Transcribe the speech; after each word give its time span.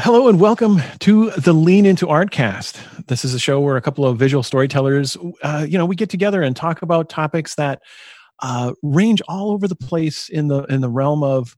Hello 0.00 0.26
and 0.26 0.40
welcome 0.40 0.82
to 0.98 1.30
the 1.30 1.52
Lean 1.52 1.86
Into 1.86 2.06
Artcast. 2.06 3.06
This 3.06 3.24
is 3.24 3.32
a 3.32 3.38
show 3.38 3.60
where 3.60 3.76
a 3.76 3.80
couple 3.80 4.04
of 4.04 4.18
visual 4.18 4.42
storytellers, 4.42 5.16
uh, 5.44 5.64
you 5.68 5.78
know, 5.78 5.86
we 5.86 5.94
get 5.94 6.10
together 6.10 6.42
and 6.42 6.56
talk 6.56 6.82
about 6.82 7.08
topics 7.08 7.54
that 7.54 7.80
uh, 8.42 8.72
range 8.82 9.22
all 9.28 9.52
over 9.52 9.68
the 9.68 9.76
place 9.76 10.28
in 10.28 10.48
the 10.48 10.64
in 10.64 10.80
the 10.80 10.90
realm 10.90 11.22
of 11.22 11.56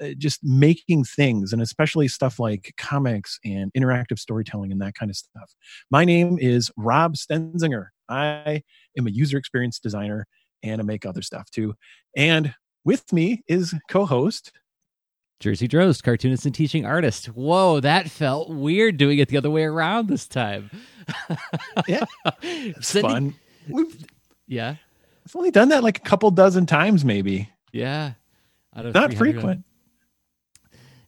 uh, 0.00 0.08
just 0.18 0.40
making 0.42 1.04
things, 1.04 1.52
and 1.52 1.62
especially 1.62 2.08
stuff 2.08 2.40
like 2.40 2.74
comics 2.76 3.38
and 3.44 3.72
interactive 3.74 4.18
storytelling 4.18 4.72
and 4.72 4.80
that 4.80 4.94
kind 4.94 5.08
of 5.08 5.16
stuff. 5.16 5.54
My 5.88 6.04
name 6.04 6.38
is 6.40 6.72
Rob 6.76 7.14
Stenzinger. 7.14 7.86
I 8.08 8.62
am 8.98 9.06
a 9.06 9.10
user 9.10 9.38
experience 9.38 9.78
designer 9.78 10.26
and 10.64 10.80
I 10.80 10.84
make 10.84 11.06
other 11.06 11.22
stuff 11.22 11.50
too. 11.52 11.74
And 12.16 12.52
with 12.84 13.12
me 13.12 13.44
is 13.46 13.74
co-host 13.88 14.50
Jersey 15.38 15.68
Droz, 15.68 16.00
cartoonist 16.00 16.46
and 16.46 16.54
teaching 16.54 16.86
artist. 16.86 17.26
Whoa, 17.26 17.80
that 17.80 18.10
felt 18.10 18.48
weird 18.48 18.96
doing 18.96 19.18
it 19.18 19.28
the 19.28 19.36
other 19.36 19.50
way 19.50 19.64
around 19.64 20.08
this 20.08 20.26
time. 20.26 20.70
yeah, 21.86 22.04
it's 22.42 22.98
fun. 22.98 23.34
We've, 23.68 24.06
yeah, 24.46 24.76
I've 25.26 25.36
only 25.36 25.50
done 25.50 25.68
that 25.68 25.82
like 25.82 25.98
a 25.98 26.02
couple 26.02 26.30
dozen 26.30 26.66
times, 26.66 27.04
maybe. 27.04 27.50
Yeah, 27.72 28.12
not 28.74 29.14
frequent. 29.14 29.64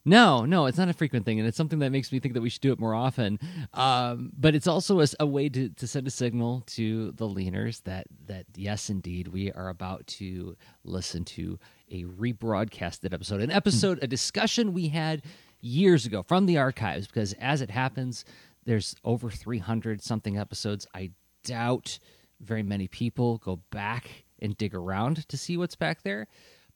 No, 0.05 0.45
no, 0.45 0.65
it's 0.65 0.77
not 0.77 0.89
a 0.89 0.93
frequent 0.93 1.25
thing, 1.25 1.39
and 1.39 1.47
it's 1.47 1.57
something 1.57 1.79
that 1.79 1.91
makes 1.91 2.11
me 2.11 2.19
think 2.19 2.33
that 2.33 2.41
we 2.41 2.49
should 2.49 2.61
do 2.61 2.71
it 2.71 2.79
more 2.79 2.95
often. 2.95 3.39
Um, 3.73 4.31
but 4.35 4.55
it's 4.55 4.65
also 4.65 5.01
a, 5.01 5.07
a, 5.19 5.25
way 5.25 5.49
to, 5.49 5.69
to 5.69 5.87
send 5.87 6.07
a 6.07 6.11
signal 6.11 6.63
to 6.67 7.11
the 7.11 7.27
leaners 7.27 7.83
that 7.83 8.07
that 8.25 8.45
yes, 8.55 8.89
indeed, 8.89 9.27
we 9.27 9.51
are 9.51 9.69
about 9.69 10.07
to 10.07 10.55
listen 10.83 11.25
to 11.25 11.59
a 11.91 12.05
rebroadcasted 12.05 13.13
episode, 13.13 13.41
an 13.41 13.51
episode, 13.51 13.99
a 14.01 14.07
discussion 14.07 14.73
we 14.73 14.89
had 14.89 15.23
years 15.61 16.05
ago 16.05 16.23
from 16.23 16.45
the 16.45 16.57
archives. 16.57 17.07
Because 17.07 17.33
as 17.33 17.61
it 17.61 17.69
happens, 17.69 18.25
there's 18.65 18.95
over 19.03 19.29
300 19.29 20.01
something 20.01 20.37
episodes. 20.37 20.87
I 20.93 21.11
doubt 21.43 21.99
very 22.39 22.63
many 22.63 22.87
people 22.87 23.37
go 23.37 23.61
back 23.71 24.25
and 24.39 24.57
dig 24.57 24.73
around 24.73 25.27
to 25.27 25.37
see 25.37 25.57
what's 25.57 25.75
back 25.75 26.03
there 26.03 26.27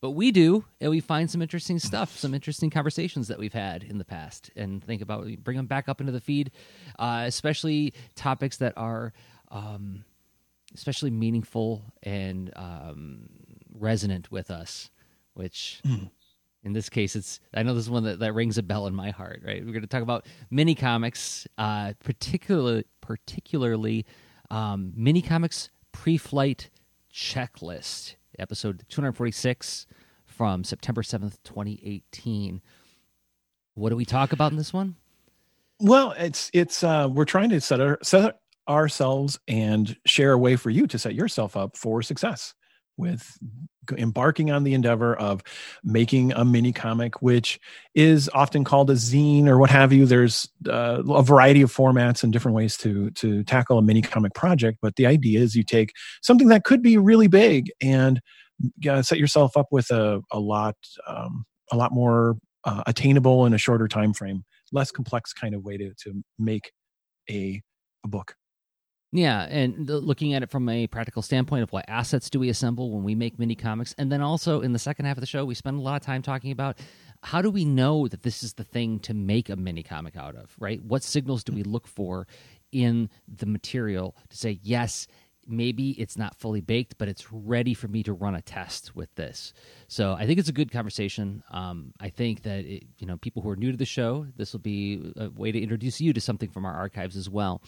but 0.03 0.11
we 0.11 0.33
do 0.33 0.65
and 0.81 0.91
we 0.91 0.99
find 0.99 1.31
some 1.31 1.41
interesting 1.41 1.79
stuff 1.79 2.17
some 2.17 2.33
interesting 2.33 2.69
conversations 2.69 3.29
that 3.29 3.39
we've 3.39 3.53
had 3.53 3.83
in 3.83 3.97
the 3.97 4.05
past 4.05 4.51
and 4.55 4.83
think 4.83 5.01
about 5.01 5.25
bring 5.43 5.57
them 5.57 5.65
back 5.65 5.87
up 5.87 6.01
into 6.01 6.11
the 6.11 6.19
feed 6.19 6.51
uh, 6.99 7.23
especially 7.25 7.93
topics 8.15 8.57
that 8.57 8.73
are 8.75 9.13
um, 9.49 10.03
especially 10.75 11.09
meaningful 11.09 11.81
and 12.03 12.51
um, 12.57 13.29
resonant 13.73 14.29
with 14.29 14.51
us 14.51 14.91
which 15.33 15.81
mm. 15.85 16.09
in 16.63 16.73
this 16.73 16.89
case 16.89 17.15
it's 17.15 17.39
i 17.53 17.63
know 17.63 17.73
this 17.73 17.83
is 17.83 17.89
one 17.89 18.03
that, 18.03 18.19
that 18.19 18.33
rings 18.33 18.57
a 18.57 18.63
bell 18.63 18.87
in 18.87 18.95
my 18.95 19.09
heart 19.11 19.41
right 19.45 19.65
we're 19.65 19.71
going 19.71 19.81
to 19.81 19.87
talk 19.87 20.03
about 20.03 20.25
mini 20.49 20.75
comics 20.75 21.47
uh, 21.57 21.93
particularly 22.03 22.85
particularly 23.01 24.05
um, 24.51 24.93
mini 24.95 25.21
comics 25.21 25.69
pre-flight 25.91 26.69
checklist 27.13 28.15
episode 28.39 28.83
246 28.89 29.87
from 30.33 30.63
September 30.63 31.01
7th, 31.01 31.37
2018. 31.43 32.61
What 33.75 33.89
do 33.89 33.95
we 33.95 34.05
talk 34.05 34.33
about 34.33 34.51
in 34.51 34.57
this 34.57 34.73
one? 34.73 34.95
Well, 35.79 36.13
it's 36.17 36.49
it's 36.53 36.83
uh 36.83 37.09
we're 37.11 37.25
trying 37.25 37.49
to 37.49 37.59
set 37.59 37.81
our 37.81 37.99
set 38.03 38.39
ourselves 38.67 39.39
and 39.47 39.97
share 40.05 40.31
a 40.31 40.37
way 40.37 40.55
for 40.55 40.69
you 40.69 40.87
to 40.87 40.99
set 40.99 41.15
yourself 41.15 41.57
up 41.57 41.75
for 41.75 42.01
success 42.01 42.53
with 42.97 43.37
embarking 43.97 44.49
on 44.49 44.63
the 44.63 44.73
endeavor 44.73 45.15
of 45.15 45.43
making 45.83 46.31
a 46.33 46.45
mini 46.45 46.71
comic 46.71 47.21
which 47.21 47.59
is 47.95 48.29
often 48.33 48.63
called 48.63 48.89
a 48.89 48.93
zine 48.93 49.47
or 49.47 49.57
what 49.57 49.69
have 49.69 49.91
you. 49.91 50.05
There's 50.05 50.47
uh, 50.69 51.03
a 51.09 51.23
variety 51.23 51.61
of 51.61 51.73
formats 51.73 52.23
and 52.23 52.31
different 52.31 52.55
ways 52.55 52.77
to 52.77 53.11
to 53.11 53.43
tackle 53.43 53.77
a 53.77 53.81
mini 53.81 54.01
comic 54.01 54.33
project 54.33 54.79
but 54.81 54.95
the 54.95 55.05
idea 55.05 55.39
is 55.39 55.55
you 55.55 55.63
take 55.63 55.91
something 56.21 56.47
that 56.47 56.63
could 56.63 56.81
be 56.81 56.97
really 56.97 57.27
big 57.27 57.71
and 57.81 58.21
uh, 58.89 59.01
set 59.01 59.17
yourself 59.17 59.57
up 59.57 59.67
with 59.71 59.89
a, 59.91 60.21
a 60.31 60.39
lot 60.39 60.75
um, 61.07 61.45
a 61.71 61.75
lot 61.75 61.91
more 61.91 62.37
uh, 62.63 62.83
attainable 62.85 63.45
in 63.45 63.53
a 63.53 63.57
shorter 63.57 63.87
time 63.87 64.13
frame 64.13 64.43
less 64.71 64.91
complex 64.91 65.33
kind 65.33 65.53
of 65.53 65.63
way 65.63 65.77
to 65.77 65.93
to 65.95 66.23
make 66.39 66.71
a 67.29 67.61
a 68.03 68.07
book 68.07 68.35
yeah, 69.15 69.43
and 69.43 69.87
looking 69.87 70.33
at 70.33 70.41
it 70.41 70.49
from 70.49 70.67
a 70.67 70.87
practical 70.87 71.21
standpoint 71.21 71.61
of 71.61 71.71
what 71.71 71.85
assets 71.87 72.31
do 72.31 72.39
we 72.39 72.49
assemble 72.49 72.91
when 72.91 73.03
we 73.03 73.13
make 73.13 73.37
mini 73.37 73.53
comics, 73.53 73.93
and 73.99 74.11
then 74.11 74.21
also 74.21 74.61
in 74.61 74.73
the 74.73 74.79
second 74.79 75.05
half 75.05 75.17
of 75.17 75.21
the 75.21 75.27
show, 75.27 75.45
we 75.45 75.53
spend 75.53 75.77
a 75.77 75.81
lot 75.81 75.95
of 75.95 76.01
time 76.01 76.23
talking 76.23 76.51
about 76.51 76.79
how 77.21 77.39
do 77.39 77.51
we 77.51 77.63
know 77.63 78.07
that 78.07 78.23
this 78.23 78.41
is 78.41 78.53
the 78.53 78.63
thing 78.63 78.99
to 79.01 79.13
make 79.13 79.49
a 79.49 79.55
mini 79.55 79.83
comic 79.83 80.17
out 80.17 80.35
of, 80.35 80.55
right? 80.59 80.83
What 80.83 81.03
signals 81.03 81.43
do 81.43 81.53
we 81.53 81.61
look 81.61 81.85
for 81.85 82.25
in 82.71 83.07
the 83.27 83.45
material 83.45 84.15
to 84.29 84.35
say 84.35 84.59
yes? 84.63 85.05
Maybe 85.45 85.91
it's 85.91 86.17
not 86.17 86.35
fully 86.35 86.61
baked, 86.61 86.97
but 86.97 87.07
it's 87.07 87.31
ready 87.31 87.75
for 87.75 87.87
me 87.87 88.01
to 88.03 88.13
run 88.13 88.33
a 88.33 88.41
test 88.41 88.95
with 88.95 89.13
this. 89.13 89.53
So 89.87 90.13
I 90.13 90.25
think 90.25 90.39
it's 90.39 90.49
a 90.49 90.53
good 90.53 90.71
conversation. 90.71 91.43
Um, 91.51 91.93
I 91.99 92.09
think 92.09 92.41
that 92.43 92.65
it, 92.65 92.85
you 92.97 93.05
know 93.05 93.17
people 93.17 93.43
who 93.43 93.49
are 93.49 93.55
new 93.55 93.71
to 93.71 93.77
the 93.77 93.85
show, 93.85 94.25
this 94.37 94.53
will 94.53 94.61
be 94.61 95.13
a 95.17 95.29
way 95.29 95.51
to 95.51 95.61
introduce 95.61 96.01
you 96.01 96.13
to 96.13 96.21
something 96.21 96.49
from 96.49 96.65
our 96.65 96.73
archives 96.73 97.15
as 97.15 97.29
well. 97.29 97.61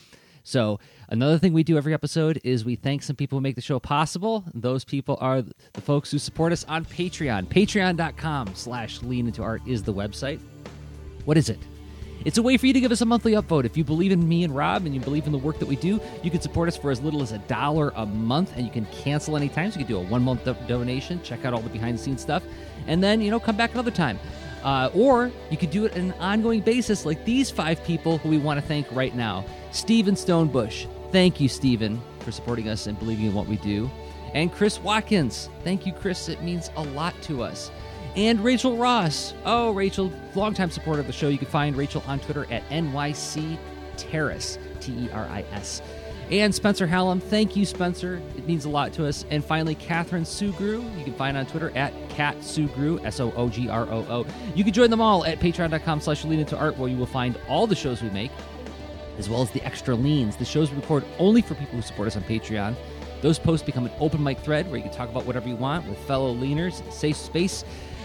So 0.45 0.79
another 1.09 1.39
thing 1.39 1.53
we 1.53 1.63
do 1.63 1.75
every 1.75 1.93
episode 1.93 2.39
is 2.43 2.63
we 2.63 2.75
thank 2.75 3.01
some 3.01 3.15
people 3.15 3.39
who 3.39 3.41
make 3.41 3.55
the 3.55 3.61
show 3.61 3.79
possible. 3.79 4.45
Those 4.53 4.85
people 4.85 5.17
are 5.19 5.41
the 5.41 5.81
folks 5.81 6.11
who 6.11 6.19
support 6.19 6.53
us 6.53 6.63
on 6.65 6.85
Patreon. 6.85 7.47
Patreon.com 7.47 8.53
slash 8.53 9.01
lean 9.01 9.25
into 9.25 9.41
art 9.41 9.63
is 9.65 9.81
the 9.81 9.93
website. 9.93 10.39
What 11.25 11.35
is 11.35 11.49
it? 11.49 11.57
It's 12.25 12.37
a 12.37 12.43
way 12.43 12.57
for 12.57 12.67
you 12.67 12.73
to 12.73 12.79
give 12.79 12.91
us 12.91 13.01
a 13.01 13.05
monthly 13.05 13.33
upvote. 13.33 13.65
If 13.65 13.75
you 13.75 13.83
believe 13.83 14.11
in 14.11 14.27
me 14.27 14.43
and 14.43 14.55
Rob 14.55 14.85
and 14.85 14.93
you 14.93 15.01
believe 15.01 15.25
in 15.25 15.31
the 15.31 15.37
work 15.37 15.57
that 15.57 15.67
we 15.67 15.75
do, 15.75 15.99
you 16.21 16.29
can 16.29 16.41
support 16.41 16.67
us 16.67 16.77
for 16.77 16.91
as 16.91 17.01
little 17.01 17.23
as 17.23 17.31
a 17.31 17.39
dollar 17.39 17.91
a 17.95 18.05
month 18.05 18.53
and 18.55 18.65
you 18.65 18.71
can 18.71 18.85
cancel 18.87 19.35
anytime. 19.35 19.71
So 19.71 19.79
you 19.79 19.85
can 19.85 19.95
do 19.95 19.99
a 19.99 20.03
one 20.05 20.21
month 20.21 20.43
donation, 20.67 21.21
check 21.23 21.43
out 21.43 21.55
all 21.55 21.61
the 21.61 21.69
behind 21.69 21.97
the 21.97 22.01
scenes 22.03 22.21
stuff, 22.21 22.43
and 22.85 23.03
then, 23.03 23.19
you 23.19 23.31
know, 23.31 23.39
come 23.39 23.57
back 23.57 23.73
another 23.73 23.91
time. 23.91 24.19
Uh, 24.65 24.89
or 24.95 25.31
you 25.51 25.57
could 25.57 25.69
do 25.69 25.85
it 25.85 25.93
on 25.93 25.99
an 25.99 26.11
ongoing 26.13 26.59
basis 26.59 27.05
like 27.05 27.23
these 27.23 27.51
five 27.51 27.81
people 27.83 28.17
who 28.17 28.29
we 28.29 28.39
want 28.39 28.59
to 28.59 28.65
thank 28.65 28.91
right 28.91 29.15
now. 29.15 29.45
Stephen 29.71 30.15
Stonebush, 30.15 30.87
thank 31.11 31.39
you, 31.39 31.47
Stephen, 31.47 32.01
for 32.21 32.31
supporting 32.31 32.67
us 32.67 32.87
and 32.87 32.97
believing 32.97 33.27
in 33.27 33.33
what 33.35 33.45
we 33.45 33.57
do. 33.57 33.89
And 34.33 34.51
Chris 34.51 34.79
Watkins, 34.79 35.49
thank 35.63 35.85
you, 35.85 35.93
Chris. 35.93 36.29
It 36.29 36.41
means 36.41 36.71
a 36.77 36.83
lot 36.83 37.13
to 37.21 37.43
us. 37.43 37.69
And 38.15 38.43
Rachel 38.43 38.75
Ross. 38.75 39.35
Oh, 39.45 39.71
Rachel, 39.71 40.11
longtime 40.33 40.71
supporter 40.71 41.01
of 41.01 41.07
the 41.07 41.13
show. 41.13 41.27
You 41.27 41.37
can 41.37 41.47
find 41.47 41.77
Rachel 41.77 42.03
on 42.07 42.19
Twitter 42.19 42.51
at 42.51 42.67
NYC 42.69 43.59
Terrace, 43.97 44.57
T 44.79 44.91
E 44.93 45.09
R 45.13 45.25
I 45.25 45.45
S 45.51 45.83
and 46.31 46.53
Spencer 46.53 46.87
Hallam. 46.87 47.19
Thank 47.19 47.55
you, 47.55 47.65
Spencer. 47.65 48.21
It 48.37 48.47
means 48.47 48.65
a 48.65 48.69
lot 48.69 48.93
to 48.93 49.05
us. 49.05 49.25
And 49.29 49.43
finally, 49.43 49.75
Catherine 49.75 50.23
Sugru. 50.23 50.97
You 50.97 51.03
can 51.03 51.13
find 51.13 51.37
on 51.37 51.45
Twitter 51.45 51.71
at 51.75 51.93
Cat 52.09 52.37
Sugru, 52.39 53.03
S 53.05 53.19
O 53.19 53.31
O 53.33 53.49
G 53.49 53.69
R 53.69 53.83
O 53.89 54.05
O. 54.09 54.25
You 54.55 54.63
can 54.63 54.73
join 54.73 54.89
them 54.89 55.01
all 55.01 55.25
at 55.25 55.39
patreon.com 55.39 56.01
slash 56.01 56.25
lean 56.25 56.39
into 56.39 56.57
art, 56.57 56.77
where 56.77 56.89
you 56.89 56.97
will 56.97 57.05
find 57.05 57.37
all 57.47 57.67
the 57.67 57.75
shows 57.75 58.01
we 58.01 58.09
make, 58.09 58.31
as 59.17 59.29
well 59.29 59.41
as 59.41 59.51
the 59.51 59.63
extra 59.63 59.95
leans, 59.95 60.35
the 60.35 60.45
shows 60.45 60.71
we 60.71 60.77
record 60.77 61.05
only 61.19 61.41
for 61.41 61.55
people 61.55 61.75
who 61.75 61.81
support 61.81 62.07
us 62.07 62.15
on 62.15 62.23
Patreon. 62.23 62.75
Those 63.21 63.39
posts 63.39 63.65
become 63.65 63.85
an 63.85 63.91
open 63.99 64.21
mic 64.21 64.39
thread 64.39 64.67
where 64.67 64.77
you 64.77 64.83
can 64.83 64.91
talk 64.91 65.09
about 65.09 65.25
whatever 65.25 65.47
you 65.47 65.55
want 65.55 65.87
with 65.87 65.97
fellow 65.99 66.33
leaners, 66.35 66.81
safe 66.91 67.15
space. 67.15 67.63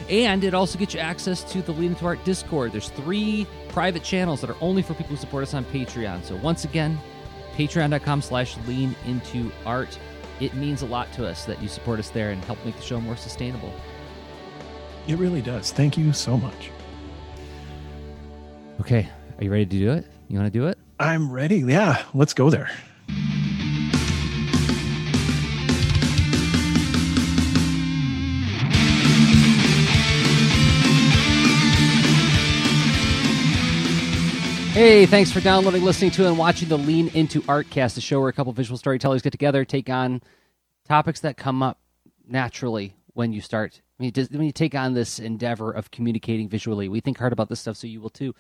And 0.09 0.45
it 0.45 0.55
also 0.55 0.79
gets 0.79 0.95
you 0.95 1.01
access 1.01 1.45
to 1.53 1.63
the 1.63 1.73
Lean 1.73 1.91
Into 1.91 2.07
Art 2.07 2.25
Discord. 2.25 2.73
There's 2.73 2.89
three 2.89 3.47
private 3.69 4.03
channels 4.03 4.41
that 4.41 4.51
are 4.51 4.57
only 4.61 4.83
for 4.83 4.95
people 4.95 5.11
who 5.11 5.17
support 5.17 5.43
us 5.43 5.53
on 5.53 5.65
Patreon. 5.67 6.25
So 6.25 6.37
once 6.37 6.65
again, 6.65 6.99
patreon.com 7.61 8.23
slash 8.23 8.57
lean 8.67 8.97
into 9.07 9.53
art. 9.67 9.99
It 10.41 10.55
means 10.55 10.81
a 10.81 10.87
lot 10.87 11.13
to 11.13 11.27
us 11.27 11.45
that 11.45 11.61
you 11.61 11.69
support 11.69 11.99
us 11.99 12.09
there 12.09 12.31
and 12.31 12.43
help 12.45 12.65
make 12.65 12.77
the 12.77 12.83
show 12.83 13.01
more 13.01 13.17
sustainable. 13.17 13.73
It 15.07 15.19
really 15.19 15.43
does. 15.43 15.71
Thank 15.71 15.99
you 15.99 16.15
so 16.15 16.39
much. 16.39 16.71
Okay. 18.81 19.09
Are 19.37 19.45
you 19.45 19.51
ready 19.51 19.67
to 19.67 19.79
do 19.79 19.93
it? 19.93 20.07
You 20.29 20.39
want 20.39 20.51
to 20.51 20.59
do 20.59 20.69
it? 20.69 20.79
I'm 20.99 21.31
ready. 21.31 21.59
Yeah. 21.59 22.03
Let's 22.15 22.33
go 22.33 22.49
there. 22.49 22.71
Hey, 34.73 35.05
thanks 35.05 35.33
for 35.33 35.41
downloading, 35.41 35.83
listening 35.83 36.13
to, 36.13 36.29
and 36.29 36.39
watching 36.39 36.69
the 36.69 36.79
Lean 36.79 37.09
Into 37.09 37.43
Artcast, 37.43 37.97
the 37.97 38.01
show 38.01 38.21
where 38.21 38.29
a 38.29 38.33
couple 38.33 38.53
visual 38.53 38.79
storytellers 38.79 39.21
get 39.21 39.31
together, 39.31 39.65
take 39.65 39.91
on 39.91 40.23
topics 40.87 41.19
that 41.21 41.37
come 41.37 41.61
up 41.61 41.81
naturally 42.29 42.95
when 43.15 43.33
you 43.33 43.41
start. 43.41 43.83
I 43.99 44.03
mean, 44.05 44.13
when 44.31 44.45
you 44.45 44.53
take 44.53 44.77
on 44.77 44.95
this 44.95 45.19
endeavor 45.19 45.73
of 45.73 45.91
communicating 45.91 46.49
visually. 46.49 46.89
We 46.89 47.01
think 47.01 47.19
hard 47.19 47.33
about 47.33 47.49
this 47.49 47.59
stuff, 47.59 47.79
so 47.79 47.89
you 47.89 48.01
will 48.01 48.11
too. 48.11 48.33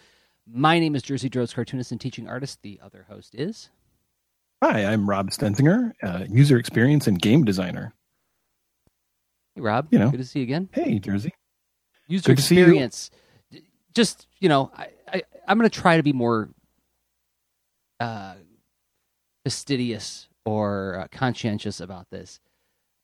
My 0.47 0.79
name 0.79 0.95
is 0.95 1.03
Jersey 1.03 1.29
Droz, 1.29 1.53
cartoonist 1.53 1.91
and 1.91 2.01
teaching 2.01 2.29
artist. 2.29 2.63
The 2.63 2.79
other 2.81 3.07
host 3.09 3.35
is. 3.35 3.69
Hi, 4.63 4.85
I'm 4.85 5.11
Rob 5.11 5.31
Stenzinger, 5.31 5.91
uh, 6.01 6.27
user 6.31 6.59
experience 6.59 7.09
and 7.09 7.21
game 7.21 7.45
designer. 7.45 7.93
Hey, 9.57 9.63
Rob. 9.63 9.89
You 9.91 9.99
know, 9.99 10.11
good 10.11 10.19
to 10.19 10.25
see 10.25 10.39
you 10.39 10.45
again. 10.45 10.69
Hey, 10.71 11.01
Jersey. 11.01 11.35
User 12.07 12.27
good 12.27 12.39
experience. 12.39 13.11
Just 13.95 14.29
you 14.39 14.49
know, 14.49 14.71
I 14.77 14.91
I'm 15.51 15.59
going 15.59 15.69
to 15.69 15.81
try 15.81 15.97
to 15.97 16.05
be 16.05 16.13
more 16.13 16.49
uh, 17.99 18.35
fastidious 19.43 20.29
or 20.45 21.01
uh, 21.01 21.09
conscientious 21.11 21.81
about 21.81 22.09
this. 22.09 22.39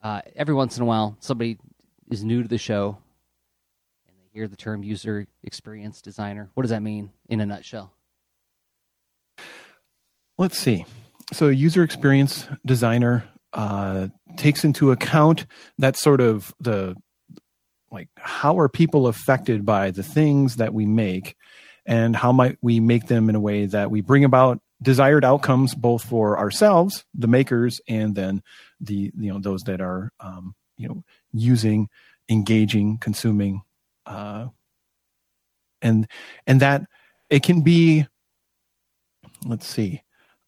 Uh, 0.00 0.20
every 0.36 0.54
once 0.54 0.76
in 0.76 0.84
a 0.84 0.86
while, 0.86 1.16
somebody 1.18 1.58
is 2.08 2.22
new 2.22 2.44
to 2.44 2.48
the 2.48 2.56
show 2.56 2.98
and 4.06 4.16
they 4.16 4.28
hear 4.32 4.46
the 4.46 4.54
term 4.54 4.84
user 4.84 5.26
experience 5.42 6.00
designer. 6.00 6.48
What 6.54 6.62
does 6.62 6.70
that 6.70 6.82
mean 6.82 7.10
in 7.28 7.40
a 7.40 7.46
nutshell? 7.46 7.92
Let's 10.38 10.56
see. 10.56 10.86
So, 11.32 11.48
user 11.48 11.82
experience 11.82 12.46
designer 12.64 13.24
uh, 13.54 14.06
takes 14.36 14.62
into 14.62 14.92
account 14.92 15.46
that 15.78 15.96
sort 15.96 16.20
of 16.20 16.54
the 16.60 16.94
like 17.90 18.08
how 18.18 18.56
are 18.56 18.68
people 18.68 19.08
affected 19.08 19.66
by 19.66 19.90
the 19.90 20.04
things 20.04 20.56
that 20.56 20.72
we 20.72 20.86
make 20.86 21.34
and 21.86 22.16
how 22.16 22.32
might 22.32 22.58
we 22.60 22.80
make 22.80 23.06
them 23.06 23.28
in 23.28 23.34
a 23.34 23.40
way 23.40 23.66
that 23.66 23.90
we 23.90 24.00
bring 24.00 24.24
about 24.24 24.60
desired 24.82 25.24
outcomes 25.24 25.74
both 25.74 26.04
for 26.04 26.38
ourselves 26.38 27.04
the 27.14 27.28
makers 27.28 27.80
and 27.88 28.14
then 28.14 28.42
the 28.80 29.10
you 29.16 29.32
know 29.32 29.38
those 29.38 29.62
that 29.62 29.80
are 29.80 30.12
um, 30.20 30.54
you 30.76 30.88
know 30.88 31.02
using 31.32 31.88
engaging 32.28 32.98
consuming 32.98 33.62
uh, 34.04 34.46
and 35.80 36.06
and 36.46 36.60
that 36.60 36.82
it 37.30 37.42
can 37.42 37.62
be 37.62 38.06
let's 39.46 39.66
see 39.66 40.02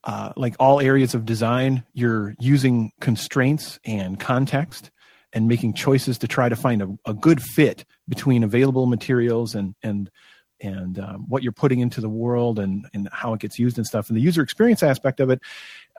uh, 0.04 0.32
like 0.36 0.54
all 0.58 0.80
areas 0.80 1.14
of 1.14 1.24
design 1.24 1.84
you're 1.94 2.34
using 2.38 2.92
constraints 3.00 3.78
and 3.84 4.20
context 4.20 4.90
and 5.32 5.48
making 5.48 5.74
choices 5.74 6.18
to 6.18 6.28
try 6.28 6.48
to 6.48 6.56
find 6.56 6.82
a, 6.82 6.98
a 7.06 7.14
good 7.14 7.42
fit 7.42 7.84
between 8.08 8.42
available 8.42 8.86
materials 8.86 9.54
and 9.54 9.74
and 9.82 10.10
and 10.60 10.98
um, 10.98 11.24
what 11.28 11.42
you're 11.42 11.52
putting 11.52 11.80
into 11.80 12.00
the 12.00 12.08
world 12.08 12.58
and 12.58 12.86
and 12.92 13.08
how 13.12 13.34
it 13.34 13.40
gets 13.40 13.58
used 13.58 13.76
and 13.76 13.86
stuff. 13.86 14.08
And 14.08 14.16
the 14.16 14.22
user 14.22 14.42
experience 14.42 14.82
aspect 14.82 15.20
of 15.20 15.30
it 15.30 15.40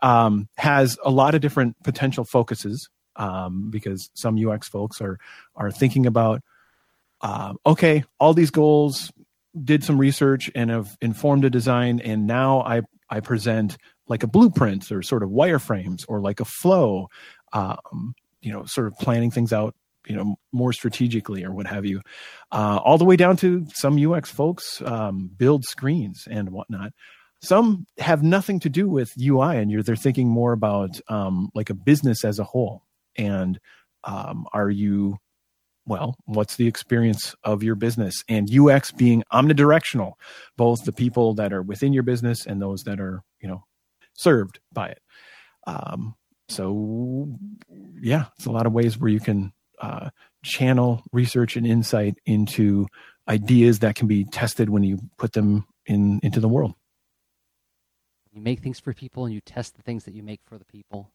um, 0.02 0.48
has 0.58 0.98
a 1.04 1.12
lot 1.12 1.36
of 1.36 1.42
different 1.42 1.76
potential 1.84 2.24
focuses 2.24 2.90
um, 3.16 3.70
because 3.70 4.10
some 4.14 4.38
UX 4.38 4.68
folks 4.68 5.02
are 5.02 5.20
are 5.56 5.72
thinking 5.72 6.06
about 6.06 6.42
uh, 7.22 7.54
okay, 7.66 8.04
all 8.20 8.34
these 8.34 8.52
goals 8.52 9.12
did 9.64 9.84
some 9.84 9.98
research 9.98 10.50
and 10.56 10.70
have 10.70 10.96
informed 11.02 11.44
a 11.44 11.50
design, 11.50 12.00
and 12.00 12.28
now 12.28 12.62
I 12.62 12.82
I 13.10 13.20
present 13.20 13.78
like 14.08 14.24
a 14.24 14.28
blueprint 14.28 14.92
or 14.92 15.04
sort 15.04 15.24
of 15.24 15.30
wireframes 15.30 16.06
or 16.08 16.22
like 16.22 16.40
a 16.40 16.46
flow. 16.46 17.10
Um, 17.52 18.14
you 18.42 18.52
know 18.52 18.66
sort 18.66 18.88
of 18.88 18.98
planning 18.98 19.32
things 19.32 19.54
out 19.54 19.76
you 20.08 20.16
know 20.16 20.36
more 20.52 20.74
strategically 20.74 21.44
or 21.44 21.52
what 21.52 21.68
have 21.68 21.86
you 21.86 22.02
uh, 22.52 22.80
all 22.84 22.98
the 22.98 23.06
way 23.06 23.16
down 23.16 23.36
to 23.38 23.66
some 23.74 23.98
ux 24.12 24.30
folks 24.32 24.82
um, 24.86 25.30
build 25.38 25.66
screens 25.66 26.28
and 26.30 26.50
whatnot. 26.50 26.92
Some 27.42 27.86
have 27.98 28.22
nothing 28.22 28.60
to 28.62 28.70
do 28.70 28.90
with 28.90 29.12
ui 29.18 29.58
and 29.58 29.72
you're 29.72 29.84
they're 29.84 29.96
thinking 29.96 30.28
more 30.28 30.52
about 30.52 31.00
um, 31.08 31.50
like 31.56 31.70
a 31.70 31.74
business 31.74 32.26
as 32.26 32.40
a 32.40 32.44
whole. 32.44 32.84
And 33.16 33.60
um, 34.04 34.46
are 34.52 34.70
you 34.70 35.18
well 35.86 36.16
what's 36.26 36.58
the 36.58 36.68
experience 36.68 37.36
of 37.44 37.64
your 37.64 37.76
business? 37.76 38.24
And 38.28 38.50
ux 38.60 38.92
being 38.92 39.24
omnidirectional 39.32 40.14
both 40.58 40.84
the 40.84 40.92
people 40.92 41.34
that 41.36 41.54
are 41.54 41.62
within 41.62 41.94
your 41.94 42.04
business 42.04 42.46
and 42.46 42.62
those 42.62 42.84
that 42.84 43.00
are 43.00 43.22
you 43.42 43.48
know 43.48 43.64
served 44.14 44.60
by 44.74 44.90
it. 44.90 45.02
Um, 45.66 46.16
so 46.50 47.38
yeah 48.02 48.26
it's 48.38 48.48
a 48.48 48.52
lot 48.52 48.66
of 48.66 48.74
ways 48.74 48.98
where 48.98 49.12
you 49.12 49.20
can 49.20 49.54
uh, 49.80 50.10
channel 50.44 51.04
research 51.12 51.56
and 51.56 51.66
insight 51.66 52.18
into 52.26 52.88
ideas 53.28 53.80
that 53.80 53.96
can 53.96 54.08
be 54.08 54.26
tested 54.26 54.70
when 54.70 54.84
you 54.84 55.00
put 55.18 55.34
them 55.34 55.66
in 55.86 56.20
into 56.24 56.40
the 56.40 56.48
world 56.48 56.74
you 58.32 58.42
make 58.42 58.60
things 58.60 58.80
for 58.80 58.94
people 58.94 59.26
and 59.26 59.34
you 59.34 59.42
test 59.42 59.76
the 59.76 59.82
things 59.82 60.06
that 60.06 60.14
you 60.14 60.24
make 60.24 60.42
for 60.46 60.58
the 60.58 60.66
people 60.66 61.12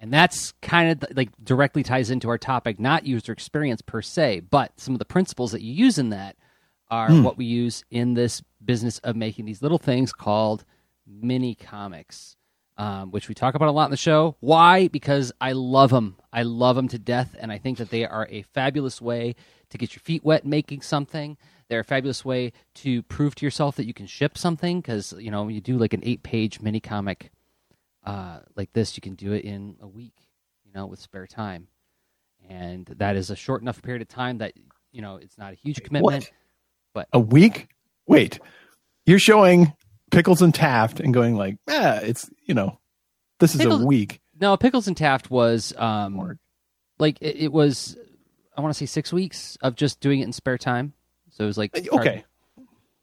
and 0.00 0.12
that's 0.12 0.52
kind 0.62 0.90
of 0.90 1.16
like 1.16 1.30
directly 1.42 1.82
ties 1.82 2.10
into 2.10 2.28
our 2.28 2.38
topic 2.38 2.78
not 2.78 3.06
user 3.06 3.32
experience 3.32 3.82
per 3.82 4.02
se 4.02 4.40
but 4.40 4.72
some 4.78 4.94
of 4.94 4.98
the 4.98 5.04
principles 5.04 5.52
that 5.52 5.62
you 5.62 5.72
use 5.72 5.98
in 5.98 6.10
that 6.10 6.36
are 6.90 7.10
mm. 7.10 7.22
what 7.22 7.36
we 7.36 7.44
use 7.44 7.84
in 7.90 8.14
this 8.14 8.42
business 8.64 8.98
of 9.00 9.14
making 9.14 9.44
these 9.44 9.62
little 9.62 9.78
things 9.78 10.12
called 10.12 10.64
mini 11.06 11.54
comics 11.54 12.36
um, 12.78 13.10
which 13.10 13.28
we 13.28 13.34
talk 13.34 13.54
about 13.54 13.68
a 13.68 13.72
lot 13.72 13.86
in 13.86 13.90
the 13.90 13.96
show. 13.96 14.36
Why? 14.40 14.88
Because 14.88 15.32
I 15.40 15.52
love 15.52 15.90
them. 15.90 16.16
I 16.32 16.42
love 16.42 16.76
them 16.76 16.88
to 16.88 16.98
death, 16.98 17.34
and 17.38 17.50
I 17.50 17.58
think 17.58 17.78
that 17.78 17.90
they 17.90 18.04
are 18.04 18.26
a 18.30 18.42
fabulous 18.42 19.00
way 19.00 19.34
to 19.70 19.78
get 19.78 19.94
your 19.94 20.00
feet 20.00 20.24
wet 20.24 20.44
making 20.44 20.82
something. 20.82 21.36
They're 21.68 21.80
a 21.80 21.84
fabulous 21.84 22.24
way 22.24 22.52
to 22.76 23.02
prove 23.04 23.34
to 23.36 23.46
yourself 23.46 23.76
that 23.76 23.86
you 23.86 23.94
can 23.94 24.06
ship 24.06 24.38
something 24.38 24.80
because 24.80 25.14
you 25.18 25.30
know 25.30 25.48
you 25.48 25.60
do 25.60 25.78
like 25.78 25.94
an 25.94 26.02
eight-page 26.04 26.60
mini 26.60 26.80
comic 26.80 27.30
uh, 28.08 28.40
like 28.56 28.72
this, 28.72 28.96
you 28.96 29.02
can 29.02 29.14
do 29.14 29.32
it 29.32 29.44
in 29.44 29.76
a 29.82 29.86
week, 29.86 30.14
you 30.64 30.72
know, 30.74 30.86
with 30.86 30.98
spare 30.98 31.26
time, 31.26 31.68
and 32.48 32.86
that 32.96 33.16
is 33.16 33.28
a 33.28 33.36
short 33.36 33.60
enough 33.60 33.82
period 33.82 34.00
of 34.00 34.08
time 34.08 34.38
that 34.38 34.54
you 34.92 35.02
know 35.02 35.16
it's 35.16 35.36
not 35.36 35.52
a 35.52 35.56
huge 35.56 35.82
commitment. 35.82 36.24
What? 36.24 36.32
But 36.94 37.08
a 37.12 37.20
week? 37.20 37.68
Wait, 38.06 38.40
you're 39.04 39.18
showing 39.18 39.74
Pickles 40.10 40.40
and 40.40 40.54
Taft 40.54 41.00
and 41.00 41.12
going 41.12 41.36
like, 41.36 41.56
ah, 41.68 41.98
it's 42.02 42.30
you 42.46 42.54
know, 42.54 42.78
this 43.40 43.54
is 43.54 43.60
Pickles, 43.60 43.82
a 43.82 43.86
week. 43.86 44.20
No, 44.40 44.56
Pickles 44.56 44.88
and 44.88 44.96
Taft 44.96 45.30
was 45.30 45.72
um, 45.76 46.38
like 46.98 47.18
it, 47.20 47.36
it 47.36 47.52
was. 47.52 47.96
I 48.56 48.60
want 48.60 48.74
to 48.74 48.78
say 48.78 48.86
six 48.86 49.12
weeks 49.12 49.56
of 49.60 49.76
just 49.76 50.00
doing 50.00 50.20
it 50.20 50.24
in 50.24 50.32
spare 50.32 50.58
time. 50.58 50.92
So 51.30 51.44
it 51.44 51.46
was 51.46 51.58
like 51.58 51.76
uh, 51.76 51.96
okay, 51.96 52.24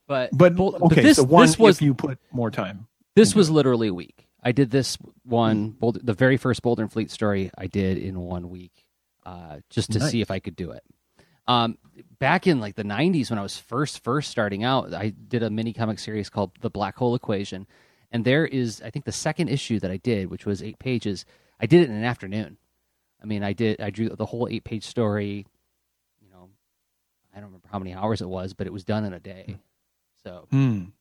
but 0.08 0.30
but, 0.34 0.56
but 0.56 0.82
okay. 0.84 1.02
this, 1.02 1.18
so 1.18 1.24
one 1.24 1.48
this 1.48 1.58
was, 1.58 1.78
if 1.78 1.82
you 1.82 1.94
put 1.94 2.20
more 2.32 2.52
time. 2.52 2.88
This 3.16 3.34
was 3.34 3.50
it. 3.50 3.54
literally 3.54 3.88
a 3.88 3.94
week. 3.94 4.28
I 4.44 4.52
did 4.52 4.70
this 4.70 4.98
one. 5.24 5.70
Boulder, 5.72 6.00
the 6.04 6.14
very 6.14 6.38
first 6.38 6.62
Boulder 6.62 6.84
and 6.84 6.92
Fleet 6.92 7.10
story 7.10 7.52
I 7.58 7.68
did 7.68 7.98
in 7.98 8.20
one 8.20 8.50
week, 8.50 8.86
uh, 9.26 9.58
just 9.70 9.92
to 9.94 10.00
nice. 10.00 10.12
see 10.12 10.22
if 10.22 10.30
I 10.30 10.40
could 10.40 10.56
do 10.56 10.72
it. 10.72 10.84
Um, 11.48 11.78
back 12.20 12.48
in 12.48 12.60
like 12.60 12.76
the 12.76 12.84
90s 12.84 13.30
when 13.30 13.40
I 13.40 13.44
was 13.44 13.58
first 13.58 14.04
first 14.04 14.32
starting 14.32 14.64
out, 14.64 14.94
I 14.94 15.10
did 15.10 15.44
a 15.44 15.50
mini 15.50 15.74
comic 15.74 16.00
series 16.00 16.30
called 16.30 16.52
The 16.62 16.70
Black 16.70 16.96
Hole 16.96 17.16
Equation. 17.16 17.68
And 18.16 18.24
there 18.24 18.46
is 18.46 18.82
I 18.82 18.92
think 18.92 19.04
the 19.04 19.12
second 19.12 19.50
issue 19.50 19.78
that 19.82 19.92
I 19.92 19.98
did, 19.98 20.32
which 20.32 20.46
was 20.46 20.64
8 20.64 20.80
pages, 20.80 21.26
I 21.60 21.66
did 21.66 21.82
it 21.82 21.90
in 21.90 21.98
an 21.98 22.06
afternoon. 22.06 22.56
I 23.22 23.26
mean, 23.26 23.44
I 23.44 23.52
did 23.52 23.82
I 23.82 23.90
drew 23.90 24.08
the 24.08 24.26
whole 24.26 24.48
8-page 24.48 24.86
story, 24.86 25.46
you 26.22 26.30
know, 26.32 26.48
I 27.34 27.40
don't 27.40 27.48
remember 27.48 27.68
how 27.70 27.78
many 27.78 27.94
hours 27.94 28.22
it 28.22 28.30
was, 28.30 28.54
but 28.54 28.68
it 28.68 28.74
was 28.74 28.86
done 28.86 29.04
in 29.04 29.12
a 29.12 29.20
day. 29.20 29.58
So 30.24 30.48
mm. 30.54 30.94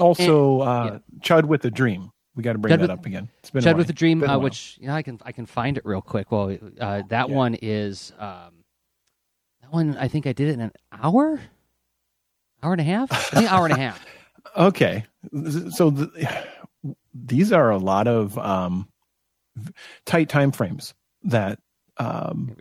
Also 0.00 0.62
and, 0.62 0.68
uh 0.70 0.90
yeah. 0.92 1.20
Chud 1.20 1.44
with 1.44 1.66
a 1.66 1.70
Dream. 1.70 2.12
We 2.34 2.42
got 2.42 2.54
to 2.54 2.58
bring 2.58 2.72
Chud 2.72 2.78
that 2.78 2.88
with, 2.88 2.90
up 2.98 3.04
again. 3.04 3.28
It's 3.40 3.50
been 3.50 3.62
Chud 3.62 3.76
with 3.76 3.90
a 3.90 3.92
Dream, 3.92 4.24
uh, 4.24 4.38
which 4.38 4.78
you 4.80 4.86
know, 4.86 4.94
I 4.94 5.02
can 5.02 5.20
I 5.26 5.32
can 5.32 5.44
find 5.44 5.76
it 5.76 5.84
real 5.84 6.00
quick. 6.00 6.32
Well, 6.32 6.56
uh, 6.80 7.02
that 7.10 7.28
yeah. 7.28 7.34
one 7.34 7.56
is 7.60 8.10
um, 8.18 8.64
that 9.60 9.70
one, 9.70 9.98
I 9.98 10.08
think 10.08 10.26
I 10.26 10.32
did 10.32 10.48
it 10.48 10.54
in 10.54 10.62
an 10.62 10.72
hour, 10.90 11.42
hour 12.62 12.72
and 12.72 12.80
a 12.80 12.84
half. 12.84 13.12
I 13.12 13.38
think 13.38 13.52
hour 13.52 13.66
and 13.66 13.74
a 13.74 13.78
half. 13.78 14.02
Okay, 14.56 15.04
so 15.70 15.90
the, 15.90 16.46
these 17.14 17.52
are 17.52 17.70
a 17.70 17.78
lot 17.78 18.06
of 18.06 18.38
um, 18.38 18.88
tight 20.04 20.28
time 20.28 20.52
frames 20.52 20.94
that 21.24 21.58
um, 21.98 22.56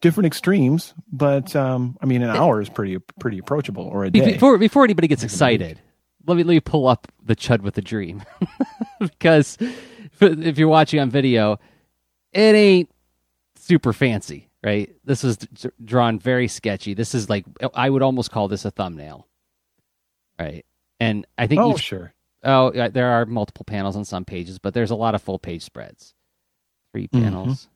different 0.00 0.26
extremes, 0.26 0.94
but 1.10 1.54
um, 1.56 1.96
I 2.00 2.06
mean, 2.06 2.22
an 2.22 2.30
hour 2.30 2.60
is 2.60 2.68
pretty 2.68 2.98
pretty 3.20 3.38
approachable, 3.38 3.84
or 3.84 4.04
a 4.04 4.10
day. 4.10 4.32
Before 4.32 4.58
before 4.58 4.84
anybody 4.84 5.08
gets 5.08 5.22
excited, 5.22 5.80
let 6.26 6.36
me 6.36 6.44
let 6.44 6.54
me 6.54 6.60
pull 6.60 6.86
up 6.86 7.08
the 7.22 7.36
Chud 7.36 7.62
with 7.62 7.76
a 7.78 7.82
Dream 7.82 8.22
because 9.00 9.58
if 10.20 10.58
you're 10.58 10.68
watching 10.68 11.00
on 11.00 11.10
video, 11.10 11.58
it 12.32 12.54
ain't 12.54 12.90
super 13.56 13.92
fancy 13.92 14.48
right? 14.64 14.90
This 15.04 15.22
was 15.22 15.36
d- 15.36 15.68
drawn 15.84 16.18
very 16.18 16.48
sketchy. 16.48 16.94
This 16.94 17.14
is 17.14 17.28
like 17.28 17.44
I 17.74 17.88
would 17.88 18.02
almost 18.02 18.30
call 18.30 18.48
this 18.48 18.64
a 18.64 18.70
thumbnail, 18.70 19.28
right? 20.38 20.64
And 21.00 21.26
I 21.36 21.46
think 21.46 21.60
oh 21.60 21.72
each, 21.72 21.80
sure 21.80 22.14
oh 22.44 22.70
there 22.70 23.10
are 23.10 23.26
multiple 23.26 23.64
panels 23.64 23.96
on 23.96 24.04
some 24.04 24.24
pages, 24.24 24.58
but 24.58 24.74
there's 24.74 24.90
a 24.90 24.96
lot 24.96 25.14
of 25.14 25.22
full 25.22 25.38
page 25.38 25.62
spreads. 25.62 26.14
Three 26.92 27.08
mm-hmm. 27.08 27.24
panels. 27.24 27.48
Mm-hmm. 27.48 27.70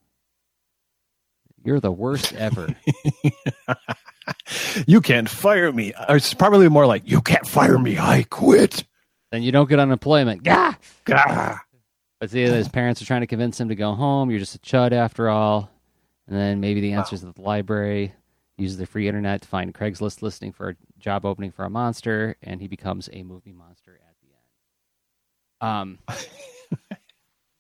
You're 1.69 1.81
the 1.81 1.93
worst 1.93 2.33
ever. 2.35 2.69
you 4.87 5.01
can't 5.01 5.29
fire 5.29 5.73
me. 5.73 5.93
It's 6.09 6.33
probably 6.33 6.69
more 6.69 6.87
like 6.87 7.03
you 7.11 7.21
can't 7.21 7.47
fire 7.47 7.79
me. 7.79 7.99
I 7.99 8.25
quit. 8.31 8.85
Then 9.33 9.43
you 9.43 9.53
don't 9.53 9.69
get 9.69 9.81
unemployment. 9.81 10.45
Gah. 10.45 10.75
Gah. 11.05 11.59
But 12.21 12.31
see, 12.31 12.43
his 12.43 12.69
parents 12.69 13.03
are 13.03 13.05
trying 13.05 13.21
to 13.21 13.27
convince 13.27 13.61
him 13.61 13.69
to 13.69 13.75
go 13.75 13.95
home. 13.95 14.31
You're 14.31 14.41
just 14.41 14.55
a 14.55 14.59
chud 14.59 14.93
after 14.93 15.29
all. 15.29 15.71
And 16.27 16.37
then 16.37 16.61
maybe 16.61 16.81
the 16.81 16.93
answers 16.93 17.23
wow. 17.23 17.31
at 17.31 17.35
the 17.35 17.43
library. 17.43 18.15
Uses 18.59 18.77
the 18.77 18.87
free 18.87 19.07
internet 19.07 19.43
to 19.43 19.49
find 19.49 19.73
Craigslist 19.73 20.21
listing 20.21 20.53
for 20.53 20.71
a 20.71 20.77
job 20.99 21.25
opening 21.25 21.53
for 21.53 21.65
a 21.65 21.71
monster, 21.71 22.37
and 22.43 22.61
he 22.61 22.67
becomes 22.67 23.09
a 23.13 23.23
movie 23.23 23.53
monster 23.53 24.01
at 24.07 24.17
the 24.21 25.71
end. 25.71 25.99
Um, 26.11 26.99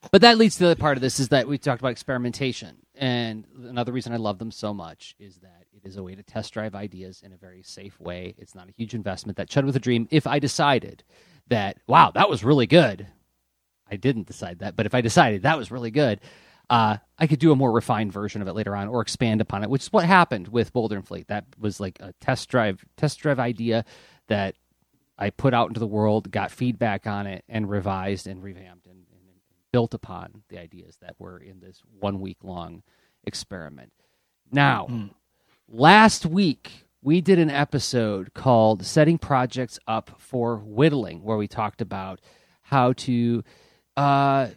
but 0.10 0.22
that 0.22 0.38
leads 0.38 0.56
to 0.56 0.64
the 0.64 0.70
other 0.72 0.80
part 0.80 0.98
of 0.98 1.00
this 1.00 1.20
is 1.20 1.28
that 1.28 1.46
we 1.46 1.56
talked 1.56 1.80
about 1.80 1.92
experimentation, 1.92 2.78
and 2.96 3.46
another 3.64 3.92
reason 3.92 4.12
I 4.12 4.16
love 4.16 4.38
them 4.38 4.50
so 4.50 4.74
much 4.74 5.14
is 5.20 5.36
that 5.36 5.66
it 5.72 5.86
is 5.86 5.96
a 5.96 6.02
way 6.02 6.16
to 6.16 6.22
test 6.24 6.52
drive 6.52 6.74
ideas 6.74 7.22
in 7.24 7.32
a 7.32 7.36
very 7.36 7.62
safe 7.62 7.98
way. 8.00 8.34
It's 8.36 8.56
not 8.56 8.68
a 8.68 8.72
huge 8.72 8.94
investment. 8.94 9.36
That 9.36 9.48
Chud 9.48 9.64
with 9.64 9.76
a 9.76 9.80
Dream, 9.80 10.08
if 10.10 10.26
I 10.26 10.40
decided 10.40 11.04
that, 11.46 11.78
wow, 11.86 12.10
that 12.10 12.28
was 12.28 12.42
really 12.42 12.66
good, 12.66 13.06
I 13.88 13.96
didn't 13.96 14.26
decide 14.26 14.58
that, 14.58 14.74
but 14.74 14.86
if 14.86 14.94
I 14.94 15.00
decided 15.00 15.42
that 15.42 15.58
was 15.58 15.70
really 15.70 15.92
good, 15.92 16.20
uh, 16.70 16.98
I 17.18 17.26
could 17.26 17.38
do 17.38 17.52
a 17.52 17.56
more 17.56 17.72
refined 17.72 18.12
version 18.12 18.42
of 18.42 18.48
it 18.48 18.52
later 18.52 18.76
on 18.76 18.88
or 18.88 19.00
expand 19.00 19.40
upon 19.40 19.64
it, 19.64 19.70
which 19.70 19.82
is 19.82 19.92
what 19.92 20.04
happened 20.04 20.48
with 20.48 20.72
Boulder 20.72 20.96
and 20.96 21.06
Fleet. 21.06 21.28
That 21.28 21.46
was 21.58 21.80
like 21.80 21.98
a 22.00 22.12
test 22.20 22.48
drive, 22.48 22.84
test 22.96 23.18
drive 23.20 23.38
idea 23.38 23.84
that 24.28 24.54
I 25.18 25.30
put 25.30 25.54
out 25.54 25.68
into 25.68 25.80
the 25.80 25.86
world, 25.86 26.30
got 26.30 26.50
feedback 26.50 27.06
on 27.06 27.26
it, 27.26 27.44
and 27.48 27.68
revised 27.68 28.26
and 28.26 28.42
revamped 28.42 28.86
and, 28.86 28.98
and, 29.10 29.28
and 29.28 29.38
built 29.72 29.94
upon 29.94 30.42
the 30.48 30.58
ideas 30.58 30.98
that 31.00 31.16
were 31.18 31.38
in 31.38 31.60
this 31.60 31.82
one 31.98 32.20
week 32.20 32.38
long 32.42 32.82
experiment. 33.24 33.92
Now, 34.52 34.86
mm. 34.90 35.10
last 35.68 36.26
week 36.26 36.86
we 37.02 37.20
did 37.20 37.38
an 37.38 37.50
episode 37.50 38.34
called 38.34 38.84
Setting 38.84 39.18
Projects 39.18 39.78
Up 39.86 40.16
for 40.18 40.58
Whittling, 40.58 41.22
where 41.22 41.36
we 41.36 41.48
talked 41.48 41.80
about 41.80 42.20
how 42.62 42.92
to 42.92 43.42
uh, 43.96 44.48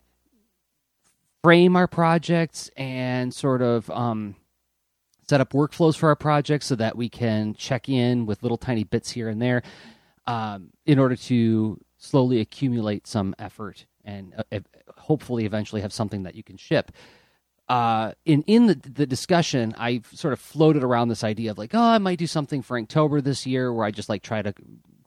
frame 1.43 1.75
our 1.75 1.87
projects 1.87 2.69
and 2.77 3.33
sort 3.33 3.61
of 3.61 3.89
um, 3.89 4.35
set 5.27 5.41
up 5.41 5.53
workflows 5.53 5.95
for 5.95 6.09
our 6.09 6.15
projects 6.15 6.67
so 6.67 6.75
that 6.75 6.95
we 6.95 7.09
can 7.09 7.53
check 7.55 7.89
in 7.89 8.25
with 8.25 8.43
little 8.43 8.57
tiny 8.57 8.83
bits 8.83 9.11
here 9.11 9.29
and 9.29 9.41
there 9.41 9.63
um, 10.27 10.69
in 10.85 10.99
order 10.99 11.15
to 11.15 11.79
slowly 11.97 12.39
accumulate 12.39 13.07
some 13.07 13.33
effort 13.39 13.85
and 14.03 14.33
uh, 14.51 14.59
hopefully 14.97 15.45
eventually 15.45 15.81
have 15.81 15.93
something 15.93 16.23
that 16.23 16.35
you 16.35 16.43
can 16.43 16.57
ship. 16.57 16.91
Uh, 17.69 18.11
in 18.25 18.41
in 18.43 18.65
the, 18.65 18.75
the 18.75 19.05
discussion, 19.05 19.73
I 19.77 20.01
sort 20.13 20.33
of 20.33 20.39
floated 20.39 20.83
around 20.83 21.07
this 21.07 21.23
idea 21.23 21.51
of 21.51 21.57
like, 21.57 21.73
oh, 21.73 21.81
I 21.81 21.99
might 21.99 22.19
do 22.19 22.27
something 22.27 22.61
for 22.61 22.79
Inktober 22.79 23.23
this 23.23 23.45
year, 23.45 23.71
where 23.71 23.85
I 23.85 23.91
just 23.91 24.09
like 24.09 24.23
try 24.23 24.41
to 24.41 24.53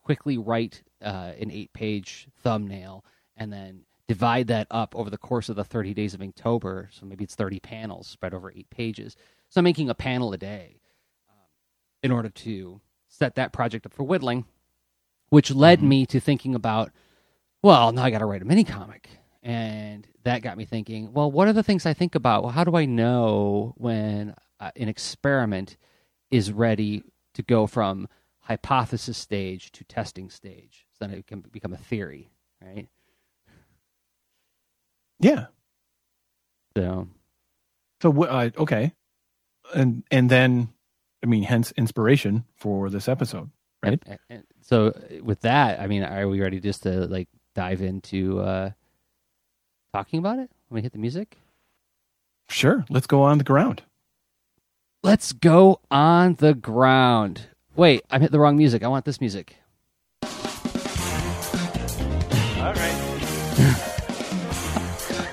quickly 0.02 0.38
write 0.38 0.82
uh, 1.02 1.32
an 1.38 1.50
eight 1.50 1.72
page 1.74 2.28
thumbnail 2.42 3.04
and 3.36 3.52
then 3.52 3.82
divide 4.06 4.48
that 4.48 4.66
up 4.70 4.94
over 4.94 5.10
the 5.10 5.18
course 5.18 5.48
of 5.48 5.56
the 5.56 5.64
30 5.64 5.94
days 5.94 6.14
of 6.14 6.20
Inktober. 6.20 6.88
So 6.92 7.06
maybe 7.06 7.24
it's 7.24 7.34
30 7.34 7.60
panels 7.60 8.06
spread 8.06 8.34
over 8.34 8.52
eight 8.52 8.70
pages. 8.70 9.16
So 9.48 9.60
I'm 9.60 9.64
making 9.64 9.88
a 9.88 9.94
panel 9.94 10.32
a 10.32 10.38
day 10.38 10.80
um, 11.28 11.36
in 12.02 12.12
order 12.12 12.28
to 12.28 12.80
set 13.08 13.36
that 13.36 13.52
project 13.52 13.86
up 13.86 13.94
for 13.94 14.02
whittling, 14.02 14.44
which 15.30 15.50
led 15.50 15.78
mm-hmm. 15.78 15.88
me 15.88 16.06
to 16.06 16.20
thinking 16.20 16.54
about, 16.54 16.90
well, 17.62 17.92
now 17.92 18.02
I 18.02 18.10
got 18.10 18.18
to 18.18 18.26
write 18.26 18.42
a 18.42 18.46
mini 18.46 18.64
comic. 18.64 19.08
And 19.42 20.06
that 20.24 20.42
got 20.42 20.56
me 20.56 20.64
thinking, 20.64 21.12
well, 21.12 21.30
what 21.30 21.48
are 21.48 21.52
the 21.52 21.62
things 21.62 21.86
I 21.86 21.94
think 21.94 22.14
about? 22.14 22.42
Well, 22.42 22.52
how 22.52 22.64
do 22.64 22.76
I 22.76 22.86
know 22.86 23.74
when 23.76 24.34
uh, 24.58 24.70
an 24.76 24.88
experiment 24.88 25.76
is 26.30 26.50
ready 26.50 27.02
to 27.34 27.42
go 27.42 27.66
from 27.66 28.08
hypothesis 28.40 29.18
stage 29.18 29.70
to 29.72 29.84
testing 29.84 30.30
stage? 30.30 30.86
So 30.92 31.06
then 31.06 31.14
it 31.14 31.26
can 31.26 31.40
become 31.40 31.74
a 31.74 31.78
theory, 31.78 32.30
right? 32.62 32.88
Yeah. 35.20 35.46
So. 36.76 37.08
So 38.02 38.24
uh, 38.24 38.50
okay, 38.58 38.92
and 39.74 40.02
and 40.10 40.28
then, 40.28 40.68
I 41.22 41.26
mean, 41.26 41.42
hence 41.44 41.72
inspiration 41.76 42.44
for 42.56 42.90
this 42.90 43.08
episode, 43.08 43.50
right? 43.82 44.02
And, 44.06 44.18
and 44.28 44.44
so 44.60 44.92
with 45.22 45.40
that, 45.40 45.80
I 45.80 45.86
mean, 45.86 46.02
are 46.02 46.28
we 46.28 46.40
ready 46.40 46.60
just 46.60 46.82
to 46.82 47.06
like 47.06 47.28
dive 47.54 47.80
into? 47.80 48.40
uh 48.40 48.70
talking 49.94 50.18
about 50.18 50.40
it? 50.40 50.50
Let 50.70 50.74
me 50.74 50.82
hit 50.82 50.92
the 50.92 50.98
music. 50.98 51.38
Sure. 52.48 52.84
Let's 52.90 53.06
go 53.06 53.22
on 53.22 53.38
the 53.38 53.44
ground. 53.44 53.82
Let's 55.04 55.32
go 55.32 55.80
on 55.88 56.34
the 56.34 56.52
ground. 56.52 57.42
Wait, 57.76 58.02
I 58.10 58.18
hit 58.18 58.32
the 58.32 58.40
wrong 58.40 58.56
music. 58.56 58.82
I 58.82 58.88
want 58.88 59.04
this 59.04 59.20
music. 59.20 59.56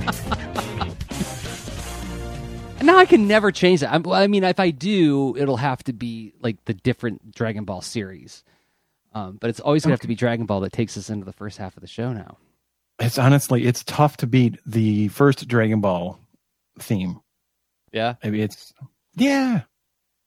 now 2.83 2.97
I 2.97 3.05
can 3.05 3.27
never 3.27 3.51
change 3.51 3.81
that. 3.81 3.91
I'm, 3.91 4.07
I 4.07 4.27
mean, 4.27 4.43
if 4.43 4.59
I 4.59 4.71
do, 4.71 5.35
it'll 5.37 5.57
have 5.57 5.83
to 5.85 5.93
be 5.93 6.33
like 6.41 6.63
the 6.65 6.73
different 6.73 7.33
Dragon 7.33 7.65
Ball 7.65 7.81
series. 7.81 8.43
Um, 9.13 9.37
but 9.39 9.49
it's 9.49 9.59
always 9.59 9.83
gonna 9.83 9.93
have 9.93 10.01
to 10.01 10.07
be 10.07 10.15
Dragon 10.15 10.45
Ball 10.45 10.61
that 10.61 10.71
takes 10.71 10.97
us 10.97 11.09
into 11.09 11.25
the 11.25 11.33
first 11.33 11.57
half 11.57 11.75
of 11.75 11.81
the 11.81 11.87
show 11.87 12.13
now 12.13 12.37
it's 13.01 13.17
honestly 13.17 13.65
it's 13.65 13.83
tough 13.83 14.17
to 14.17 14.27
beat 14.27 14.59
the 14.65 15.07
first 15.09 15.47
Dragon 15.47 15.81
Ball 15.81 16.19
theme. 16.79 17.19
Yeah, 17.91 18.15
maybe 18.23 18.41
it's 18.41 18.73
yeah. 19.15 19.61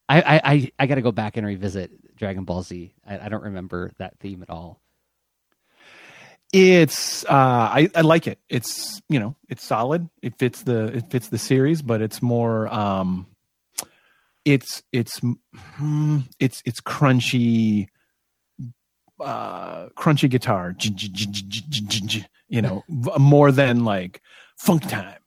I 0.08 0.20
I 0.20 0.40
I, 0.44 0.72
I 0.78 0.86
got 0.86 0.96
to 0.96 1.02
go 1.02 1.12
back 1.12 1.36
and 1.36 1.46
revisit 1.46 2.16
Dragon 2.16 2.44
Ball 2.44 2.62
Z. 2.62 2.94
I, 3.06 3.26
I 3.26 3.28
don't 3.28 3.44
remember 3.44 3.92
that 3.98 4.18
theme 4.18 4.42
at 4.42 4.50
all. 4.50 4.80
It's 6.56 7.24
uh, 7.24 7.30
I 7.30 7.90
I 7.96 8.02
like 8.02 8.28
it. 8.28 8.38
It's 8.48 9.02
you 9.08 9.18
know 9.18 9.34
it's 9.48 9.64
solid. 9.64 10.08
It 10.22 10.38
fits 10.38 10.62
the 10.62 10.84
it 10.96 11.10
fits 11.10 11.28
the 11.28 11.38
series, 11.38 11.82
but 11.82 12.00
it's 12.00 12.22
more 12.22 12.72
um, 12.72 13.26
it's 14.44 14.84
it's 14.92 15.20
hmm, 15.20 16.18
it's 16.38 16.62
it's 16.64 16.80
crunchy 16.80 17.88
uh 19.20 19.88
crunchy 19.96 20.30
guitar 20.30 20.74
you 22.48 22.62
know, 22.62 22.84
more 23.18 23.50
than 23.50 23.84
like 23.84 24.20
funk 24.56 24.88
time. 24.88 25.18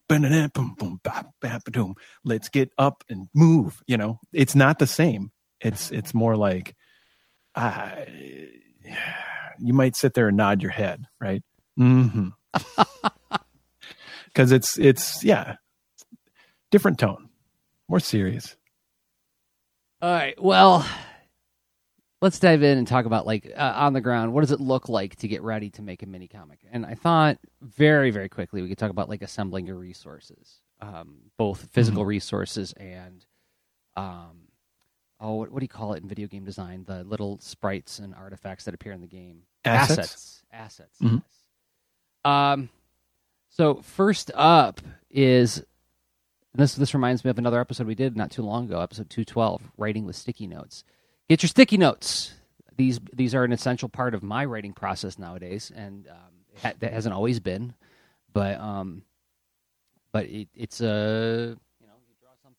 Let's 2.24 2.50
get 2.50 2.72
up 2.78 3.04
and 3.10 3.28
move. 3.34 3.84
You 3.86 3.98
know, 3.98 4.20
it's 4.32 4.56
not 4.56 4.80
the 4.80 4.88
same. 4.88 5.32
It's 5.60 5.92
it's 5.92 6.14
more 6.14 6.38
like, 6.38 6.74
uh, 7.54 7.92
you 9.60 9.74
might 9.74 9.96
sit 9.96 10.14
there 10.14 10.28
and 10.28 10.38
nod 10.38 10.62
your 10.62 10.72
head, 10.72 11.06
right? 11.20 11.44
Mm-hmm. 11.80 12.30
Because 14.28 14.52
it's 14.52 14.78
it's 14.78 15.24
yeah, 15.24 15.56
different 16.70 17.00
tone, 17.00 17.30
more 17.90 18.00
serious. 18.00 18.56
All 20.00 20.12
right. 20.12 20.40
Well, 20.40 20.86
let's 22.22 22.40
dive 22.40 22.64
in 22.64 22.78
and 22.78 22.88
talk 22.88 23.06
about 23.06 23.26
like 23.26 23.52
uh, 23.56 23.74
on 23.76 23.94
the 23.94 24.02
ground 24.02 24.34
what 24.34 24.42
does 24.42 24.52
it 24.52 24.60
look 24.60 24.90
like 24.90 25.16
to 25.18 25.28
get 25.28 25.42
ready 25.42 25.70
to 25.70 25.82
make 25.82 26.02
a 26.04 26.06
mini 26.06 26.28
comic 26.28 26.60
and 26.72 26.86
i 26.86 26.96
thought 26.96 27.38
very 27.62 28.12
very 28.12 28.30
quickly 28.30 28.62
we 28.62 28.70
could 28.70 28.78
talk 28.78 28.90
about 28.90 29.10
like 29.10 29.22
assembling 29.22 29.66
your 29.68 29.76
resources 29.76 30.60
um, 30.80 31.18
both 31.38 31.68
physical 31.72 32.02
mm-hmm. 32.04 32.10
resources 32.10 32.74
and 32.74 33.26
um, 33.96 34.47
oh 35.20 35.36
what, 35.36 35.52
what, 35.52 35.60
do 35.60 35.64
you 35.64 35.70
call 35.70 35.94
it 35.94 36.02
in 36.02 36.10
video 36.10 36.28
game 36.28 36.46
design 36.46 36.84
the 36.88 37.04
little 37.04 37.40
sprites 37.40 38.00
and 38.00 38.14
artifacts 38.16 38.66
that 38.66 38.74
appear 38.74 38.92
in 38.92 39.02
the 39.02 39.08
game 39.08 39.42
assets 39.66 40.00
assets, 40.00 40.44
assets 40.52 41.00
mm-hmm. 41.02 41.16
yes. 41.16 41.24
um 42.26 42.70
so 43.50 43.76
first 43.76 44.32
up 44.36 44.82
is 45.10 45.64
this 46.54 46.76
this 46.76 46.94
reminds 46.94 47.24
me 47.24 47.30
of 47.30 47.38
another 47.38 47.60
episode 47.60 47.88
we 47.88 47.96
did 47.96 48.16
not 48.16 48.32
too 48.32 48.42
long 48.42 48.66
ago 48.66 48.80
episode 48.82 49.10
212 49.10 49.62
writing 49.78 50.06
with 50.06 50.16
sticky 50.16 50.48
notes 50.48 50.84
get 51.30 51.44
your 51.44 51.48
sticky 51.48 51.78
notes. 51.78 52.34
These 52.76 53.00
these 53.14 53.34
are 53.34 53.44
an 53.44 53.52
essential 53.52 53.90
part 53.90 54.14
of 54.14 54.24
my 54.24 54.46
writing 54.46 54.74
process 54.74 55.18
nowadays, 55.18 55.72
and 55.76 56.08
um, 56.08 56.72
that 56.80 56.94
hasn't 56.94 57.16
always 57.16 57.40
been. 57.40 57.74
But 58.34 58.60
um, 58.60 59.04
but 60.12 60.26
it, 60.26 60.50
it's 60.54 60.82
a 60.82 61.58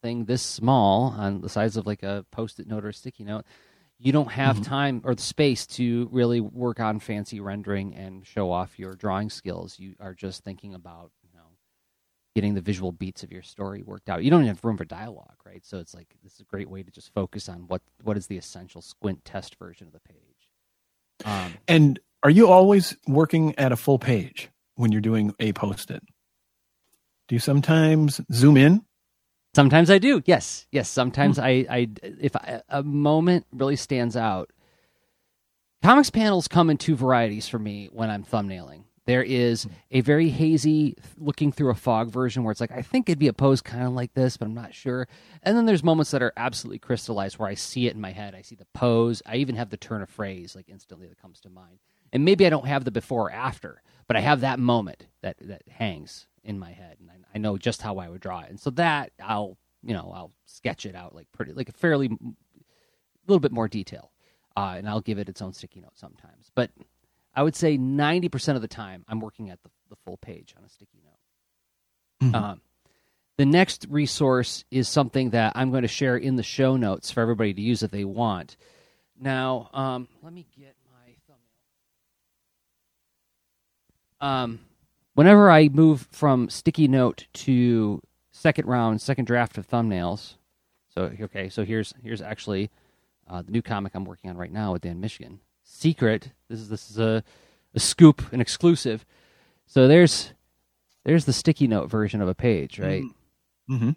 you 0.02 0.12
know 0.12 0.25
you 0.25 0.25
draw 0.25 0.25
something 0.25 0.25
this 0.25 0.43
small 0.43 1.14
on 1.17 1.40
the 1.40 1.49
size 1.49 1.76
of 1.76 1.87
like 1.87 2.02
a 2.02 2.25
post-it 2.31 2.67
note 2.67 2.85
or 2.85 2.88
a 2.88 2.95
sticky 2.95 3.25
note. 3.25 3.45
You 3.99 4.12
don't 4.12 4.31
have 4.31 4.57
mm-hmm. 4.57 4.64
time 4.64 5.00
or 5.05 5.14
the 5.14 5.23
space 5.23 5.67
to 5.67 6.09
really 6.12 6.40
work 6.40 6.81
on 6.81 7.00
fancy 7.00 7.40
rendering 7.40 7.95
and 7.95 8.26
show 8.26 8.52
off 8.52 8.78
your 8.78 8.95
drawing 8.95 9.31
skills. 9.31 9.78
You 9.78 9.95
are 10.00 10.14
just 10.14 10.45
thinking 10.45 10.75
about 10.75 11.11
you 11.23 11.31
know, 11.35 11.47
getting 12.35 12.55
the 12.55 12.61
visual 12.61 12.93
beats 12.93 13.23
of 13.25 13.33
your 13.33 13.43
story 13.43 13.83
worked 13.83 14.09
out. 14.09 14.23
You 14.23 14.31
don't 14.31 14.40
even 14.40 14.55
have 14.55 14.64
room 14.64 14.76
for 14.76 14.85
dialogue, 14.85 15.37
right? 15.45 15.67
So 15.67 15.78
it's 15.78 15.95
like 15.95 16.14
this 16.23 16.35
is 16.35 16.40
a 16.40 16.45
great 16.45 16.71
way 16.71 16.83
to 16.85 16.90
just 16.90 17.12
focus 17.12 17.49
on 17.49 17.67
what 17.69 17.83
what 18.02 18.17
is 18.17 18.28
the 18.28 18.38
essential 18.38 18.83
squint 18.83 19.25
test 19.25 19.57
version 19.57 19.87
of 19.88 19.93
the 19.93 20.00
page. 20.00 20.49
Um, 21.25 21.55
and 21.67 22.00
are 22.23 22.31
you 22.31 22.49
always 22.49 22.97
working 23.09 23.59
at 23.59 23.73
a 23.73 23.76
full 23.76 23.99
page 23.99 24.50
when 24.76 24.93
you're 24.93 25.00
doing 25.00 25.35
a 25.40 25.52
post-it? 25.52 26.02
Do 27.28 27.35
you 27.35 27.40
sometimes 27.40 28.21
zoom 28.33 28.57
in? 28.57 28.85
Sometimes 29.55 29.90
I 29.90 29.99
do. 29.99 30.23
Yes, 30.25 30.67
yes. 30.71 30.88
Sometimes 30.88 31.37
hmm. 31.37 31.45
I, 31.45 31.67
I, 31.69 31.88
if 32.02 32.37
I, 32.37 32.62
a 32.69 32.83
moment 32.83 33.47
really 33.52 33.76
stands 33.76 34.17
out. 34.17 34.50
Comics 35.83 36.11
panels 36.11 36.49
come 36.49 36.71
in 36.71 36.76
two 36.76 36.97
varieties 36.97 37.49
for 37.49 37.59
me 37.59 37.88
when 37.93 38.11
I'm 38.11 38.25
thumbnailing. 38.25 38.83
There 39.07 39.23
is 39.23 39.67
a 39.90 40.02
very 40.02 40.28
hazy 40.28 40.95
looking 41.17 41.50
through 41.50 41.71
a 41.71 41.75
fog 41.75 42.11
version 42.11 42.45
where 42.45 42.52
it's 42.52 42.61
like, 42.61 42.73
I 42.73 42.83
think 42.83 43.09
it'd 43.09 43.19
be 43.19 43.28
a 43.28 43.33
pose 43.33 43.62
kind 43.62 43.85
of 43.85 43.93
like 43.93 44.12
this, 44.12 44.37
but 44.37 44.45
I'm 44.45 44.55
not 44.55 44.75
sure. 44.75 45.09
And 45.43 45.57
then 45.57 45.64
there's 45.64 45.83
moments 45.83 46.11
that 46.11 46.23
are 46.23 46.35
absolutely 46.37 46.78
crystallized 46.78 47.38
where 47.38 47.49
I 47.49 47.55
see 47.55 47.87
it 47.87 47.95
in 47.95 48.02
my 48.02 48.11
head. 48.12 48.35
I 48.35 48.43
see 48.43 48.55
the 48.55 48.67
pose. 48.75 49.23
I 49.25 49.37
even 49.37 49.57
have 49.57 49.71
the 49.71 49.78
turn 49.78 50.02
of 50.02 50.11
phrase 50.11 50.55
like 50.55 50.69
instantly 50.69 51.07
that 51.07 51.23
comes 51.23 51.40
to 51.40 51.49
mind. 51.49 51.78
And 52.12 52.23
maybe 52.23 52.47
I 52.47 52.50
don't 52.50 52.67
have 52.67 52.85
the 52.85 52.90
before 52.90 53.28
or 53.28 53.33
after, 53.33 53.83
but 54.09 54.17
I 54.19 54.21
have 54.21 54.43
that 54.43 54.59
moment 54.59 55.07
that, 55.23 55.37
that 55.40 55.62
hangs 55.69 56.26
in 56.49 56.59
my 56.59 56.73
head. 56.73 56.97
And 56.99 57.09
I, 57.09 57.14
I 57.37 57.38
know 57.38 57.57
just 57.57 57.81
how 57.83 57.99
I 57.99 58.09
would 58.09 58.21
draw 58.21 58.40
it. 58.40 58.50
And 58.50 58.59
so 58.59 58.71
that 58.71 59.12
I'll, 59.23 59.57
you 59.85 59.95
know, 59.95 60.11
I'll 60.12 60.33
sketch 60.47 60.85
it 60.87 60.97
out 60.97 61.14
like 61.14 61.28
pretty, 61.31 61.52
like 61.52 61.69
a 61.69 61.73
fairly 61.73 62.07
a 62.07 63.28
little 63.28 63.38
bit 63.38 63.52
more 63.52 63.69
detail, 63.69 64.11
uh, 64.57 64.75
and 64.76 64.88
I'll 64.88 65.02
give 65.02 65.19
it 65.19 65.28
its 65.28 65.40
own 65.43 65.52
sticky 65.52 65.81
note 65.81 65.97
sometimes. 65.97 66.50
But 66.55 66.71
I 67.35 67.43
would 67.43 67.55
say 67.55 67.76
ninety 67.76 68.28
percent 68.28 68.57
of 68.57 68.62
the 68.62 68.69
time 68.69 69.05
I'm 69.07 69.21
working 69.21 69.50
at 69.50 69.62
the, 69.62 69.71
the 69.90 69.97
full 70.05 70.17
page 70.17 70.55
on 70.59 70.64
a 70.64 70.69
sticky 70.69 71.02
note. 71.05 72.26
Mm-hmm. 72.26 72.35
Um, 72.35 72.61
the 73.37 73.47
next 73.47 73.87
resource 73.88 74.64
is 74.71 74.88
something 74.88 75.31
that 75.31 75.52
I'm 75.55 75.71
going 75.71 75.83
to 75.83 75.88
share 75.88 76.17
in 76.17 76.35
the 76.35 76.43
show 76.43 76.76
notes 76.76 77.12
for 77.12 77.21
everybody 77.21 77.55
to 77.55 77.61
use 77.61 77.85
if 77.85 77.93
they 77.93 78.05
want. 78.05 78.57
Now, 79.21 79.71
um, 79.73 80.09
let 80.23 80.33
me 80.33 80.47
get 80.59 80.75
my 80.90 81.14
thumbnail. 84.21 84.43
Um, 84.43 84.61
whenever 85.19 85.51
I 85.51 85.69
move 85.69 86.07
from 86.13 86.49
sticky 86.49 86.87
note 86.87 87.27
to 87.33 88.01
second 88.31 88.69
round, 88.69 89.03
second 89.03 89.25
draft 89.25 89.59
of 89.59 89.67
thumbnails, 89.67 90.35
so 90.95 91.11
okay, 91.21 91.49
so 91.49 91.65
here's 91.65 91.93
here's 92.05 92.23
actually 92.23 92.71
uh, 93.29 93.43
the 93.43 93.51
new 93.51 93.61
comic 93.61 93.97
I'm 93.97 94.05
working 94.05 94.31
on 94.31 94.37
right 94.37 94.53
now 94.53 94.73
with 94.73 94.83
Dan 94.83 95.01
Michigan. 95.01 95.41
Secret. 95.65 96.31
This 96.49 96.61
is 96.61 96.69
this 96.69 96.89
is 96.89 97.01
a, 97.01 97.25
a 97.75 97.81
scoop, 97.81 98.33
an 98.33 98.41
exclusive. 98.41 99.05
So 99.67 99.89
there's 99.89 100.33
there's 101.05 101.25
the 101.25 101.33
sticky 101.33 101.67
note 101.67 101.91
version 101.91 102.23
of 102.23 102.29
a 102.29 102.35
page, 102.35 102.79
right? 102.79 103.03
Mm-hmm. 103.03 103.75
Mm-hmm. 103.75 103.91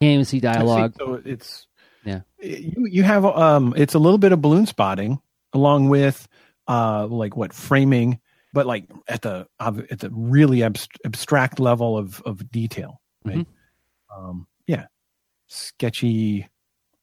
Can't 0.00 0.12
even 0.12 0.24
see 0.24 0.38
dialogue. 0.38 0.92
See, 0.92 1.04
so 1.04 1.22
it's 1.24 1.66
yeah. 2.04 2.20
You 2.40 2.86
you 2.86 3.02
have 3.02 3.24
um 3.24 3.74
it's 3.76 3.94
a 3.94 3.98
little 3.98 4.18
bit 4.18 4.30
of 4.30 4.40
balloon 4.40 4.66
spotting 4.66 5.20
along 5.52 5.88
with 5.88 6.28
uh 6.68 7.08
like 7.08 7.36
what 7.36 7.52
framing, 7.52 8.20
but 8.52 8.66
like 8.66 8.84
at 9.08 9.22
the 9.22 9.46
at 9.58 9.98
the 9.98 10.10
really 10.12 10.62
abstract 10.62 11.58
level 11.58 11.96
of 11.96 12.20
of 12.22 12.50
detail, 12.50 13.00
right? 13.24 13.38
Mm-hmm. 13.38 14.24
Um, 14.24 14.46
yeah, 14.66 14.86
sketchy. 15.48 16.48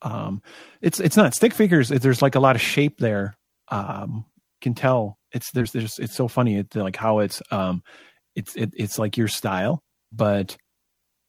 Um, 0.01 0.41
it's 0.82 1.00
it's 1.00 1.18
not 1.18 1.34
stick 1.34 1.53
figures. 1.53 1.89
There's 1.89 2.22
like 2.22 2.36
a 2.36 2.39
lot 2.39 2.56
of 2.56 2.62
shape 2.62 3.00
there. 3.00 3.38
Um, 3.70 4.25
can 4.62 4.74
tell 4.74 5.18
it's 5.32 5.51
there's 5.51 5.72
there's 5.72 6.00
it's 6.00 6.15
so 6.15 6.27
funny. 6.27 6.58
It's 6.58 6.75
like 6.75 6.96
how 6.96 7.20
it's 7.20 7.41
um, 7.51 7.84
it's 8.36 8.56
it, 8.56 8.74
it's 8.75 9.00
like 9.00 9.18
your 9.18 9.27
style, 9.27 9.84
but 10.12 10.58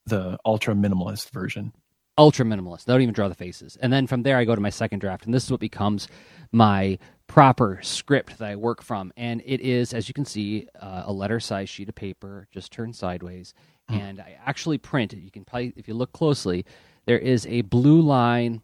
the 0.07 0.39
ultra 0.45 0.75
minimalist 0.75 1.31
version. 1.31 1.73
Ultra 2.19 2.45
minimalist. 2.45 2.85
They 2.85 2.93
don't 2.93 3.03
even 3.03 3.15
draw 3.15 3.29
the 3.29 3.35
faces. 3.35 3.77
And 3.81 3.93
then 3.93 4.07
from 4.07 4.23
there, 4.23 4.37
I 4.37 4.45
go 4.45 4.55
to 4.55 4.61
my 4.61 4.71
second 4.71 4.99
draft, 4.99 5.25
and 5.25 5.33
this 5.33 5.45
is 5.45 5.51
what 5.51 5.61
becomes 5.61 6.09
my 6.53 6.99
proper 7.31 7.79
script 7.81 8.39
that 8.39 8.49
I 8.51 8.57
work 8.57 8.83
from. 8.83 9.13
And 9.17 9.41
it 9.45 9.61
is, 9.61 9.95
as 9.95 10.09
you 10.09 10.15
can 10.15 10.25
see, 10.25 10.67
uh, 10.81 11.05
a 11.07 11.13
letter 11.13 11.39
size 11.39 11.69
sheet 11.69 11.89
of 11.89 11.95
paper 11.95 12.49
just 12.51 12.73
turned 12.73 12.97
sideways. 12.97 13.55
Mm. 13.89 14.01
And 14.01 14.21
I 14.21 14.37
actually 14.45 14.79
print 14.79 15.13
it. 15.13 15.21
You 15.21 15.31
can 15.31 15.45
probably, 15.45 15.73
if 15.77 15.87
you 15.87 15.95
look 15.95 16.13
closely, 16.13 16.67
there 17.07 17.21
is 17.21 17.47
a 17.47 17.61
blue 17.61 18.01
line 18.01 18.63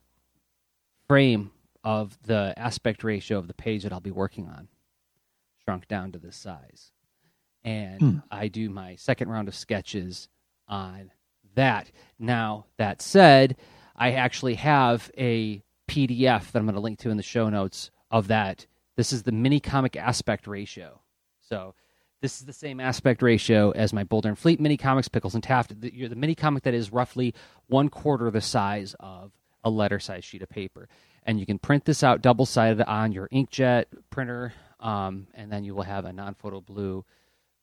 frame 1.06 1.52
of 1.84 2.18
the 2.24 2.54
aspect 2.56 3.04
ratio 3.04 3.38
of 3.38 3.46
the 3.46 3.54
page 3.54 3.84
that 3.84 3.92
I'll 3.92 4.00
be 4.00 4.10
working 4.10 4.48
on, 4.48 4.66
shrunk 5.62 5.86
down 5.86 6.10
to 6.10 6.18
this 6.18 6.34
size. 6.34 6.90
And 7.62 8.00
mm. 8.00 8.22
I 8.32 8.48
do 8.48 8.68
my 8.68 8.96
second 8.96 9.28
round 9.28 9.46
of 9.46 9.54
sketches 9.54 10.28
on 10.66 11.12
that. 11.54 11.92
Now, 12.18 12.66
that 12.78 13.00
said, 13.00 13.58
I 13.94 14.14
actually 14.14 14.54
have 14.54 15.08
a 15.16 15.62
PDF 15.88 16.50
that 16.50 16.58
I'm 16.58 16.64
going 16.64 16.74
to 16.74 16.80
link 16.80 16.98
to 17.00 17.10
in 17.10 17.16
the 17.16 17.22
show 17.22 17.48
notes 17.48 17.92
of 18.10 18.28
that. 18.28 18.66
This 18.96 19.12
is 19.12 19.24
the 19.24 19.32
mini 19.32 19.60
comic 19.60 19.96
aspect 19.96 20.46
ratio. 20.46 21.00
So, 21.40 21.74
this 22.22 22.40
is 22.40 22.46
the 22.46 22.52
same 22.52 22.80
aspect 22.80 23.20
ratio 23.20 23.70
as 23.72 23.92
my 23.92 24.02
Boulder 24.02 24.30
and 24.30 24.38
Fleet 24.38 24.58
mini 24.58 24.76
comics, 24.76 25.06
Pickles 25.06 25.34
and 25.34 25.44
Taft. 25.44 25.78
The, 25.80 26.08
the 26.08 26.16
mini 26.16 26.34
comic 26.34 26.62
that 26.62 26.74
is 26.74 26.92
roughly 26.92 27.34
one 27.66 27.88
quarter 27.88 28.30
the 28.30 28.40
size 28.40 28.94
of 28.98 29.32
a 29.62 29.70
letter 29.70 29.98
size 29.98 30.24
sheet 30.24 30.42
of 30.42 30.48
paper. 30.48 30.88
And 31.24 31.38
you 31.38 31.44
can 31.44 31.58
print 31.58 31.84
this 31.84 32.02
out 32.02 32.22
double 32.22 32.46
sided 32.46 32.80
on 32.88 33.12
your 33.12 33.28
inkjet 33.28 33.86
printer, 34.10 34.54
um, 34.80 35.26
and 35.34 35.52
then 35.52 35.64
you 35.64 35.74
will 35.74 35.82
have 35.82 36.04
a 36.04 36.12
non 36.12 36.34
photo 36.34 36.60
blue 36.60 37.04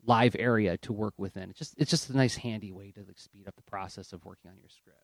live 0.05 0.35
area 0.37 0.77
to 0.77 0.93
work 0.93 1.13
within. 1.17 1.49
It's 1.49 1.59
just 1.59 1.75
it's 1.77 1.89
just 1.89 2.09
a 2.09 2.17
nice 2.17 2.35
handy 2.35 2.71
way 2.71 2.91
to 2.91 2.99
like, 3.01 3.17
speed 3.17 3.47
up 3.47 3.55
the 3.55 3.63
process 3.63 4.13
of 4.13 4.25
working 4.25 4.51
on 4.51 4.57
your 4.59 4.69
script. 4.69 4.99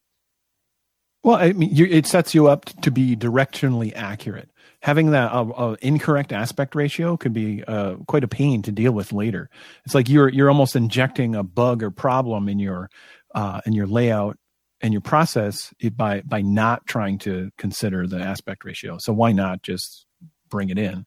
Well, 1.24 1.36
I 1.36 1.52
mean, 1.54 1.70
you, 1.74 1.86
it 1.86 2.06
sets 2.06 2.34
you 2.34 2.48
up 2.48 2.66
to 2.82 2.92
be 2.92 3.16
directionally 3.16 3.94
accurate. 3.96 4.50
Having 4.82 5.12
that 5.12 5.32
uh, 5.34 5.50
uh, 5.50 5.76
incorrect 5.82 6.32
aspect 6.32 6.74
ratio 6.74 7.18
could 7.18 7.34
be 7.34 7.64
uh, 7.66 7.96
quite 8.08 8.24
a 8.24 8.30
pain 8.30 8.62
to 8.62 8.72
deal 8.72 8.94
with 8.94 9.12
later. 9.12 9.50
It's 9.86 9.94
like 9.94 10.08
you're 10.08 10.30
you're 10.30 10.50
almost 10.50 10.78
injecting 10.78 11.36
a 11.36 11.44
bug 11.44 11.84
or 11.84 11.92
problem 11.92 12.48
in 12.48 12.60
your 12.60 12.90
uh, 13.36 13.60
in 13.66 13.74
your 13.74 13.88
layout 13.88 14.38
and 14.80 14.94
your 14.94 15.02
process 15.02 15.74
by 15.98 16.22
by 16.22 16.42
not 16.42 16.86
trying 16.86 17.18
to 17.20 17.52
consider 17.58 18.08
the 18.08 18.20
aspect 18.20 18.64
ratio. 18.64 18.98
So 19.00 19.12
why 19.12 19.34
not 19.34 19.62
just 19.62 20.06
bring 20.50 20.70
it 20.70 20.78
in? 20.78 21.06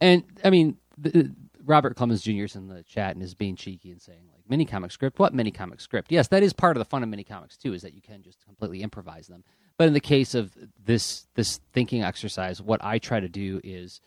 And 0.00 0.24
I 0.42 0.50
mean, 0.50 0.78
the, 0.96 1.32
Robert 1.64 1.96
Clemens 1.96 2.22
Jr. 2.22 2.44
is 2.44 2.56
in 2.56 2.68
the 2.68 2.82
chat 2.82 3.14
and 3.14 3.22
is 3.22 3.34
being 3.34 3.54
cheeky 3.54 3.90
and 3.90 4.00
saying 4.00 4.28
like 4.32 4.37
mini 4.48 4.64
comic 4.64 4.90
script. 4.90 5.18
What 5.18 5.34
mini 5.34 5.50
comic 5.50 5.80
script? 5.80 6.10
Yes, 6.10 6.28
that 6.28 6.42
is 6.42 6.52
part 6.52 6.76
of 6.76 6.80
the 6.80 6.84
fun 6.84 7.02
of 7.02 7.08
mini 7.08 7.24
comics 7.24 7.56
too, 7.56 7.74
is 7.74 7.82
that 7.82 7.94
you 7.94 8.02
can 8.02 8.22
just 8.22 8.44
completely 8.44 8.82
improvise 8.82 9.26
them. 9.26 9.44
But 9.76 9.88
in 9.88 9.94
the 9.94 10.00
case 10.00 10.34
of 10.34 10.52
this 10.84 11.26
this 11.34 11.60
thinking 11.72 12.02
exercise, 12.02 12.60
what 12.60 12.84
I 12.84 12.98
try 12.98 13.20
to 13.20 13.28
do 13.28 13.60
is, 13.62 14.00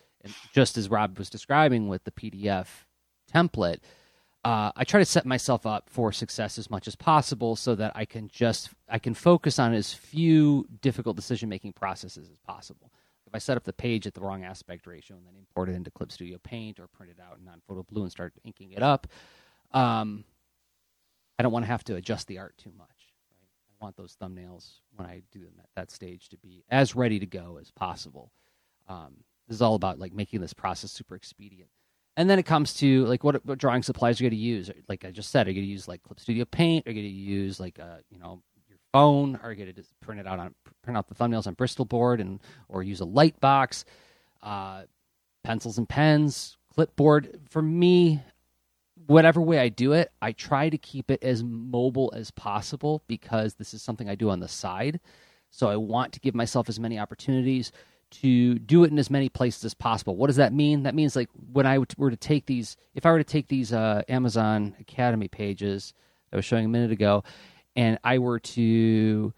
just 0.53 0.77
as 0.77 0.89
Rob 0.89 1.17
was 1.17 1.29
describing 1.29 1.87
with 1.87 2.03
the 2.03 2.11
PDF 2.11 2.67
template, 3.33 3.79
uh, 4.43 4.71
I 4.75 4.83
try 4.83 4.99
to 4.99 5.05
set 5.05 5.25
myself 5.25 5.65
up 5.65 5.89
for 5.89 6.11
success 6.11 6.57
as 6.57 6.69
much 6.69 6.87
as 6.87 6.95
possible, 6.95 7.55
so 7.55 7.75
that 7.75 7.93
I 7.95 8.05
can 8.05 8.27
just 8.27 8.69
I 8.89 8.99
can 8.99 9.13
focus 9.13 9.59
on 9.59 9.73
as 9.73 9.93
few 9.93 10.67
difficult 10.81 11.15
decision 11.15 11.49
making 11.49 11.73
processes 11.73 12.29
as 12.29 12.37
possible 12.39 12.91
if 13.31 13.35
I 13.35 13.39
set 13.39 13.55
up 13.55 13.63
the 13.63 13.71
page 13.71 14.05
at 14.07 14.13
the 14.13 14.19
wrong 14.19 14.43
aspect 14.43 14.85
ratio 14.85 15.15
and 15.15 15.25
then 15.25 15.35
import 15.37 15.69
it 15.69 15.75
into 15.75 15.89
Clip 15.89 16.11
Studio 16.11 16.37
Paint 16.43 16.81
or 16.81 16.87
print 16.87 17.13
it 17.17 17.21
out 17.21 17.37
in 17.39 17.45
non-photo 17.45 17.83
blue 17.89 18.01
and 18.01 18.11
start 18.11 18.33
inking 18.43 18.73
it 18.73 18.83
up, 18.83 19.07
um, 19.73 20.25
I 21.41 21.43
don't 21.43 21.51
want 21.51 21.65
to 21.65 21.71
have 21.71 21.83
to 21.85 21.95
adjust 21.95 22.27
the 22.27 22.37
art 22.37 22.55
too 22.59 22.71
much. 22.77 22.87
Right? 23.31 23.81
I 23.81 23.83
want 23.83 23.97
those 23.97 24.15
thumbnails 24.21 24.73
when 24.95 25.07
I 25.07 25.23
do 25.31 25.39
them 25.39 25.55
at 25.57 25.69
that 25.75 25.89
stage 25.89 26.29
to 26.29 26.37
be 26.37 26.63
as 26.69 26.95
ready 26.95 27.17
to 27.17 27.25
go 27.25 27.57
as 27.59 27.71
possible. 27.71 28.31
Um, 28.87 29.15
this 29.47 29.55
is 29.55 29.61
all 29.63 29.73
about 29.73 29.97
like 29.97 30.13
making 30.13 30.39
this 30.39 30.53
process 30.53 30.91
super 30.91 31.15
expedient. 31.15 31.71
And 32.15 32.29
then 32.29 32.37
it 32.37 32.43
comes 32.43 32.75
to 32.75 33.05
like 33.05 33.23
what, 33.23 33.43
what 33.43 33.57
drawing 33.57 33.81
supplies 33.81 34.19
you're 34.19 34.25
you 34.25 34.29
going 34.29 34.39
to 34.39 34.45
use? 34.45 34.71
Like 34.87 35.03
I 35.03 35.09
just 35.09 35.31
said, 35.31 35.47
are 35.47 35.49
you 35.49 35.55
going 35.55 35.65
to 35.65 35.71
use 35.71 35.87
like 35.87 36.03
Clip 36.03 36.19
Studio 36.19 36.45
Paint? 36.45 36.85
Are 36.85 36.91
you 36.91 37.01
going 37.01 37.11
to 37.11 37.19
use 37.19 37.59
like 37.59 37.79
a 37.79 37.83
uh, 37.83 37.97
you 38.11 38.19
know 38.19 38.43
your 38.69 38.77
phone 38.93 39.39
or 39.41 39.55
get 39.55 39.67
it 39.67 39.77
to 39.77 39.83
print 39.99 40.19
it 40.19 40.27
out 40.27 40.37
on 40.37 40.53
print 40.83 40.95
out 40.95 41.07
the 41.07 41.15
thumbnails 41.15 41.47
on 41.47 41.55
Bristol 41.55 41.85
board 41.85 42.21
and 42.21 42.39
or 42.69 42.83
use 42.83 42.99
a 42.99 43.05
light 43.05 43.39
box, 43.39 43.85
uh, 44.43 44.83
pencils 45.43 45.79
and 45.79 45.89
pens, 45.89 46.57
clipboard. 46.71 47.39
For 47.49 47.63
me, 47.63 48.21
whatever 49.07 49.41
way 49.41 49.59
I 49.59 49.69
do 49.69 49.93
it, 49.93 50.11
I 50.21 50.31
try 50.31 50.69
to 50.69 50.77
keep 50.77 51.11
it 51.11 51.23
as 51.23 51.43
mobile 51.43 52.11
as 52.15 52.31
possible 52.31 53.03
because 53.07 53.55
this 53.55 53.73
is 53.73 53.81
something 53.81 54.09
I 54.09 54.15
do 54.15 54.29
on 54.29 54.39
the 54.39 54.47
side. 54.47 54.99
So 55.49 55.69
I 55.69 55.75
want 55.75 56.13
to 56.13 56.19
give 56.19 56.35
myself 56.35 56.69
as 56.69 56.79
many 56.79 56.97
opportunities 56.97 57.71
to 58.11 58.59
do 58.59 58.83
it 58.83 58.91
in 58.91 58.99
as 58.99 59.09
many 59.09 59.29
places 59.29 59.63
as 59.63 59.73
possible. 59.73 60.15
What 60.15 60.27
does 60.27 60.35
that 60.35 60.53
mean? 60.53 60.83
That 60.83 60.95
means 60.95 61.15
like 61.15 61.29
when 61.51 61.65
I 61.65 61.79
were 61.97 62.11
to 62.11 62.17
take 62.17 62.45
these, 62.45 62.75
if 62.93 63.05
I 63.05 63.11
were 63.11 63.17
to 63.17 63.23
take 63.23 63.47
these 63.47 63.71
uh, 63.71 64.01
Amazon 64.09 64.75
Academy 64.79 65.27
pages 65.27 65.93
I 66.31 66.37
was 66.37 66.45
showing 66.45 66.65
a 66.65 66.69
minute 66.69 66.91
ago, 66.91 67.23
and 67.75 67.99
I 68.03 68.19
were 68.19 68.39
to 68.39 69.33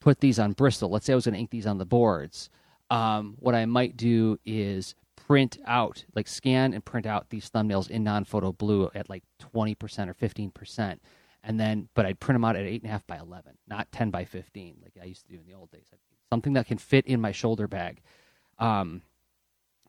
put 0.00 0.20
these 0.20 0.38
on 0.38 0.52
Bristol, 0.52 0.90
let's 0.90 1.06
say 1.06 1.12
I 1.12 1.16
was 1.16 1.24
going 1.24 1.34
to 1.34 1.40
ink 1.40 1.50
these 1.50 1.66
on 1.66 1.78
the 1.78 1.86
boards, 1.86 2.50
um, 2.90 3.36
what 3.38 3.54
I 3.54 3.66
might 3.66 3.96
do 3.96 4.38
is 4.46 4.94
print 5.28 5.58
out, 5.66 6.04
like 6.14 6.26
scan 6.26 6.72
and 6.72 6.84
print 6.84 7.06
out 7.06 7.30
these 7.30 7.50
thumbnails 7.50 7.90
in 7.90 8.02
non-photo 8.02 8.52
blue 8.52 8.90
at 8.94 9.08
like 9.08 9.22
20% 9.54 9.76
or 10.08 10.14
15%. 10.14 10.98
And 11.44 11.60
then, 11.60 11.88
but 11.94 12.04
I'd 12.04 12.18
print 12.18 12.34
them 12.34 12.44
out 12.44 12.56
at 12.56 12.64
eight 12.64 12.82
and 12.82 12.88
a 12.88 12.92
half 12.92 13.06
by 13.06 13.18
11, 13.18 13.52
not 13.68 13.92
10 13.92 14.10
by 14.10 14.24
15, 14.24 14.78
like 14.82 14.92
I 15.00 15.06
used 15.06 15.26
to 15.26 15.32
do 15.32 15.38
in 15.38 15.46
the 15.46 15.54
old 15.54 15.70
days. 15.70 15.86
Something 16.30 16.54
that 16.54 16.66
can 16.66 16.78
fit 16.78 17.06
in 17.06 17.20
my 17.20 17.32
shoulder 17.32 17.68
bag. 17.68 18.00
Um, 18.58 19.02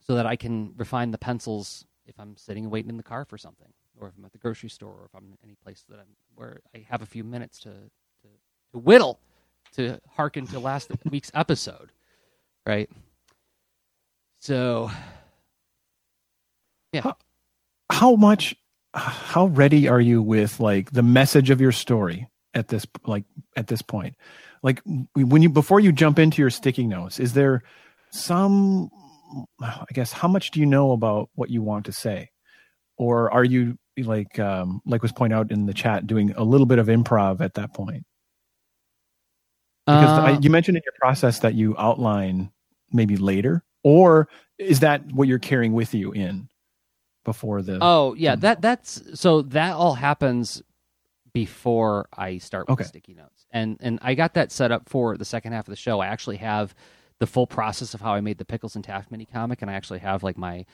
so 0.06 0.16
that 0.16 0.26
I 0.26 0.36
can 0.36 0.74
refine 0.78 1.12
the 1.12 1.18
pencils 1.18 1.86
if 2.06 2.20
I'm 2.20 2.38
sitting 2.38 2.66
and 2.66 2.72
waiting 2.72 2.90
in 2.90 2.98
the 2.98 3.04
car 3.04 3.26
for 3.26 3.38
something 3.38 3.74
or 4.00 4.08
if 4.08 4.14
I'm 4.18 4.26
at 4.26 4.32
the 4.32 4.38
grocery 4.38 4.70
store, 4.70 4.94
or 4.94 5.06
if 5.06 5.16
I'm 5.16 5.38
any 5.44 5.56
place 5.56 5.84
that 5.90 6.00
I'm 6.00 6.16
where 6.36 6.62
I 6.76 6.86
have 6.90 7.02
a 7.02 7.06
few 7.06 7.24
minutes 7.24 7.60
to 7.60 7.70
to, 7.70 8.28
to 8.72 8.80
whittle, 8.80 9.20
to 9.74 10.00
hearken 10.10 10.48
to 10.48 10.60
last 10.60 10.92
week's 11.10 11.32
episode, 11.34 11.92
right? 12.66 12.90
So, 14.40 14.90
yeah. 16.94 17.02
How, 17.02 17.18
how 17.90 18.16
much? 18.16 18.56
How 18.94 19.46
ready 19.46 19.88
are 19.88 20.02
you 20.02 20.22
with 20.22 20.60
like 20.60 20.92
the 20.92 21.04
message 21.04 21.52
of 21.52 21.62
your 21.62 21.72
story 21.72 22.28
at 22.56 22.70
this 22.70 22.88
like 23.06 23.26
at 23.56 23.68
this 23.68 23.82
point? 23.82 24.16
Like 24.64 24.82
when 25.14 25.42
you 25.42 25.50
before 25.50 25.80
you 25.80 25.92
jump 25.92 26.18
into 26.18 26.42
your 26.42 26.50
sticky 26.50 26.88
notes, 26.88 27.20
is 27.20 27.34
there 27.34 27.64
some? 28.12 28.90
I 29.62 29.86
guess 29.94 30.12
how 30.12 30.28
much 30.28 30.52
do 30.52 30.60
you 30.60 30.66
know 30.66 30.92
about 30.92 31.30
what 31.36 31.52
you 31.52 31.62
want 31.62 31.86
to 31.86 31.92
say? 31.92 32.30
or 33.00 33.32
are 33.32 33.44
you 33.44 33.78
like 33.98 34.38
um, 34.38 34.82
like 34.86 35.02
was 35.02 35.12
pointed 35.12 35.36
out 35.36 35.52
in 35.52 35.66
the 35.66 35.74
chat, 35.74 36.06
doing 36.06 36.32
a 36.36 36.44
little 36.44 36.68
bit 36.68 36.78
of 36.78 36.88
improv 36.88 37.42
at 37.42 37.56
that 37.56 37.74
point? 37.74 38.04
Because 39.88 40.20
Uh, 40.20 40.22
I, 40.24 40.40
you 40.40 40.50
mentioned 40.50 40.78
in 40.78 40.84
your 40.86 40.94
process 41.00 41.40
that 41.40 41.56
you 41.56 41.76
outline 41.78 42.52
maybe 42.92 43.18
later, 43.18 43.64
or 43.84 44.28
is 44.58 44.82
that 44.82 45.06
what 45.14 45.28
you're 45.28 45.40
carrying 45.40 45.74
with 45.74 45.94
you 45.94 46.12
in 46.12 46.49
before 47.24 47.62
the? 47.62 47.80
Oh 47.82 48.14
yeah, 48.16 48.36
that 48.38 48.62
that's 48.62 49.20
so 49.20 49.42
that 49.44 49.74
all 49.74 49.96
happens 49.96 50.62
before 51.34 52.08
I 52.16 52.38
start 52.40 52.68
with 52.68 52.80
Okay. 52.80 52.88
sticky 52.88 53.14
notes, 53.14 53.46
and 53.52 53.78
and 53.82 54.00
I 54.02 54.16
got 54.16 54.34
that 54.34 54.52
set 54.52 54.72
up 54.72 54.90
for 54.90 55.18
the 55.18 55.26
second 55.26 55.54
half 55.54 55.68
of 55.68 55.72
the 55.72 55.76
show. 55.76 56.00
I 56.00 56.08
actually 56.08 56.38
have 56.38 56.74
the 57.20 57.28
full 57.28 57.48
process 57.48 57.94
of 57.94 58.02
how 58.02 58.14
I 58.14 58.22
made 58.22 58.38
the 58.38 58.46
Pickles 58.46 58.76
and 58.76 58.84
Taft 58.84 59.12
mini 59.12 59.26
comic, 59.26 59.62
and 59.62 59.70
I 59.70 59.74
actually 59.76 60.00
have 60.00 60.24
like 60.24 60.38
my 60.38 60.66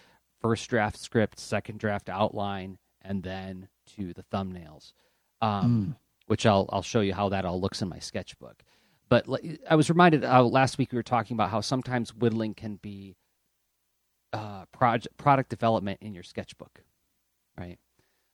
first 0.42 0.70
draft 0.70 0.98
script, 0.98 1.40
second 1.40 1.80
draft 1.80 2.08
outline, 2.10 2.78
and 3.02 3.24
then 3.24 3.68
to 3.96 4.14
the 4.14 4.24
thumbnails, 4.24 4.94
um, 5.42 5.88
Mm. 5.90 5.96
which 6.28 6.46
I'll 6.46 6.70
I'll 6.72 6.82
show 6.84 7.02
you 7.02 7.14
how 7.14 7.30
that 7.30 7.46
all 7.46 7.60
looks 7.60 7.82
in 7.82 7.90
my 7.90 8.00
sketchbook. 8.00 8.64
But 9.10 9.28
like, 9.28 9.60
I 9.70 9.76
was 9.76 9.90
reminded 9.90 10.24
uh, 10.24 10.44
last 10.44 10.78
week 10.78 10.92
we 10.92 10.98
were 10.98 11.04
talking 11.04 11.36
about 11.36 11.50
how 11.52 11.62
sometimes 11.62 12.14
whittling 12.16 12.54
can 12.56 12.78
be 12.78 13.16
uh, 14.38 14.66
project 14.72 15.18
product 15.18 15.50
development 15.50 16.00
in 16.02 16.14
your 16.14 16.24
sketchbook, 16.24 16.82
right? 17.58 17.78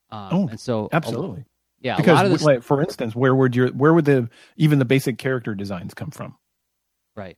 Um, 0.09 0.29
Oh, 0.31 0.47
and 0.47 0.59
so 0.59 0.89
a- 0.91 0.95
absolutely. 0.95 1.45
yeah. 1.79 1.95
a 1.95 1.97
because 1.97 2.15
lot 2.15 2.25
of 2.25 2.31
this, 2.31 2.43
like, 2.43 2.63
for 2.63 2.81
instance 2.81 3.15
where 3.15 3.33
would 3.33 3.55
your 3.55 3.69
where 3.69 3.93
would 3.93 4.05
the 4.05 4.29
even 4.57 4.79
the 4.79 4.85
basic 4.85 5.17
character 5.17 5.55
designs 5.55 5.93
come 5.93 6.11
from 6.11 6.35
right? 7.15 7.37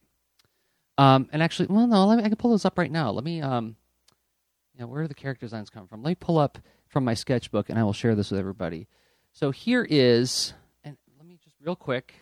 Um, 0.97 1.27
and 1.33 1.41
actually, 1.41 1.67
well, 1.69 1.87
no, 1.87 2.05
let 2.05 2.17
me. 2.19 2.23
I 2.23 2.27
can 2.27 2.37
pull 2.37 2.51
those 2.51 2.65
up 2.65 2.77
right 2.77 2.91
now. 2.91 3.09
Let 3.09 3.23
me. 3.23 3.41
Um, 3.41 3.75
yeah, 4.77 4.85
where 4.85 5.01
do 5.01 5.07
the 5.07 5.15
character 5.15 5.45
designs 5.47 5.71
come 5.71 5.87
from? 5.87 6.03
Let 6.03 6.09
me 6.11 6.15
pull 6.15 6.37
up 6.37 6.59
from 6.87 7.03
my 7.03 7.15
sketchbook, 7.15 7.69
and 7.69 7.79
I 7.79 7.83
will 7.83 7.93
share 7.93 8.13
this 8.13 8.29
with 8.29 8.39
everybody. 8.39 8.87
So 9.31 9.49
here 9.49 9.85
is, 9.89 10.53
and 10.83 10.95
let 11.17 11.25
me 11.27 11.39
just 11.43 11.55
real 11.59 11.75
quick. 11.75 12.13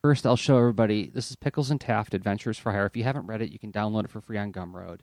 First, 0.00 0.24
I'll 0.26 0.36
show 0.36 0.56
everybody. 0.58 1.10
This 1.12 1.30
is 1.30 1.36
Pickles 1.36 1.72
and 1.72 1.80
Taft 1.80 2.14
Adventures 2.14 2.56
for 2.56 2.70
Hire. 2.70 2.86
If 2.86 2.96
you 2.96 3.02
haven't 3.02 3.26
read 3.26 3.42
it, 3.42 3.50
you 3.50 3.58
can 3.58 3.72
download 3.72 4.04
it 4.04 4.10
for 4.10 4.20
free 4.20 4.38
on 4.38 4.52
Gumroad, 4.52 5.00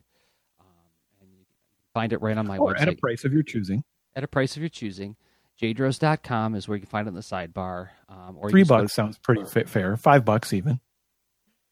um, 0.61 0.93
and 1.19 1.29
you 1.33 1.43
can 1.43 1.57
find 1.93 2.11
it 2.13 2.21
right 2.21 2.37
on 2.37 2.47
my 2.47 2.57
or 2.57 2.73
website. 2.73 2.81
at 2.81 2.87
a 2.89 2.95
price 2.95 3.23
of 3.23 3.33
your 3.33 3.43
choosing 3.43 3.83
at 4.15 4.23
a 4.23 4.27
price 4.27 4.55
of 4.55 4.61
your 4.61 4.69
choosing. 4.69 5.15
Jadroz.com 5.61 6.55
is 6.55 6.67
where 6.67 6.75
you 6.75 6.81
can 6.81 6.89
find 6.89 7.07
it 7.07 7.09
in 7.09 7.15
the 7.15 7.21
sidebar. 7.21 7.89
Um, 8.09 8.37
or 8.39 8.49
three 8.49 8.63
bucks 8.63 8.93
sounds 8.93 9.17
pretty 9.17 9.43
fa- 9.45 9.65
fair 9.65 9.95
five 9.97 10.25
bucks 10.25 10.51
even 10.53 10.79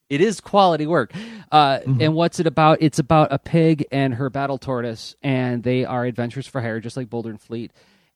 It 0.10 0.22
is 0.22 0.40
quality 0.42 0.86
work. 0.88 1.14
Uh, 1.52 1.80
Mhm. 1.80 2.02
And 2.02 2.14
what's 2.16 2.40
it 2.40 2.46
about? 2.48 2.80
It's 2.82 3.00
about 3.00 3.32
a 3.32 3.40
pig 3.40 3.86
and 3.92 4.16
her 4.16 4.30
battle 4.30 4.58
tortoise, 4.58 5.16
and 5.24 5.64
they 5.64 5.86
are 5.86 6.06
adventures 6.06 6.48
for 6.48 6.62
hire, 6.62 6.80
just 6.82 6.98
like 6.98 7.10
Boulder 7.10 7.30
and 7.30 7.40
Fleet. 7.42 7.72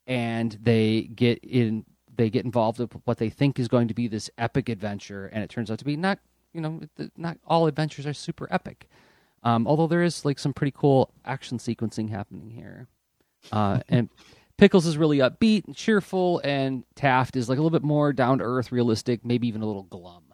And 0.06 0.52
they 0.62 1.02
get 1.02 1.38
in, 1.42 1.84
they 2.14 2.28
get 2.30 2.44
involved 2.44 2.78
with 2.78 2.92
what 3.04 3.16
they 3.18 3.30
think 3.30 3.58
is 3.58 3.66
going 3.68 3.88
to 3.88 3.94
be 3.94 4.08
this 4.08 4.28
epic 4.38 4.68
adventure, 4.68 5.26
and 5.26 5.42
it 5.42 5.48
turns 5.50 5.70
out 5.70 5.78
to 5.78 5.84
be 5.86 5.96
not, 5.96 6.18
you 6.52 6.60
know, 6.60 6.80
not 7.16 7.38
all 7.46 7.66
adventures 7.66 8.06
are 8.06 8.12
super 8.14 8.46
epic. 8.50 8.88
Um, 9.46 9.68
although 9.68 9.86
there 9.86 10.02
is 10.02 10.24
like 10.24 10.40
some 10.40 10.52
pretty 10.52 10.74
cool 10.76 11.12
action 11.24 11.58
sequencing 11.58 12.10
happening 12.10 12.50
here, 12.50 12.88
uh, 13.52 13.78
and 13.88 14.10
Pickles 14.58 14.86
is 14.86 14.98
really 14.98 15.18
upbeat 15.18 15.66
and 15.66 15.76
cheerful, 15.76 16.40
and 16.42 16.82
Taft 16.96 17.36
is 17.36 17.48
like 17.48 17.56
a 17.56 17.62
little 17.62 17.78
bit 17.78 17.84
more 17.84 18.12
down 18.12 18.38
to 18.38 18.44
earth, 18.44 18.72
realistic, 18.72 19.24
maybe 19.24 19.46
even 19.46 19.62
a 19.62 19.66
little 19.66 19.84
glum. 19.84 20.24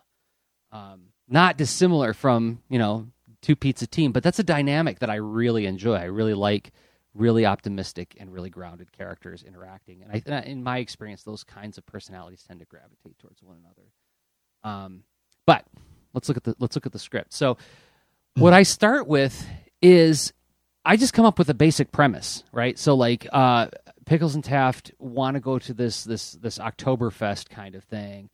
Um, 0.71 1.09
not 1.29 1.59
dissimilar 1.59 2.15
from 2.15 2.63
you 2.71 2.79
know 2.79 3.09
two 3.43 3.57
pizza 3.57 3.87
team 3.87 4.13
but 4.13 4.23
that's 4.23 4.39
a 4.39 4.45
dynamic 4.45 5.01
that 5.01 5.11
i 5.11 5.17
really 5.17 5.67
enjoy. 5.67 5.97
I 5.97 6.05
really 6.05 6.35
like 6.35 6.73
really 7.13 7.45
optimistic 7.45 8.17
and 8.19 8.33
really 8.33 8.49
grounded 8.49 8.93
characters 8.93 9.43
interacting. 9.43 10.03
And 10.03 10.35
I, 10.35 10.41
in 10.41 10.63
my 10.63 10.79
experience 10.79 11.23
those 11.23 11.45
kinds 11.45 11.77
of 11.77 11.85
personalities 11.85 12.45
tend 12.49 12.61
to 12.61 12.67
gravitate 12.67 13.19
towards 13.19 13.43
one 13.43 13.59
another. 13.59 13.89
Um, 14.65 15.03
but 15.45 15.67
let's 16.15 16.29
look 16.29 16.39
at 16.39 16.45
the 16.45 16.55
let's 16.59 16.77
look 16.77 16.87
at 16.87 16.93
the 16.93 16.99
script. 16.99 17.35
So 17.35 17.59
what 18.37 18.53
i 18.53 18.63
start 18.63 19.07
with 19.07 19.47
is 19.81 20.33
i 20.85 20.97
just 20.97 21.13
come 21.13 21.25
up 21.25 21.39
with 21.39 21.49
a 21.49 21.55
basic 21.55 21.93
premise 21.93 22.45
right 22.53 22.79
so 22.79 22.95
like 22.95 23.27
uh, 23.33 23.67
pickles 24.07 24.35
and 24.35 24.45
taft 24.45 24.93
want 24.99 25.35
to 25.35 25.41
go 25.41 25.59
to 25.59 25.75
this 25.75 26.05
this 26.05 26.33
this 26.33 26.59
oktoberfest 26.59 27.49
kind 27.49 27.75
of 27.75 27.85
thing 27.85 28.31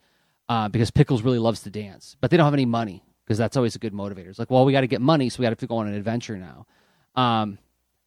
uh, 0.48 0.68
because 0.68 0.90
Pickles 0.90 1.22
really 1.22 1.38
loves 1.38 1.62
to 1.62 1.70
dance, 1.70 2.16
but 2.20 2.30
they 2.30 2.36
don't 2.36 2.46
have 2.46 2.54
any 2.54 2.64
money 2.64 3.02
because 3.24 3.38
that's 3.38 3.56
always 3.56 3.74
a 3.74 3.78
good 3.78 3.92
motivator. 3.92 4.28
It's 4.28 4.38
like, 4.38 4.50
well, 4.50 4.64
we 4.64 4.72
got 4.72 4.80
to 4.80 4.86
get 4.86 5.00
money, 5.00 5.28
so 5.28 5.40
we 5.40 5.44
got 5.44 5.58
to 5.58 5.66
go 5.66 5.76
on 5.76 5.88
an 5.88 5.94
adventure 5.94 6.38
now. 6.38 6.66
Um, 7.14 7.58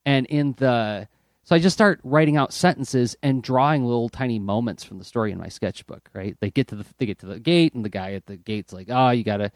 and 0.05 0.25
in 0.27 0.53
the 0.53 1.07
so 1.43 1.55
I 1.55 1.59
just 1.59 1.75
start 1.75 1.99
writing 2.03 2.37
out 2.37 2.53
sentences 2.53 3.15
and 3.21 3.43
drawing 3.43 3.83
little 3.83 4.09
tiny 4.09 4.39
moments 4.39 4.83
from 4.83 4.99
the 4.99 5.03
story 5.03 5.31
in 5.31 5.37
my 5.37 5.49
sketchbook. 5.49 6.09
Right? 6.13 6.35
They 6.39 6.49
get 6.49 6.67
to 6.69 6.75
the 6.75 6.85
they 6.97 7.05
get 7.05 7.19
to 7.19 7.27
the 7.27 7.39
gate, 7.39 7.73
and 7.73 7.85
the 7.85 7.89
guy 7.89 8.13
at 8.13 8.25
the 8.25 8.37
gate's 8.37 8.73
like, 8.73 8.87
"Oh, 8.89 9.09
you 9.09 9.23
got 9.23 9.37
to, 9.37 9.51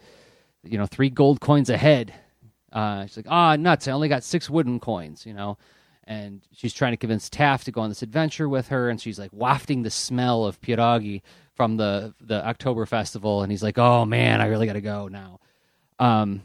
you 0.62 0.78
know, 0.78 0.86
three 0.86 1.10
gold 1.10 1.40
coins 1.40 1.70
ahead." 1.70 2.14
Uh, 2.72 3.06
she's 3.06 3.16
like, 3.16 3.26
"Ah, 3.28 3.56
nuts! 3.56 3.88
I 3.88 3.92
only 3.92 4.08
got 4.08 4.24
six 4.24 4.50
wooden 4.50 4.80
coins," 4.80 5.24
you 5.26 5.34
know. 5.34 5.58
And 6.04 6.42
she's 6.52 6.72
trying 6.72 6.92
to 6.92 6.96
convince 6.96 7.28
Taft 7.28 7.64
to 7.64 7.72
go 7.72 7.80
on 7.80 7.88
this 7.88 8.02
adventure 8.02 8.48
with 8.48 8.68
her, 8.68 8.88
and 8.88 9.00
she's 9.00 9.18
like 9.18 9.32
wafting 9.32 9.82
the 9.82 9.90
smell 9.90 10.44
of 10.44 10.60
pierogi 10.60 11.22
from 11.54 11.76
the 11.76 12.14
the 12.20 12.46
October 12.46 12.86
festival, 12.86 13.42
and 13.42 13.50
he's 13.50 13.62
like, 13.62 13.78
"Oh 13.78 14.04
man, 14.04 14.40
I 14.40 14.46
really 14.46 14.66
got 14.66 14.74
to 14.74 14.80
go 14.80 15.08
now." 15.08 15.40
Um, 15.98 16.42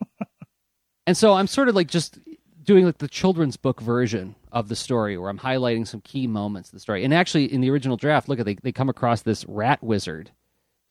and 1.06 1.16
so 1.16 1.32
I'm 1.32 1.46
sort 1.46 1.68
of 1.68 1.74
like 1.74 1.88
just 1.88 2.18
doing 2.62 2.84
like 2.84 2.98
the 2.98 3.08
children's 3.08 3.56
book 3.56 3.80
version 3.80 4.34
of 4.52 4.68
the 4.68 4.76
story, 4.76 5.16
where 5.16 5.30
I'm 5.30 5.38
highlighting 5.38 5.86
some 5.86 6.00
key 6.00 6.26
moments 6.26 6.70
of 6.70 6.74
the 6.74 6.80
story. 6.80 7.04
And 7.04 7.14
actually, 7.14 7.52
in 7.52 7.60
the 7.60 7.70
original 7.70 7.96
draft, 7.96 8.28
look 8.28 8.40
at 8.40 8.46
they 8.46 8.54
they 8.54 8.72
come 8.72 8.88
across 8.88 9.22
this 9.22 9.44
rat 9.46 9.82
wizard, 9.82 10.30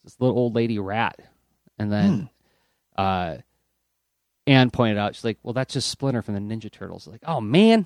this 0.04 0.19
little 0.19 0.38
old 0.38 0.56
lady 0.56 0.80
rat, 0.80 1.19
and 1.78 1.91
then 1.91 2.30
uh, 2.97 3.38
Anne 4.45 4.71
pointed 4.71 4.97
out, 4.97 5.15
she's 5.15 5.23
like, 5.23 5.38
"Well, 5.43 5.53
that's 5.53 5.73
just 5.73 5.89
Splinter 5.89 6.21
from 6.21 6.34
the 6.36 6.56
Ninja 6.56 6.71
Turtles." 6.71 7.08
Like, 7.08 7.21
oh 7.25 7.39
man. 7.39 7.86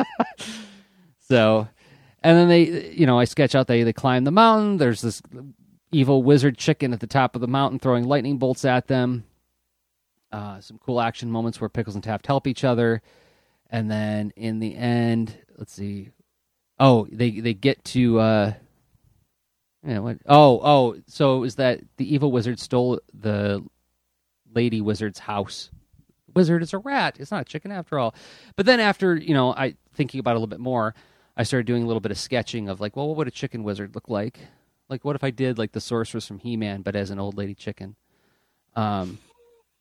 so, 1.20 1.68
and 2.22 2.36
then 2.36 2.48
they, 2.48 2.90
you 2.92 3.06
know, 3.06 3.18
I 3.18 3.24
sketch 3.24 3.54
out 3.54 3.66
they 3.66 3.82
they 3.82 3.92
climb 3.92 4.24
the 4.24 4.30
mountain. 4.30 4.76
There's 4.76 5.00
this 5.00 5.22
evil 5.90 6.22
wizard 6.22 6.58
chicken 6.58 6.92
at 6.92 7.00
the 7.00 7.06
top 7.06 7.34
of 7.34 7.40
the 7.40 7.48
mountain 7.48 7.78
throwing 7.78 8.04
lightning 8.04 8.38
bolts 8.38 8.64
at 8.64 8.86
them. 8.86 9.24
Uh, 10.30 10.60
some 10.60 10.78
cool 10.78 11.00
action 11.00 11.30
moments 11.30 11.60
where 11.60 11.68
Pickles 11.68 11.94
and 11.94 12.04
Taft 12.04 12.26
help 12.26 12.46
each 12.46 12.64
other, 12.64 13.02
and 13.70 13.90
then 13.90 14.32
in 14.36 14.58
the 14.58 14.74
end, 14.74 15.36
let's 15.56 15.72
see. 15.72 16.10
Oh, 16.78 17.06
they 17.10 17.30
they 17.40 17.54
get 17.54 17.82
to. 17.86 18.18
Uh, 18.18 18.52
yeah, 19.86 19.98
what? 20.00 20.18
Oh, 20.26 20.60
oh. 20.62 20.96
So 21.06 21.44
is 21.44 21.56
that 21.56 21.80
the 21.96 22.14
evil 22.14 22.30
wizard 22.30 22.60
stole 22.60 23.00
the 23.14 23.64
lady 24.54 24.80
wizard's 24.80 25.20
house? 25.20 25.70
Wizard 26.34 26.62
is 26.62 26.72
a 26.72 26.78
rat. 26.78 27.16
It's 27.20 27.30
not 27.30 27.42
a 27.42 27.44
chicken 27.44 27.72
after 27.72 27.98
all. 27.98 28.14
But 28.56 28.66
then 28.66 28.80
after 28.80 29.16
you 29.16 29.34
know, 29.34 29.52
I 29.52 29.74
thinking 29.94 30.20
about 30.20 30.32
it 30.32 30.34
a 30.34 30.38
little 30.38 30.46
bit 30.46 30.60
more, 30.60 30.94
I 31.36 31.42
started 31.42 31.66
doing 31.66 31.82
a 31.82 31.86
little 31.86 32.00
bit 32.00 32.10
of 32.10 32.18
sketching 32.18 32.68
of 32.68 32.80
like, 32.80 32.96
well, 32.96 33.08
what 33.08 33.18
would 33.18 33.28
a 33.28 33.32
chicken 33.32 33.64
wizard 33.64 33.94
look 33.94 34.08
like? 34.08 34.38
Like, 34.88 35.04
what 35.04 35.16
if 35.16 35.24
I 35.24 35.30
did 35.30 35.58
like 35.58 35.72
the 35.72 35.80
sorceress 35.80 36.26
from 36.26 36.38
He 36.38 36.56
Man, 36.56 36.82
but 36.82 36.96
as 36.96 37.10
an 37.10 37.18
old 37.18 37.36
lady 37.36 37.54
chicken? 37.54 37.96
Um, 38.76 39.18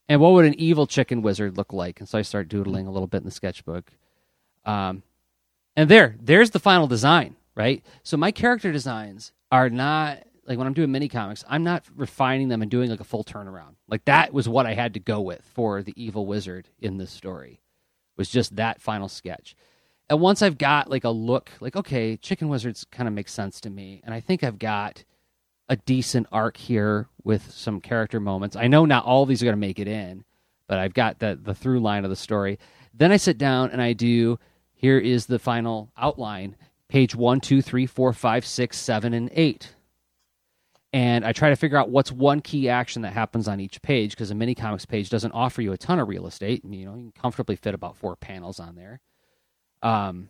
and 0.07 0.19
what 0.19 0.33
would 0.33 0.45
an 0.45 0.59
evil 0.59 0.87
chicken 0.87 1.21
wizard 1.21 1.57
look 1.57 1.73
like? 1.73 1.99
And 1.99 2.07
so 2.09 2.17
I 2.17 2.21
start 2.21 2.49
doodling 2.49 2.87
a 2.87 2.91
little 2.91 3.07
bit 3.07 3.19
in 3.19 3.25
the 3.25 3.31
sketchbook. 3.31 3.91
Um, 4.65 5.03
and 5.75 5.89
there, 5.89 6.15
there's 6.21 6.51
the 6.51 6.59
final 6.59 6.87
design, 6.87 7.35
right? 7.55 7.83
So 8.03 8.17
my 8.17 8.31
character 8.31 8.71
designs 8.71 9.31
are 9.51 9.69
not 9.69 10.23
like 10.45 10.57
when 10.57 10.67
I'm 10.67 10.73
doing 10.73 10.91
mini 10.91 11.07
comics, 11.07 11.43
I'm 11.47 11.63
not 11.63 11.85
refining 11.95 12.49
them 12.49 12.61
and 12.61 12.71
doing 12.71 12.89
like 12.89 12.99
a 12.99 13.05
full 13.05 13.23
turnaround. 13.23 13.75
Like 13.87 14.05
that 14.05 14.33
was 14.33 14.49
what 14.49 14.65
I 14.65 14.73
had 14.73 14.93
to 14.95 14.99
go 14.99 15.21
with 15.21 15.43
for 15.53 15.83
the 15.83 15.93
evil 15.95 16.25
wizard 16.25 16.69
in 16.79 16.97
this 16.97 17.11
story. 17.11 17.61
Was 18.17 18.29
just 18.29 18.55
that 18.55 18.81
final 18.81 19.07
sketch. 19.07 19.55
And 20.09 20.19
once 20.19 20.41
I've 20.41 20.57
got 20.57 20.89
like 20.89 21.03
a 21.03 21.09
look, 21.09 21.51
like 21.59 21.75
okay, 21.75 22.17
chicken 22.17 22.49
wizards 22.49 22.85
kind 22.91 23.07
of 23.07 23.13
makes 23.13 23.33
sense 23.33 23.61
to 23.61 23.69
me, 23.69 24.01
and 24.03 24.13
I 24.13 24.19
think 24.19 24.43
I've 24.43 24.59
got 24.59 25.03
a 25.69 25.77
decent 25.77 26.27
arc 26.31 26.57
here 26.57 27.07
with 27.23 27.49
some 27.51 27.79
character 27.79 28.19
moments. 28.19 28.57
I 28.57 28.67
know 28.67 28.85
not 28.85 29.05
all 29.05 29.25
these 29.25 29.41
are 29.41 29.45
going 29.45 29.53
to 29.53 29.57
make 29.57 29.79
it 29.79 29.87
in, 29.87 30.25
but 30.67 30.79
I've 30.79 30.93
got 30.93 31.19
the 31.19 31.39
the 31.41 31.55
through 31.55 31.79
line 31.79 32.03
of 32.03 32.09
the 32.09 32.15
story. 32.15 32.59
Then 32.93 33.11
I 33.11 33.17
sit 33.17 33.37
down 33.37 33.71
and 33.71 33.81
I 33.81 33.93
do. 33.93 34.37
Here 34.73 34.97
is 34.97 35.27
the 35.27 35.39
final 35.39 35.91
outline: 35.97 36.57
page 36.89 37.15
one, 37.15 37.39
two, 37.39 37.61
three, 37.61 37.85
four, 37.85 38.11
five, 38.11 38.45
six, 38.45 38.77
seven, 38.77 39.13
and 39.13 39.29
eight. 39.33 39.75
And 40.93 41.25
I 41.25 41.31
try 41.31 41.49
to 41.49 41.55
figure 41.55 41.77
out 41.77 41.89
what's 41.89 42.11
one 42.11 42.41
key 42.41 42.67
action 42.67 43.03
that 43.03 43.13
happens 43.13 43.47
on 43.47 43.61
each 43.61 43.81
page 43.81 44.11
because 44.11 44.29
a 44.29 44.35
mini 44.35 44.53
comics 44.53 44.85
page 44.85 45.09
doesn't 45.09 45.31
offer 45.31 45.61
you 45.61 45.71
a 45.71 45.77
ton 45.77 45.99
of 45.99 46.09
real 46.09 46.27
estate. 46.27 46.65
You 46.65 46.85
know, 46.85 46.95
you 46.95 47.03
can 47.03 47.21
comfortably 47.21 47.55
fit 47.55 47.73
about 47.73 47.95
four 47.95 48.17
panels 48.17 48.59
on 48.59 48.75
there. 48.75 48.99
Um, 49.81 50.27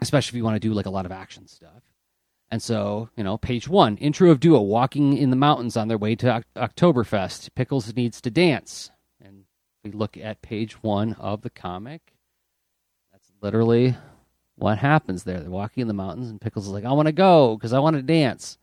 especially 0.00 0.36
if 0.36 0.38
you 0.38 0.44
want 0.44 0.56
to 0.56 0.68
do 0.68 0.74
like 0.74 0.86
a 0.86 0.90
lot 0.90 1.06
of 1.06 1.12
action 1.12 1.46
stuff. 1.46 1.82
And 2.50 2.62
so, 2.62 3.10
you 3.16 3.24
know, 3.24 3.38
page 3.38 3.68
one, 3.68 3.96
intro 3.96 4.30
of 4.30 4.40
Duo 4.40 4.60
walking 4.60 5.16
in 5.16 5.30
the 5.30 5.36
mountains 5.36 5.76
on 5.76 5.88
their 5.88 5.98
way 5.98 6.14
to 6.16 6.36
Oc- 6.36 6.44
Oktoberfest. 6.54 7.54
Pickles 7.54 7.94
needs 7.94 8.20
to 8.20 8.30
dance. 8.30 8.90
And 9.20 9.44
we 9.82 9.90
look 9.90 10.16
at 10.16 10.42
page 10.42 10.82
one 10.82 11.14
of 11.14 11.42
the 11.42 11.50
comic. 11.50 12.14
That's 13.10 13.30
literally 13.40 13.96
what 14.54 14.78
happens 14.78 15.24
there. 15.24 15.40
They're 15.40 15.50
walking 15.50 15.80
in 15.80 15.88
the 15.88 15.94
mountains, 15.94 16.30
and 16.30 16.40
Pickles 16.40 16.66
is 16.66 16.72
like, 16.72 16.84
I 16.84 16.92
want 16.92 17.06
to 17.06 17.12
go 17.12 17.56
because 17.56 17.72
I 17.72 17.80
want 17.80 17.96
to 17.96 18.02
dance. 18.02 18.58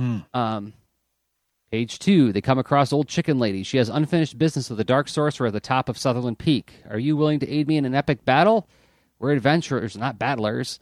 Mm. 0.00 0.24
Um, 0.34 0.72
page 1.70 1.98
two, 1.98 2.32
they 2.32 2.40
come 2.40 2.58
across 2.58 2.92
old 2.92 3.06
chicken 3.08 3.38
lady. 3.38 3.62
She 3.62 3.76
has 3.76 3.88
unfinished 3.88 4.38
business 4.38 4.70
with 4.70 4.78
the 4.78 4.84
dark 4.84 5.08
sorcerer 5.08 5.48
at 5.48 5.52
the 5.52 5.60
top 5.60 5.88
of 5.88 5.98
Sutherland 5.98 6.38
Peak. 6.38 6.82
Are 6.88 6.98
you 6.98 7.16
willing 7.16 7.38
to 7.40 7.48
aid 7.48 7.68
me 7.68 7.76
in 7.76 7.84
an 7.84 7.94
epic 7.94 8.24
battle? 8.24 8.68
We're 9.18 9.32
adventurers, 9.32 9.96
not 9.96 10.18
battlers. 10.18 10.80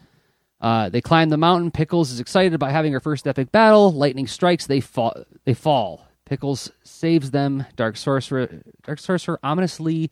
Uh, 0.61 0.89
they 0.89 1.01
climb 1.01 1.29
the 1.29 1.37
mountain. 1.37 1.71
Pickles 1.71 2.11
is 2.11 2.21
excited 2.21 2.55
about 2.55 2.71
having 2.71 2.93
her 2.93 3.01
first 3.01 3.27
epic 3.27 3.53
battle. 3.53 3.93
Lightning 3.93 4.27
strikes. 4.27 4.67
They 4.67 4.81
fall. 4.81 5.25
They 5.45 5.55
fall. 5.55 6.07
Pickles 6.25 6.71
saves 6.83 7.31
them. 7.31 7.65
Dark 7.77 7.97
sorcerer. 7.97 8.63
Dark 8.85 8.99
sorcerer 8.99 9.39
ominously. 9.43 10.11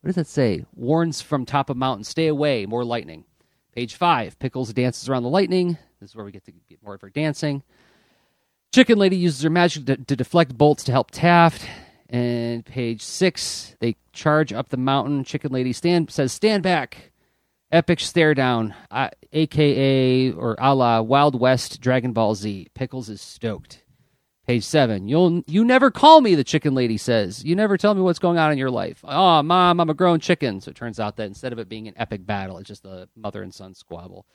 What 0.00 0.08
does 0.08 0.16
that 0.16 0.26
say? 0.26 0.64
Warns 0.74 1.20
from 1.20 1.44
top 1.44 1.70
of 1.70 1.76
mountain. 1.76 2.04
Stay 2.04 2.26
away. 2.26 2.66
More 2.66 2.84
lightning. 2.84 3.24
Page 3.74 3.94
five. 3.94 4.38
Pickles 4.38 4.72
dances 4.72 5.08
around 5.08 5.22
the 5.22 5.30
lightning. 5.30 5.78
This 6.00 6.10
is 6.10 6.16
where 6.16 6.24
we 6.24 6.32
get 6.32 6.44
to 6.44 6.52
get 6.68 6.82
more 6.82 6.94
of 6.94 7.00
her 7.00 7.10
dancing. 7.10 7.62
Chicken 8.76 8.98
Lady 8.98 9.16
uses 9.16 9.40
her 9.40 9.48
magic 9.48 9.86
to, 9.86 9.96
to 9.96 10.14
deflect 10.14 10.58
bolts 10.58 10.84
to 10.84 10.92
help 10.92 11.10
Taft. 11.10 11.66
And 12.10 12.62
page 12.62 13.00
six, 13.00 13.74
they 13.80 13.96
charge 14.12 14.52
up 14.52 14.68
the 14.68 14.76
mountain. 14.76 15.24
Chicken 15.24 15.50
Lady 15.50 15.72
stand 15.72 16.10
says, 16.10 16.30
"Stand 16.30 16.62
back." 16.62 17.10
Epic 17.72 18.00
stare 18.00 18.34
down, 18.34 18.74
uh, 18.90 19.08
aka 19.32 20.30
or 20.32 20.56
a 20.58 20.74
la 20.74 21.00
Wild 21.00 21.40
West 21.40 21.80
Dragon 21.80 22.12
Ball 22.12 22.34
Z. 22.34 22.66
Pickles 22.74 23.08
is 23.08 23.22
stoked. 23.22 23.82
Page 24.46 24.62
seven. 24.62 25.08
You'll 25.08 25.42
you 25.46 25.64
never 25.64 25.90
call 25.90 26.20
me, 26.20 26.34
the 26.34 26.44
chicken 26.44 26.74
lady 26.74 26.98
says. 26.98 27.42
You 27.42 27.56
never 27.56 27.78
tell 27.78 27.94
me 27.94 28.02
what's 28.02 28.18
going 28.18 28.36
on 28.36 28.52
in 28.52 28.58
your 28.58 28.70
life. 28.70 29.00
Oh, 29.04 29.42
mom, 29.42 29.80
I'm 29.80 29.88
a 29.88 29.94
grown 29.94 30.20
chicken. 30.20 30.60
So 30.60 30.68
it 30.68 30.76
turns 30.76 31.00
out 31.00 31.16
that 31.16 31.28
instead 31.28 31.54
of 31.54 31.58
it 31.58 31.70
being 31.70 31.88
an 31.88 31.94
epic 31.96 32.26
battle, 32.26 32.58
it's 32.58 32.68
just 32.68 32.84
a 32.84 33.08
mother 33.16 33.42
and 33.42 33.54
son 33.54 33.72
squabble. 33.72 34.26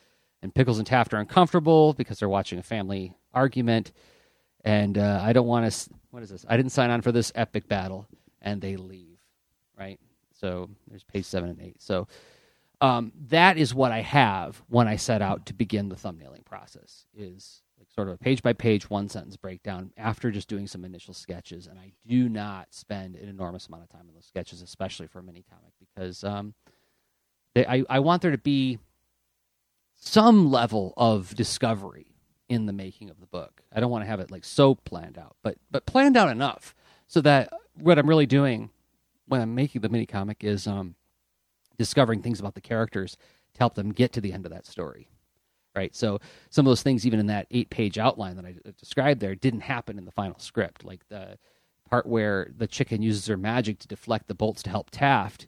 And 0.41 0.56
Pickles 0.56 0.80
and 0.80 0.88
Taft 0.88 1.13
are 1.13 1.19
uncomfortable 1.19 1.93
because 1.93 2.17
they're 2.17 2.27
watching 2.27 2.58
a 2.58 2.63
family 2.63 3.13
argument. 3.36 3.91
And 4.63 4.97
uh, 4.97 5.19
I 5.24 5.34
don't 5.34 5.47
want 5.47 5.71
to. 5.71 5.89
What 6.12 6.24
is 6.24 6.30
this? 6.30 6.45
I 6.47 6.58
didn't 6.58 6.71
sign 6.71 6.89
on 6.89 7.02
for 7.02 7.12
this 7.12 7.32
epic 7.36 7.67
battle, 7.67 8.08
and 8.41 8.62
they 8.62 8.76
leave. 8.76 9.19
Right. 9.78 10.00
So 10.39 10.69
there's 10.88 11.04
page 11.04 11.26
seven 11.26 11.50
and 11.50 11.62
eight. 11.62 11.82
So 11.82 12.08
um, 12.80 13.12
that 13.30 13.58
is 13.58 13.74
what 13.74 13.91
I 13.91 14.02
have 14.02 14.62
when 14.67 14.88
I 14.88 14.95
set 14.95 15.21
out 15.21 15.45
to 15.47 15.54
begin 15.54 15.89
the 15.89 15.95
thumbnailing 15.95 16.45
process. 16.45 17.06
Is 17.15 17.62
like 17.80 17.89
sort 17.93 18.08
of 18.08 18.15
a 18.15 18.17
page 18.17 18.43
by 18.43 18.54
page, 18.54 18.89
one 18.89 19.10
sentence 19.10 19.38
breakdown 19.38 19.91
after 19.97 20.30
just 20.30 20.47
doing 20.47 20.67
some 20.67 20.86
initial 20.86 21.13
sketches. 21.13 21.67
And 21.67 21.80
I 21.80 21.93
do 22.08 22.30
not 22.30 22.67
spend 22.71 23.15
an 23.15 23.30
enormous 23.30 23.67
amount 23.67 23.84
of 23.84 23.89
time 23.89 24.06
on 24.08 24.13
those 24.13 24.26
sketches, 24.26 24.62
especially 24.62 25.08
for 25.08 25.19
a 25.19 25.24
mini 25.24 25.43
comic, 25.50 25.74
because 25.80 26.24
um, 26.24 26.54
they, 27.56 27.65
I, 27.65 27.84
I 27.89 28.00
want 28.00 28.21
there 28.21 28.32
to 28.32 28.38
be 28.38 28.80
some 29.95 30.52
level 30.52 30.93
of 30.97 31.36
discovery 31.36 32.11
in 32.52 32.66
the 32.66 32.74
making 32.74 33.10
of 33.10 33.20
the 33.20 33.26
book. 33.26 33.62
I 33.74 33.80
don't 33.80 33.92
want 33.92 34.04
to 34.04 34.08
have 34.10 34.20
it 34.20 34.32
like 34.32 34.46
so 34.46 34.76
planned 34.76 35.18
out, 35.18 35.36
but 35.44 35.58
but 35.70 35.86
planned 35.86 36.18
out 36.18 36.30
enough 36.30 36.76
so 37.08 37.22
that 37.22 37.52
what 37.76 37.98
I'm 37.98 38.08
really 38.08 38.26
doing 38.26 38.70
when 39.28 39.42
I'm 39.42 39.56
making 39.56 39.82
the 39.82 39.90
mini 39.90 40.06
comic 40.06 40.44
is 40.44 40.68
um, 40.68 40.96
discovering 41.78 42.22
things 42.22 42.40
about 42.40 42.56
the 42.56 42.62
characters 42.62 43.18
to 43.54 43.60
help 43.60 43.76
them 43.76 43.92
get 43.92 44.12
to 44.14 44.22
the 44.22 44.34
end 44.34 44.46
of 44.46 44.52
that 44.52 44.66
story 44.66 45.08
right? 45.74 45.96
So 45.96 46.20
some 46.50 46.66
of 46.66 46.70
those 46.70 46.84
things 46.84 47.08
even 47.08 47.18
in 47.18 47.28
that 47.28 47.48
eight 47.50 47.70
page 47.70 47.98
outline 47.98 48.36
that 48.36 48.44
i 48.44 48.56
described 48.78 49.22
there 49.22 49.36
didn't 49.36 49.62
happen 49.62 49.98
in 49.98 50.04
the 50.04 50.12
final 50.12 50.38
script. 50.38 50.84
Like 50.84 51.08
the 51.08 51.38
part 51.92 52.08
where 52.08 52.50
the 52.58 52.68
chicken 52.68 53.02
uses 53.02 53.28
her 53.28 53.38
magic 53.38 53.78
to 53.80 53.88
deflect 53.88 54.28
the 54.28 54.34
bolts 54.34 54.64
to 54.64 54.70
help 54.70 54.90
taft 54.90 55.46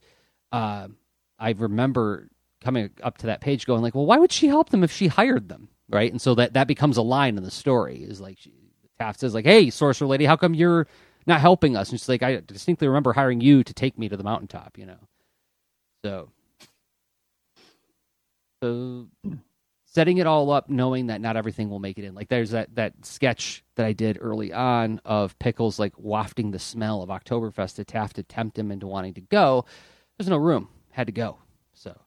uh, 0.52 0.88
i 1.39 1.52
remember 1.52 2.28
coming 2.62 2.89
up 3.02 3.18
to 3.18 3.26
that 3.28 3.42
page 3.42 3.66
going 3.66 3.82
like 3.82 3.96
well 3.96 4.06
why 4.06 4.18
would 4.18 4.32
she 4.32 4.48
help 4.48 4.70
them 4.70 4.84
if 4.84 4.92
she 4.92 5.08
hired 5.08 5.48
them 5.50 5.70
right 5.89 6.12
and 6.12 6.22
so 6.22 6.36
that 6.36 6.54
that 6.54 6.67
becomes 6.67 6.98
a 6.98 7.02
line 7.02 7.38
in 7.38 7.43
the 7.43 7.52
story 7.52 7.98
is 8.04 8.22
like 8.22 8.38
taft 9.00 9.19
says 9.19 9.34
like 9.34 9.46
hey 9.46 9.69
sorcerer 9.69 10.08
lady 10.08 10.26
how 10.26 10.36
come 10.36 10.54
you're 10.54 10.88
not 11.28 11.41
helping 11.41 11.76
us 11.76 11.89
and 11.89 12.00
she's 12.00 12.10
like 12.10 12.24
i 12.24 12.41
distinctly 12.46 12.88
remember 12.88 13.13
hiring 13.13 13.41
you 13.41 13.63
to 13.63 13.74
take 13.74 13.98
me 13.98 14.10
to 14.10 14.17
the 14.17 14.24
mountaintop 14.24 14.78
you 14.78 14.86
know 14.86 14.98
so, 16.04 16.30
so 18.62 19.08
setting 19.86 20.17
it 20.17 20.28
all 20.28 20.52
up, 20.52 20.69
knowing 20.69 21.08
that 21.08 21.22
not 21.22 21.38
everything 21.38 21.69
will 21.69 21.80
make 21.80 21.98
it 21.98 22.04
in. 22.04 22.13
Like 22.13 22.28
there's 22.28 22.52
that 22.52 22.76
that 22.76 22.93
sketch 23.06 23.63
that 23.76 23.86
I 23.86 23.93
did 23.93 24.17
early 24.19 24.52
on 24.52 25.00
of 25.06 25.38
Pickles 25.39 25.80
like 25.80 25.93
wafting 25.98 26.52
the 26.52 26.60
smell 26.60 27.02
of 27.02 27.10
Oktoberfest 27.10 27.76
to 27.76 27.86
Taft 27.86 28.17
to 28.17 28.24
tempt 28.24 28.58
him 28.60 28.72
into 28.72 28.88
wanting 28.88 29.13
to 29.15 29.22
go. 29.22 29.65
There's 30.17 30.30
no 30.30 30.38
room. 30.38 30.67
Had 30.91 31.08
to 31.08 31.13
go. 31.13 31.38
So. 31.74 31.98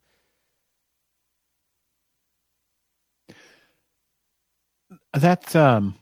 That's 5.17 5.55
um 5.55 5.95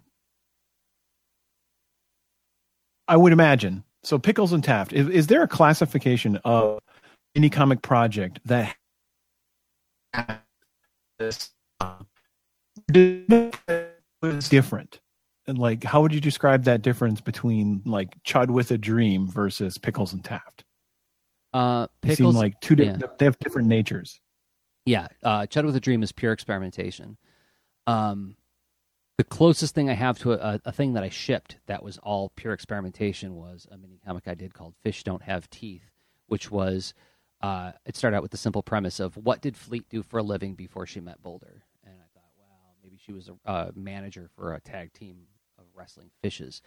I 3.06 3.16
would 3.16 3.32
imagine. 3.32 3.84
So 4.02 4.18
Pickles 4.18 4.52
and 4.52 4.62
Taft, 4.62 4.92
is, 4.92 5.08
is 5.08 5.26
there 5.28 5.42
a 5.42 5.48
classification 5.48 6.36
of 6.44 6.78
any 7.34 7.50
comic 7.50 7.82
project 7.82 8.40
that 8.44 8.76
this 11.18 11.50
was 14.22 14.48
different 14.48 15.00
and 15.46 15.58
like 15.58 15.84
how 15.84 16.00
would 16.00 16.12
you 16.12 16.20
describe 16.20 16.64
that 16.64 16.82
difference 16.82 17.20
between 17.20 17.82
like 17.84 18.14
chud 18.22 18.48
with 18.48 18.70
a 18.70 18.78
dream 18.78 19.26
versus 19.28 19.76
pickles 19.76 20.12
and 20.12 20.24
taft 20.24 20.64
uh 21.52 21.86
pickles 22.00 22.18
they 22.18 22.24
seem 22.24 22.32
like 22.32 22.60
two 22.60 22.74
different 22.76 23.00
yeah. 23.00 23.08
they 23.18 23.24
have 23.24 23.38
different 23.40 23.68
natures 23.68 24.20
yeah 24.86 25.08
uh 25.24 25.40
chud 25.42 25.64
with 25.64 25.76
a 25.76 25.80
dream 25.80 26.02
is 26.02 26.12
pure 26.12 26.32
experimentation 26.32 27.16
um 27.86 28.36
the 29.16 29.24
closest 29.24 29.74
thing 29.74 29.88
i 29.90 29.94
have 29.94 30.18
to 30.18 30.32
a, 30.32 30.60
a 30.64 30.72
thing 30.72 30.94
that 30.94 31.04
i 31.04 31.08
shipped 31.08 31.56
that 31.66 31.82
was 31.82 31.98
all 31.98 32.32
pure 32.36 32.52
experimentation 32.52 33.34
was 33.36 33.66
a 33.70 33.76
mini 33.76 34.00
comic 34.04 34.26
i 34.26 34.34
did 34.34 34.54
called 34.54 34.74
fish 34.82 35.04
don't 35.04 35.22
have 35.22 35.48
teeth 35.50 35.90
which 36.26 36.50
was 36.50 36.94
uh, 37.44 37.72
it 37.84 37.94
started 37.94 38.16
out 38.16 38.22
with 38.22 38.30
the 38.30 38.38
simple 38.38 38.62
premise 38.62 39.00
of 39.00 39.18
what 39.18 39.42
did 39.42 39.54
Fleet 39.54 39.86
do 39.90 40.02
for 40.02 40.18
a 40.18 40.22
living 40.22 40.54
before 40.54 40.86
she 40.86 40.98
met 40.98 41.22
Boulder? 41.22 41.62
And 41.84 41.94
I 41.94 42.06
thought, 42.14 42.30
well, 42.38 42.74
maybe 42.82 42.96
she 42.96 43.12
was 43.12 43.28
a, 43.28 43.52
a 43.52 43.72
manager 43.74 44.30
for 44.34 44.54
a 44.54 44.60
tag 44.60 44.94
team 44.94 45.26
of 45.58 45.64
wrestling 45.74 46.10
fishes, 46.22 46.62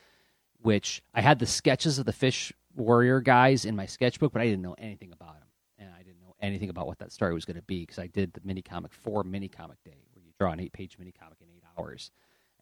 which 0.62 1.01
I 1.15 1.21
had 1.21 1.39
the 1.39 1.47
sketches 1.47 1.97
of 1.97 2.05
the 2.05 2.13
fish 2.13 2.53
warrior 2.75 3.21
guys 3.21 3.65
in 3.65 3.75
my 3.75 3.88
sketchbook, 3.88 4.31
but 4.31 4.41
I 4.43 4.45
didn't 4.45 4.62
know 4.62 4.75
anything 4.77 5.12
about 5.12 5.33
them. 5.39 5.47
And 5.79 5.89
I 5.95 6.03
didn't 6.03 6.21
know 6.21 6.36
anything 6.39 6.69
about 6.69 6.86
what 6.86 6.99
that 6.99 7.12
story 7.12 7.33
was 7.33 7.45
going 7.45 7.57
to 7.57 7.63
be 7.63 7.81
because 7.81 7.97
I 7.97 8.05
did 8.05 8.33
the 8.33 8.41
mini 8.43 8.62
comic 8.62 8.93
for 8.93 9.23
mini 9.23 9.47
comic 9.47 9.83
day, 9.83 10.05
where 10.13 10.23
you 10.23 10.31
draw 10.39 10.51
an 10.51 10.60
eight 10.60 10.73
page 10.73 10.97
mini 10.99 11.12
comic 11.12 11.39
in 11.41 11.47
eight 11.49 11.63
hours. 11.75 12.12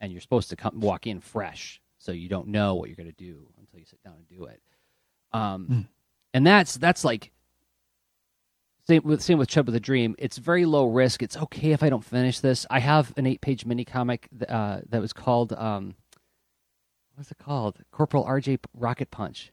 And 0.01 0.11
you're 0.11 0.21
supposed 0.21 0.49
to 0.49 0.55
come 0.55 0.79
walk 0.79 1.07
in 1.07 1.19
fresh, 1.19 1.81
so 1.97 2.11
you 2.11 2.29
don't 2.29 2.49
know 2.49 2.75
what 2.75 2.89
you're 2.89 2.97
going 2.97 3.11
to 3.11 3.13
do 3.13 3.47
until 3.59 3.79
you 3.79 3.85
sit 3.85 4.03
down 4.03 4.15
and 4.17 4.27
do 4.27 4.45
it. 4.45 4.61
Um, 5.31 5.67
mm. 5.67 5.87
And 6.33 6.45
that's 6.45 6.75
that's 6.75 7.03
like 7.03 7.31
same 8.87 9.01
with 9.03 9.21
same 9.21 9.37
with 9.37 9.49
Chud 9.49 9.65
with 9.65 9.75
a 9.75 9.79
Dream. 9.79 10.15
It's 10.19 10.37
very 10.37 10.65
low 10.65 10.85
risk. 10.85 11.23
It's 11.23 11.37
okay 11.37 11.71
if 11.71 11.81
I 11.81 11.89
don't 11.89 12.03
finish 12.03 12.39
this. 12.39 12.65
I 12.69 12.79
have 12.79 13.13
an 13.17 13.25
eight 13.25 13.41
page 13.41 13.65
mini 13.65 13.85
comic 13.85 14.27
uh, 14.47 14.81
that 14.89 15.01
was 15.01 15.13
called 15.13 15.53
um, 15.53 15.95
what's 17.15 17.31
it 17.31 17.37
called? 17.37 17.77
Corporal 17.91 18.25
RJ 18.25 18.59
Rocket 18.73 19.11
Punch. 19.11 19.51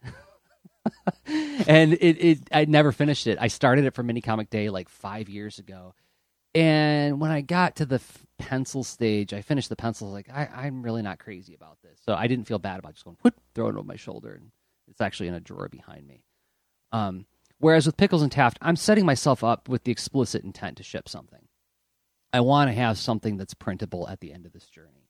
and 1.67 1.95
it, 1.95 2.25
it 2.25 2.39
I 2.53 2.65
never 2.67 2.93
finished 2.93 3.27
it. 3.27 3.39
I 3.41 3.49
started 3.49 3.85
it 3.85 3.95
for 3.95 4.03
mini 4.03 4.21
comic 4.21 4.51
day 4.51 4.69
like 4.69 4.89
five 4.89 5.29
years 5.29 5.59
ago. 5.59 5.95
And 6.55 7.21
when 7.21 7.31
I 7.31 7.41
got 7.41 7.77
to 7.77 7.87
the 7.87 8.01
pencil 8.49 8.83
stage, 8.85 9.33
I 9.33 9.41
finished 9.41 9.69
the 9.69 9.77
pencil. 9.77 10.11
Like 10.11 10.29
I, 10.31 10.49
I'm 10.55 10.83
really 10.83 11.03
not 11.03 11.19
crazy 11.19 11.55
about 11.55 11.79
this, 11.83 12.01
so 12.05 12.15
I 12.15 12.27
didn't 12.27 12.47
feel 12.47 12.59
bad 12.59 12.79
about 12.79 12.95
just 12.95 13.05
going 13.05 13.17
whoop, 13.23 13.35
throw 13.55 13.69
it 13.69 13.77
over 13.77 13.85
my 13.85 13.97
shoulder, 13.97 14.35
and 14.35 14.51
it's 14.89 15.01
actually 15.01 15.29
in 15.29 15.35
a 15.35 15.41
drawer 15.41 15.69
behind 15.69 16.07
me. 16.07 16.25
Um, 16.93 17.27
Whereas 17.63 17.87
with 17.87 17.97
Pickles 17.97 18.23
and 18.23 18.33
Taft, 18.33 18.59
I'm 18.61 18.75
setting 18.75 19.07
myself 19.07 19.45
up 19.45 19.69
with 19.69 19.85
the 19.85 19.93
explicit 19.93 20.43
intent 20.43 20.79
to 20.79 20.83
ship 20.83 21.09
something. 21.09 21.39
I 22.33 22.41
want 22.41 22.69
to 22.69 22.75
have 22.75 22.99
something 22.99 23.37
that's 23.37 23.55
printable 23.55 24.09
at 24.09 24.19
the 24.19 24.33
end 24.33 24.47
of 24.47 24.53
this 24.53 24.67
journey. 24.67 25.07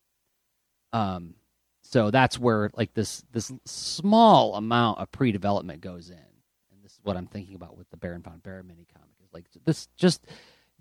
Um, 0.92 1.34
so 1.80 2.10
that's 2.10 2.38
where 2.38 2.70
like 2.76 2.92
this 2.92 3.24
this 3.32 3.50
small 3.64 4.54
amount 4.54 4.98
of 4.98 5.10
pre-development 5.10 5.80
goes 5.80 6.10
in, 6.10 6.16
and 6.16 6.84
this 6.84 6.92
is 6.92 7.00
what 7.02 7.16
I'm 7.16 7.26
thinking 7.26 7.54
about 7.54 7.78
with 7.78 7.88
the 7.88 7.96
Baron 7.96 8.20
von 8.20 8.40
Bear 8.40 8.62
mini 8.62 8.86
comic 8.92 9.16
is 9.24 9.32
like 9.32 9.46
this 9.64 9.88
just 9.96 10.26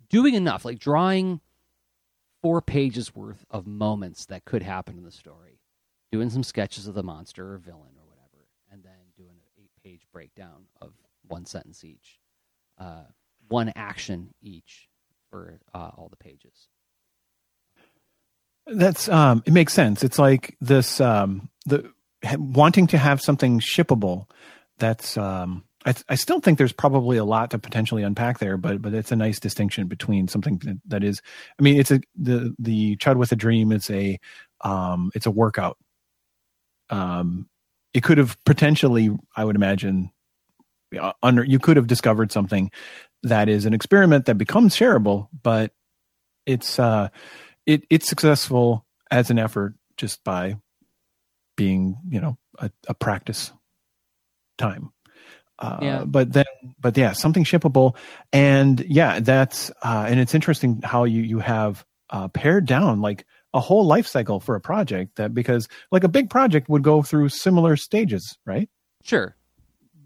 doing 0.09 0.33
enough, 0.33 0.65
like 0.65 0.77
drawing 0.77 1.39
four 2.41 2.61
pages 2.61 3.15
worth 3.15 3.45
of 3.49 3.67
moments 3.67 4.25
that 4.25 4.45
could 4.45 4.63
happen 4.63 4.97
in 4.97 5.03
the 5.03 5.11
story, 5.11 5.59
doing 6.11 6.29
some 6.29 6.43
sketches 6.43 6.87
of 6.87 6.93
the 6.93 7.03
monster 7.03 7.53
or 7.53 7.57
villain 7.57 7.93
or 7.97 8.05
whatever, 8.07 8.47
and 8.71 8.83
then 8.83 8.91
doing 9.17 9.37
an 9.57 9.63
eight 9.63 9.71
page 9.83 10.01
breakdown 10.11 10.65
of 10.81 10.93
one 11.27 11.45
sentence 11.45 11.83
each, 11.83 12.19
uh, 12.79 13.03
one 13.47 13.71
action 13.75 14.33
each 14.41 14.89
for 15.29 15.59
uh, 15.73 15.91
all 15.97 16.09
the 16.09 16.17
pages. 16.17 16.67
That's 18.67 19.09
um, 19.09 19.43
it 19.45 19.53
makes 19.53 19.73
sense. 19.73 20.03
It's 20.03 20.19
like 20.19 20.55
this 20.61 21.01
um, 21.01 21.49
the 21.65 21.91
wanting 22.37 22.87
to 22.87 22.97
have 22.97 23.21
something 23.21 23.59
shippable. 23.59 24.29
That's 24.77 25.17
um, 25.17 25.63
I, 25.85 25.95
I 26.09 26.15
still 26.15 26.39
think 26.39 26.57
there's 26.57 26.73
probably 26.73 27.17
a 27.17 27.25
lot 27.25 27.51
to 27.51 27.59
potentially 27.59 28.03
unpack 28.03 28.39
there, 28.39 28.57
but 28.57 28.81
but 28.81 28.93
it's 28.93 29.11
a 29.11 29.15
nice 29.15 29.39
distinction 29.39 29.87
between 29.87 30.27
something 30.27 30.57
that, 30.59 30.77
that 30.87 31.03
is. 31.03 31.21
I 31.59 31.63
mean, 31.63 31.79
it's 31.79 31.91
a 31.91 32.01
the 32.15 32.53
the 32.59 32.95
child 32.97 33.17
with 33.17 33.31
a 33.31 33.35
dream 33.35 33.71
is 33.71 33.89
a 33.89 34.19
um, 34.61 35.11
it's 35.15 35.25
a 35.25 35.31
workout. 35.31 35.77
Um, 36.89 37.47
it 37.93 38.03
could 38.03 38.17
have 38.17 38.37
potentially, 38.45 39.09
I 39.35 39.43
would 39.43 39.55
imagine, 39.55 40.11
uh, 40.99 41.13
under 41.23 41.43
you 41.43 41.57
could 41.57 41.77
have 41.77 41.87
discovered 41.87 42.31
something 42.31 42.71
that 43.23 43.49
is 43.49 43.65
an 43.65 43.73
experiment 43.73 44.25
that 44.25 44.35
becomes 44.35 44.75
shareable, 44.75 45.29
but 45.41 45.71
it's 46.45 46.77
uh, 46.79 47.09
it 47.65 47.85
it's 47.89 48.07
successful 48.07 48.85
as 49.09 49.31
an 49.31 49.39
effort 49.39 49.75
just 49.97 50.23
by 50.23 50.57
being 51.57 51.97
you 52.07 52.21
know 52.21 52.37
a, 52.59 52.69
a 52.87 52.93
practice 52.93 53.51
time. 54.57 54.91
Uh, 55.61 55.77
yeah. 55.81 56.03
But 56.05 56.33
then, 56.33 56.45
but 56.79 56.97
yeah, 56.97 57.11
something 57.11 57.43
shippable, 57.43 57.95
and 58.33 58.79
yeah, 58.81 59.19
that's 59.19 59.69
uh, 59.83 60.05
and 60.09 60.19
it's 60.19 60.33
interesting 60.33 60.81
how 60.83 61.03
you 61.03 61.21
you 61.21 61.39
have 61.39 61.85
uh, 62.09 62.27
pared 62.29 62.65
down 62.65 62.99
like 62.99 63.25
a 63.53 63.59
whole 63.59 63.85
life 63.85 64.07
cycle 64.07 64.39
for 64.39 64.55
a 64.55 64.61
project 64.61 65.17
that 65.17 65.33
because 65.35 65.67
like 65.91 66.03
a 66.03 66.09
big 66.09 66.31
project 66.31 66.67
would 66.67 66.83
go 66.83 67.03
through 67.03 67.29
similar 67.29 67.75
stages, 67.75 68.37
right? 68.45 68.69
Sure, 69.03 69.35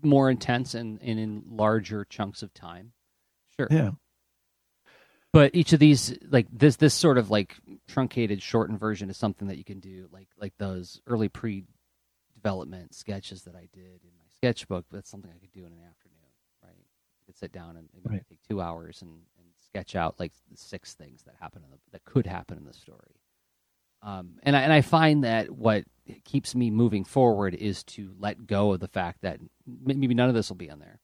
more 0.02 0.30
intense 0.30 0.74
and, 0.74 1.00
and 1.02 1.20
in 1.20 1.44
larger 1.48 2.06
chunks 2.06 2.44
of 2.44 2.54
time. 2.54 2.92
Sure. 3.58 3.68
Yeah. 3.72 3.92
But 5.32 5.54
each 5.54 5.74
of 5.74 5.80
these, 5.80 6.18
like 6.30 6.48
this, 6.52 6.78
this 6.78 6.94
sort 6.94 7.18
of 7.18 7.30
like 7.30 7.58
truncated, 7.88 8.42
shortened 8.42 8.80
version 8.80 9.10
is 9.10 9.18
something 9.18 9.50
that 9.50 9.58
you 9.58 9.66
can 9.66 9.80
do, 9.80 10.08
like 10.12 10.28
like 10.38 10.54
those 10.58 11.02
early 11.08 11.30
pre-development 12.46 12.94
sketches 12.94 13.44
that 13.44 13.56
I 13.56 13.68
did 13.74 14.04
in 14.04 14.12
my 14.18 14.26
sketchbook. 14.36 14.86
That's 14.92 15.10
something 15.10 15.32
I 15.32 15.40
could 15.40 15.52
do 15.52 15.66
in 15.66 15.72
an 15.72 15.80
afternoon, 15.90 16.32
right? 16.64 16.72
I 16.72 17.26
could 17.26 17.38
sit 17.38 17.52
down 17.52 17.78
and 17.78 17.90
maybe 17.94 18.16
right. 18.16 18.26
take 18.30 18.40
two 18.48 18.62
hours 18.62 19.02
and, 19.02 19.12
and 19.12 19.48
sketch 19.66 19.96
out 19.96 20.20
like 20.20 20.32
the 20.52 20.58
six 20.58 20.94
things 20.94 21.24
that 21.24 21.36
happen 21.40 21.64
in 21.64 21.72
the, 21.72 21.78
that 21.92 22.06
could 22.06 22.28
happen 22.28 22.58
in 22.58 22.66
the 22.66 22.74
story. 22.74 23.20
Um, 24.02 24.34
and 24.44 24.56
I 24.56 24.62
and 24.62 24.72
I 24.72 24.82
find 24.82 25.24
that 25.24 25.50
what 25.50 25.86
keeps 26.26 26.54
me 26.54 26.70
moving 26.70 27.06
forward 27.06 27.56
is 27.56 27.84
to 27.86 28.14
let 28.20 28.46
go 28.46 28.74
of 28.74 28.80
the 28.80 28.88
fact 28.88 29.22
that 29.24 29.40
maybe 29.66 30.14
none 30.14 30.30
of 30.30 30.36
this 30.36 30.50
will 30.50 30.58
be 30.58 30.70
on 30.70 30.80
there 30.80 31.00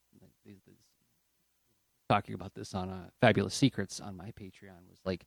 talking 2.11 2.35
about 2.35 2.53
this 2.53 2.75
on 2.75 2.89
uh, 2.89 3.05
Fabulous 3.21 3.55
Secrets 3.55 4.01
on 4.01 4.17
my 4.17 4.31
Patreon 4.31 4.85
was 4.89 4.99
like 5.05 5.25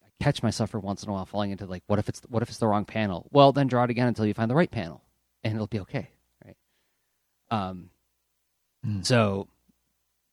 I 0.00 0.08
catch 0.22 0.44
myself 0.44 0.70
for 0.70 0.78
once 0.78 1.02
in 1.02 1.08
a 1.08 1.12
while 1.12 1.26
falling 1.26 1.50
into 1.50 1.66
like 1.66 1.82
what 1.88 1.98
if 1.98 2.08
it's 2.08 2.22
what 2.28 2.40
if 2.40 2.48
it's 2.48 2.58
the 2.58 2.68
wrong 2.68 2.84
panel? 2.84 3.28
Well, 3.32 3.52
then 3.52 3.66
draw 3.66 3.82
it 3.82 3.90
again 3.90 4.06
until 4.06 4.24
you 4.24 4.32
find 4.32 4.48
the 4.48 4.54
right 4.54 4.70
panel, 4.70 5.02
and 5.44 5.54
it'll 5.54 5.66
be 5.66 5.80
okay, 5.80 6.10
right? 6.44 6.56
Um, 7.50 7.90
mm. 8.86 9.04
so 9.04 9.48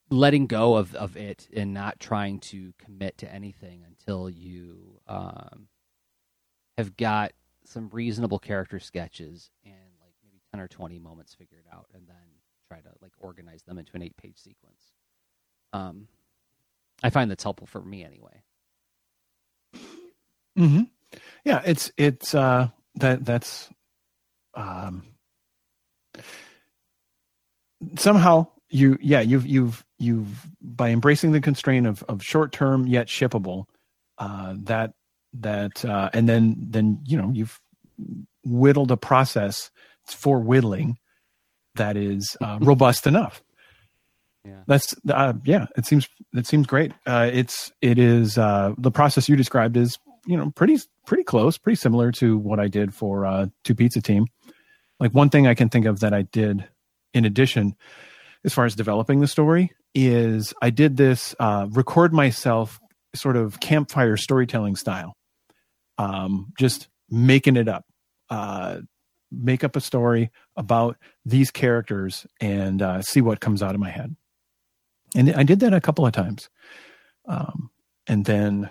letting 0.10 0.48
go 0.48 0.76
of 0.76 0.94
of 0.96 1.18
it 1.18 1.48
and 1.56 1.74
not 1.74 2.00
trying 2.00 2.40
to 2.40 2.74
commit 2.78 3.18
to 3.18 3.34
anything 3.34 3.84
until 3.88 4.30
you 4.30 5.02
um 5.08 5.68
have 6.78 6.96
got 6.96 7.32
some 7.64 7.90
reasonable 7.92 8.38
character 8.38 8.80
sketches 8.80 9.50
and 9.64 9.74
like 10.00 10.14
maybe 10.24 10.40
10 10.54 10.62
or 10.62 10.68
20 10.68 11.00
moments 11.00 11.34
figured 11.34 11.66
out 11.74 11.88
and 11.96 12.08
then 12.08 12.16
try 12.68 12.80
to 12.80 12.90
like 13.02 13.14
organize 13.18 13.64
them 13.64 13.80
into 13.80 13.96
an 13.96 14.04
eight 14.04 14.16
page 14.18 14.38
sequence 14.38 14.92
um, 15.76 16.08
I 17.04 17.10
find 17.10 17.30
that's 17.30 17.44
helpful 17.44 17.68
for 17.68 17.82
me 17.82 18.04
anyway. 18.04 18.42
Mm-hmm. 20.58 20.84
Yeah. 21.44 21.62
It's 21.66 21.92
it's 21.98 22.34
uh 22.34 22.70
that 22.96 23.26
that's 23.26 23.70
um 24.56 25.04
somehow 27.98 28.48
you 28.70 28.98
yeah 29.02 29.22
you've 29.22 29.46
you've 29.46 29.86
you've 29.98 30.48
by 30.62 30.90
embracing 30.90 31.32
the 31.32 31.42
constraint 31.42 31.86
of 31.88 32.04
of 32.04 32.24
short 32.24 32.52
term 32.52 32.88
yet 32.88 33.08
shippable 33.08 33.66
uh 34.18 34.54
that 34.58 34.94
that 35.34 35.84
uh 35.86 36.10
and 36.14 36.28
then 36.28 36.56
then 36.60 37.00
you 37.06 37.18
know 37.18 37.32
you've 37.34 37.60
whittled 38.44 38.92
a 38.92 38.98
process 38.98 39.72
for 40.06 40.40
whittling 40.40 40.98
that 41.76 41.98
is 41.98 42.38
uh, 42.42 42.58
robust 42.62 43.08
enough 43.08 43.42
yeah. 44.46 44.62
That's 44.68 44.96
uh, 45.10 45.34
yeah. 45.44 45.66
It 45.76 45.86
seems 45.86 46.08
it 46.34 46.46
seems 46.46 46.68
great. 46.68 46.94
Uh, 47.06 47.30
it's 47.32 47.72
it 47.82 47.98
is 47.98 48.38
uh, 48.38 48.74
the 48.78 48.92
process 48.92 49.28
you 49.28 49.36
described 49.36 49.76
is 49.76 49.98
you 50.28 50.38
know 50.38 50.52
pretty 50.52 50.78
pretty 51.06 51.24
close, 51.24 51.58
pretty 51.58 51.78
similar 51.78 52.12
to 52.14 52.38
what 52.38 52.60
I 52.60 52.68
did 52.68 52.94
for 52.94 53.26
uh, 53.26 53.48
Two 53.64 53.76
Pizza 53.76 54.02
Team. 54.02 54.28
Like 55.00 55.14
one 55.14 55.30
thing 55.30 55.48
I 55.48 55.56
can 55.56 55.70
think 55.70 55.86
of 55.86 56.00
that 56.00 56.14
I 56.14 56.24
did 56.24 56.68
in 57.14 57.26
addition, 57.26 57.76
as 58.44 58.54
far 58.54 58.66
as 58.66 58.76
developing 58.76 59.20
the 59.20 59.28
story, 59.28 59.72
is 59.94 60.54
I 60.62 60.70
did 60.70 60.98
this 60.98 61.36
uh, 61.40 61.68
record 61.72 62.14
myself 62.14 62.80
sort 63.14 63.38
of 63.38 63.60
campfire 63.60 64.18
storytelling 64.18 64.76
style, 64.76 65.16
um, 65.98 66.54
just 66.60 66.90
making 67.10 67.56
it 67.56 67.68
up. 67.68 67.86
Uh, 68.30 68.80
make 69.32 69.64
up 69.64 69.76
a 69.76 69.82
story 69.82 70.32
about 70.56 70.98
these 71.26 71.52
characters 71.52 72.26
and 72.40 72.82
uh, 72.82 73.02
see 73.02 73.22
what 73.22 73.40
comes 73.40 73.62
out 73.62 73.76
of 73.76 73.82
my 73.82 73.90
head. 73.90 74.16
And 75.16 75.34
I 75.34 75.44
did 75.44 75.60
that 75.62 75.74
a 75.74 75.82
couple 75.82 76.06
of 76.06 76.14
times, 76.14 76.50
um, 77.28 77.70
and 78.08 78.26
then 78.26 78.70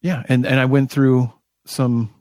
yeah, 0.00 0.22
and 0.28 0.46
and 0.46 0.58
I 0.58 0.64
went 0.64 0.90
through 0.90 1.32
some 1.66 2.14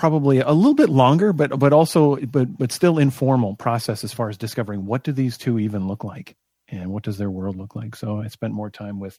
probably 0.00 0.38
a 0.38 0.50
little 0.50 0.74
bit 0.74 0.88
longer, 0.88 1.30
but 1.30 1.58
but 1.58 1.74
also 1.74 2.16
but 2.16 2.56
but 2.56 2.72
still 2.72 2.98
informal 2.98 3.54
process 3.54 4.02
as 4.02 4.14
far 4.14 4.30
as 4.30 4.38
discovering 4.38 4.86
what 4.86 5.04
do 5.04 5.12
these 5.12 5.36
two 5.36 5.58
even 5.58 5.86
look 5.86 6.04
like 6.04 6.36
and 6.68 6.90
what 6.90 7.02
does 7.02 7.18
their 7.18 7.30
world 7.30 7.56
look 7.56 7.76
like. 7.76 7.94
So 7.94 8.18
I 8.18 8.28
spent 8.28 8.54
more 8.54 8.70
time 8.70 8.98
with 8.98 9.18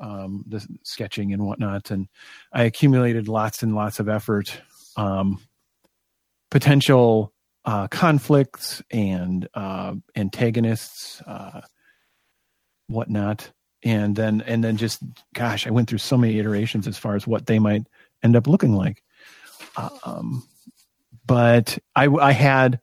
um, 0.00 0.42
the 0.48 0.66
sketching 0.82 1.34
and 1.34 1.44
whatnot, 1.44 1.90
and 1.90 2.08
I 2.54 2.62
accumulated 2.62 3.28
lots 3.28 3.62
and 3.62 3.74
lots 3.74 4.00
of 4.00 4.08
effort, 4.08 4.58
um, 4.96 5.40
potential 6.50 7.34
uh, 7.66 7.88
conflicts 7.88 8.82
and 8.90 9.46
uh, 9.52 9.94
antagonists, 10.16 11.20
uh, 11.26 11.60
whatnot, 12.86 13.52
and 13.82 14.16
then 14.16 14.40
and 14.40 14.64
then 14.64 14.78
just 14.78 15.02
gosh, 15.34 15.66
I 15.66 15.70
went 15.70 15.90
through 15.90 15.98
so 15.98 16.16
many 16.16 16.38
iterations 16.38 16.88
as 16.88 16.96
far 16.96 17.14
as 17.14 17.26
what 17.26 17.44
they 17.44 17.58
might 17.58 17.86
end 18.22 18.36
up 18.36 18.46
looking 18.46 18.74
like. 18.74 19.02
Um, 19.76 20.46
but 21.26 21.78
I, 21.94 22.06
I 22.06 22.32
had 22.32 22.80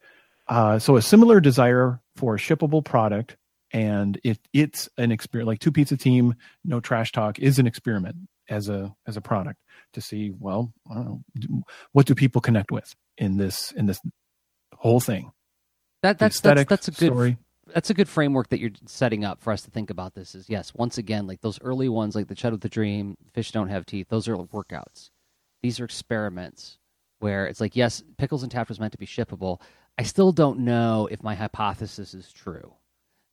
uh, 0.47 0.79
so 0.79 0.95
a 0.97 1.01
similar 1.01 1.39
desire 1.39 2.01
for 2.15 2.35
a 2.35 2.39
shippable 2.39 2.83
product, 2.83 3.37
and 3.71 4.19
it 4.23 4.39
it's 4.53 4.89
an 4.97 5.11
experiment. 5.11 5.47
Like 5.47 5.59
two 5.59 5.71
pizza 5.71 5.97
team, 5.97 6.35
no 6.63 6.79
trash 6.79 7.11
talk 7.11 7.39
is 7.39 7.59
an 7.59 7.67
experiment 7.67 8.15
as 8.49 8.69
a 8.69 8.93
as 9.07 9.17
a 9.17 9.21
product 9.21 9.59
to 9.93 10.01
see 10.01 10.31
well, 10.37 10.73
I 10.89 10.95
don't 10.95 11.23
know, 11.49 11.63
what 11.91 12.05
do 12.05 12.15
people 12.15 12.41
connect 12.41 12.71
with 12.71 12.95
in 13.17 13.37
this 13.37 13.71
in 13.71 13.85
this 13.85 14.01
whole 14.75 14.99
thing. 14.99 15.31
That 16.03 16.17
that's 16.17 16.41
that's, 16.41 16.65
that's 16.65 16.87
a 16.87 16.91
good 16.91 17.11
story. 17.13 17.37
That's 17.73 17.89
a 17.89 17.93
good 17.93 18.09
framework 18.09 18.49
that 18.49 18.59
you're 18.59 18.71
setting 18.87 19.23
up 19.23 19.41
for 19.41 19.53
us 19.53 19.61
to 19.61 19.71
think 19.71 19.89
about 19.89 20.15
this. 20.15 20.35
Is 20.35 20.49
yes, 20.49 20.73
once 20.73 20.97
again, 20.97 21.27
like 21.27 21.41
those 21.41 21.61
early 21.61 21.87
ones, 21.87 22.15
like 22.15 22.27
the 22.27 22.35
Chud 22.35 22.51
with 22.51 22.61
the 22.61 22.69
Dream, 22.69 23.15
Fish 23.33 23.51
Don't 23.51 23.69
Have 23.69 23.85
Teeth. 23.85 24.07
Those 24.09 24.27
are 24.27 24.35
workouts. 24.35 25.11
These 25.61 25.79
are 25.79 25.85
experiments 25.85 26.79
where 27.21 27.45
it's 27.45 27.61
like, 27.61 27.75
yes, 27.75 28.03
Pickles 28.17 28.43
and 28.43 28.51
Taft 28.51 28.69
was 28.69 28.79
meant 28.79 28.91
to 28.93 28.97
be 28.97 29.05
shippable. 29.05 29.61
I 29.97 30.03
still 30.03 30.31
don't 30.31 30.59
know 30.59 31.07
if 31.11 31.21
my 31.23 31.35
hypothesis 31.35 32.13
is 32.13 32.31
true 32.31 32.73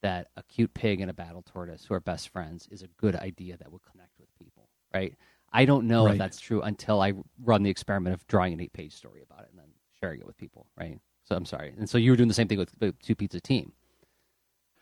that 0.03 0.29
a 0.37 0.43
cute 0.45 0.75
pig 0.75 1.01
and 1.01 1.11
a 1.11 1.15
battle 1.15 1.43
tortoise 1.43 1.85
who 1.85 1.95
are 1.95 2.01
best 2.01 2.29
friends 2.29 2.69
is 2.71 2.83
a 2.83 2.87
good 2.99 3.17
idea 3.17 3.57
that 3.57 3.73
would 3.73 3.83
connect 3.91 4.13
with 4.21 4.29
people, 4.39 4.69
right? 4.95 5.15
I 5.53 5.65
don't 5.65 5.87
know 5.87 6.05
right. 6.05 6.13
if 6.13 6.19
that's 6.19 6.39
true 6.39 6.61
until 6.61 7.01
I 7.01 7.15
run 7.43 7.63
the 7.63 7.71
experiment 7.71 8.15
of 8.15 8.27
drawing 8.27 8.53
an 8.53 8.61
eight 8.61 8.73
page 8.73 8.93
story 8.93 9.23
about 9.23 9.41
it 9.45 9.49
and 9.51 9.59
then 9.59 9.69
sharing 9.99 10.21
it 10.21 10.27
with 10.27 10.37
people, 10.37 10.67
right? 10.79 10.99
So 11.25 11.35
I'm 11.35 11.47
sorry. 11.47 11.73
And 11.77 11.89
so 11.89 11.99
you 11.99 12.11
were 12.11 12.17
doing 12.17 12.29
the 12.29 12.35
same 12.35 12.49
thing 12.49 12.59
with 12.59 12.71
the 12.79 12.93
Two 13.03 13.15
Pizza 13.15 13.41
Team 13.41 13.73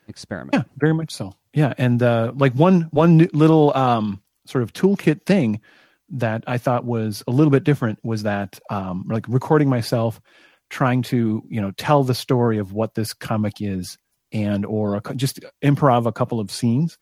experiment. 0.07 0.53
Yeah, 0.53 0.63
very 0.77 0.93
much 0.93 1.11
so. 1.11 1.33
Yeah, 1.53 1.73
and 1.77 2.03
uh, 2.03 2.33
like 2.35 2.53
one 2.53 2.89
one 2.91 3.29
little 3.33 3.75
um, 3.75 4.21
sort 4.45 4.63
of 4.63 4.73
toolkit 4.73 5.25
thing 5.25 5.61
that 6.09 6.43
I 6.47 6.57
thought 6.57 6.85
was 6.85 7.23
a 7.27 7.31
little 7.31 7.51
bit 7.51 7.63
different 7.63 7.99
was 8.03 8.23
that 8.23 8.59
um, 8.69 9.05
like 9.09 9.25
recording 9.27 9.69
myself 9.69 10.21
trying 10.69 11.01
to 11.01 11.43
you 11.47 11.61
know 11.61 11.71
tell 11.71 12.03
the 12.03 12.15
story 12.15 12.57
of 12.57 12.73
what 12.73 12.95
this 12.95 13.13
comic 13.13 13.55
is 13.61 13.97
and 14.31 14.65
or 14.65 14.95
a, 14.95 15.15
just 15.15 15.39
improv 15.63 16.05
a 16.05 16.11
couple 16.11 16.39
of 16.39 16.51
scenes 16.51 16.97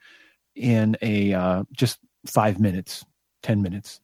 in 0.56 0.96
a 1.02 1.34
uh, 1.34 1.64
just 1.72 2.00
five 2.26 2.60
minutes, 2.60 3.06
ten 3.44 3.62
minutes, 3.62 4.00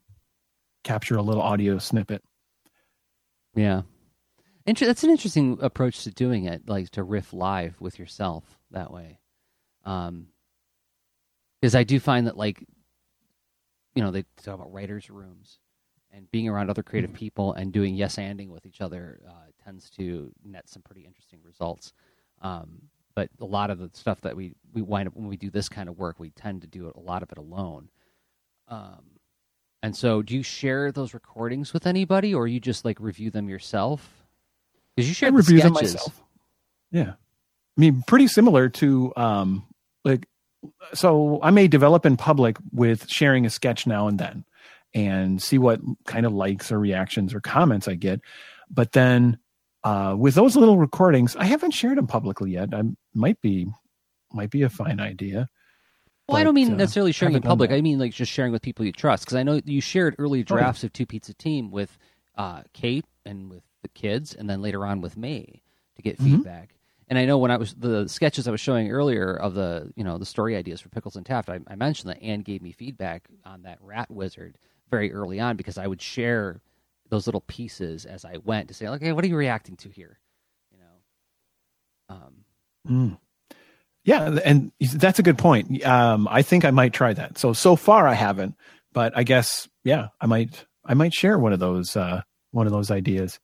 capture 0.84 1.16
a 1.16 1.22
little 1.22 1.41
audio 1.43 1.78
snippet. 1.78 2.24
Yeah, 3.56 3.82
Inter- 4.66 4.86
that's 4.86 5.04
an 5.04 5.10
interesting 5.10 5.58
approach 5.62 6.04
to 6.04 6.12
doing 6.12 6.45
it, 6.45 6.68
like 6.68 6.89
to 6.91 7.04
riff 7.04 7.34
live 7.34 7.80
with 7.82 7.97
yourself 7.97 8.60
that 8.72 8.91
way. 8.91 9.20
Um, 9.86 10.28
because 11.60 11.76
I 11.76 11.84
do 11.84 11.99
find 11.99 12.28
that, 12.28 12.38
like, 12.38 12.64
you 13.96 14.04
know, 14.04 14.12
they 14.12 14.24
talk 14.44 14.56
about 14.56 14.72
writers' 14.72 15.10
rooms 15.10 15.60
and 16.12 16.30
being 16.32 16.48
around 16.50 16.70
other 16.70 16.84
creative 16.84 17.12
mm-hmm. 17.12 17.20
people 17.20 17.54
and 17.54 17.72
doing 17.72 17.96
yes 17.96 18.18
anding 18.18 18.50
with 18.50 18.66
each 18.66 18.82
other 18.82 19.20
uh, 19.28 19.50
tends 19.64 19.89
to 19.92 20.32
net 20.44 20.70
some 20.70 20.82
pretty 20.82 21.02
interesting 21.02 21.39
results. 21.44 21.94
Um, 22.42 22.84
but 23.16 23.30
a 23.39 23.46
lot 23.46 23.70
of 23.70 23.80
the 23.80 23.89
stuff 23.94 24.22
that 24.22 24.36
we, 24.36 24.54
we 24.74 24.82
wind 24.82 25.08
up 25.08 25.16
when 25.16 25.28
we 25.28 25.38
do 25.38 25.50
this 25.50 25.70
kind 25.70 25.89
of 25.89 25.98
work, 25.98 26.20
we 26.20 26.32
tend 26.32 26.62
to 26.62 26.68
do 26.68 26.92
a 26.96 27.00
lot 27.00 27.24
of 27.24 27.32
it 27.32 27.38
alone. 27.38 27.89
Um, 28.68 29.20
And 29.84 29.96
so, 29.96 30.22
do 30.22 30.36
you 30.36 30.44
share 30.44 30.92
those 30.92 31.14
recordings 31.14 31.74
with 31.74 31.88
anybody, 31.88 32.36
or 32.36 32.48
you 32.48 32.60
just 32.60 32.86
like 32.86 33.00
review 33.00 33.32
them 33.32 33.50
yourself? 33.50 34.26
Because 34.96 35.10
you 35.10 35.16
share 35.16 35.30
I 35.30 35.32
the 35.32 35.38
review 35.38 35.60
sketches. 35.60 35.74
them 35.74 35.84
myself. 35.84 36.24
Yeah, 36.92 37.12
I 37.12 37.82
mean, 37.82 38.04
pretty 38.06 38.28
similar 38.28 38.70
to 38.70 39.12
um, 39.18 39.66
like. 40.06 40.28
So 40.93 41.39
I 41.41 41.49
may 41.51 41.68
develop 41.68 42.05
in 42.05 42.18
public 42.18 42.57
with 42.72 43.09
sharing 43.09 43.45
a 43.45 43.49
sketch 43.49 43.88
now 43.88 44.07
and 44.07 44.20
then, 44.20 44.45
and 44.93 45.41
see 45.41 45.57
what 45.57 45.80
kind 46.05 46.26
of 46.26 46.34
likes 46.34 46.72
or 46.72 46.80
reactions 46.80 47.34
or 47.34 47.39
comments 47.39 47.88
I 47.88 47.95
get. 47.95 48.22
But 48.70 48.91
then 48.91 49.38
uh, 49.84 50.16
with 50.18 50.36
those 50.36 50.55
little 50.55 50.78
recordings, 50.78 51.36
I 51.36 51.45
haven't 51.45 51.72
shared 51.72 51.97
them 51.97 52.07
publicly 52.07 52.51
yet. 52.51 52.74
I 52.74 52.84
might 53.14 53.41
be 53.41 53.68
might 54.34 54.49
be 54.49 54.64
a 54.64 54.70
fine 54.70 54.99
idea. 54.99 55.49
Well, 56.28 56.36
but, 56.36 56.41
I 56.41 56.43
don't 56.43 56.53
mean 56.53 56.74
uh, 56.74 56.78
necessarily 56.78 57.12
sharing 57.12 57.36
in 57.36 57.41
public. 57.41 57.72
I 57.72 57.82
mean 57.82 57.99
like 57.99 58.14
just 58.14 58.32
sharing 58.32 58.51
with 58.51 58.62
people 58.62 58.86
you 58.86 58.91
trust. 58.91 59.26
Because 59.26 59.36
I 59.36 59.43
know 59.43 59.59
you 59.66 59.82
shared 59.82 60.16
early 60.20 60.43
drafts 60.43 60.84
oh. 60.84 60.88
of 60.88 60.93
Two 60.93 61.05
Pizza 61.05 61.34
Team 61.34 61.72
with 61.72 61.97
uh, 62.38 62.62
Kate 62.74 63.05
and 63.26 63.49
with 63.49 63.64
the 63.82 63.89
kids, 63.89 64.36
and 64.36 64.49
then 64.49 64.62
later 64.62 64.86
on 64.86 65.01
with 65.01 65.18
me 65.18 65.64
to 65.95 66.01
get 66.01 66.18
mm-hmm. 66.18 66.38
feedback. 66.38 66.76
And 67.12 67.20
I 67.20 67.26
know 67.26 67.38
when 67.38 67.51
I 67.51 67.57
was 67.57 67.74
the 67.74 68.07
sketches 68.07 68.47
I 68.47 68.51
was 68.51 68.62
showing 68.62 68.89
earlier 68.89 69.34
of 69.34 69.53
the 69.53 69.91
you 69.97 70.03
know 70.05 70.18
the 70.18 70.26
story 70.26 70.55
ideas 70.55 70.80
for 70.80 70.88
Pickles 70.88 71.18
and 71.18 71.26
Taft, 71.26 71.49
I, 71.49 71.59
I 71.68 71.76
mentioned 71.76 72.09
that 72.09 72.24
Anne 72.24 72.39
gave 72.39 72.62
me 72.62 72.72
feedback 72.72 73.28
on 73.43 73.64
that 73.64 73.80
Rat 73.82 74.09
Wizard 74.09 74.57
very 74.89 75.12
early 75.12 75.38
on 75.38 75.57
because 75.57 75.78
I 75.78 75.88
would 75.88 76.01
share 76.01 76.62
those 77.09 77.28
little 77.28 77.41
pieces 77.41 78.05
as 78.05 78.24
I 78.24 78.38
went 78.45 78.70
to 78.70 78.74
say, 78.74 78.86
hey, 79.01 79.12
what 79.12 79.26
are 79.26 79.28
you 79.28 79.36
reacting 79.36 79.76
to 79.76 79.89
here? 79.89 80.20
You 80.72 80.78
know. 80.80 82.16
Um, 82.16 82.34
mm. 82.89 83.18
Yeah, 84.05 84.39
and 84.45 84.72
that's 84.80 85.20
a 85.20 85.24
good 85.24 85.38
point. 85.38 85.84
Um, 85.86 86.30
I 86.32 86.43
think 86.43 86.64
I 86.64 86.72
might 86.72 86.93
try 86.93 87.12
that. 87.12 87.38
So 87.38 87.51
so 87.51 87.76
far 87.76 88.07
I 88.07 88.14
haven't, 88.14 88.55
but 88.93 89.12
I 89.18 89.24
guess 89.24 89.68
yeah, 89.84 90.07
I 90.22 90.28
might 90.28 90.66
I 90.86 90.93
might 90.93 91.14
share 91.14 91.38
one 91.38 91.51
of 91.51 91.59
those 91.59 91.97
uh, 91.97 92.22
one 92.51 92.68
of 92.68 92.72
those 92.72 92.89
ideas. 92.89 93.38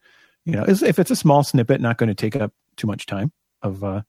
You 0.45 0.53
know, 0.53 0.63
if 0.65 0.99
it's 0.99 1.11
a 1.11 1.17
small 1.17 1.43
snippet, 1.43 1.81
not 1.81 1.97
going 1.97 2.07
to 2.07 2.15
take 2.15 2.37
up 2.37 2.53
too 2.77 2.87
much 2.87 3.05
time 3.07 3.33
of 3.61 3.83
uh, 3.83 4.01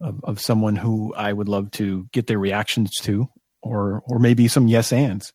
of 0.00 0.20
of 0.24 0.40
someone 0.40 0.76
who 0.76 1.14
I 1.14 1.32
would 1.32 1.48
love 1.48 1.70
to 1.72 2.08
get 2.12 2.26
their 2.26 2.38
reactions 2.38 2.92
to, 3.02 3.28
or 3.62 4.02
or 4.06 4.18
maybe 4.18 4.48
some 4.48 4.68
yes 4.68 4.92
ands. 4.92 5.32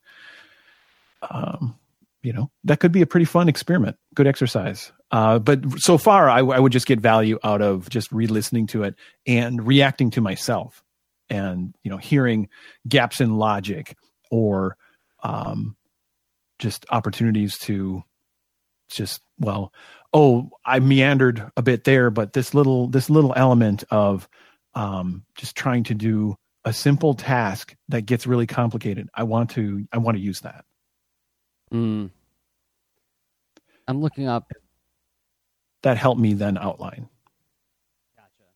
Um, 1.30 1.78
you 2.22 2.34
know, 2.34 2.52
that 2.66 2.80
could 2.80 2.92
be 2.92 3.02
a 3.02 3.08
pretty 3.08 3.26
fun 3.26 3.48
experiment. 3.48 3.96
Good 4.14 4.28
exercise. 4.28 4.92
Uh, 5.12 5.40
but 5.40 5.64
so 5.80 5.98
far, 5.98 6.30
I, 6.30 6.40
I 6.40 6.60
would 6.60 6.74
just 6.74 6.86
get 6.88 7.00
value 7.00 7.40
out 7.44 7.62
of 7.62 7.90
just 7.90 8.12
re-listening 8.12 8.68
to 8.68 8.84
it 8.84 8.96
and 9.26 9.66
reacting 9.66 10.12
to 10.12 10.22
myself, 10.22 10.84
and 11.30 11.74
you 11.84 11.92
know, 11.92 11.98
hearing 11.98 12.50
gaps 12.88 13.22
in 13.22 13.38
logic 13.38 13.96
or 14.30 14.76
um, 15.24 15.78
just 16.60 16.86
opportunities 16.90 17.58
to 17.60 18.04
just 18.90 19.22
well, 19.40 19.74
oh, 20.14 20.50
I 20.66 20.80
meandered 20.80 21.52
a 21.56 21.62
bit 21.62 21.84
there, 21.84 22.10
but 22.10 22.34
this 22.34 22.54
little 22.54 22.88
this 22.88 23.10
little 23.10 23.34
element 23.36 23.84
of 23.92 24.28
um, 24.74 25.24
just 25.36 25.56
trying 25.56 25.84
to 25.86 25.94
do 25.94 26.36
a 26.66 26.74
simple 26.74 27.14
task 27.14 27.76
that 27.90 28.02
gets 28.02 28.28
really 28.28 28.48
complicated. 28.48 29.10
I 29.14 29.24
want 29.24 29.52
to 29.52 29.88
I 29.92 29.98
want 29.98 30.18
to 30.18 30.24
use 30.24 30.42
that. 30.42 30.66
Mm. 31.74 32.12
I'm 33.88 34.02
looking 34.02 34.28
up 34.28 34.52
that 35.84 35.98
helped 35.98 36.20
me 36.20 36.34
then 36.34 36.58
outline. 36.58 37.08
Gotcha. 38.16 38.50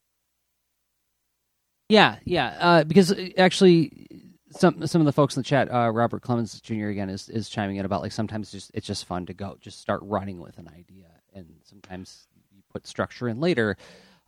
Yeah, 1.89 2.17
yeah. 2.25 2.57
Uh, 2.59 2.83
because 2.83 3.11
uh, 3.11 3.29
actually, 3.37 4.07
some 4.51 4.85
some 4.87 5.01
of 5.01 5.05
the 5.05 5.11
folks 5.11 5.35
in 5.35 5.41
the 5.41 5.45
chat, 5.45 5.71
uh, 5.71 5.89
Robert 5.91 6.21
Clemens 6.21 6.59
Jr. 6.61 6.87
again 6.87 7.09
is 7.09 7.29
is 7.29 7.49
chiming 7.49 7.77
in 7.77 7.85
about 7.85 8.01
like 8.01 8.11
sometimes 8.11 8.47
it's 8.47 8.51
just 8.51 8.71
it's 8.73 8.87
just 8.87 9.05
fun 9.05 9.25
to 9.25 9.33
go, 9.33 9.57
just 9.61 9.79
start 9.79 10.01
running 10.03 10.39
with 10.39 10.57
an 10.57 10.67
idea, 10.67 11.07
and 11.33 11.47
sometimes 11.63 12.27
you 12.51 12.61
put 12.71 12.87
structure 12.87 13.27
in 13.27 13.39
later. 13.39 13.77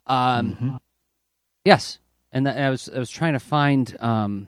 Um, 0.08 0.52
mm-hmm. 0.52 0.76
Yes, 1.66 2.00
and 2.32 2.46
that, 2.48 2.58
I 2.58 2.70
was 2.70 2.90
I 2.94 3.00
was 3.00 3.10
trying 3.10 3.34
to 3.34 3.40
find 3.40 3.96
um, 4.00 4.48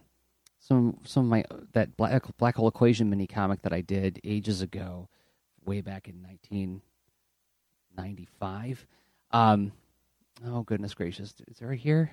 some 0.60 1.00
some 1.04 1.26
of 1.26 1.30
my 1.30 1.44
that 1.74 1.96
black 1.98 2.24
black 2.38 2.56
hole 2.56 2.68
equation 2.68 3.10
mini 3.10 3.28
comic 3.28 3.62
that 3.64 3.74
I 3.74 3.82
did 3.82 4.20
ages 4.24 4.62
ago, 4.62 5.10
way 5.66 5.82
back 5.82 6.08
in 6.08 6.22
nineteen 6.22 6.82
ninety 7.96 8.28
five. 8.40 8.86
Um, 9.32 9.72
oh, 10.46 10.64
goodness 10.64 10.94
gracious. 10.94 11.34
Is 11.48 11.62
it 11.62 11.66
right 11.66 11.80
here? 11.80 12.12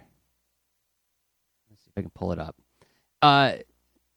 Let's 1.70 1.82
see 1.82 1.90
if 1.90 1.98
I 1.98 2.02
can 2.02 2.10
pull 2.10 2.32
it 2.32 2.38
up. 2.38 2.56
Uh, 3.22 3.54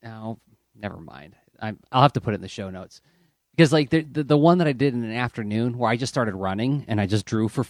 no, 0.04 0.40
never 0.76 0.98
mind. 0.98 1.36
i 1.62 1.72
will 1.72 2.02
have 2.02 2.14
to 2.14 2.22
put 2.22 2.34
it 2.34 2.36
in 2.36 2.42
the 2.42 2.48
show 2.48 2.70
notes. 2.70 3.02
Because, 3.56 3.72
like, 3.72 3.90
the, 3.90 4.02
the, 4.02 4.24
the 4.24 4.38
one 4.38 4.58
that 4.58 4.68
I 4.68 4.74
did 4.74 4.94
in 4.94 5.04
an 5.04 5.14
afternoon 5.14 5.78
where 5.78 5.90
I 5.90 5.96
just 5.96 6.14
started 6.14 6.36
running 6.36 6.84
and 6.88 7.00
I 7.00 7.06
just 7.06 7.26
drew 7.26 7.48
for, 7.48 7.66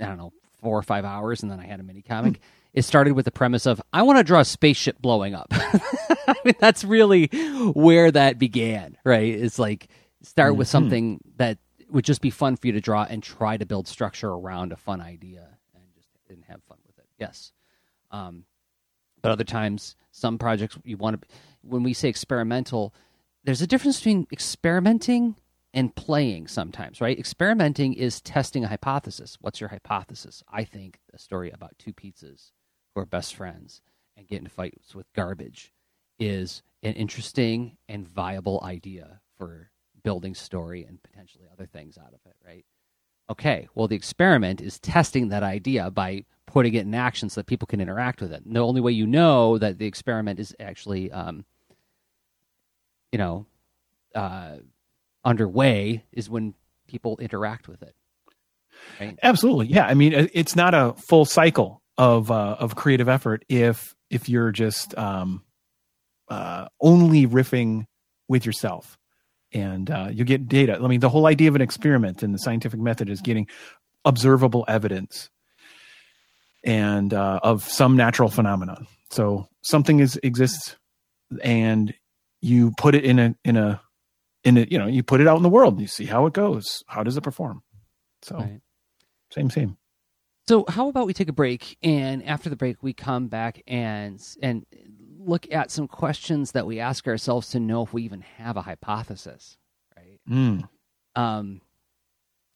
I 0.00 0.06
don't 0.06 0.18
know, 0.18 0.32
four 0.60 0.76
or 0.76 0.82
five 0.82 1.04
hours 1.04 1.42
and 1.42 1.50
then 1.50 1.60
I 1.60 1.66
had 1.66 1.78
a 1.78 1.82
mini 1.82 2.02
comic. 2.02 2.40
it 2.72 2.82
started 2.82 3.12
with 3.12 3.24
the 3.24 3.30
premise 3.30 3.66
of 3.66 3.80
I 3.92 4.02
want 4.02 4.18
to 4.18 4.24
draw 4.24 4.40
a 4.40 4.44
spaceship 4.44 5.00
blowing 5.00 5.34
up. 5.34 5.48
I 5.50 6.34
mean, 6.44 6.54
that's 6.58 6.84
really 6.84 7.26
where 7.74 8.10
that 8.10 8.38
began, 8.38 8.96
right? 9.04 9.34
It's 9.34 9.58
like 9.58 9.88
start 10.22 10.52
mm-hmm. 10.52 10.58
with 10.58 10.68
something 10.68 11.20
that 11.36 11.58
would 11.90 12.04
just 12.04 12.20
be 12.20 12.30
fun 12.30 12.56
for 12.56 12.68
you 12.68 12.72
to 12.72 12.80
draw 12.80 13.04
and 13.04 13.22
try 13.22 13.56
to 13.56 13.66
build 13.66 13.86
structure 13.86 14.30
around 14.30 14.72
a 14.72 14.76
fun 14.76 15.00
idea 15.00 15.46
and 15.74 15.84
just 15.94 16.08
and 16.30 16.42
have 16.48 16.62
fun 16.64 16.78
with 16.86 16.98
it. 16.98 17.06
Yes. 17.18 17.52
Um, 18.10 18.44
but 19.22 19.32
other 19.32 19.44
times, 19.44 19.96
some 20.10 20.38
projects 20.38 20.76
you 20.84 20.96
want 20.96 21.20
to. 21.20 21.28
When 21.62 21.82
we 21.82 21.94
say 21.94 22.08
experimental, 22.08 22.94
there's 23.44 23.62
a 23.62 23.66
difference 23.66 23.98
between 23.98 24.26
experimenting 24.32 25.36
and 25.72 25.94
playing. 25.94 26.48
Sometimes, 26.48 27.00
right? 27.00 27.18
Experimenting 27.18 27.94
is 27.94 28.20
testing 28.20 28.64
a 28.64 28.68
hypothesis. 28.68 29.38
What's 29.40 29.60
your 29.60 29.70
hypothesis? 29.70 30.42
I 30.52 30.64
think 30.64 30.98
a 31.14 31.18
story 31.18 31.50
about 31.50 31.78
two 31.78 31.92
pizzas 31.92 32.52
who 32.94 33.00
are 33.00 33.06
best 33.06 33.34
friends 33.34 33.80
and 34.16 34.26
get 34.26 34.38
into 34.38 34.50
fights 34.50 34.94
with 34.94 35.12
garbage 35.14 35.72
is 36.18 36.62
an 36.82 36.94
interesting 36.94 37.76
and 37.88 38.06
viable 38.06 38.60
idea 38.64 39.20
for 39.38 39.70
building 40.02 40.34
story 40.34 40.84
and 40.84 41.02
potentially 41.02 41.46
other 41.50 41.66
things 41.66 41.96
out 41.96 42.12
of 42.12 42.20
it, 42.26 42.36
right? 42.44 42.64
Okay, 43.30 43.68
well, 43.74 43.88
the 43.88 43.96
experiment 43.96 44.60
is 44.60 44.78
testing 44.78 45.28
that 45.28 45.42
idea 45.42 45.90
by 45.90 46.24
putting 46.46 46.74
it 46.74 46.82
in 46.82 46.94
action 46.94 47.30
so 47.30 47.40
that 47.40 47.46
people 47.46 47.66
can 47.66 47.80
interact 47.80 48.20
with 48.20 48.32
it. 48.32 48.44
And 48.44 48.54
the 48.54 48.60
only 48.60 48.80
way 48.80 48.92
you 48.92 49.06
know 49.06 49.58
that 49.58 49.78
the 49.78 49.86
experiment 49.86 50.38
is 50.38 50.54
actually, 50.60 51.10
um, 51.10 51.44
you 53.10 53.18
know, 53.18 53.46
uh, 54.14 54.56
underway 55.24 56.04
is 56.12 56.28
when 56.28 56.54
people 56.88 57.16
interact 57.18 57.68
with 57.68 57.82
it. 57.82 57.94
Right? 59.00 59.18
Absolutely, 59.22 59.68
yeah. 59.68 59.86
I 59.86 59.94
mean, 59.94 60.28
it's 60.32 60.56
not 60.56 60.74
a 60.74 60.94
full 60.94 61.24
cycle 61.24 61.82
of 61.96 62.30
uh, 62.30 62.56
of 62.58 62.74
creative 62.74 63.08
effort 63.08 63.44
if 63.48 63.94
if 64.10 64.28
you're 64.28 64.50
just 64.50 64.96
um, 64.98 65.42
uh, 66.28 66.66
only 66.80 67.26
riffing 67.26 67.86
with 68.28 68.44
yourself 68.44 68.98
and 69.54 69.90
uh, 69.90 70.08
you 70.10 70.24
get 70.24 70.48
data. 70.48 70.78
I 70.82 70.86
mean, 70.86 71.00
the 71.00 71.08
whole 71.08 71.26
idea 71.26 71.48
of 71.48 71.54
an 71.56 71.62
experiment 71.62 72.22
in 72.22 72.32
the 72.32 72.38
scientific 72.38 72.80
method 72.80 73.08
is 73.08 73.20
getting 73.20 73.46
observable 74.04 74.64
evidence 74.68 75.30
and 76.64 77.12
uh, 77.12 77.40
of 77.42 77.64
some 77.64 77.96
natural 77.96 78.28
phenomenon. 78.28 78.86
So 79.10 79.48
something 79.62 80.00
is 80.00 80.18
exists, 80.22 80.76
and 81.42 81.92
you 82.40 82.72
put 82.78 82.94
it 82.94 83.04
in 83.04 83.18
a 83.18 83.34
in 83.44 83.56
a 83.56 83.80
in 84.44 84.56
a 84.56 84.66
you 84.70 84.78
know 84.78 84.86
you 84.86 85.02
put 85.02 85.20
it 85.20 85.26
out 85.26 85.36
in 85.36 85.42
the 85.42 85.48
world. 85.48 85.74
And 85.74 85.82
You 85.82 85.88
see 85.88 86.06
how 86.06 86.26
it 86.26 86.32
goes. 86.32 86.82
How 86.86 87.02
does 87.02 87.16
it 87.16 87.22
perform? 87.22 87.62
So 88.22 88.36
right. 88.36 88.60
same 89.30 89.50
same. 89.50 89.76
So 90.48 90.64
how 90.68 90.88
about 90.88 91.06
we 91.06 91.14
take 91.14 91.28
a 91.28 91.32
break, 91.32 91.78
and 91.82 92.24
after 92.24 92.50
the 92.50 92.56
break, 92.56 92.82
we 92.82 92.92
come 92.92 93.28
back 93.28 93.62
and 93.66 94.20
and 94.42 94.66
look 95.26 95.50
at 95.52 95.70
some 95.70 95.88
questions 95.88 96.52
that 96.52 96.66
we 96.66 96.80
ask 96.80 97.06
ourselves 97.06 97.50
to 97.50 97.60
know 97.60 97.82
if 97.82 97.92
we 97.92 98.02
even 98.02 98.20
have 98.38 98.56
a 98.56 98.62
hypothesis, 98.62 99.56
right? 99.96 100.20
Mm. 100.28 100.68
Um, 101.14 101.60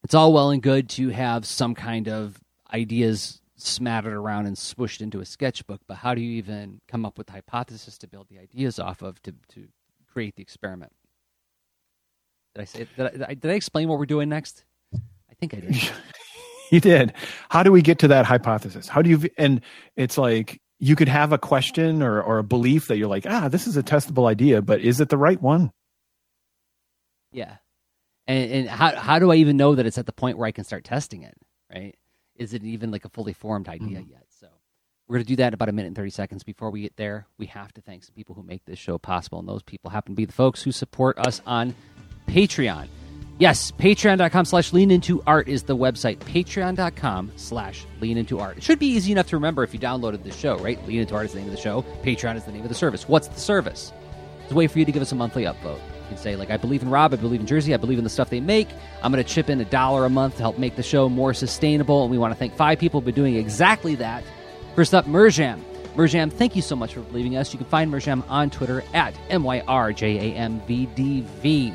it's 0.04 0.14
all 0.14 0.32
well 0.32 0.50
and 0.50 0.62
good 0.62 0.88
to 0.90 1.08
have 1.08 1.44
some 1.44 1.74
kind 1.74 2.08
of 2.08 2.38
ideas 2.72 3.40
smattered 3.56 4.12
around 4.12 4.46
and 4.46 4.56
swooshed 4.56 5.00
into 5.00 5.20
a 5.20 5.24
sketchbook, 5.24 5.80
but 5.86 5.96
how 5.96 6.14
do 6.14 6.20
you 6.20 6.36
even 6.36 6.80
come 6.88 7.04
up 7.04 7.18
with 7.18 7.28
a 7.30 7.32
hypothesis 7.32 7.98
to 7.98 8.06
build 8.06 8.28
the 8.28 8.38
ideas 8.38 8.78
off 8.78 9.02
of 9.02 9.20
to, 9.22 9.32
to 9.48 9.66
create 10.12 10.36
the 10.36 10.42
experiment? 10.42 10.92
Did 12.54 12.62
I 12.62 12.64
say? 12.64 12.86
Did 12.96 13.22
I, 13.22 13.34
did 13.34 13.50
I 13.50 13.54
explain 13.54 13.88
what 13.88 13.98
we're 13.98 14.06
doing 14.06 14.28
next? 14.28 14.64
I 14.94 15.34
think 15.38 15.54
I 15.54 15.60
did. 15.60 15.90
you 16.70 16.80
did. 16.80 17.12
How 17.50 17.62
do 17.62 17.72
we 17.72 17.82
get 17.82 17.98
to 18.00 18.08
that 18.08 18.26
hypothesis? 18.26 18.88
How 18.88 19.02
do 19.02 19.10
you? 19.10 19.28
And 19.36 19.60
it's 19.96 20.16
like 20.16 20.60
you 20.78 20.96
could 20.96 21.08
have 21.08 21.32
a 21.32 21.38
question 21.38 22.02
or, 22.02 22.20
or 22.20 22.38
a 22.38 22.44
belief 22.44 22.88
that 22.88 22.98
you're 22.98 23.08
like, 23.08 23.26
ah, 23.28 23.48
this 23.48 23.66
is 23.66 23.76
a 23.76 23.82
testable 23.82 24.28
idea, 24.28 24.60
but 24.60 24.80
is 24.80 25.00
it 25.00 25.08
the 25.08 25.16
right 25.16 25.40
one? 25.40 25.70
Yeah. 27.32 27.56
And, 28.26 28.50
and 28.50 28.68
how, 28.68 28.94
how 28.94 29.18
do 29.18 29.30
I 29.30 29.36
even 29.36 29.56
know 29.56 29.74
that 29.74 29.86
it's 29.86 29.98
at 29.98 30.06
the 30.06 30.12
point 30.12 30.36
where 30.36 30.46
I 30.46 30.52
can 30.52 30.64
start 30.64 30.84
testing 30.84 31.22
it? 31.22 31.34
Right. 31.72 31.96
Is 32.34 32.52
it 32.52 32.62
even 32.64 32.90
like 32.90 33.04
a 33.04 33.08
fully 33.08 33.32
formed 33.32 33.68
idea 33.68 34.00
mm-hmm. 34.00 34.10
yet? 34.10 34.26
So 34.28 34.48
We're 35.08 35.16
going 35.16 35.24
to 35.24 35.28
do 35.28 35.36
that 35.36 35.48
in 35.48 35.54
about 35.54 35.68
a 35.68 35.72
minute 35.72 35.88
and 35.88 35.96
30 35.96 36.10
seconds. 36.10 36.44
Before 36.44 36.70
we 36.70 36.82
get 36.82 36.96
there, 36.96 37.26
we 37.38 37.46
have 37.46 37.72
to 37.74 37.80
thank 37.80 38.04
some 38.04 38.14
people 38.14 38.34
who 38.34 38.42
make 38.42 38.64
this 38.66 38.78
show 38.78 38.98
possible. 38.98 39.38
And 39.38 39.48
those 39.48 39.62
people 39.62 39.90
happen 39.90 40.14
to 40.14 40.16
be 40.16 40.26
the 40.26 40.32
folks 40.32 40.62
who 40.62 40.72
support 40.72 41.18
us 41.18 41.40
on 41.46 41.74
Patreon. 42.28 42.88
Yes, 43.38 43.70
patreon.com 43.72 44.46
slash 44.46 44.72
lean 44.72 44.90
into 44.90 45.22
art 45.26 45.46
is 45.46 45.64
the 45.64 45.76
website. 45.76 46.16
Patreon.com 46.20 47.32
slash 47.36 47.84
lean 48.00 48.16
into 48.16 48.38
art. 48.40 48.56
It 48.56 48.62
should 48.62 48.78
be 48.78 48.86
easy 48.86 49.12
enough 49.12 49.26
to 49.28 49.36
remember 49.36 49.62
if 49.62 49.74
you 49.74 49.80
downloaded 49.80 50.22
the 50.22 50.32
show, 50.32 50.56
right? 50.58 50.82
Lean 50.86 51.00
into 51.00 51.14
art 51.14 51.26
is 51.26 51.32
the 51.32 51.40
name 51.40 51.48
of 51.48 51.54
the 51.54 51.60
show. 51.60 51.82
Patreon 52.02 52.36
is 52.36 52.44
the 52.44 52.52
name 52.52 52.62
of 52.62 52.68
the 52.70 52.74
service. 52.74 53.06
What's 53.06 53.28
the 53.28 53.38
service? 53.38 53.92
It's 54.42 54.52
a 54.52 54.54
way 54.54 54.66
for 54.66 54.78
you 54.78 54.86
to 54.86 54.92
give 54.92 55.02
us 55.02 55.12
a 55.12 55.16
monthly 55.16 55.44
upvote. 55.44 55.76
You 55.76 56.08
can 56.08 56.16
say, 56.16 56.36
like, 56.36 56.50
I 56.50 56.56
believe 56.56 56.80
in 56.82 56.88
Rob, 56.88 57.12
I 57.12 57.16
believe 57.16 57.40
in 57.40 57.46
Jerzy, 57.46 57.74
I 57.74 57.76
believe 57.76 57.98
in 57.98 58.04
the 58.04 58.10
stuff 58.10 58.30
they 58.30 58.40
make. 58.40 58.68
I'm 59.02 59.12
going 59.12 59.22
to 59.22 59.28
chip 59.30 59.50
in 59.50 59.60
a 59.60 59.64
dollar 59.66 60.06
a 60.06 60.10
month 60.10 60.36
to 60.36 60.42
help 60.42 60.56
make 60.58 60.76
the 60.76 60.82
show 60.82 61.08
more 61.08 61.34
sustainable. 61.34 62.02
And 62.02 62.10
we 62.10 62.16
want 62.16 62.32
to 62.32 62.38
thank 62.38 62.54
five 62.54 62.78
people 62.78 63.02
for 63.02 63.10
doing 63.10 63.34
exactly 63.34 63.96
that. 63.96 64.24
First 64.76 64.94
up, 64.94 65.04
Myrjam. 65.06 65.60
Myrjam, 65.94 66.32
thank 66.32 66.56
you 66.56 66.62
so 66.62 66.76
much 66.76 66.94
for 66.94 67.00
leaving 67.12 67.36
us. 67.36 67.52
You 67.52 67.58
can 67.58 67.66
find 67.66 67.90
Myrjam 67.90 68.22
on 68.30 68.48
Twitter 68.48 68.82
at 68.94 69.14
M 69.28 69.42
Y 69.42 69.60
R 69.66 69.92
J 69.92 70.32
A 70.32 70.34
M 70.36 70.60
V 70.66 70.86
D 70.94 71.20
V. 71.42 71.74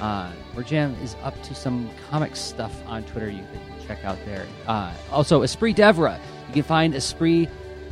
Uh, 0.00 0.30
Myrjam 0.54 1.00
is 1.02 1.16
up 1.22 1.40
to 1.42 1.54
some 1.54 1.90
comic 2.10 2.36
stuff 2.36 2.74
on 2.86 3.04
Twitter 3.04 3.30
you 3.30 3.42
can 3.52 3.86
check 3.86 4.04
out 4.04 4.18
there. 4.24 4.46
Uh, 4.66 4.92
also, 5.10 5.42
Esprit 5.42 5.74
Devra. 5.74 6.18
You 6.48 6.54
can 6.54 6.62
find 6.62 6.94
Esprit 6.94 7.48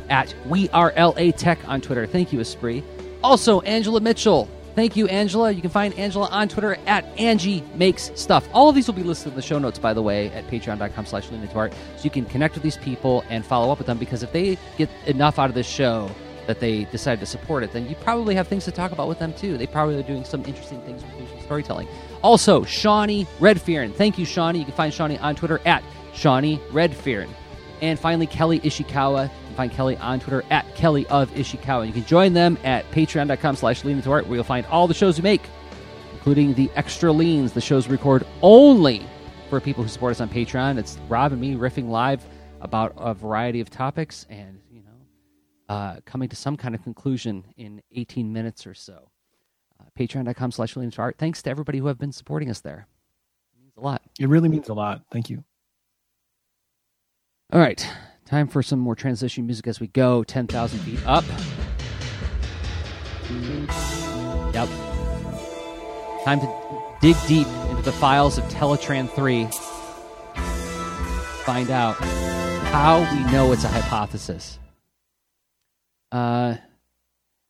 at 0.09 0.33
We 0.45 0.69
Are 0.69 0.93
LA 0.95 1.31
Tech 1.31 1.59
on 1.67 1.81
Twitter. 1.81 2.05
Thank 2.05 2.31
you, 2.31 2.39
Esprit. 2.39 2.83
Also, 3.23 3.61
Angela 3.61 3.99
Mitchell. 3.99 4.47
Thank 4.75 4.97
you, 4.97 5.07
Angela. 5.07 5.51
You 5.51 5.61
can 5.61 5.69
find 5.69 5.93
Angela 5.93 6.27
on 6.27 6.49
Twitter 6.49 6.77
at 6.85 7.05
Angie 7.17 7.63
Makes 7.75 8.11
Stuff. 8.15 8.47
All 8.53 8.67
of 8.67 8.75
these 8.75 8.87
will 8.87 8.93
be 8.93 9.03
listed 9.03 9.29
in 9.29 9.35
the 9.35 9.41
show 9.41 9.57
notes, 9.57 9.79
by 9.79 9.93
the 9.93 10.01
way, 10.01 10.29
at 10.31 10.45
patreon.com 10.47 11.05
slash 11.05 11.29
art. 11.55 11.73
So 11.95 12.03
you 12.03 12.09
can 12.09 12.25
connect 12.25 12.55
with 12.55 12.63
these 12.63 12.77
people 12.77 13.23
and 13.29 13.45
follow 13.45 13.71
up 13.71 13.77
with 13.77 13.87
them 13.87 13.97
because 13.97 14.21
if 14.21 14.33
they 14.33 14.57
get 14.77 14.89
enough 15.07 15.39
out 15.39 15.49
of 15.49 15.55
this 15.55 15.67
show 15.67 16.11
that 16.47 16.59
they 16.59 16.85
decide 16.85 17.19
to 17.19 17.25
support 17.25 17.63
it, 17.63 17.71
then 17.71 17.87
you 17.87 17.95
probably 17.95 18.35
have 18.35 18.47
things 18.47 18.65
to 18.65 18.71
talk 18.71 18.91
about 18.91 19.07
with 19.07 19.19
them 19.19 19.33
too. 19.33 19.57
They 19.57 19.67
probably 19.67 19.97
are 19.97 20.03
doing 20.03 20.23
some 20.23 20.43
interesting 20.45 20.81
things 20.81 21.01
with 21.03 21.11
visual 21.13 21.41
storytelling. 21.41 21.87
Also, 22.21 22.63
Shawnee 22.63 23.25
Redfearn. 23.39 23.93
Thank 23.93 24.17
you, 24.17 24.25
Shawnee. 24.25 24.59
You 24.59 24.65
can 24.65 24.73
find 24.73 24.93
Shawnee 24.93 25.17
on 25.17 25.35
Twitter 25.35 25.59
at 25.65 25.83
Shawnee 26.13 26.59
Redfearn. 26.71 27.29
And 27.81 27.99
finally, 27.99 28.27
Kelly 28.27 28.59
Ishikawa. 28.61 29.23
You 29.23 29.45
can 29.47 29.55
find 29.55 29.71
Kelly 29.71 29.97
on 29.97 30.19
Twitter 30.19 30.43
at 30.49 30.65
Kelly 30.75 31.05
of 31.07 31.29
Ishikawa. 31.31 31.87
You 31.87 31.93
can 31.93 32.05
join 32.05 32.33
them 32.33 32.57
at 32.63 32.89
patreon.com 32.91 33.55
slash 33.57 33.83
lean 33.83 33.97
into 33.97 34.11
art, 34.11 34.27
where 34.27 34.35
you'll 34.35 34.43
find 34.43 34.65
all 34.67 34.87
the 34.87 34.93
shows 34.93 35.17
we 35.17 35.23
make, 35.23 35.41
including 36.13 36.53
the 36.53 36.71
extra 36.75 37.11
leans, 37.11 37.51
the 37.51 37.61
shows 37.61 37.87
we 37.87 37.93
record 37.93 38.25
only 38.41 39.05
for 39.49 39.59
people 39.59 39.83
who 39.83 39.89
support 39.89 40.11
us 40.11 40.21
on 40.21 40.29
Patreon. 40.29 40.77
It's 40.77 40.97
Rob 41.09 41.31
and 41.31 41.41
me 41.41 41.55
riffing 41.55 41.89
live 41.89 42.25
about 42.61 42.93
a 42.97 43.13
variety 43.13 43.59
of 43.59 43.69
topics 43.69 44.25
and, 44.29 44.54
uh, 45.69 45.97
coming 46.05 46.29
to 46.29 46.35
some 46.35 46.57
kind 46.57 46.75
of 46.75 46.83
conclusion 46.83 47.45
in 47.57 47.81
18 47.91 48.31
minutes 48.31 48.67
or 48.67 48.73
so 48.73 49.09
patreon.com 49.97 50.51
slash 50.51 50.75
art. 50.97 51.15
Thanks 51.17 51.41
to 51.43 51.49
everybody 51.49 51.79
who 51.79 51.87
have 51.87 51.97
been 51.97 52.11
supporting 52.11 52.49
us 52.49 52.61
there. 52.61 52.87
It 53.55 53.61
means 53.61 53.73
a 53.77 53.81
lot. 53.81 54.01
It 54.19 54.27
really 54.27 54.49
means 54.49 54.69
a 54.69 54.73
lot. 54.73 55.01
Thank 55.11 55.29
you. 55.29 55.43
All 57.53 57.59
right. 57.59 57.87
Time 58.25 58.47
for 58.47 58.63
some 58.63 58.79
more 58.79 58.95
transition 58.95 59.45
music 59.45 59.67
as 59.67 59.79
we 59.79 59.87
go 59.87 60.23
10,000 60.23 60.79
feet 60.79 60.99
up. 61.05 61.23
Yep. 64.53 64.69
Time 66.23 66.39
to 66.39 66.95
dig 67.01 67.15
deep 67.27 67.47
into 67.69 67.83
the 67.83 67.91
files 67.91 68.37
of 68.37 68.43
Teletran 68.45 69.09
3. 69.09 69.47
Find 71.43 71.69
out 71.69 71.95
how 72.71 73.01
we 73.13 73.31
know 73.31 73.51
it's 73.51 73.63
a 73.63 73.67
hypothesis. 73.67 74.57
Uh, 76.15 76.55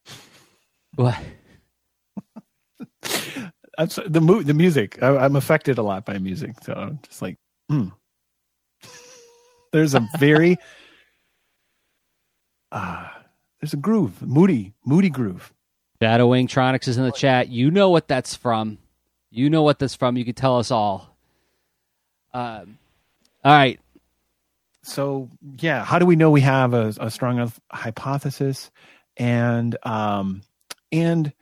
what? 0.96 1.16
the 3.04 4.22
mo- 4.22 4.42
the 4.42 4.56
music. 4.56 4.98
I, 5.04 5.26
am 5.26 5.36
affected 5.36 5.78
a 5.78 5.84
lot 5.84 6.04
by 6.04 6.18
music, 6.18 6.56
so 6.64 6.74
I'm 6.74 7.00
just 7.08 7.22
like, 7.22 7.38
hmm. 7.70 7.90
There's 9.72 9.94
a 9.94 10.08
very, 10.18 10.58
uh, 12.72 13.08
there's 13.62 13.74
a 13.74 13.78
groove, 13.78 14.20
moody, 14.24 14.74
moody 14.84 15.10
groove. 15.10 15.54
Shadow 16.02 16.30
Wingtronics 16.30 16.88
is 16.88 16.98
in 16.98 17.04
the 17.04 17.12
chat. 17.12 17.50
You 17.50 17.70
know 17.70 17.92
what 17.92 18.08
that's 18.08 18.34
from. 18.36 18.80
You 19.30 19.52
know 19.52 19.62
what 19.62 19.78
that's 19.78 19.96
from. 19.96 20.18
You 20.18 20.26
can 20.26 20.34
tell 20.34 20.58
us 20.58 20.72
all. 20.72 21.16
Um, 22.34 22.80
all 23.44 23.54
right. 23.54 23.80
So 24.86 25.30
yeah, 25.60 25.84
how 25.84 26.00
do 26.00 26.06
we 26.06 26.16
know 26.16 26.30
we 26.30 26.42
have 26.42 26.74
a, 26.74 26.94
a 27.00 27.10
strong 27.10 27.52
hypothesis, 27.72 28.70
and 29.18 29.76
um, 29.84 30.44
and 30.92 31.34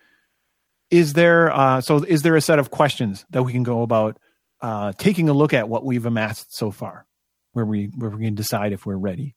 is 0.89 1.14
there 1.14 1.52
uh, 1.52 1.82
so 1.82 2.04
is 2.04 2.22
there 2.22 2.36
a 2.36 2.41
set 2.41 2.60
of 2.60 2.72
questions 2.72 3.26
that 3.32 3.44
we 3.44 3.52
can 3.52 3.64
go 3.64 3.82
about 3.82 4.18
uh, 4.62 4.94
taking 4.98 5.28
a 5.28 5.34
look 5.34 5.54
at 5.54 5.68
what 5.68 5.84
we've 5.84 6.06
amassed 6.06 6.56
so 6.56 6.72
far 6.72 7.06
where 7.52 7.66
we 7.66 7.91
where 7.98 8.12
we 8.12 8.26
can 8.26 8.36
decide 8.36 8.72
if 8.72 8.86
we're 8.86 8.96
ready? 8.96 9.36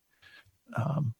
Um, 0.76 1.14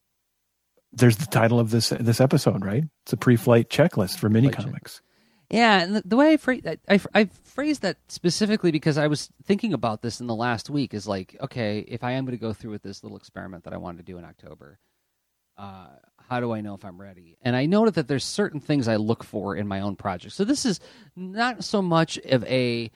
there's 0.93 1.17
the 1.17 1.27
title 1.27 1.59
of 1.59 1.71
this 1.71 1.89
this 1.89 2.21
episode 2.21 2.65
right? 2.65 2.85
It's 3.05 3.13
a 3.13 3.17
pre-flight 3.17 3.69
checklist 3.69 4.19
for 4.19 4.29
mini 4.29 4.49
comics 4.49 5.03
yeah 5.51 5.83
and 5.83 5.97
the, 5.97 6.03
the 6.05 6.17
way 6.17 6.33
I, 6.33 6.37
phrase, 6.37 6.63
I, 6.89 7.01
I, 7.15 7.25
phrased 7.45 7.83
that 7.83 7.99
specifically 8.09 8.71
because 8.71 8.99
i 8.99 9.07
was 9.07 9.31
thinking 9.45 9.73
about 9.73 10.03
this 10.03 10.21
in 10.21 10.27
the 10.27 10.35
last 10.35 10.71
week 10.71 10.95
is 10.95 11.07
like 11.07 11.37
okay 11.41 11.81
if 11.81 12.05
i 12.05 12.13
am 12.13 12.25
going 12.25 12.37
to 12.37 12.41
go 12.41 12.53
through 12.53 12.73
with 12.73 12.83
this 12.83 13.03
little 13.03 13.19
experiment 13.19 13.65
that 13.65 13.73
i 13.73 13.77
wanted 13.77 13.99
to 13.99 14.05
do 14.13 14.19
in 14.19 14.25
october 14.25 14.79
uh, 15.59 15.87
how 16.29 16.41
do 16.41 16.53
I 16.53 16.61
know 16.61 16.75
if 16.75 16.85
I'm 16.85 17.01
ready? 17.01 17.37
And 17.43 17.55
I 17.55 17.67
noted 17.67 17.95
that 17.95 18.09
there's 18.09 18.25
certain 18.25 18.61
things 18.61 18.89
I 18.89 18.97
look 18.97 19.23
for 19.23 19.57
in 19.57 19.69
my 19.69 19.81
own 19.81 19.97
project. 19.97 20.35
So 20.35 20.45
this 20.45 20.65
is 20.65 20.81
not 21.15 21.65
so 21.65 21.81
much 21.81 22.19
of 22.19 22.45
a 22.45 22.91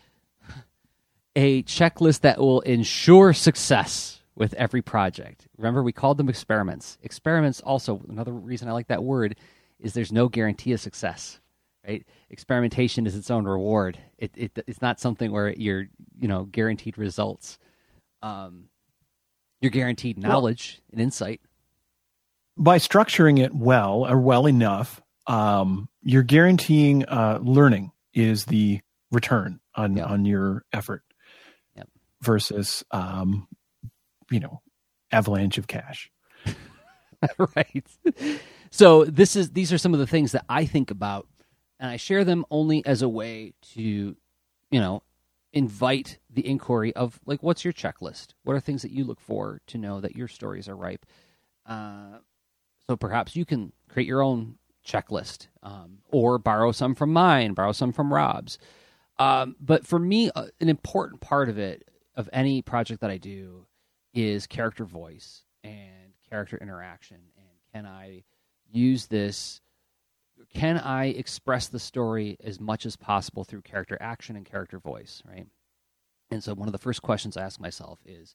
a 1.36 1.62
checklist 1.62 2.20
that 2.20 2.38
will 2.38 2.61
ensure 2.62 3.32
success 3.32 4.20
with 4.34 4.53
every 4.55 4.82
project. 4.82 5.46
Remember, 5.57 5.82
we 5.82 5.92
called 5.92 6.18
them 6.18 6.28
experiments. 6.28 6.98
Experiments 7.03 7.61
also 7.61 8.03
another 8.09 8.32
reason 8.32 8.68
I 8.68 8.72
like 8.72 8.88
that 8.88 9.05
word 9.05 9.36
is 9.78 9.94
there's 9.94 10.12
no 10.12 10.28
guarantee 10.28 10.72
of 10.72 10.80
success. 10.80 11.39
Right? 11.86 12.06
Experimentation 12.28 13.06
is 13.06 13.16
its 13.16 13.30
own 13.30 13.46
reward. 13.46 13.98
It, 14.18 14.32
it 14.36 14.52
it's 14.66 14.82
not 14.82 15.00
something 15.00 15.32
where 15.32 15.50
you're 15.50 15.86
you 16.18 16.28
know 16.28 16.44
guaranteed 16.44 16.98
results. 16.98 17.58
Um, 18.22 18.64
you're 19.60 19.70
guaranteed 19.70 20.18
knowledge 20.18 20.80
well, 20.80 20.92
and 20.92 21.00
insight 21.00 21.40
by 22.60 22.76
structuring 22.76 23.42
it 23.42 23.54
well 23.54 24.06
or 24.06 24.18
well 24.18 24.46
enough, 24.46 25.00
um, 25.26 25.88
you're 26.02 26.22
guaranteeing 26.22 27.04
uh, 27.06 27.38
learning 27.42 27.90
is 28.12 28.44
the 28.44 28.80
return 29.10 29.60
on 29.74 29.98
on 29.98 30.24
your 30.24 30.64
effort 30.72 31.02
yep. 31.74 31.88
versus 32.20 32.84
um, 32.90 33.48
you 34.30 34.40
know 34.40 34.60
avalanche 35.10 35.58
of 35.58 35.66
cash. 35.66 36.10
right. 37.56 37.86
So 38.70 39.04
this 39.04 39.36
is 39.36 39.50
these 39.50 39.72
are 39.72 39.78
some 39.78 39.94
of 39.94 40.00
the 40.00 40.06
things 40.06 40.32
that 40.32 40.44
I 40.48 40.66
think 40.66 40.90
about, 40.90 41.26
and 41.80 41.90
I 41.90 41.96
share 41.96 42.24
them 42.24 42.44
only 42.50 42.84
as 42.84 43.00
a 43.00 43.08
way 43.08 43.54
to, 43.74 43.82
you 43.82 44.80
know, 44.80 45.02
invite 45.52 46.18
the 46.28 46.46
inquiry 46.46 46.94
of 46.94 47.18
like, 47.24 47.42
what's 47.42 47.64
your 47.64 47.72
checklist? 47.72 48.34
What 48.44 48.54
are 48.54 48.60
things 48.60 48.82
that 48.82 48.92
you 48.92 49.02
look 49.02 49.18
for 49.18 49.62
to 49.68 49.78
know 49.78 50.00
that 50.00 50.14
your 50.14 50.28
stories 50.28 50.68
are 50.68 50.76
ripe? 50.76 51.06
Uh, 51.66 52.18
so 52.86 52.96
perhaps 52.96 53.34
you 53.34 53.44
can 53.44 53.72
create 53.88 54.06
your 54.06 54.22
own 54.22 54.56
checklist 54.86 55.48
um, 55.62 55.98
or 56.12 56.38
borrow 56.38 56.70
some 56.70 56.94
from 56.94 57.12
mine, 57.12 57.54
borrow 57.54 57.72
some 57.72 57.92
from 57.92 58.12
Rob's. 58.12 58.58
Um, 59.18 59.56
but 59.60 59.86
for 59.86 59.98
me, 59.98 60.30
uh, 60.34 60.46
an 60.60 60.68
important 60.68 61.20
part 61.20 61.48
of 61.48 61.58
it, 61.58 61.88
of 62.14 62.28
any 62.32 62.62
project 62.62 63.00
that 63.00 63.10
I 63.10 63.16
do, 63.16 63.66
is 64.12 64.46
character 64.46 64.84
voice 64.84 65.44
and 65.64 66.12
character 66.28 66.58
interaction. 66.60 67.18
And 67.36 67.46
can 67.72 67.86
I 67.86 68.24
use 68.70 69.06
this? 69.06 69.60
Can 70.53 70.78
I 70.78 71.07
express 71.07 71.68
the 71.68 71.78
story 71.78 72.36
as 72.42 72.61
much 72.61 72.84
as 72.84 72.96
possible 72.96 73.44
through 73.44 73.62
character 73.62 73.96
action 74.01 74.36
and 74.36 74.44
character 74.44 74.78
voice, 74.78 75.22
right? 75.26 75.46
And 76.30 76.42
so, 76.42 76.55
one 76.55 76.68
of 76.68 76.72
the 76.72 76.78
first 76.78 77.03
questions 77.03 77.36
I 77.36 77.42
ask 77.42 77.61
myself 77.61 78.01
is 78.05 78.34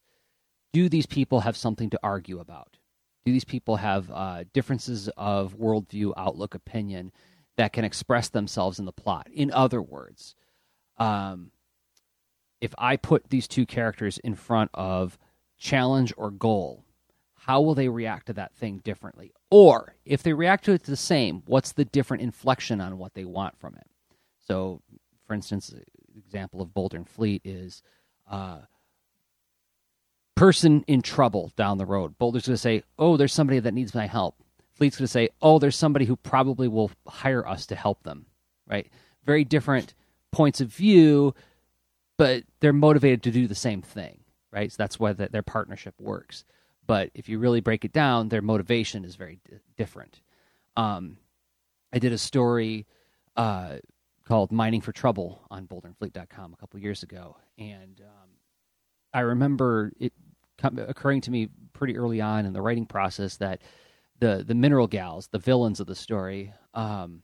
Do 0.72 0.88
these 0.88 1.06
people 1.06 1.40
have 1.40 1.56
something 1.56 1.90
to 1.90 2.00
argue 2.02 2.40
about? 2.40 2.78
do 3.26 3.32
these 3.32 3.44
people 3.44 3.76
have 3.76 4.08
uh, 4.12 4.44
differences 4.52 5.10
of 5.16 5.58
worldview, 5.58 6.12
outlook, 6.16 6.54
opinion 6.54 7.10
that 7.56 7.72
can 7.72 7.84
express 7.84 8.28
themselves 8.28 8.78
in 8.78 8.84
the 8.84 8.92
plot? 8.92 9.26
In 9.34 9.50
other 9.50 9.82
words, 9.82 10.36
um, 10.96 11.50
if 12.60 12.72
I 12.78 12.96
put 12.96 13.28
these 13.28 13.48
two 13.48 13.66
characters 13.66 14.18
in 14.18 14.36
front 14.36 14.70
of 14.74 15.18
challenge 15.58 16.14
or 16.16 16.30
goal, 16.30 16.84
how 17.46 17.60
will 17.60 17.76
they 17.76 17.88
react 17.88 18.26
to 18.26 18.32
that 18.32 18.52
thing 18.56 18.78
differently? 18.78 19.32
Or 19.52 19.94
if 20.04 20.24
they 20.24 20.32
react 20.32 20.64
to 20.64 20.72
it 20.72 20.82
the 20.82 20.96
same, 20.96 21.44
what's 21.46 21.70
the 21.70 21.84
different 21.84 22.24
inflection 22.24 22.80
on 22.80 22.98
what 22.98 23.14
they 23.14 23.24
want 23.24 23.56
from 23.60 23.76
it? 23.76 23.86
So, 24.48 24.82
for 25.28 25.34
instance, 25.34 25.72
example 26.16 26.60
of 26.60 26.74
Boulder 26.74 26.96
and 26.96 27.08
Fleet 27.08 27.42
is 27.44 27.82
uh, 28.28 28.62
person 30.34 30.84
in 30.88 31.02
trouble 31.02 31.52
down 31.54 31.78
the 31.78 31.86
road. 31.86 32.18
Boulder's 32.18 32.46
going 32.46 32.54
to 32.54 32.58
say, 32.58 32.82
"Oh, 32.98 33.16
there's 33.16 33.32
somebody 33.32 33.60
that 33.60 33.74
needs 33.74 33.94
my 33.94 34.08
help." 34.08 34.34
Fleet's 34.72 34.96
going 34.96 35.06
to 35.06 35.12
say, 35.12 35.28
"Oh, 35.40 35.60
there's 35.60 35.76
somebody 35.76 36.04
who 36.04 36.16
probably 36.16 36.66
will 36.66 36.90
hire 37.06 37.46
us 37.46 37.64
to 37.66 37.76
help 37.76 38.02
them." 38.02 38.26
Right? 38.66 38.90
Very 39.24 39.44
different 39.44 39.94
points 40.32 40.60
of 40.60 40.66
view, 40.66 41.32
but 42.18 42.42
they're 42.58 42.72
motivated 42.72 43.22
to 43.22 43.30
do 43.30 43.46
the 43.46 43.54
same 43.54 43.82
thing. 43.82 44.24
Right? 44.50 44.72
So 44.72 44.76
that's 44.78 44.98
why 44.98 45.12
the, 45.12 45.28
their 45.28 45.42
partnership 45.42 45.94
works. 46.00 46.44
But 46.86 47.10
if 47.14 47.28
you 47.28 47.38
really 47.38 47.60
break 47.60 47.84
it 47.84 47.92
down, 47.92 48.28
their 48.28 48.42
motivation 48.42 49.04
is 49.04 49.16
very 49.16 49.40
d- 49.48 49.56
different. 49.76 50.20
Um, 50.76 51.18
I 51.92 51.98
did 51.98 52.12
a 52.12 52.18
story 52.18 52.86
uh, 53.36 53.76
called 54.24 54.52
"Mining 54.52 54.80
for 54.80 54.92
Trouble" 54.92 55.42
on 55.50 55.66
BoulderandFleet.com 55.66 56.52
a 56.52 56.56
couple 56.56 56.80
years 56.80 57.02
ago, 57.02 57.36
and 57.58 58.00
um, 58.00 58.28
I 59.12 59.20
remember 59.20 59.92
it 59.98 60.12
occurring 60.62 61.20
to 61.22 61.30
me 61.30 61.48
pretty 61.72 61.96
early 61.96 62.20
on 62.20 62.46
in 62.46 62.52
the 62.52 62.62
writing 62.62 62.86
process 62.86 63.36
that 63.36 63.60
the 64.20 64.44
the 64.46 64.54
mineral 64.54 64.86
gals, 64.86 65.28
the 65.28 65.38
villains 65.38 65.80
of 65.80 65.86
the 65.86 65.94
story, 65.94 66.52
um, 66.74 67.22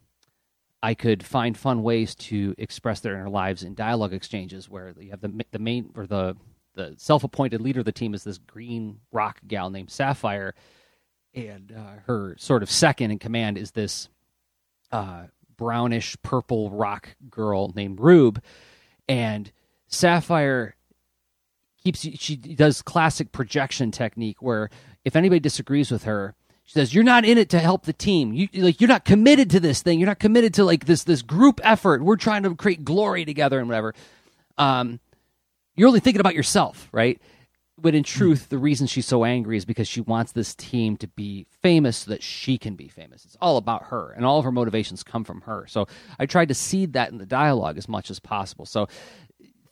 I 0.83 0.95
could 0.95 1.25
find 1.25 1.57
fun 1.57 1.83
ways 1.83 2.15
to 2.17 2.55
express 2.59 3.01
their 3.01 3.15
inner 3.15 3.31
lives 3.31 3.63
in 3.63 3.75
dialogue 3.75 4.13
exchanges 4.13 4.69
where 4.69 4.95
you 4.99 5.11
have 5.11 5.21
the 5.21 5.45
the 5.51 5.59
main 5.59 5.91
or 5.95 6.07
the 6.07 6.37
the 6.75 6.95
self 6.97 7.25
appointed 7.25 7.61
leader 7.61 7.81
of 7.81 7.87
the 7.87 7.93
team 7.93 8.15
is 8.15 8.25
this 8.25 8.39
green 8.39 8.99
rock 9.11 9.41
gal 9.47 9.71
named 9.71 9.91
Sapphire, 9.91 10.55
and 11.35 11.73
uh, 11.77 12.01
her 12.07 12.37
sort 12.39 12.63
of 12.63 12.71
second 12.71 13.11
in 13.11 13.19
command 13.19 13.59
is 13.59 13.73
this 13.73 14.09
uh, 14.91 15.25
brownish 15.57 16.17
purple 16.23 16.71
rock 16.71 17.17
girl 17.31 17.73
named 17.75 18.01
Rube, 18.01 18.43
and 19.09 19.51
Sapphire 19.87 20.75
keeps 21.83 22.01
she 22.01 22.37
does 22.37 22.81
classic 22.81 23.33
projection 23.33 23.91
technique 23.91 24.41
where 24.41 24.71
if 25.05 25.17
anybody 25.17 25.41
disagrees 25.41 25.91
with 25.91 26.05
her 26.05 26.35
she 26.65 26.75
says 26.75 26.95
you're 26.95 27.05
not 27.05 27.25
in 27.25 27.39
it 27.39 27.51
to 27.51 27.59
help 27.59 27.85
the 27.85 27.93
team. 27.93 28.33
You 28.33 28.49
like 28.55 28.81
you're 28.81 28.89
not 28.89 29.05
committed 29.05 29.51
to 29.51 29.61
this 29.61 29.83
thing. 29.83 29.99
You're 29.99 30.07
not 30.07 30.21
committed 30.21 30.55
to 30.55 30.65
like 30.65 30.87
this 30.87 31.05
this 31.05 31.23
group 31.23 31.61
effort. 31.65 32.03
We're 32.03 32.17
trying 32.17 32.45
to 32.45 32.55
create 32.55 32.85
glory 32.85 33.25
together 33.25 33.59
and 33.59 33.69
whatever. 33.69 33.95
Um 34.57 35.01
you're 35.77 35.89
only 35.89 36.01
thinking 36.01 36.21
about 36.21 36.35
yourself 36.35 36.89
right 36.93 37.21
but 37.79 37.95
in 37.95 38.03
truth 38.03 38.49
the 38.49 38.59
reason 38.59 38.87
she's 38.87 39.07
so 39.07 39.25
angry 39.25 39.57
is 39.57 39.65
because 39.65 39.89
she 39.89 40.01
wants 40.01 40.33
this 40.33 40.55
team 40.55 40.97
to 40.97 41.09
be 41.09 41.47
famous 41.63 41.99
so 41.99 42.11
that 42.11 42.23
she 42.23 42.59
can 42.59 42.75
be 42.77 42.89
famous 42.89 43.25
it's 43.25 43.37
all 43.41 43.57
about 43.57 43.85
her 43.85 44.13
and 44.13 44.25
all 44.25 44.39
of 44.39 44.45
her 44.45 44.53
motivations 44.53 45.03
come 45.03 45.25
from 45.25 45.41
her 45.43 45.67
so 45.67 45.87
i 46.19 46.27
tried 46.27 46.49
to 46.49 46.55
seed 46.55 46.93
that 46.93 47.11
in 47.11 47.19
the 47.19 47.27
dialogue 47.27 47.79
as 47.79 47.89
much 47.89 48.11
as 48.11 48.21
possible 48.21 48.67
so 48.67 48.87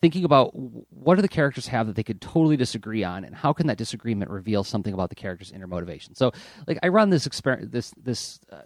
thinking 0.01 0.24
about 0.24 0.53
what 0.55 1.16
do 1.16 1.22
the 1.22 1.28
characters 1.28 1.66
have 1.66 1.86
that 1.86 1.96
they 1.96 2.03
could 2.03 2.20
totally 2.20 2.57
disagree 2.57 3.05
on, 3.05 3.24
and 3.24 3.34
how 3.34 3.53
can 3.53 3.66
that 3.66 3.78
disagreement 3.78 4.30
reveal 4.30 4.64
something 4.64 4.94
about 4.94 5.11
the 5.11 5.14
character's 5.14 5.53
inner 5.53 5.66
motivation. 5.66 6.14
So, 6.14 6.32
like 6.66 6.78
I 6.82 6.88
run 6.88 7.11
this 7.11 7.26
experiment, 7.26 7.72
this 7.72 7.92
this 7.96 8.40
uh, 8.51 8.62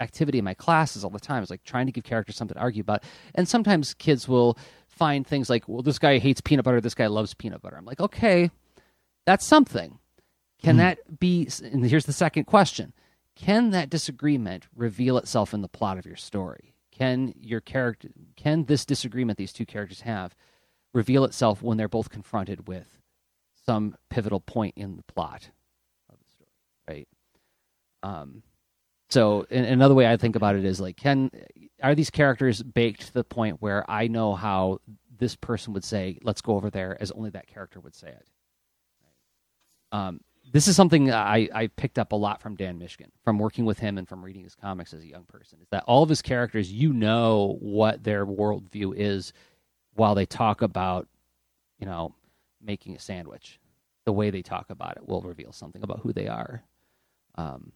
activity 0.00 0.38
in 0.38 0.44
my 0.44 0.54
classes 0.54 1.04
all 1.04 1.10
the 1.10 1.20
time. 1.20 1.42
It's 1.42 1.50
like 1.50 1.64
trying 1.64 1.86
to 1.86 1.92
give 1.92 2.04
characters 2.04 2.36
something 2.36 2.54
to 2.54 2.60
argue 2.60 2.82
about, 2.82 3.02
and 3.34 3.48
sometimes 3.48 3.94
kids 3.94 4.28
will 4.28 4.58
find 5.02 5.26
things 5.26 5.50
like, 5.50 5.68
well, 5.68 5.82
this 5.82 5.98
guy 5.98 6.18
hates 6.18 6.40
peanut 6.40 6.64
butter, 6.64 6.80
this 6.80 6.94
guy 6.94 7.08
loves 7.08 7.34
peanut 7.34 7.60
butter. 7.60 7.74
I'm 7.76 7.84
like, 7.84 7.98
okay, 7.98 8.52
that's 9.26 9.44
something. 9.44 9.98
Can 10.62 10.76
mm. 10.76 10.78
that 10.78 11.18
be? 11.18 11.48
And 11.64 11.84
here's 11.84 12.06
the 12.06 12.12
second 12.12 12.44
question: 12.44 12.92
Can 13.34 13.70
that 13.70 13.90
disagreement 13.90 14.68
reveal 14.76 15.18
itself 15.18 15.52
in 15.52 15.60
the 15.60 15.66
plot 15.68 15.98
of 15.98 16.06
your 16.06 16.14
story? 16.14 16.76
Can 16.92 17.34
your 17.36 17.60
character 17.60 18.10
can 18.36 18.66
this 18.66 18.84
disagreement 18.84 19.38
these 19.38 19.52
two 19.52 19.66
characters 19.66 20.02
have 20.02 20.36
reveal 20.94 21.24
itself 21.24 21.62
when 21.62 21.78
they're 21.78 21.88
both 21.88 22.08
confronted 22.08 22.68
with 22.68 23.00
some 23.66 23.96
pivotal 24.08 24.38
point 24.38 24.74
in 24.76 24.96
the 24.96 25.02
plot 25.02 25.50
of 26.08 26.16
the 26.20 26.30
story, 26.30 26.50
right? 26.86 27.08
Um, 28.04 28.44
so 29.10 29.46
another 29.50 29.94
way 29.94 30.06
I 30.06 30.16
think 30.16 30.36
about 30.36 30.54
it 30.54 30.64
is 30.64 30.80
like, 30.80 30.96
can 30.96 31.30
are 31.82 31.94
these 31.94 32.10
characters 32.10 32.62
baked 32.62 33.06
to 33.06 33.12
the 33.12 33.24
point 33.24 33.60
where 33.60 33.88
I 33.90 34.08
know 34.08 34.34
how 34.34 34.80
this 35.18 35.36
person 35.36 35.72
would 35.74 35.84
say, 35.84 36.18
"Let's 36.22 36.40
go 36.40 36.56
over 36.56 36.70
there," 36.70 37.00
as 37.00 37.10
only 37.10 37.30
that 37.30 37.46
character 37.46 37.80
would 37.80 37.94
say 37.94 38.08
it. 38.08 38.28
Um, 39.92 40.20
this 40.52 40.68
is 40.68 40.76
something 40.76 41.10
I, 41.10 41.48
I 41.54 41.66
picked 41.68 41.98
up 41.98 42.12
a 42.12 42.16
lot 42.16 42.40
from 42.40 42.56
Dan 42.56 42.78
Mishkin, 42.78 43.10
from 43.24 43.38
working 43.38 43.64
with 43.64 43.78
him 43.78 43.98
and 43.98 44.08
from 44.08 44.24
reading 44.24 44.44
his 44.44 44.54
comics 44.54 44.92
as 44.92 45.02
a 45.02 45.06
young 45.06 45.24
person. 45.24 45.58
Is 45.62 45.68
that 45.70 45.84
all 45.86 46.02
of 46.02 46.08
his 46.08 46.22
characters, 46.22 46.72
you 46.72 46.92
know 46.92 47.56
what 47.60 48.02
their 48.02 48.26
worldview 48.26 48.94
is 48.96 49.32
while 49.94 50.14
they 50.14 50.26
talk 50.26 50.62
about, 50.62 51.08
you 51.78 51.86
know, 51.86 52.14
making 52.60 52.96
a 52.96 52.98
sandwich. 52.98 53.60
The 54.04 54.12
way 54.12 54.30
they 54.30 54.42
talk 54.42 54.70
about 54.70 54.96
it 54.96 55.06
will 55.06 55.22
reveal 55.22 55.52
something 55.52 55.82
about 55.82 56.00
who 56.00 56.12
they 56.12 56.26
are. 56.26 56.64
Um, 57.36 57.72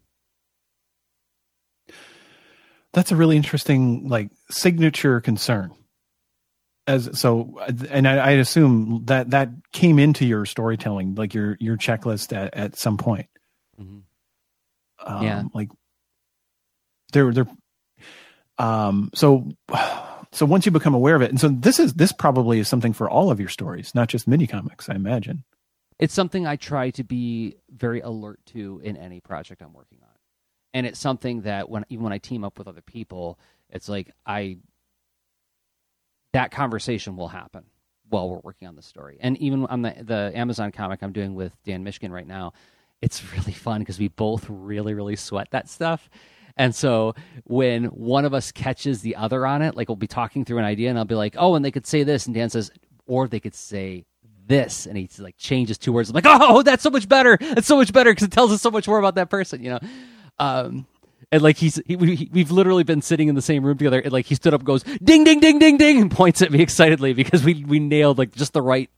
That's 2.97 3.12
a 3.12 3.16
really 3.16 3.36
interesting, 3.36 4.09
like, 4.09 4.30
signature 4.49 5.20
concern. 5.20 5.70
As 6.86 7.11
so 7.20 7.61
and 7.90 8.09
I, 8.09 8.16
I, 8.16 8.30
assume 8.30 9.03
that 9.07 9.30
that 9.30 9.51
came 9.72 9.99
into 9.99 10.24
your 10.24 10.47
storytelling 10.47 11.16
like 11.16 11.34
your 11.34 11.57
your 11.59 11.76
checklist 11.76 12.34
at, 12.34 12.55
at 12.55 12.76
some 12.76 12.97
point. 12.97 13.26
Mm-hmm. 13.78 13.99
um, 15.05 15.22
yeah. 15.22 15.42
like 15.53 15.68
there 17.12 17.32
there 17.32 17.47
um 18.59 19.11
so 19.14 19.51
so 20.32 20.47
once 20.47 20.64
you 20.64 20.70
become 20.70 20.94
aware 20.94 21.16
of 21.16 21.22
it 21.22 21.30
and 21.30 21.40
so 21.40 21.49
this 21.49 21.80
is 21.80 21.94
this 21.94 22.12
probably 22.12 22.61
is 22.61 22.68
something 22.68 22.92
for 22.92 23.11
all 23.11 23.32
of 23.32 23.40
your 23.40 23.49
stories 23.49 23.92
not 23.94 24.09
just 24.09 24.28
mini 24.28 24.47
comics 24.47 24.88
i 24.88 24.94
imagine. 24.94 25.44
It's 25.99 26.14
something 26.14 26.47
i 26.47 26.55
try 26.55 26.90
to 26.90 27.03
be 27.03 27.57
very 27.68 28.01
alert 28.01 28.38
to 28.53 28.80
in 28.84 28.97
any 28.97 29.20
project 29.20 29.61
i'm 29.61 29.72
working 29.72 29.99
on 30.03 30.15
and 30.76 30.86
it's 30.86 31.00
something 31.00 31.42
that 31.42 31.68
when 31.68 31.84
even 31.88 32.04
when 32.04 32.12
i 32.12 32.18
team 32.18 32.44
up 32.44 32.58
with 32.58 32.68
other 32.68 32.82
people 32.82 33.38
it's 33.70 33.88
like 33.88 34.10
i 34.26 34.56
that 36.36 36.50
conversation 36.50 37.16
will 37.16 37.28
happen 37.28 37.64
while 38.08 38.28
we're 38.28 38.40
working 38.42 38.68
on 38.68 38.76
the 38.76 38.82
story. 38.82 39.16
And 39.20 39.36
even 39.38 39.66
on 39.66 39.82
the 39.82 39.94
the 40.02 40.32
Amazon 40.34 40.72
comic 40.72 41.02
I'm 41.02 41.12
doing 41.12 41.34
with 41.34 41.52
Dan 41.64 41.84
Mishkin 41.84 42.10
right 42.10 42.26
now, 42.26 42.52
it's 43.02 43.22
really 43.32 43.52
fun 43.52 43.80
because 43.80 43.98
we 43.98 44.08
both 44.08 44.46
really 44.48 44.94
really 44.94 45.16
sweat 45.16 45.48
that 45.50 45.68
stuff. 45.68 46.08
And 46.58 46.74
so 46.74 47.14
when 47.44 47.84
one 47.86 48.24
of 48.24 48.32
us 48.32 48.50
catches 48.50 49.02
the 49.02 49.16
other 49.16 49.46
on 49.46 49.62
it, 49.62 49.76
like 49.76 49.88
we'll 49.88 49.96
be 49.96 50.06
talking 50.06 50.44
through 50.44 50.58
an 50.58 50.64
idea 50.64 50.88
and 50.90 50.98
I'll 50.98 51.04
be 51.04 51.14
like, 51.14 51.36
"Oh, 51.38 51.54
and 51.54 51.64
they 51.64 51.70
could 51.70 51.86
say 51.86 52.02
this." 52.02 52.26
And 52.26 52.34
Dan 52.34 52.48
says, 52.48 52.70
"Or 53.06 53.28
they 53.28 53.40
could 53.40 53.54
say 53.54 54.06
this." 54.46 54.86
And 54.86 54.96
he 54.96 55.08
like 55.18 55.36
changes 55.36 55.76
two 55.78 55.92
words. 55.92 56.08
I'm 56.10 56.14
like, 56.14 56.24
"Oh, 56.26 56.62
that's 56.62 56.82
so 56.82 56.90
much 56.90 57.08
better. 57.08 57.36
That's 57.40 57.66
so 57.66 57.76
much 57.76 57.92
better 57.92 58.10
because 58.10 58.24
it 58.26 58.32
tells 58.32 58.52
us 58.52 58.62
so 58.62 58.70
much 58.70 58.88
more 58.88 58.98
about 58.98 59.16
that 59.16 59.28
person," 59.28 59.62
you 59.62 59.70
know. 59.70 59.80
Um, 60.39 60.87
and 61.32 61.43
like 61.43 61.57
he's 61.57 61.80
he, 61.87 61.97
we, 61.97 62.28
we've 62.32 62.51
literally 62.51 62.84
been 62.84 63.03
sitting 63.03 63.28
in 63.28 63.34
the 63.34 63.43
same 63.43 63.64
room 63.64 63.76
together 63.76 64.01
and 64.01 64.12
like 64.12 64.26
he 64.26 64.34
stood 64.34 64.55
up 64.55 64.62
goes 64.64 64.82
ding 65.03 65.24
ding 65.24 65.41
ding 65.41 65.59
ding 65.59 65.76
ding 65.76 66.01
and 66.01 66.11
points 66.11 66.41
at 66.43 66.53
me 66.53 66.61
excitedly 66.62 67.12
because 67.12 67.43
we 67.45 67.64
we 67.64 67.78
nailed 67.78 68.18
like 68.18 68.32
just 68.34 68.53
the 68.53 68.62
right 68.62 68.91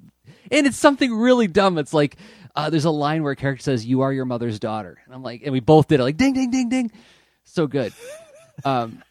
and 0.51 0.67
it's 0.67 0.79
something 0.79 1.15
really 1.15 1.47
dumb. 1.47 1.79
It's 1.79 1.93
like 1.93 2.17
uh, 2.57 2.71
there's 2.71 2.87
a 2.87 2.91
line 2.91 3.23
where 3.23 3.33
a 3.33 3.37
character 3.37 3.63
says 3.63 3.87
you 3.87 4.01
are 4.01 4.13
your 4.13 4.25
mother's 4.25 4.59
daughter 4.59 4.99
and 5.05 5.15
i'm 5.15 5.23
like 5.23 5.43
and 5.45 5.53
we 5.53 5.61
both 5.61 5.87
did 5.87 6.01
it 6.01 6.03
like 6.03 6.17
ding 6.17 6.33
ding 6.35 6.51
ding 6.51 6.69
ding. 6.69 6.91
So 7.45 7.67
good. 7.67 7.93
Um 8.65 9.03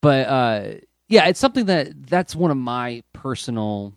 but 0.00 0.26
uh 0.26 0.62
yeah 1.08 1.26
it's 1.26 1.40
something 1.40 1.66
that 1.66 2.06
that's 2.06 2.34
one 2.36 2.50
of 2.50 2.56
my 2.56 3.02
personal 3.12 3.94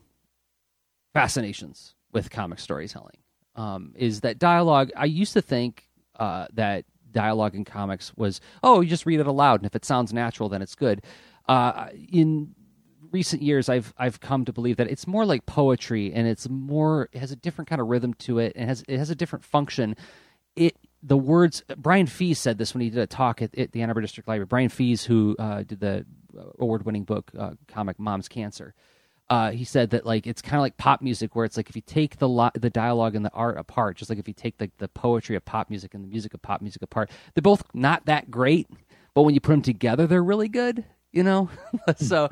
fascinations 1.14 1.94
with 2.12 2.30
comic 2.30 2.60
storytelling 2.60 3.18
um 3.56 3.94
is 3.96 4.22
that 4.22 4.40
dialogue. 4.40 4.92
I 4.96 5.06
used 5.06 5.34
to 5.34 5.42
think 5.42 5.88
uh 6.18 6.48
that 6.54 6.86
dialogue 7.14 7.56
in 7.56 7.64
comics 7.64 8.14
was, 8.16 8.42
oh, 8.62 8.82
you 8.82 8.90
just 8.90 9.06
read 9.06 9.20
it 9.20 9.28
aloud, 9.28 9.62
and 9.62 9.66
if 9.66 9.76
it 9.76 9.86
sounds 9.86 10.14
natural, 10.14 10.50
then 10.50 10.62
it's 10.62 10.76
good. 10.76 11.02
Uh, 11.48 11.88
in 12.12 12.56
recent 13.12 13.42
years, 13.42 13.70
I've 13.70 13.94
I've 13.98 14.20
come 14.20 14.46
to 14.46 14.54
believe 14.54 14.78
that 14.78 14.90
it's 14.90 15.08
more 15.08 15.26
like 15.26 15.46
poetry, 15.46 16.12
and 16.14 16.28
it's 16.28 16.50
more 16.50 17.10
it 17.14 17.20
has 17.20 17.32
a 17.32 17.36
different 17.36 17.70
kind 17.70 17.80
of 17.80 17.88
rhythm 17.88 18.14
to 18.16 18.40
it, 18.40 18.54
and 18.56 18.68
has 18.68 18.84
it 18.88 18.98
has 18.98 19.10
a 19.10 19.16
different 19.16 19.46
function. 19.46 19.96
It 20.56 20.76
the 21.02 21.18
words 21.18 21.64
Brian 21.78 22.08
Fies 22.08 22.40
said 22.40 22.58
this 22.58 22.74
when 22.74 22.82
he 22.82 22.90
did 22.90 23.00
a 23.00 23.08
talk 23.08 23.42
at, 23.42 23.58
at 23.58 23.72
the 23.72 23.82
Ann 23.82 23.90
Arbor 23.90 24.02
District 24.02 24.28
Library. 24.28 24.48
Brian 24.48 24.70
Fies, 24.70 25.06
who 25.06 25.36
uh, 25.38 25.64
did 25.64 25.80
the 25.80 26.06
award 26.60 26.86
winning 26.86 27.04
book 27.04 27.32
uh, 27.38 27.52
comic 27.68 28.00
Mom's 28.00 28.28
Cancer 28.28 28.74
uh, 29.30 29.52
he 29.52 29.64
said 29.64 29.90
that 29.92 30.06
like 30.06 30.28
it's 30.28 30.42
kind 30.42 30.56
of 30.56 30.62
like 30.62 30.78
pop 30.78 31.02
music 31.02 31.36
where 31.36 31.46
it's 31.46 31.58
like 31.58 31.70
if 31.70 31.76
you 31.76 31.82
take 31.82 32.18
the 32.18 32.28
lo- 32.28 32.52
the 32.56 32.70
dialogue 32.70 33.16
and 33.16 33.26
the 33.26 33.32
art 33.32 33.58
apart 33.58 33.98
just 33.98 34.10
like 34.10 34.20
if 34.20 34.28
you 34.28 34.34
take 34.34 34.58
the, 34.58 34.70
the 34.78 34.88
poetry 34.88 35.36
of 35.36 35.44
pop 35.46 35.70
music 35.70 35.94
and 35.94 36.04
the 36.04 36.08
music 36.08 36.34
of 36.34 36.42
pop 36.42 36.62
music 36.62 36.82
apart 36.82 37.10
they're 37.34 37.42
both 37.42 37.64
not 37.74 38.06
that 38.06 38.30
great 38.30 38.68
but 39.14 39.24
when 39.24 39.34
you 39.34 39.40
put 39.40 39.52
them 39.52 39.62
together 39.62 40.06
they're 40.06 40.24
really 40.24 40.50
good 40.50 40.86
you 41.14 41.24
know? 41.24 41.50
So 41.98 42.30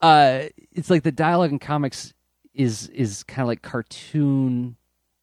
uh, 0.00 0.44
it's 0.72 0.90
like 0.90 1.02
the 1.02 1.12
dialogue 1.12 1.50
in 1.50 1.58
comics 1.58 2.14
is 2.54 2.88
is 2.88 3.22
kind 3.22 3.42
of 3.42 3.48
like 3.48 3.62
cartoon 3.62 4.76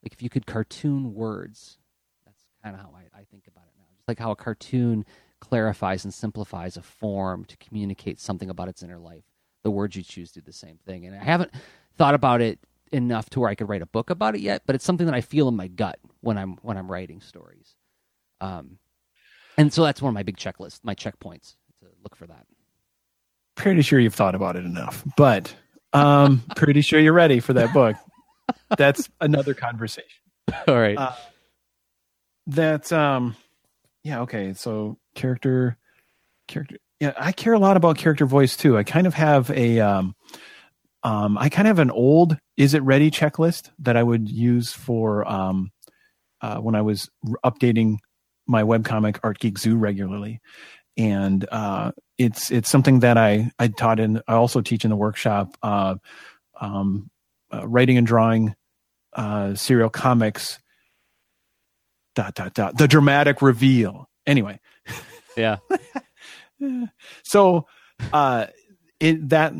like 0.04 0.14
if 0.14 0.22
you 0.22 0.30
could 0.30 0.46
cartoon 0.46 1.14
words. 1.14 1.78
That's 2.26 2.42
kind 2.64 2.76
of 2.76 2.82
how 2.82 2.94
I, 2.96 3.20
I 3.20 3.24
think 3.26 3.48
about 3.48 3.66
it 3.66 3.74
now. 3.78 3.86
Just 3.96 4.08
like 4.08 4.20
how 4.20 4.32
a 4.32 4.36
cartoon 4.36 5.06
clarifies 5.42 6.06
and 6.06 6.14
simplifies 6.14 6.78
a 6.78 6.82
form 6.82 7.44
to 7.46 7.58
communicate 7.58 8.20
something 8.20 8.50
about 8.50 8.70
its 8.70 8.82
inner 8.82 9.00
life 9.00 9.26
the 9.66 9.72
words 9.72 9.96
you 9.96 10.04
choose 10.04 10.32
do 10.32 10.42
the 10.42 10.54
same 10.54 10.78
thing. 10.86 11.08
And 11.08 11.16
I 11.16 11.24
haven't 11.24 11.52
thought 11.98 12.14
about 12.14 12.40
it 12.40 12.60
enough 12.92 13.32
to 13.32 13.40
where 13.40 13.50
I 13.50 13.56
could 13.56 13.68
write 13.68 13.82
a 13.82 13.88
book 13.88 14.12
about 14.12 14.36
it 14.36 14.42
yet, 14.42 14.62
but 14.68 14.76
it's 14.76 14.86
something 14.86 15.08
that 15.08 15.16
I 15.16 15.22
feel 15.22 15.48
in 15.48 15.56
my 15.56 15.68
gut 15.68 15.98
when 16.22 16.38
I'm 16.38 16.58
when 16.62 16.78
I'm 16.78 16.90
writing 16.90 17.20
stories. 17.20 17.76
Um, 18.40 18.78
and 19.58 19.74
so 19.74 19.84
that's 19.84 20.04
one 20.04 20.10
of 20.10 20.14
my 20.14 20.22
big 20.22 20.38
checklists, 20.38 20.82
my 20.84 20.94
checkpoints 20.94 21.56
to 21.80 21.88
look 22.04 22.16
for 22.16 22.28
that. 22.28 22.46
Pretty 23.56 23.82
sure 23.82 24.00
you've 24.00 24.14
thought 24.14 24.36
about 24.36 24.56
it 24.56 24.66
enough, 24.66 25.04
but 25.18 25.54
um, 25.94 26.44
pretty 26.56 26.82
sure 26.82 27.00
you're 27.00 27.12
ready 27.12 27.40
for 27.40 27.54
that 27.54 27.74
book. 27.74 27.96
That's 28.78 29.10
another 29.20 29.56
conversation. 29.56 30.22
All 30.68 30.80
right. 30.80 30.98
Uh, 30.98 31.14
that 32.48 32.94
um, 32.94 33.36
yeah, 34.04 34.22
okay. 34.22 34.54
So 34.54 35.00
character, 35.16 35.78
character. 36.48 36.78
Yeah, 37.00 37.14
I 37.18 37.32
care 37.32 37.54
a 37.54 37.60
lot 37.60 37.76
about 37.78 37.98
character 37.98 38.26
voice 38.26 38.56
too. 38.56 38.78
I 38.78 38.84
kind 38.84 39.06
of 39.06 39.14
have 39.14 39.50
a 39.52 39.80
um, 39.82 40.16
um, 41.04 41.38
I 41.38 41.50
kind 41.50 41.68
of 41.68 41.78
have 41.78 41.86
an 41.86 41.92
old 41.92 42.38
"Is 42.58 42.74
it 42.74 42.84
ready?" 42.84 43.12
checklist 43.12 43.70
that 43.80 43.98
I 43.98 44.04
would 44.04 44.30
use 44.30 44.72
for 44.72 45.30
um, 45.30 45.72
uh, 46.42 46.58
when 46.58 46.74
I 46.76 46.82
was 46.82 47.10
updating 47.44 47.98
my 48.48 48.64
webcomic 48.64 49.20
Art 49.24 49.40
Geek 49.40 49.58
Zoo 49.60 49.76
regularly, 49.76 50.40
and 50.96 51.46
uh, 51.52 51.92
it's 52.18 52.50
it's 52.50 52.70
something 52.70 53.02
that 53.02 53.18
I 53.18 53.52
I 53.60 53.68
taught 53.68 54.00
in. 54.00 54.22
I 54.28 54.36
also 54.36 54.62
teach 54.62 54.86
in 54.86 54.90
the 54.90 54.96
workshop, 54.96 55.58
uh, 55.62 55.96
um, 56.62 57.10
uh, 57.54 57.68
writing 57.68 57.98
and 57.98 58.08
drawing 58.08 58.56
uh, 59.14 59.56
serial 59.56 59.90
comics. 59.90 60.60
Dot 62.16 62.34
dot 62.34 62.54
dot. 62.54 62.78
The 62.78 62.88
dramatic 62.88 63.42
reveal. 63.42 64.08
Anyway. 64.26 64.62
Yeah. 65.36 65.58
so, 67.24 67.68
uh, 68.14 68.48
it 69.00 69.30
that 69.30 69.54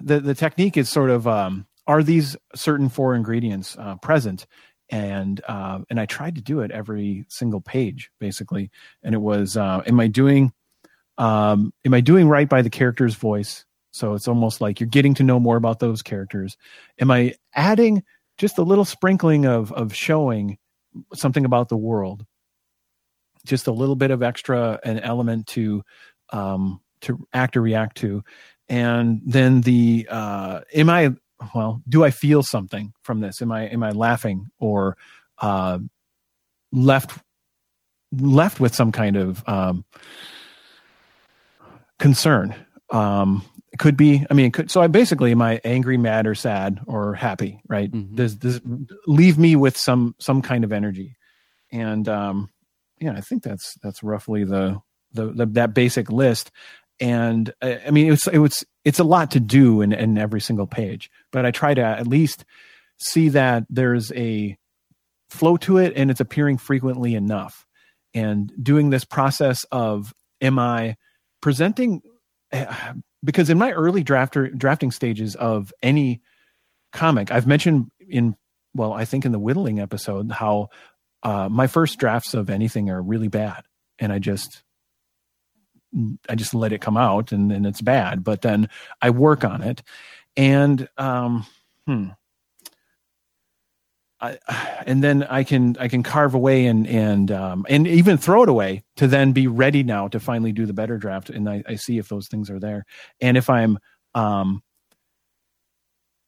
the 0.00 0.20
the 0.20 0.34
technique 0.34 0.76
is 0.76 0.88
sort 0.88 1.10
of 1.10 1.26
um, 1.26 1.66
are 1.86 2.02
these 2.02 2.36
certain 2.54 2.88
four 2.88 3.14
ingredients 3.14 3.76
uh, 3.78 3.96
present? 3.96 4.46
And 4.88 5.40
uh, 5.48 5.80
and 5.90 5.98
I 5.98 6.06
tried 6.06 6.36
to 6.36 6.40
do 6.40 6.60
it 6.60 6.70
every 6.70 7.26
single 7.28 7.60
page 7.60 8.10
basically. 8.20 8.70
And 9.02 9.14
it 9.14 9.18
was 9.18 9.56
uh, 9.56 9.82
am 9.86 9.98
I 9.98 10.06
doing 10.06 10.52
um, 11.18 11.72
am 11.84 11.94
I 11.94 12.00
doing 12.00 12.28
right 12.28 12.48
by 12.48 12.62
the 12.62 12.70
character's 12.70 13.14
voice? 13.14 13.64
So 13.90 14.14
it's 14.14 14.28
almost 14.28 14.60
like 14.60 14.78
you're 14.78 14.88
getting 14.88 15.14
to 15.14 15.24
know 15.24 15.40
more 15.40 15.56
about 15.56 15.80
those 15.80 16.02
characters. 16.02 16.56
Am 17.00 17.10
I 17.10 17.34
adding 17.54 18.04
just 18.38 18.58
a 18.58 18.62
little 18.62 18.84
sprinkling 18.84 19.46
of 19.46 19.72
of 19.72 19.94
showing 19.94 20.58
something 21.14 21.44
about 21.44 21.68
the 21.68 21.76
world 21.76 22.24
just 23.46 23.66
a 23.66 23.72
little 23.72 23.96
bit 23.96 24.10
of 24.10 24.22
extra 24.22 24.78
an 24.84 24.98
element 25.00 25.46
to 25.48 25.82
um, 26.30 26.80
to 27.00 27.26
act 27.32 27.56
or 27.56 27.62
react 27.62 27.96
to 27.98 28.22
and 28.68 29.20
then 29.24 29.60
the 29.60 30.06
uh, 30.10 30.60
am 30.74 30.90
I 30.90 31.14
well 31.54 31.82
do 31.88 32.04
I 32.04 32.10
feel 32.10 32.42
something 32.42 32.92
from 33.02 33.20
this? 33.20 33.40
Am 33.40 33.52
I 33.52 33.66
am 33.68 33.82
I 33.82 33.90
laughing 33.90 34.48
or 34.58 34.96
uh, 35.38 35.78
left 36.72 37.18
left 38.12 38.60
with 38.60 38.74
some 38.74 38.92
kind 38.92 39.16
of 39.16 39.48
um, 39.48 39.84
concern? 41.98 42.54
Um, 42.90 43.44
it 43.72 43.78
could 43.78 43.96
be. 43.96 44.24
I 44.30 44.34
mean, 44.34 44.52
could, 44.52 44.70
so 44.70 44.80
I 44.80 44.86
basically 44.86 45.32
am 45.32 45.42
I 45.42 45.60
angry, 45.62 45.98
mad, 45.98 46.26
or 46.26 46.34
sad, 46.34 46.80
or 46.86 47.14
happy? 47.14 47.60
Right? 47.68 47.90
Mm-hmm. 47.90 48.16
Does 48.16 48.36
does 48.36 48.60
leave 49.06 49.38
me 49.38 49.54
with 49.54 49.76
some 49.76 50.14
some 50.18 50.42
kind 50.42 50.64
of 50.64 50.72
energy? 50.72 51.16
And 51.70 52.08
um, 52.08 52.48
yeah, 52.98 53.12
I 53.12 53.20
think 53.20 53.42
that's 53.42 53.74
that's 53.82 54.02
roughly 54.02 54.44
the 54.44 54.80
the, 55.12 55.32
the 55.32 55.46
that 55.46 55.74
basic 55.74 56.10
list 56.10 56.50
and 57.00 57.52
uh, 57.62 57.76
I 57.86 57.90
mean 57.90 58.12
it's 58.12 58.26
it 58.26 58.38
was 58.38 58.64
it's 58.84 58.98
a 58.98 59.04
lot 59.04 59.32
to 59.32 59.40
do 59.40 59.80
in, 59.80 59.92
in 59.92 60.18
every 60.18 60.40
single 60.40 60.66
page, 60.66 61.10
but 61.32 61.44
I 61.44 61.50
try 61.50 61.74
to 61.74 61.82
at 61.82 62.06
least 62.06 62.44
see 62.98 63.30
that 63.30 63.64
there's 63.68 64.12
a 64.12 64.56
flow 65.28 65.56
to 65.58 65.78
it 65.78 65.92
and 65.96 66.10
it's 66.10 66.20
appearing 66.20 66.58
frequently 66.58 67.14
enough. 67.14 67.66
And 68.14 68.52
doing 68.62 68.90
this 68.90 69.04
process 69.04 69.64
of 69.70 70.14
am 70.40 70.58
I 70.58 70.96
presenting 71.42 72.00
because 73.24 73.50
in 73.50 73.58
my 73.58 73.72
early 73.72 74.02
drafter 74.02 74.56
drafting 74.56 74.90
stages 74.90 75.34
of 75.34 75.72
any 75.82 76.22
comic, 76.92 77.30
I've 77.30 77.46
mentioned 77.46 77.90
in 78.08 78.36
well, 78.74 78.92
I 78.92 79.04
think 79.04 79.24
in 79.24 79.32
the 79.32 79.38
whittling 79.38 79.80
episode 79.80 80.30
how 80.30 80.68
uh, 81.26 81.48
my 81.48 81.66
first 81.66 81.98
drafts 81.98 82.34
of 82.34 82.48
anything 82.50 82.88
are 82.88 83.02
really 83.02 83.26
bad, 83.26 83.64
and 83.98 84.12
I 84.12 84.20
just 84.20 84.62
I 86.28 86.36
just 86.36 86.54
let 86.54 86.72
it 86.72 86.80
come 86.80 86.96
out 86.96 87.32
and 87.32 87.50
then 87.50 87.64
it's 87.64 87.80
bad. 87.80 88.22
But 88.22 88.42
then 88.42 88.68
I 89.02 89.10
work 89.10 89.42
on 89.44 89.60
it, 89.60 89.82
and 90.36 90.88
um, 90.96 91.44
hmm. 91.84 92.10
I, 94.20 94.38
and 94.86 95.02
then 95.02 95.24
I 95.24 95.42
can 95.42 95.76
I 95.80 95.88
can 95.88 96.04
carve 96.04 96.34
away 96.34 96.66
and 96.66 96.86
and 96.86 97.32
um, 97.32 97.66
and 97.68 97.88
even 97.88 98.18
throw 98.18 98.44
it 98.44 98.48
away 98.48 98.84
to 98.94 99.08
then 99.08 99.32
be 99.32 99.48
ready 99.48 99.82
now 99.82 100.06
to 100.06 100.20
finally 100.20 100.52
do 100.52 100.64
the 100.64 100.72
better 100.72 100.96
draft 100.96 101.28
and 101.28 101.50
I, 101.50 101.64
I 101.66 101.74
see 101.74 101.98
if 101.98 102.08
those 102.08 102.28
things 102.28 102.50
are 102.50 102.60
there 102.60 102.86
and 103.20 103.36
if 103.36 103.50
I'm 103.50 103.78
um, 104.14 104.62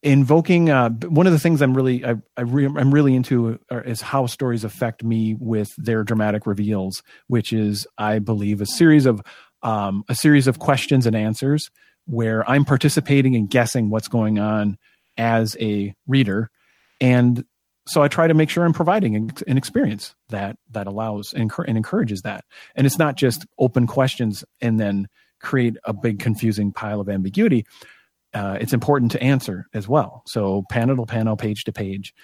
invoking 0.08 0.70
uh, 0.70 0.88
one 0.88 1.26
of 1.26 1.34
the 1.34 1.38
things 1.38 1.60
I'm 1.60 1.74
really 1.74 2.04
I, 2.04 2.12
I 2.36 2.40
I'm 2.40 2.92
really 2.92 3.14
into 3.14 3.58
is 3.70 4.00
how 4.00 4.26
stories 4.26 4.64
affect 4.64 5.04
me 5.04 5.36
with 5.38 5.68
their 5.76 6.02
dramatic 6.02 6.46
reveals, 6.46 7.02
which 7.26 7.52
is 7.52 7.86
I 7.98 8.18
believe 8.18 8.62
a 8.62 8.66
series 8.66 9.04
of 9.04 9.20
um, 9.62 10.04
a 10.08 10.14
series 10.14 10.46
of 10.46 10.58
questions 10.58 11.06
and 11.06 11.14
answers 11.14 11.70
where 12.06 12.48
I'm 12.48 12.64
participating 12.64 13.36
and 13.36 13.50
guessing 13.50 13.90
what's 13.90 14.08
going 14.08 14.38
on 14.38 14.78
as 15.18 15.56
a 15.60 15.94
reader. 16.06 16.50
And 17.02 17.44
so 17.86 18.02
I 18.02 18.08
try 18.08 18.28
to 18.28 18.34
make 18.34 18.48
sure 18.48 18.64
I'm 18.64 18.72
providing 18.72 19.30
an 19.46 19.58
experience 19.58 20.14
that 20.30 20.56
that 20.70 20.86
allows 20.86 21.34
and, 21.34 21.52
encourages 21.66 22.22
that. 22.22 22.44
And 22.74 22.86
it's 22.86 22.98
not 22.98 23.16
just 23.16 23.44
open 23.58 23.86
questions 23.86 24.42
and 24.62 24.80
then 24.80 25.08
create 25.40 25.76
a 25.84 25.92
big 25.92 26.18
confusing 26.18 26.72
pile 26.72 27.00
of 27.00 27.10
ambiguity. 27.10 27.66
Uh, 28.34 28.58
it's 28.60 28.72
important 28.72 29.12
to 29.12 29.22
answer 29.22 29.66
as 29.72 29.88
well. 29.88 30.22
So 30.26 30.64
panel 30.70 30.96
to 30.96 31.06
panel, 31.06 31.36
page 31.36 31.64
to 31.64 31.72
page, 31.72 32.14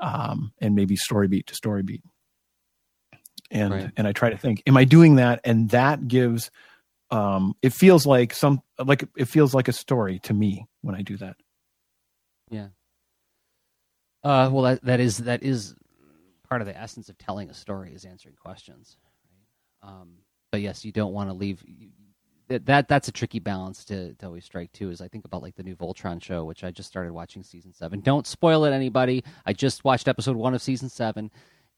um, 0.00 0.52
and 0.60 0.74
maybe 0.74 0.96
story 0.96 1.28
beat 1.28 1.46
to 1.48 1.54
story 1.54 1.82
beat. 1.82 2.02
And 3.50 3.72
right. 3.72 3.90
and 3.96 4.06
I 4.06 4.12
try 4.12 4.30
to 4.30 4.38
think, 4.38 4.62
am 4.66 4.76
I 4.76 4.84
doing 4.84 5.16
that? 5.16 5.40
And 5.44 5.68
that 5.70 6.08
gives 6.08 6.50
um, 7.12 7.54
it 7.60 7.74
feels 7.74 8.06
like 8.06 8.32
some 8.32 8.62
like 8.82 9.06
it 9.16 9.26
feels 9.26 9.54
like 9.54 9.68
a 9.68 9.72
story 9.72 10.18
to 10.20 10.32
me 10.32 10.66
when 10.80 10.94
I 10.94 11.02
do 11.02 11.18
that. 11.18 11.36
Yeah. 12.50 12.68
Uh, 14.24 14.48
well, 14.50 14.62
that 14.62 14.82
that 14.84 15.00
is 15.00 15.18
that 15.18 15.42
is 15.42 15.74
part 16.48 16.62
of 16.62 16.66
the 16.66 16.76
essence 16.76 17.10
of 17.10 17.18
telling 17.18 17.50
a 17.50 17.54
story 17.54 17.92
is 17.92 18.06
answering 18.06 18.36
questions. 18.36 18.96
Right? 19.82 19.90
Um, 19.90 20.12
but 20.50 20.62
yes, 20.62 20.84
you 20.84 20.92
don't 20.92 21.12
want 21.12 21.28
to 21.28 21.34
leave. 21.34 21.62
That, 22.48 22.66
that 22.66 22.88
that's 22.88 23.08
a 23.08 23.12
tricky 23.12 23.38
balance 23.38 23.84
to, 23.86 24.14
to 24.14 24.26
always 24.26 24.44
strike 24.44 24.72
too. 24.72 24.90
Is 24.90 25.00
I 25.00 25.08
think 25.08 25.24
about 25.24 25.42
like 25.42 25.54
the 25.56 25.62
new 25.62 25.76
Voltron 25.76 26.22
show, 26.22 26.44
which 26.44 26.64
I 26.64 26.70
just 26.70 26.88
started 26.88 27.12
watching 27.12 27.42
season 27.42 27.72
seven. 27.72 28.00
Don't 28.00 28.26
spoil 28.26 28.64
it, 28.64 28.72
anybody. 28.72 29.24
I 29.46 29.52
just 29.52 29.84
watched 29.84 30.08
episode 30.08 30.36
one 30.36 30.54
of 30.54 30.62
season 30.62 30.88
seven, 30.88 31.30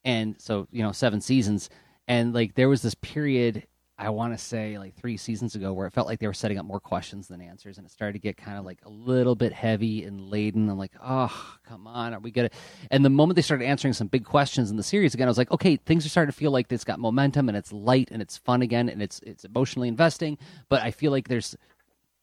and 0.03 0.35
so 0.39 0.67
you 0.71 0.83
know 0.83 0.91
seven 0.91 1.21
seasons, 1.21 1.69
and 2.07 2.33
like 2.33 2.55
there 2.55 2.69
was 2.69 2.81
this 2.81 2.95
period 2.95 3.65
I 3.97 4.09
want 4.09 4.33
to 4.33 4.37
say 4.37 4.77
like 4.77 4.93
three 4.95 5.15
seasons 5.15 5.55
ago 5.55 5.71
where 5.71 5.87
it 5.87 5.93
felt 5.93 6.07
like 6.07 6.19
they 6.19 6.27
were 6.27 6.33
setting 6.33 6.57
up 6.57 6.65
more 6.65 6.81
questions 6.81 7.29
than 7.29 7.39
answers, 7.39 7.77
and 7.77 7.87
it 7.87 7.91
started 7.91 8.13
to 8.13 8.19
get 8.19 8.35
kind 8.35 8.57
of 8.57 8.65
like 8.65 8.79
a 8.83 8.89
little 8.89 9.35
bit 9.35 9.53
heavy 9.53 10.03
and 10.03 10.19
laden. 10.19 10.69
I'm 10.69 10.77
like, 10.77 10.91
oh, 11.01 11.55
come 11.65 11.87
on, 11.87 12.13
are 12.13 12.19
we 12.19 12.31
gonna? 12.31 12.49
And 12.91 13.05
the 13.05 13.09
moment 13.09 13.37
they 13.37 13.41
started 13.41 13.65
answering 13.65 13.93
some 13.93 14.07
big 14.07 14.25
questions 14.25 14.69
in 14.69 14.75
the 14.75 14.83
series 14.83 15.13
again, 15.13 15.27
I 15.27 15.31
was 15.31 15.37
like, 15.37 15.51
okay, 15.51 15.77
things 15.77 16.05
are 16.05 16.09
starting 16.09 16.31
to 16.31 16.37
feel 16.37 16.51
like 16.51 16.69
it's 16.71 16.83
got 16.83 16.99
momentum 16.99 17.47
and 17.47 17.57
it's 17.57 17.71
light 17.71 18.09
and 18.11 18.21
it's 18.21 18.35
fun 18.35 18.61
again 18.61 18.89
and 18.89 19.01
it's 19.01 19.21
it's 19.21 19.45
emotionally 19.45 19.87
investing. 19.87 20.37
But 20.67 20.81
I 20.81 20.91
feel 20.91 21.11
like 21.11 21.29
there's 21.29 21.55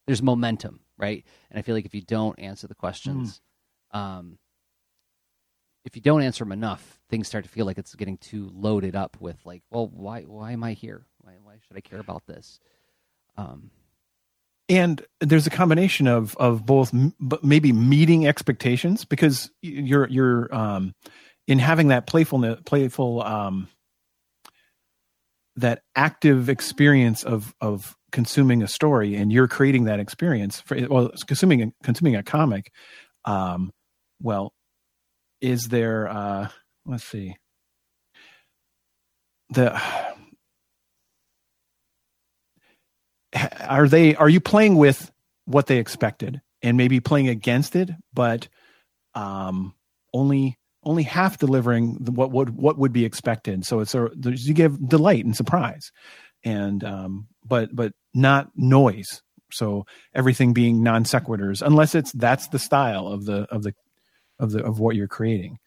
there's 0.07 0.23
momentum, 0.23 0.81
right? 0.99 1.25
And 1.51 1.59
I 1.59 1.63
feel 1.63 1.75
like 1.75 1.87
if 1.87 1.95
you 1.95 2.03
don't 2.03 2.39
answer 2.39 2.67
the 2.67 2.75
questions, 2.75 3.41
mm. 3.95 3.99
um, 3.99 4.39
if 5.85 5.97
you 5.97 6.03
don't 6.03 6.23
answer 6.23 6.45
them 6.45 6.53
enough, 6.53 7.01
things 7.09 7.27
start 7.27 7.45
to 7.45 7.51
feel 7.51 7.67
like 7.67 7.79
it's 7.79 7.95
getting 7.95 8.19
too 8.19 8.51
loaded 8.53 8.95
up 8.95 9.17
with 9.21 9.39
like, 9.45 9.63
well, 9.71 9.89
why 9.89 10.23
why 10.23 10.53
am 10.53 10.65
I 10.65 10.75
here? 10.75 11.07
Why, 11.23 11.33
why 11.43 11.55
should 11.67 11.77
I 11.77 11.81
care 11.81 12.01
about 12.01 12.27
this? 12.27 12.61
Um, 13.37 13.71
and 14.69 15.05
there's 15.21 15.47
a 15.47 15.51
combination 15.51 16.07
of 16.07 16.37
of 16.37 16.65
both 16.65 16.95
m- 16.95 17.15
maybe 17.43 17.73
meeting 17.73 18.27
expectations 18.27 19.05
because 19.05 19.51
you're 19.61 20.09
you're 20.09 20.55
um, 20.55 20.95
in 21.47 21.59
having 21.59 21.89
that 21.89 22.07
playfulness 22.07 22.61
playful 22.65 23.23
um, 23.23 23.69
that 25.57 25.83
active 25.95 26.49
experience 26.49 27.25
of 27.25 27.55
of 27.61 27.97
consuming 28.13 28.63
a 28.63 28.69
story 28.69 29.15
and 29.15 29.33
you're 29.33 29.49
creating 29.49 29.85
that 29.85 30.01
experience 30.01 30.61
for 30.61 30.77
well 30.89 31.11
consuming 31.27 31.73
consuming 31.83 32.17
a 32.17 32.23
comic 32.23 32.71
um, 33.25 33.73
well 34.21 34.53
is 35.41 35.65
there 35.65 36.09
uh, 36.09 36.49
let's 36.87 37.05
see 37.05 37.37
the 39.51 39.81
are 43.61 43.89
they 43.89 44.15
are 44.17 44.29
you 44.29 44.41
playing 44.41 44.77
with 44.77 45.11
what 45.45 45.67
they 45.67 45.79
expected 45.79 46.41
and 46.63 46.77
maybe 46.77 47.01
playing 47.01 47.29
against 47.29 47.77
it 47.77 47.91
but 48.13 48.49
um, 49.15 49.75
only 50.13 50.59
only 50.85 51.03
half 51.05 51.39
delivering 51.39 51.95
what 52.05 52.31
would 52.33 52.51
what 52.51 52.79
would 52.79 52.93
be 52.93 53.05
expected. 53.05 53.65
So 53.65 53.81
it's 53.81 53.95
a 53.95 54.11
you 54.15 54.55
give 54.55 54.89
delight 54.89 55.25
and 55.25 55.37
surprise, 55.37 55.93
and 56.45 56.83
um, 56.85 57.29
but 57.45 57.75
but 57.75 57.93
not 58.15 58.51
noise. 58.57 59.23
So 59.53 59.87
everything 60.15 60.53
being 60.53 60.83
non 60.83 61.05
sequiturs, 61.05 61.63
unless 61.63 61.95
it's 61.95 62.13
that's 62.13 62.49
the 62.49 62.59
style 62.59 63.07
of 63.09 63.25
the 63.25 63.47
of 63.51 63.63
the 63.63 63.75
of 64.39 64.53
the 64.53 64.65
of 64.65 64.81
what 64.81 64.97
you're 64.97 65.09
creating. 65.09 65.59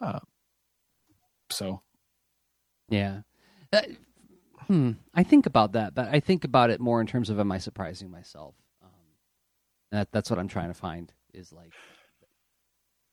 Uh, 0.00 0.20
so, 1.50 1.82
yeah. 2.88 3.20
Hmm. 4.66 4.92
I 5.14 5.22
think 5.22 5.46
about 5.46 5.72
that, 5.72 5.94
but 5.94 6.08
I 6.08 6.20
think 6.20 6.44
about 6.44 6.70
it 6.70 6.80
more 6.80 7.00
in 7.00 7.06
terms 7.06 7.30
of 7.30 7.38
am 7.38 7.52
I 7.52 7.58
surprising 7.58 8.10
myself? 8.10 8.54
Um, 8.82 8.90
that 9.92 10.10
that's 10.12 10.30
what 10.30 10.38
I'm 10.38 10.48
trying 10.48 10.68
to 10.68 10.74
find 10.74 11.12
is 11.32 11.52
like 11.52 11.72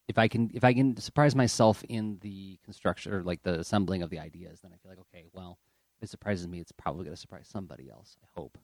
if 0.08 0.18
I 0.18 0.28
can 0.28 0.52
if 0.54 0.64
I 0.64 0.74
can 0.74 0.98
surprise 0.98 1.36
myself 1.36 1.84
in 1.88 2.18
the 2.22 2.60
construction 2.66 3.14
or 3.14 3.24
like 3.24 3.44
the 3.44 3.60
assembling 3.60 4.02
of 4.02 4.10
the 4.10 4.20
ideas, 4.20 4.62
then 4.62 4.72
I 4.74 4.78
feel 4.78 4.92
like 4.92 5.00
okay, 5.00 5.26
well, 5.32 5.60
if 6.00 6.06
it 6.06 6.10
surprises 6.10 6.48
me, 6.48 6.60
it's 6.60 6.72
probably 6.72 7.06
going 7.06 7.16
to 7.16 7.22
surprise 7.22 7.48
somebody 7.48 7.90
else. 7.90 8.18
I 8.24 8.28
hope. 8.36 8.58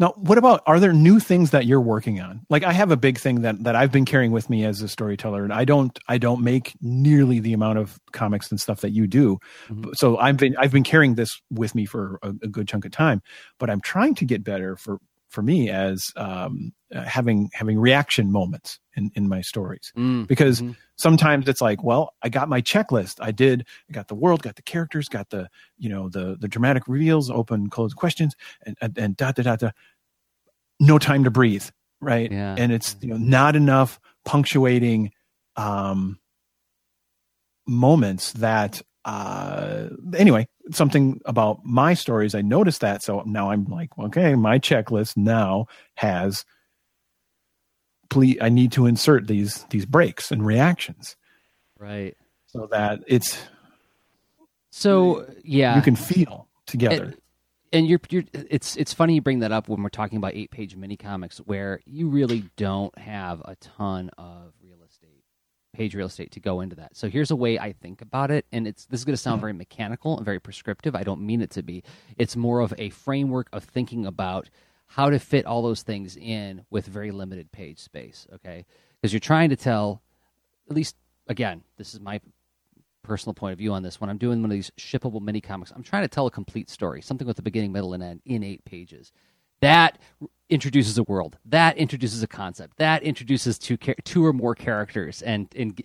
Now, 0.00 0.12
what 0.16 0.38
about 0.38 0.62
are 0.66 0.78
there 0.78 0.92
new 0.92 1.18
things 1.18 1.50
that 1.50 1.66
you're 1.66 1.80
working 1.80 2.20
on? 2.20 2.46
Like 2.48 2.62
I 2.62 2.72
have 2.72 2.92
a 2.92 2.96
big 2.96 3.18
thing 3.18 3.42
that 3.42 3.64
that 3.64 3.74
I've 3.74 3.90
been 3.90 4.04
carrying 4.04 4.30
with 4.30 4.48
me 4.48 4.64
as 4.64 4.80
a 4.80 4.88
storyteller, 4.88 5.42
and 5.42 5.52
I 5.52 5.64
don't 5.64 5.98
I 6.06 6.18
don't 6.18 6.42
make 6.42 6.76
nearly 6.80 7.40
the 7.40 7.52
amount 7.52 7.78
of 7.78 7.98
comics 8.12 8.50
and 8.50 8.60
stuff 8.60 8.80
that 8.82 8.90
you 8.90 9.08
do. 9.08 9.38
Mm-hmm. 9.68 9.90
So 9.94 10.16
I've 10.18 10.36
been 10.36 10.56
I've 10.56 10.70
been 10.70 10.84
carrying 10.84 11.16
this 11.16 11.40
with 11.50 11.74
me 11.74 11.84
for 11.84 12.20
a, 12.22 12.28
a, 12.28 12.48
good 12.48 12.68
chunk 12.68 12.84
of 12.84 12.92
time, 12.92 13.22
but 13.58 13.70
I'm 13.70 13.80
trying 13.80 14.14
to 14.16 14.24
get 14.24 14.44
better 14.44 14.76
for 14.76 15.00
for 15.28 15.42
me 15.42 15.70
as 15.70 16.12
um, 16.16 16.72
uh, 16.94 17.02
having 17.02 17.50
having 17.52 17.78
reaction 17.78 18.32
moments 18.32 18.80
in 18.96 19.10
in 19.14 19.28
my 19.28 19.40
stories 19.40 19.92
mm, 19.96 20.26
because 20.26 20.60
mm-hmm. 20.60 20.72
sometimes 20.96 21.48
it's 21.48 21.60
like 21.60 21.82
well 21.84 22.14
i 22.22 22.28
got 22.28 22.48
my 22.48 22.62
checklist 22.62 23.16
i 23.20 23.30
did 23.30 23.66
i 23.88 23.92
got 23.92 24.08
the 24.08 24.14
world 24.14 24.42
got 24.42 24.56
the 24.56 24.62
characters 24.62 25.08
got 25.08 25.28
the 25.30 25.48
you 25.76 25.88
know 25.88 26.08
the 26.08 26.36
the 26.40 26.48
dramatic 26.48 26.88
reveals 26.88 27.30
open 27.30 27.68
close 27.68 27.92
questions 27.92 28.34
and 28.64 28.76
and, 28.80 28.96
and 28.98 29.16
da 29.16 29.32
da 29.32 29.42
da 29.42 29.56
da 29.56 29.70
no 30.80 30.98
time 30.98 31.24
to 31.24 31.30
breathe 31.30 31.68
right 32.00 32.32
yeah. 32.32 32.54
and 32.56 32.72
it's 32.72 32.96
you 33.00 33.08
know 33.08 33.18
not 33.18 33.54
enough 33.54 34.00
punctuating 34.24 35.10
um 35.56 36.18
moments 37.66 38.32
that 38.32 38.80
uh 39.08 39.88
anyway 40.16 40.46
something 40.70 41.20
about 41.24 41.64
my 41.64 41.94
stories 41.94 42.34
i 42.34 42.42
noticed 42.42 42.82
that 42.82 43.02
so 43.02 43.22
now 43.24 43.50
i'm 43.50 43.64
like 43.64 43.88
okay 43.98 44.34
my 44.34 44.58
checklist 44.58 45.16
now 45.16 45.66
has 45.94 46.44
please 48.10 48.36
i 48.40 48.48
need 48.48 48.72
to 48.72 48.86
insert 48.86 49.26
these 49.26 49.64
these 49.70 49.86
breaks 49.86 50.30
and 50.30 50.44
reactions. 50.44 51.16
Right. 51.78 52.16
So 52.46 52.66
that 52.70 53.00
it's 53.06 53.38
so 54.70 55.26
yeah. 55.44 55.76
you 55.76 55.82
can 55.82 55.96
feel 55.96 56.48
together. 56.66 57.04
And, 57.04 57.16
and 57.72 57.86
you're 57.86 58.00
you're 58.10 58.24
it's 58.32 58.76
it's 58.76 58.92
funny 58.92 59.14
you 59.14 59.20
bring 59.20 59.40
that 59.40 59.52
up 59.52 59.68
when 59.68 59.82
we're 59.82 59.88
talking 59.88 60.18
about 60.18 60.34
eight 60.34 60.50
page 60.50 60.74
mini 60.74 60.96
comics 60.96 61.38
where 61.38 61.80
you 61.84 62.08
really 62.08 62.44
don't 62.56 62.96
have 62.98 63.40
a 63.44 63.56
ton 63.56 64.10
of 64.18 64.52
page 65.78 65.94
real 65.94 66.08
estate 66.08 66.32
to 66.32 66.40
go 66.40 66.60
into 66.60 66.74
that. 66.74 66.96
So 66.96 67.08
here's 67.08 67.30
a 67.30 67.36
way 67.36 67.56
I 67.56 67.72
think 67.72 68.02
about 68.02 68.32
it, 68.32 68.44
and 68.50 68.66
it's 68.66 68.84
this 68.86 69.00
is 69.00 69.04
going 69.04 69.14
to 69.14 69.16
sound 69.16 69.36
mm-hmm. 69.36 69.42
very 69.42 69.52
mechanical 69.52 70.16
and 70.16 70.24
very 70.24 70.40
prescriptive. 70.40 70.96
I 70.96 71.04
don't 71.04 71.20
mean 71.20 71.40
it 71.40 71.50
to 71.50 71.62
be. 71.62 71.84
It's 72.16 72.34
more 72.34 72.60
of 72.60 72.74
a 72.78 72.90
framework 72.90 73.48
of 73.52 73.62
thinking 73.62 74.04
about 74.04 74.50
how 74.86 75.08
to 75.08 75.20
fit 75.20 75.46
all 75.46 75.62
those 75.62 75.82
things 75.82 76.16
in 76.16 76.64
with 76.70 76.86
very 76.86 77.12
limited 77.12 77.52
page 77.52 77.78
space. 77.78 78.26
Okay, 78.34 78.66
because 79.00 79.12
you're 79.12 79.20
trying 79.20 79.50
to 79.50 79.56
tell, 79.56 80.02
at 80.68 80.74
least 80.74 80.96
again, 81.28 81.62
this 81.76 81.94
is 81.94 82.00
my 82.00 82.20
personal 83.04 83.34
point 83.34 83.52
of 83.52 83.58
view 83.58 83.72
on 83.72 83.84
this. 83.84 84.00
When 84.00 84.10
I'm 84.10 84.18
doing 84.18 84.42
one 84.42 84.50
of 84.50 84.56
these 84.56 84.72
shippable 84.78 85.22
mini 85.22 85.40
comics, 85.40 85.70
I'm 85.70 85.84
trying 85.84 86.02
to 86.02 86.08
tell 86.08 86.26
a 86.26 86.30
complete 86.30 86.68
story, 86.68 87.02
something 87.02 87.26
with 87.26 87.38
a 87.38 87.42
beginning, 87.42 87.70
middle, 87.70 87.94
and 87.94 88.02
end 88.02 88.20
in 88.24 88.42
eight 88.42 88.64
pages. 88.64 89.12
That 89.60 89.98
introduces 90.50 90.98
a 90.98 91.02
world. 91.02 91.38
That 91.44 91.76
introduces 91.76 92.22
a 92.22 92.26
concept. 92.26 92.78
That 92.78 93.02
introduces 93.02 93.58
two 93.58 93.76
two 93.76 94.24
or 94.24 94.32
more 94.32 94.54
characters 94.54 95.22
and 95.22 95.48
and 95.54 95.80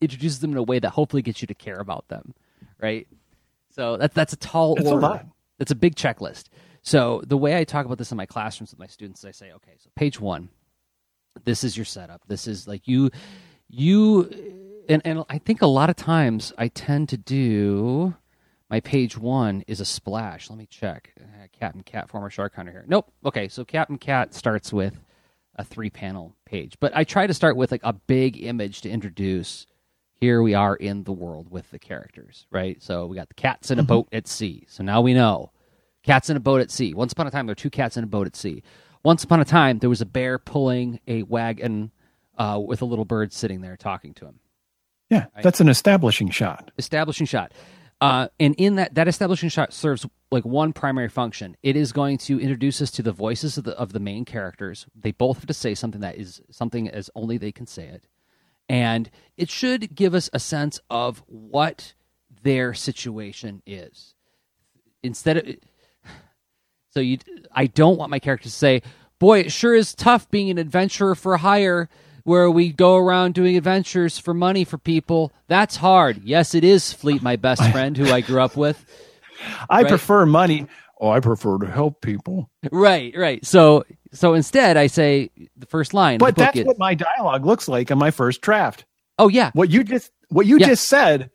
introduces 0.00 0.40
them 0.40 0.52
in 0.52 0.58
a 0.58 0.62
way 0.62 0.78
that 0.78 0.90
hopefully 0.90 1.22
gets 1.22 1.40
you 1.42 1.46
to 1.46 1.54
care 1.54 1.78
about 1.78 2.08
them 2.08 2.34
right? 2.82 3.06
So 3.70 3.96
that's 3.96 4.14
that's 4.14 4.32
a 4.34 4.36
tall 4.36 4.74
it's 4.76 4.86
order. 4.86 5.06
a 5.06 5.26
that's 5.58 5.70
a 5.70 5.76
big 5.76 5.94
checklist. 5.94 6.48
So 6.82 7.22
the 7.26 7.36
way 7.38 7.56
i 7.56 7.64
talk 7.64 7.86
about 7.86 7.96
this 7.96 8.10
in 8.10 8.16
my 8.16 8.26
classrooms 8.26 8.72
with 8.72 8.80
my 8.80 8.88
students 8.88 9.20
is 9.20 9.24
i 9.24 9.30
say 9.30 9.52
okay 9.52 9.72
so 9.78 9.88
page 9.94 10.20
one 10.20 10.50
this 11.44 11.64
is 11.64 11.78
your 11.78 11.86
setup. 11.86 12.20
This 12.28 12.46
is 12.46 12.68
like 12.68 12.86
you 12.86 13.10
you 13.70 14.84
and, 14.88 15.00
and 15.04 15.24
i 15.30 15.38
think 15.38 15.62
a 15.62 15.66
lot 15.66 15.88
of 15.88 15.96
times 15.96 16.52
i 16.58 16.68
tend 16.68 17.08
to 17.08 17.16
do 17.16 18.14
my 18.72 18.80
page 18.80 19.18
one 19.18 19.62
is 19.66 19.80
a 19.80 19.84
splash. 19.84 20.48
Let 20.48 20.58
me 20.58 20.64
check. 20.64 21.12
Uh, 21.20 21.46
Captain 21.52 21.82
Cat, 21.82 22.08
former 22.08 22.30
shark 22.30 22.54
hunter 22.54 22.72
here. 22.72 22.86
Nope. 22.88 23.12
Okay, 23.22 23.48
so 23.48 23.66
Captain 23.66 23.98
Cat 23.98 24.32
starts 24.32 24.72
with 24.72 24.98
a 25.56 25.62
three 25.62 25.90
panel 25.90 26.34
page, 26.46 26.78
but 26.80 26.96
I 26.96 27.04
try 27.04 27.26
to 27.26 27.34
start 27.34 27.58
with 27.58 27.70
like 27.70 27.82
a 27.84 27.92
big 27.92 28.42
image 28.42 28.80
to 28.80 28.88
introduce. 28.88 29.66
Here 30.14 30.40
we 30.40 30.54
are 30.54 30.74
in 30.74 31.04
the 31.04 31.12
world 31.12 31.50
with 31.50 31.70
the 31.70 31.78
characters, 31.78 32.46
right? 32.50 32.82
So 32.82 33.04
we 33.04 33.14
got 33.14 33.28
the 33.28 33.34
cats 33.34 33.70
in 33.70 33.78
a 33.78 33.82
mm-hmm. 33.82 33.88
boat 33.88 34.08
at 34.10 34.26
sea. 34.26 34.64
So 34.70 34.82
now 34.82 35.02
we 35.02 35.12
know 35.12 35.52
cats 36.02 36.30
in 36.30 36.38
a 36.38 36.40
boat 36.40 36.62
at 36.62 36.70
sea. 36.70 36.94
Once 36.94 37.12
upon 37.12 37.26
a 37.26 37.30
time, 37.30 37.44
there 37.44 37.50
were 37.52 37.56
two 37.56 37.68
cats 37.68 37.98
in 37.98 38.04
a 38.04 38.06
boat 38.06 38.26
at 38.26 38.36
sea. 38.36 38.62
Once 39.04 39.22
upon 39.22 39.40
a 39.40 39.44
time, 39.44 39.80
there 39.80 39.90
was 39.90 40.00
a 40.00 40.06
bear 40.06 40.38
pulling 40.38 40.98
a 41.06 41.24
wagon 41.24 41.90
uh, 42.38 42.58
with 42.64 42.80
a 42.80 42.86
little 42.86 43.04
bird 43.04 43.34
sitting 43.34 43.60
there 43.60 43.76
talking 43.76 44.14
to 44.14 44.24
him. 44.24 44.40
Yeah, 45.10 45.26
that's 45.42 45.60
an 45.60 45.68
establishing 45.68 46.30
shot. 46.30 46.70
Establishing 46.78 47.26
shot. 47.26 47.52
Uh, 48.02 48.26
and 48.40 48.56
in 48.56 48.74
that, 48.74 48.96
that 48.96 49.06
establishing 49.06 49.48
shot 49.48 49.72
serves 49.72 50.04
like 50.32 50.44
one 50.44 50.72
primary 50.72 51.08
function. 51.08 51.56
It 51.62 51.76
is 51.76 51.92
going 51.92 52.18
to 52.18 52.40
introduce 52.40 52.82
us 52.82 52.90
to 52.92 53.02
the 53.02 53.12
voices 53.12 53.56
of 53.56 53.62
the 53.62 53.78
of 53.78 53.92
the 53.92 54.00
main 54.00 54.24
characters. 54.24 54.86
They 54.92 55.12
both 55.12 55.36
have 55.36 55.46
to 55.46 55.54
say 55.54 55.76
something 55.76 56.00
that 56.00 56.18
is 56.18 56.42
something 56.50 56.88
as 56.88 57.10
only 57.14 57.38
they 57.38 57.52
can 57.52 57.68
say 57.68 57.84
it, 57.84 58.08
and 58.68 59.08
it 59.36 59.50
should 59.50 59.94
give 59.94 60.14
us 60.14 60.28
a 60.32 60.40
sense 60.40 60.80
of 60.90 61.22
what 61.26 61.94
their 62.42 62.74
situation 62.74 63.62
is. 63.66 64.16
Instead 65.04 65.36
of, 65.36 65.46
so 66.90 66.98
you, 66.98 67.18
I 67.52 67.66
don't 67.68 67.98
want 67.98 68.10
my 68.10 68.18
character 68.18 68.48
to 68.48 68.50
say, 68.50 68.82
"Boy, 69.20 69.38
it 69.38 69.52
sure 69.52 69.76
is 69.76 69.94
tough 69.94 70.28
being 70.28 70.50
an 70.50 70.58
adventurer 70.58 71.14
for 71.14 71.36
hire." 71.36 71.88
Where 72.24 72.50
we 72.50 72.72
go 72.72 72.96
around 72.96 73.34
doing 73.34 73.56
adventures 73.56 74.18
for 74.18 74.34
money 74.34 74.64
for 74.64 74.78
people. 74.78 75.32
That's 75.48 75.76
hard. 75.76 76.22
Yes, 76.24 76.54
it 76.54 76.64
is, 76.64 76.92
Fleet, 76.92 77.22
my 77.22 77.36
best 77.36 77.62
friend 77.70 77.96
who 77.96 78.12
I 78.12 78.20
grew 78.20 78.40
up 78.40 78.56
with. 78.56 78.84
I 79.68 79.82
right? 79.82 79.88
prefer 79.88 80.26
money. 80.26 80.66
Oh, 81.00 81.10
I 81.10 81.20
prefer 81.20 81.58
to 81.58 81.66
help 81.66 82.00
people. 82.00 82.48
Right, 82.70 83.12
right. 83.16 83.44
So, 83.44 83.84
so 84.12 84.34
instead, 84.34 84.76
I 84.76 84.86
say 84.86 85.30
the 85.56 85.66
first 85.66 85.94
line. 85.94 86.18
But 86.18 86.36
that's 86.36 86.60
what 86.60 86.78
my 86.78 86.94
dialogue 86.94 87.44
looks 87.44 87.66
like 87.66 87.90
in 87.90 87.98
my 87.98 88.12
first 88.12 88.40
draft. 88.40 88.84
Oh 89.18 89.28
yeah, 89.28 89.50
what 89.54 89.70
you 89.70 89.84
just 89.84 90.10
what 90.28 90.46
you 90.46 90.58
yeah. 90.58 90.68
just 90.68 90.88
said. 90.88 91.30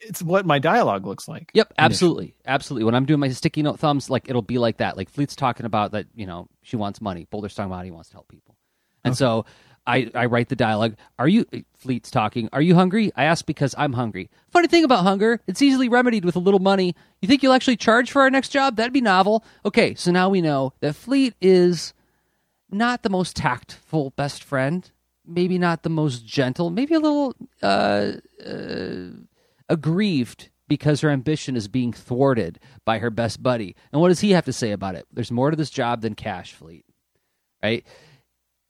It's 0.00 0.22
what 0.22 0.46
my 0.46 0.58
dialogue 0.58 1.06
looks 1.06 1.28
like. 1.28 1.50
Yep, 1.54 1.74
absolutely, 1.78 2.34
absolutely. 2.46 2.84
When 2.84 2.94
I'm 2.94 3.04
doing 3.04 3.20
my 3.20 3.28
sticky 3.28 3.62
note 3.62 3.78
thumbs, 3.78 4.10
like 4.10 4.28
it'll 4.28 4.42
be 4.42 4.58
like 4.58 4.78
that. 4.78 4.96
Like 4.96 5.08
Fleet's 5.08 5.36
talking 5.36 5.66
about 5.66 5.92
that. 5.92 6.06
You 6.14 6.26
know, 6.26 6.48
she 6.62 6.76
wants 6.76 7.00
money. 7.00 7.26
Boulder's 7.30 7.54
talking 7.54 7.72
about 7.72 7.84
he 7.84 7.90
wants 7.90 8.08
to 8.10 8.14
help 8.14 8.28
people, 8.28 8.56
and 9.04 9.12
okay. 9.12 9.18
so 9.18 9.44
I, 9.86 10.10
I 10.14 10.26
write 10.26 10.48
the 10.48 10.56
dialogue. 10.56 10.96
Are 11.18 11.28
you 11.28 11.44
Fleet's 11.74 12.10
talking? 12.10 12.48
Are 12.52 12.62
you 12.62 12.74
hungry? 12.74 13.10
I 13.16 13.24
ask 13.24 13.44
because 13.44 13.74
I'm 13.76 13.94
hungry. 13.94 14.30
Funny 14.50 14.68
thing 14.68 14.84
about 14.84 15.02
hunger, 15.02 15.40
it's 15.46 15.62
easily 15.62 15.88
remedied 15.88 16.24
with 16.24 16.36
a 16.36 16.40
little 16.40 16.60
money. 16.60 16.94
You 17.20 17.28
think 17.28 17.42
you'll 17.42 17.52
actually 17.52 17.76
charge 17.76 18.10
for 18.10 18.22
our 18.22 18.30
next 18.30 18.50
job? 18.50 18.76
That'd 18.76 18.92
be 18.92 19.00
novel. 19.00 19.44
Okay, 19.64 19.94
so 19.94 20.10
now 20.12 20.28
we 20.28 20.40
know 20.40 20.72
that 20.80 20.94
Fleet 20.94 21.34
is 21.40 21.94
not 22.70 23.02
the 23.02 23.10
most 23.10 23.36
tactful 23.36 24.10
best 24.10 24.44
friend. 24.44 24.90
Maybe 25.26 25.58
not 25.58 25.82
the 25.82 25.90
most 25.90 26.26
gentle. 26.26 26.70
Maybe 26.70 26.94
a 26.94 27.00
little 27.00 27.34
uh, 27.62 28.12
uh, 28.44 29.10
aggrieved 29.68 30.50
because 30.68 31.00
her 31.00 31.10
ambition 31.10 31.54
is 31.54 31.68
being 31.68 31.92
thwarted 31.92 32.58
by 32.84 32.98
her 32.98 33.10
best 33.10 33.42
buddy. 33.42 33.76
And 33.92 34.00
what 34.00 34.08
does 34.08 34.20
he 34.20 34.30
have 34.30 34.46
to 34.46 34.52
say 34.52 34.72
about 34.72 34.94
it? 34.94 35.06
There's 35.12 35.30
more 35.30 35.50
to 35.50 35.56
this 35.56 35.70
job 35.70 36.00
than 36.00 36.14
cash, 36.14 36.52
Fleet. 36.52 36.84
Right? 37.62 37.84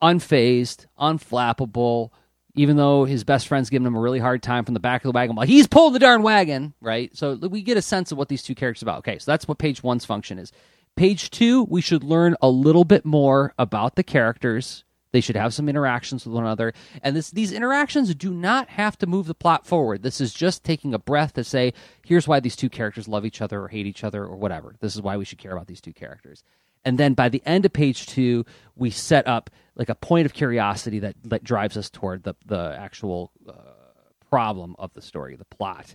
Unfazed, 0.02 0.86
unflappable, 0.98 2.10
even 2.54 2.76
though 2.76 3.04
his 3.04 3.24
best 3.24 3.48
friend's 3.48 3.70
giving 3.70 3.86
him 3.86 3.94
a 3.94 4.00
really 4.00 4.18
hard 4.18 4.42
time 4.42 4.64
from 4.64 4.74
the 4.74 4.80
back 4.80 5.02
of 5.04 5.12
the 5.12 5.16
wagon 5.16 5.36
while 5.36 5.46
he's 5.46 5.66
pulling 5.66 5.94
the 5.94 5.98
darn 5.98 6.22
wagon, 6.22 6.74
right? 6.80 7.16
So 7.16 7.34
we 7.36 7.62
get 7.62 7.78
a 7.78 7.82
sense 7.82 8.12
of 8.12 8.18
what 8.18 8.28
these 8.28 8.42
two 8.42 8.54
characters 8.54 8.82
about. 8.82 8.98
Okay, 8.98 9.18
so 9.18 9.30
that's 9.30 9.48
what 9.48 9.58
page 9.58 9.82
one's 9.82 10.04
function 10.04 10.38
is. 10.38 10.52
Page 10.96 11.30
two, 11.30 11.64
we 11.64 11.80
should 11.80 12.04
learn 12.04 12.36
a 12.42 12.48
little 12.50 12.84
bit 12.84 13.06
more 13.06 13.54
about 13.58 13.96
the 13.96 14.02
characters. 14.02 14.84
They 15.12 15.20
should 15.22 15.36
have 15.36 15.54
some 15.54 15.68
interactions 15.68 16.24
with 16.24 16.34
one 16.34 16.44
another. 16.44 16.74
And 17.02 17.16
this, 17.16 17.30
these 17.30 17.52
interactions 17.52 18.14
do 18.14 18.32
not 18.32 18.68
have 18.70 18.98
to 18.98 19.06
move 19.06 19.26
the 19.26 19.34
plot 19.34 19.66
forward. 19.66 20.02
This 20.02 20.20
is 20.20 20.34
just 20.34 20.64
taking 20.64 20.92
a 20.92 20.98
breath 20.98 21.34
to 21.34 21.44
say, 21.44 21.72
here's 22.04 22.28
why 22.28 22.40
these 22.40 22.56
two 22.56 22.70
characters 22.70 23.08
love 23.08 23.24
each 23.24 23.40
other 23.40 23.62
or 23.62 23.68
hate 23.68 23.86
each 23.86 24.04
other 24.04 24.24
or 24.24 24.36
whatever. 24.36 24.74
This 24.80 24.94
is 24.94 25.02
why 25.02 25.16
we 25.16 25.24
should 25.24 25.38
care 25.38 25.52
about 25.52 25.66
these 25.66 25.80
two 25.80 25.92
characters. 25.92 26.44
And 26.84 26.98
then 26.98 27.14
by 27.14 27.28
the 27.28 27.42
end 27.46 27.64
of 27.64 27.72
page 27.72 28.06
two, 28.06 28.44
we 28.76 28.90
set 28.90 29.26
up 29.26 29.50
like 29.74 29.88
a 29.88 29.94
point 29.94 30.26
of 30.26 30.34
curiosity 30.34 30.98
that, 31.00 31.16
that 31.24 31.44
drives 31.44 31.76
us 31.76 31.88
toward 31.88 32.24
the, 32.24 32.34
the 32.44 32.76
actual 32.78 33.32
uh, 33.48 33.52
problem 34.28 34.74
of 34.78 34.92
the 34.94 35.02
story, 35.02 35.36
the 35.36 35.44
plot 35.44 35.94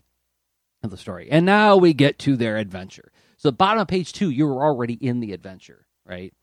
of 0.83 0.91
the 0.91 0.97
story. 0.97 1.27
And 1.29 1.45
now 1.45 1.77
we 1.77 1.93
get 1.93 2.19
to 2.19 2.35
their 2.35 2.57
adventure. 2.57 3.11
So, 3.37 3.51
bottom 3.51 3.81
of 3.81 3.87
page 3.87 4.13
two, 4.13 4.29
you're 4.29 4.63
already 4.63 4.93
in 4.93 5.19
the 5.19 5.33
adventure, 5.33 5.85
right? 6.05 6.33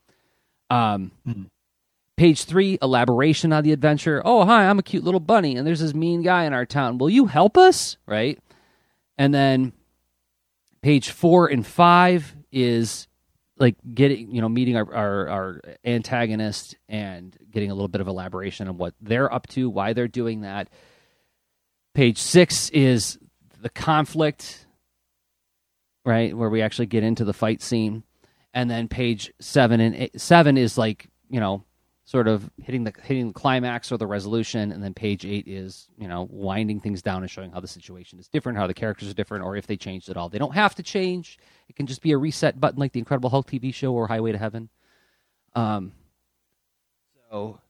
Um, 0.70 1.12
mm-hmm. 1.26 1.44
Page 2.16 2.44
three, 2.44 2.78
elaboration 2.80 3.52
on 3.52 3.64
the 3.64 3.72
adventure. 3.72 4.22
Oh, 4.24 4.44
hi, 4.44 4.66
I'm 4.66 4.78
a 4.78 4.82
cute 4.84 5.02
little 5.02 5.18
bunny, 5.18 5.56
and 5.56 5.66
there's 5.66 5.80
this 5.80 5.94
mean 5.94 6.22
guy 6.22 6.44
in 6.44 6.52
our 6.52 6.64
town. 6.64 6.98
Will 6.98 7.10
you 7.10 7.26
help 7.26 7.58
us? 7.58 7.96
Right? 8.06 8.38
And 9.18 9.34
then 9.34 9.72
page 10.82 11.10
four 11.10 11.48
and 11.48 11.66
five 11.66 12.36
is 12.52 13.08
like 13.58 13.76
getting, 13.94 14.34
you 14.34 14.40
know, 14.40 14.48
meeting 14.48 14.76
our, 14.76 14.94
our, 14.94 15.28
our 15.28 15.60
antagonist 15.84 16.76
and 16.88 17.36
getting 17.50 17.70
a 17.70 17.74
little 17.74 17.88
bit 17.88 18.00
of 18.00 18.08
elaboration 18.08 18.68
on 18.68 18.76
what 18.78 18.94
they're 19.00 19.32
up 19.32 19.46
to, 19.48 19.70
why 19.70 19.92
they're 19.92 20.08
doing 20.08 20.40
that. 20.40 20.68
Page 21.94 22.18
six 22.18 22.68
is 22.70 23.18
the 23.60 23.68
conflict, 23.70 24.66
right, 26.04 26.36
where 26.36 26.50
we 26.50 26.62
actually 26.62 26.86
get 26.86 27.04
into 27.04 27.24
the 27.24 27.32
fight 27.32 27.62
scene. 27.62 28.02
And 28.52 28.70
then 28.70 28.88
page 28.88 29.32
seven 29.40 29.80
and 29.80 29.94
eight, 29.94 30.20
seven 30.20 30.58
is 30.58 30.76
like, 30.76 31.08
you 31.28 31.40
know, 31.40 31.64
sort 32.04 32.28
of 32.28 32.50
hitting 32.62 32.84
the 32.84 32.92
hitting 33.02 33.28
the 33.28 33.32
climax 33.32 33.90
or 33.90 33.96
the 33.96 34.06
resolution, 34.06 34.72
and 34.72 34.82
then 34.82 34.94
page 34.94 35.24
eight 35.24 35.48
is 35.48 35.88
you 35.98 36.06
know 36.06 36.28
winding 36.30 36.80
things 36.80 37.02
down 37.02 37.22
and 37.22 37.30
showing 37.30 37.50
how 37.50 37.60
the 37.60 37.68
situation 37.68 38.18
is 38.18 38.28
different, 38.28 38.58
how 38.58 38.66
the 38.66 38.74
characters 38.74 39.08
are 39.10 39.14
different, 39.14 39.44
or 39.44 39.56
if 39.56 39.66
they 39.66 39.76
changed 39.76 40.08
at 40.08 40.16
all. 40.16 40.28
They 40.28 40.38
don't 40.38 40.54
have 40.54 40.74
to 40.76 40.82
change. 40.82 41.38
It 41.68 41.76
can 41.76 41.86
just 41.86 42.02
be 42.02 42.12
a 42.12 42.18
reset 42.18 42.60
button 42.60 42.78
like 42.78 42.92
the 42.92 42.98
Incredible 42.98 43.30
Hulk 43.30 43.48
TV 43.50 43.72
show 43.72 43.92
or 43.94 44.06
Highway 44.06 44.32
to 44.32 44.38
Heaven. 44.38 44.68
Um, 45.54 45.92
so 47.30 47.60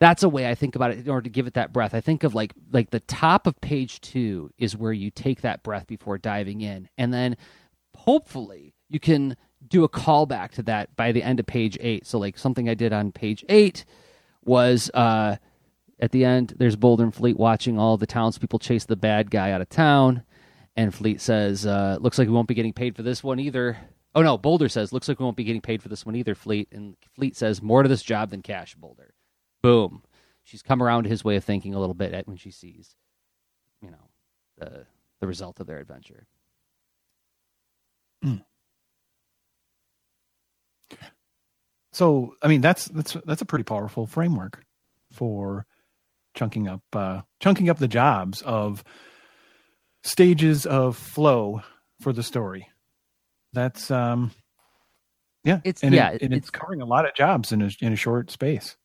that's 0.00 0.22
a 0.22 0.28
way 0.28 0.48
I 0.48 0.54
think 0.54 0.76
about 0.76 0.90
it 0.90 0.98
in 0.98 1.08
order 1.08 1.24
to 1.24 1.30
give 1.30 1.46
it 1.46 1.54
that 1.54 1.72
breath. 1.72 1.94
I 1.94 2.00
think 2.00 2.24
of 2.24 2.34
like 2.34 2.52
like 2.72 2.90
the 2.90 3.00
top 3.00 3.46
of 3.46 3.60
page 3.60 4.00
two 4.00 4.50
is 4.58 4.76
where 4.76 4.92
you 4.92 5.10
take 5.10 5.42
that 5.42 5.62
breath 5.62 5.86
before 5.86 6.16
diving 6.16 6.62
in, 6.62 6.88
and 6.96 7.12
then 7.12 7.36
hopefully 7.94 8.74
you 8.88 8.98
can 8.98 9.36
do 9.68 9.84
a 9.84 9.88
callback 9.88 10.52
to 10.52 10.62
that 10.64 10.94
by 10.96 11.12
the 11.12 11.22
end 11.22 11.40
of 11.40 11.46
page 11.46 11.76
eight. 11.80 12.06
So 12.06 12.18
like 12.18 12.38
something 12.38 12.68
I 12.68 12.74
did 12.74 12.92
on 12.92 13.12
page 13.12 13.44
eight 13.48 13.84
was 14.44 14.90
uh, 14.94 15.36
at 16.00 16.12
the 16.12 16.24
end 16.24 16.54
there's 16.58 16.76
Boulder 16.76 17.04
and 17.04 17.14
Fleet 17.14 17.36
watching 17.36 17.78
all 17.78 17.96
the 17.96 18.06
townspeople 18.06 18.58
chase 18.58 18.84
the 18.84 18.96
bad 18.96 19.30
guy 19.30 19.52
out 19.52 19.60
of 19.60 19.68
town, 19.68 20.22
and 20.76 20.94
Fleet 20.94 21.20
says, 21.20 21.66
uh, 21.66 21.98
"Looks 22.00 22.18
like 22.18 22.28
we 22.28 22.34
won't 22.34 22.48
be 22.48 22.54
getting 22.54 22.72
paid 22.72 22.96
for 22.96 23.02
this 23.02 23.22
one 23.22 23.40
either." 23.40 23.78
Oh 24.14 24.22
no, 24.22 24.38
Boulder 24.38 24.68
says, 24.68 24.92
"Looks 24.92 25.08
like 25.08 25.18
we 25.18 25.24
won't 25.24 25.36
be 25.36 25.44
getting 25.44 25.62
paid 25.62 25.82
for 25.82 25.88
this 25.88 26.06
one 26.06 26.16
either." 26.16 26.34
Fleet 26.34 26.68
and 26.72 26.96
Fleet 27.14 27.36
says, 27.36 27.62
"More 27.62 27.82
to 27.82 27.88
this 27.88 28.02
job 28.02 28.30
than 28.30 28.42
cash." 28.42 28.74
Boulder, 28.74 29.14
boom. 29.62 30.02
She's 30.44 30.62
come 30.62 30.82
around 30.82 31.04
to 31.04 31.08
his 31.08 31.24
way 31.24 31.36
of 31.36 31.44
thinking 31.44 31.74
a 31.74 31.80
little 31.80 31.94
bit 31.94 32.26
when 32.26 32.36
she 32.36 32.50
sees, 32.50 32.96
you 33.80 33.90
know, 33.90 34.10
the 34.58 34.86
the 35.20 35.26
result 35.26 35.60
of 35.60 35.66
their 35.66 35.78
adventure. 35.78 36.26
Mm. 38.24 38.44
So, 41.94 42.34
I 42.42 42.48
mean, 42.48 42.60
that's 42.60 42.86
that's 42.86 43.16
that's 43.24 43.40
a 43.40 43.44
pretty 43.44 43.62
powerful 43.62 44.08
framework 44.08 44.64
for 45.12 45.64
chunking 46.34 46.66
up 46.66 46.82
uh, 46.92 47.20
chunking 47.38 47.70
up 47.70 47.78
the 47.78 47.86
jobs 47.86 48.42
of 48.42 48.82
stages 50.02 50.66
of 50.66 50.96
flow 50.96 51.62
for 52.00 52.12
the 52.12 52.24
story. 52.24 52.68
That's 53.52 53.92
um, 53.92 54.32
yeah, 55.44 55.60
it's 55.62 55.84
and 55.84 55.94
yeah, 55.94 56.10
it, 56.10 56.22
and 56.22 56.34
it's, 56.34 56.48
it's 56.48 56.50
covering 56.50 56.82
a 56.82 56.84
lot 56.84 57.06
of 57.06 57.14
jobs 57.14 57.52
in 57.52 57.62
a 57.62 57.70
in 57.80 57.92
a 57.92 57.96
short 57.96 58.28
space. 58.28 58.76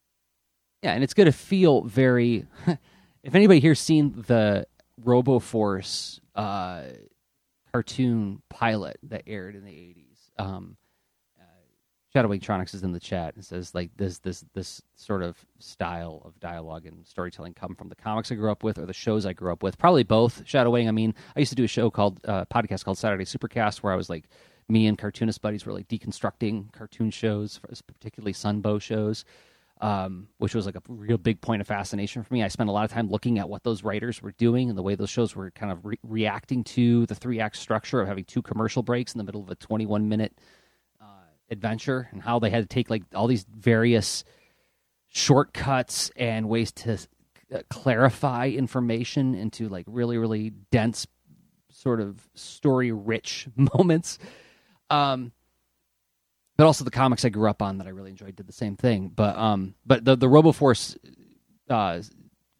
Yeah, 0.84 0.92
and 0.92 1.04
it's 1.04 1.16
going 1.16 1.26
to 1.26 1.32
feel 1.32 1.82
very. 1.82 2.46
if 3.24 3.34
anybody 3.34 3.60
here's 3.60 3.80
seen 3.80 4.24
the 4.28 4.68
RoboForce 5.04 6.20
uh, 6.36 6.84
cartoon 7.72 8.44
pilot 8.52 8.98
that 9.02 9.24
aired 9.26 9.56
in 9.56 9.66
the 9.66 9.72
'80s, 9.72 10.30
um, 10.38 10.78
Shadow 12.12 12.28
Tronics 12.30 12.74
is 12.74 12.84
in 12.84 12.92
the 12.92 13.00
chat 13.00 13.36
and 13.36 13.46
says 13.46 13.76
like 13.76 13.92
this 13.96 14.18
this 14.20 14.44
this 14.54 14.82
sort 14.96 15.22
of 15.22 15.38
style 15.60 16.22
of 16.26 16.40
dialogue 16.40 16.88
and 16.88 17.06
storytelling 17.06 17.54
come 17.54 17.76
from 17.76 17.90
the 17.90 17.96
comics 17.96 18.32
I 18.32 18.36
grew 18.36 18.52
up 18.52 18.64
with 18.64 18.80
or 18.80 18.86
the 18.88 18.94
shows 18.94 19.26
I 19.28 19.34
grew 19.34 19.52
up 19.52 19.62
with. 19.62 19.78
Probably 19.78 20.04
both. 20.04 20.44
Shadowwing. 20.44 20.88
I 20.88 20.92
mean, 20.92 21.14
I 21.36 21.40
used 21.40 21.52
to 21.52 21.56
do 21.56 21.66
a 21.66 21.68
show 21.68 21.92
called 21.92 22.20
uh, 22.26 22.46
podcast 22.46 22.84
called 22.84 22.98
Saturday 22.98 23.26
Supercast 23.26 23.80
where 23.80 23.94
I 23.94 23.96
was 23.96 24.10
like 24.10 24.28
me 24.68 24.88
and 24.88 24.98
cartoonist 24.98 25.42
buddies 25.42 25.66
were 25.66 25.74
like 25.74 25.88
deconstructing 25.88 26.72
cartoon 26.72 27.12
shows, 27.12 27.60
particularly 27.88 28.34
Sunbow 28.34 28.82
shows. 28.82 29.26
Um, 29.82 30.28
which 30.40 30.54
was 30.54 30.66
like 30.66 30.76
a 30.76 30.82
real 30.90 31.18
big 31.18 31.40
point 31.40 31.62
of 31.62 31.68
fascination 31.68 32.22
for 32.22 32.34
me. 32.34 32.44
I 32.44 32.50
spent 32.50 32.70
a 32.70 32.74
lot 32.74 32.84
of 32.84 32.92
time 32.92 33.10
looking 33.10 33.40
at 33.40 33.48
what 33.48 33.64
those 33.64 33.82
writers 33.82 34.22
were 34.22 34.34
doing 34.34 34.68
and 34.68 34.78
the 34.78 34.84
way 34.84 34.96
those 34.96 35.10
shows 35.10 35.38
were 35.38 35.52
kind 35.52 35.72
of 35.72 35.86
re- 35.86 36.00
reacting 36.04 36.66
to 36.66 37.06
the 37.06 37.16
three 37.16 37.40
act 37.40 37.56
structure 37.56 38.02
of 38.02 38.08
having 38.10 38.26
two 38.26 38.42
commercial 38.42 38.84
breaks 38.84 39.14
in 39.14 39.20
the 39.20 39.24
middle 39.24 39.42
of 39.42 39.50
a 39.50 39.56
21 39.56 40.10
minute 40.10 40.38
adventure 41.52 42.08
and 42.12 42.22
how 42.22 42.40
they 42.40 42.50
had 42.50 42.64
to 42.64 42.68
take 42.74 42.90
like 42.90 43.04
all 43.14 43.28
these 43.28 43.46
various 43.50 44.24
shortcuts 45.08 46.12
and 46.16 46.48
ways 46.48 46.72
to 46.72 46.98
uh, 47.54 47.60
clarify 47.70 48.48
information 48.48 49.34
into 49.36 49.68
like 49.70 49.86
really 49.88 50.18
really 50.18 50.52
dense 50.72 51.08
sort 51.72 52.00
of 52.00 52.30
story 52.36 52.92
rich 52.92 53.48
moments. 53.76 54.20
Um 54.90 55.32
but 56.58 56.66
also 56.66 56.84
the 56.84 56.92
comics 56.92 57.24
I 57.24 57.30
grew 57.30 57.50
up 57.50 57.62
on 57.62 57.78
that 57.78 57.88
I 57.88 57.92
really 57.92 58.10
enjoyed 58.12 58.36
did 58.36 58.48
the 58.48 58.54
same 58.54 58.76
thing. 58.76 59.12
But 59.16 59.38
um 59.38 59.76
but 59.86 60.06
the 60.06 60.16
the 60.16 60.28
RoboForce 60.28 60.98
uh 61.70 62.02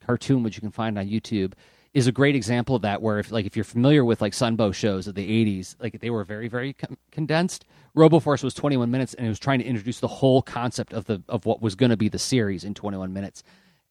cartoon 0.04 0.42
which 0.42 0.56
you 0.56 0.60
can 0.60 0.70
find 0.70 0.98
on 0.98 1.06
YouTube 1.06 1.52
is 1.92 2.06
a 2.06 2.12
great 2.12 2.36
example 2.36 2.76
of 2.76 2.82
that 2.82 3.02
where 3.02 3.18
if 3.18 3.32
like 3.32 3.46
if 3.46 3.56
you're 3.56 3.64
familiar 3.64 4.04
with 4.04 4.20
like 4.20 4.32
Sunbow 4.32 4.72
shows 4.72 5.06
of 5.06 5.14
the 5.14 5.60
80s 5.60 5.76
like 5.80 6.00
they 6.00 6.10
were 6.10 6.24
very 6.24 6.48
very 6.48 6.72
con- 6.72 6.96
condensed 7.10 7.64
RoboForce 7.96 8.44
was 8.44 8.54
21 8.54 8.90
minutes 8.90 9.14
and 9.14 9.26
it 9.26 9.28
was 9.28 9.38
trying 9.38 9.58
to 9.58 9.64
introduce 9.64 10.00
the 10.00 10.08
whole 10.08 10.42
concept 10.42 10.92
of 10.92 11.06
the 11.06 11.22
of 11.28 11.46
what 11.46 11.60
was 11.60 11.74
going 11.74 11.90
to 11.90 11.96
be 11.96 12.08
the 12.08 12.18
series 12.18 12.64
in 12.64 12.74
21 12.74 13.12
minutes 13.12 13.42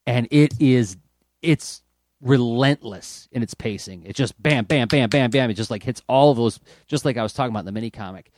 and 0.07 0.27
it 0.31 0.53
is 0.59 0.97
it's 1.41 1.83
relentless 2.21 3.27
in 3.31 3.43
its 3.43 3.53
pacing 3.53 4.03
it 4.03 4.15
just 4.15 4.41
bam 4.41 4.65
bam 4.65 4.87
bam 4.87 5.09
bam 5.09 5.29
bam 5.29 5.49
it 5.49 5.53
just 5.53 5.71
like 5.71 5.83
hits 5.83 6.01
all 6.07 6.31
of 6.31 6.37
those 6.37 6.59
just 6.87 7.05
like 7.05 7.17
I 7.17 7.23
was 7.23 7.33
talking 7.33 7.51
about 7.51 7.61
in 7.61 7.65
the 7.65 7.71
mini 7.71 7.91
comic 7.91 8.31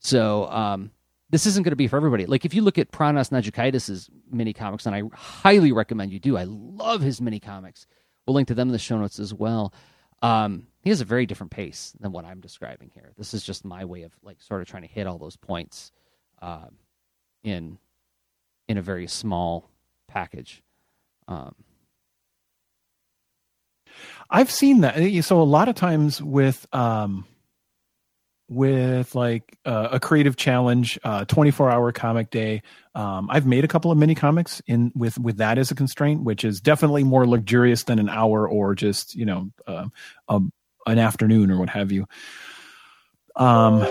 so 0.00 0.48
um 0.50 0.90
this 1.30 1.46
isn't 1.46 1.64
going 1.64 1.72
to 1.72 1.76
be 1.76 1.88
for 1.88 1.96
everybody. 1.96 2.26
Like 2.26 2.44
if 2.44 2.54
you 2.54 2.62
look 2.62 2.78
at 2.78 2.92
Pranas 2.92 3.30
Naujokaitis' 3.30 4.08
mini 4.30 4.52
comics, 4.52 4.86
and 4.86 4.94
I 4.94 5.02
highly 5.16 5.72
recommend 5.72 6.12
you 6.12 6.20
do. 6.20 6.36
I 6.36 6.44
love 6.44 7.00
his 7.00 7.20
mini 7.20 7.40
comics 7.40 7.86
We'll 8.26 8.34
link 8.34 8.48
to 8.48 8.54
them 8.54 8.68
in 8.68 8.72
the 8.72 8.78
show 8.78 8.98
notes 8.98 9.18
as 9.18 9.34
well. 9.34 9.72
Um, 10.22 10.68
he 10.80 10.90
has 10.90 11.00
a 11.00 11.04
very 11.04 11.26
different 11.26 11.52
pace 11.52 11.92
than 12.00 12.12
what 12.12 12.24
I'm 12.24 12.40
describing 12.40 12.90
here. 12.94 13.12
This 13.16 13.34
is 13.34 13.42
just 13.42 13.64
my 13.64 13.84
way 13.84 14.02
of 14.02 14.12
like 14.22 14.40
sort 14.40 14.62
of 14.62 14.68
trying 14.68 14.82
to 14.82 14.88
hit 14.88 15.06
all 15.06 15.18
those 15.18 15.36
points 15.36 15.92
uh, 16.40 16.66
in 17.42 17.78
in 18.68 18.78
a 18.78 18.82
very 18.82 19.06
small 19.06 19.68
package. 20.08 20.62
Um, 21.28 21.54
I've 24.30 24.50
seen 24.50 24.80
that. 24.80 25.24
So 25.24 25.40
a 25.40 25.42
lot 25.42 25.68
of 25.68 25.74
times 25.74 26.22
with 26.22 26.66
um, 26.72 27.26
with 28.54 29.14
like 29.14 29.58
uh, 29.64 29.88
a 29.92 30.00
creative 30.00 30.36
challenge, 30.36 30.98
uh, 31.04 31.24
24 31.24 31.70
hour 31.70 31.92
comic 31.92 32.30
day. 32.30 32.62
Um, 32.94 33.28
I've 33.30 33.46
made 33.46 33.64
a 33.64 33.68
couple 33.68 33.90
of 33.90 33.98
mini 33.98 34.14
comics 34.14 34.62
in 34.66 34.92
with 34.94 35.18
with 35.18 35.38
that 35.38 35.58
as 35.58 35.70
a 35.70 35.74
constraint, 35.74 36.22
which 36.22 36.44
is 36.44 36.60
definitely 36.60 37.04
more 37.04 37.26
luxurious 37.26 37.84
than 37.84 37.98
an 37.98 38.08
hour 38.08 38.48
or 38.48 38.74
just 38.74 39.14
you 39.14 39.26
know 39.26 39.50
uh, 39.66 39.86
a, 40.28 40.40
an 40.86 40.98
afternoon 40.98 41.50
or 41.50 41.58
what 41.58 41.70
have 41.70 41.92
you. 41.92 42.06
Um, 43.36 43.82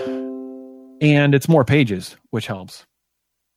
and 1.00 1.34
it's 1.34 1.48
more 1.48 1.64
pages, 1.64 2.16
which 2.30 2.46
helps. 2.46 2.86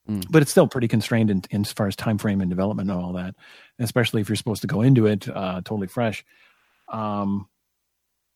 Mm. 0.09 0.25
But 0.29 0.41
it's 0.41 0.51
still 0.51 0.67
pretty 0.67 0.87
constrained 0.87 1.29
in, 1.29 1.43
in, 1.49 1.61
as 1.61 1.73
far 1.73 1.87
as 1.87 1.95
time 1.95 2.17
frame 2.17 2.41
and 2.41 2.49
development 2.49 2.89
and 2.89 2.99
all 2.99 3.13
that, 3.13 3.35
especially 3.79 4.21
if 4.21 4.29
you're 4.29 4.35
supposed 4.35 4.61
to 4.61 4.67
go 4.67 4.81
into 4.81 5.05
it 5.05 5.27
uh, 5.27 5.61
totally 5.63 5.87
fresh. 5.87 6.23
Um, 6.87 7.47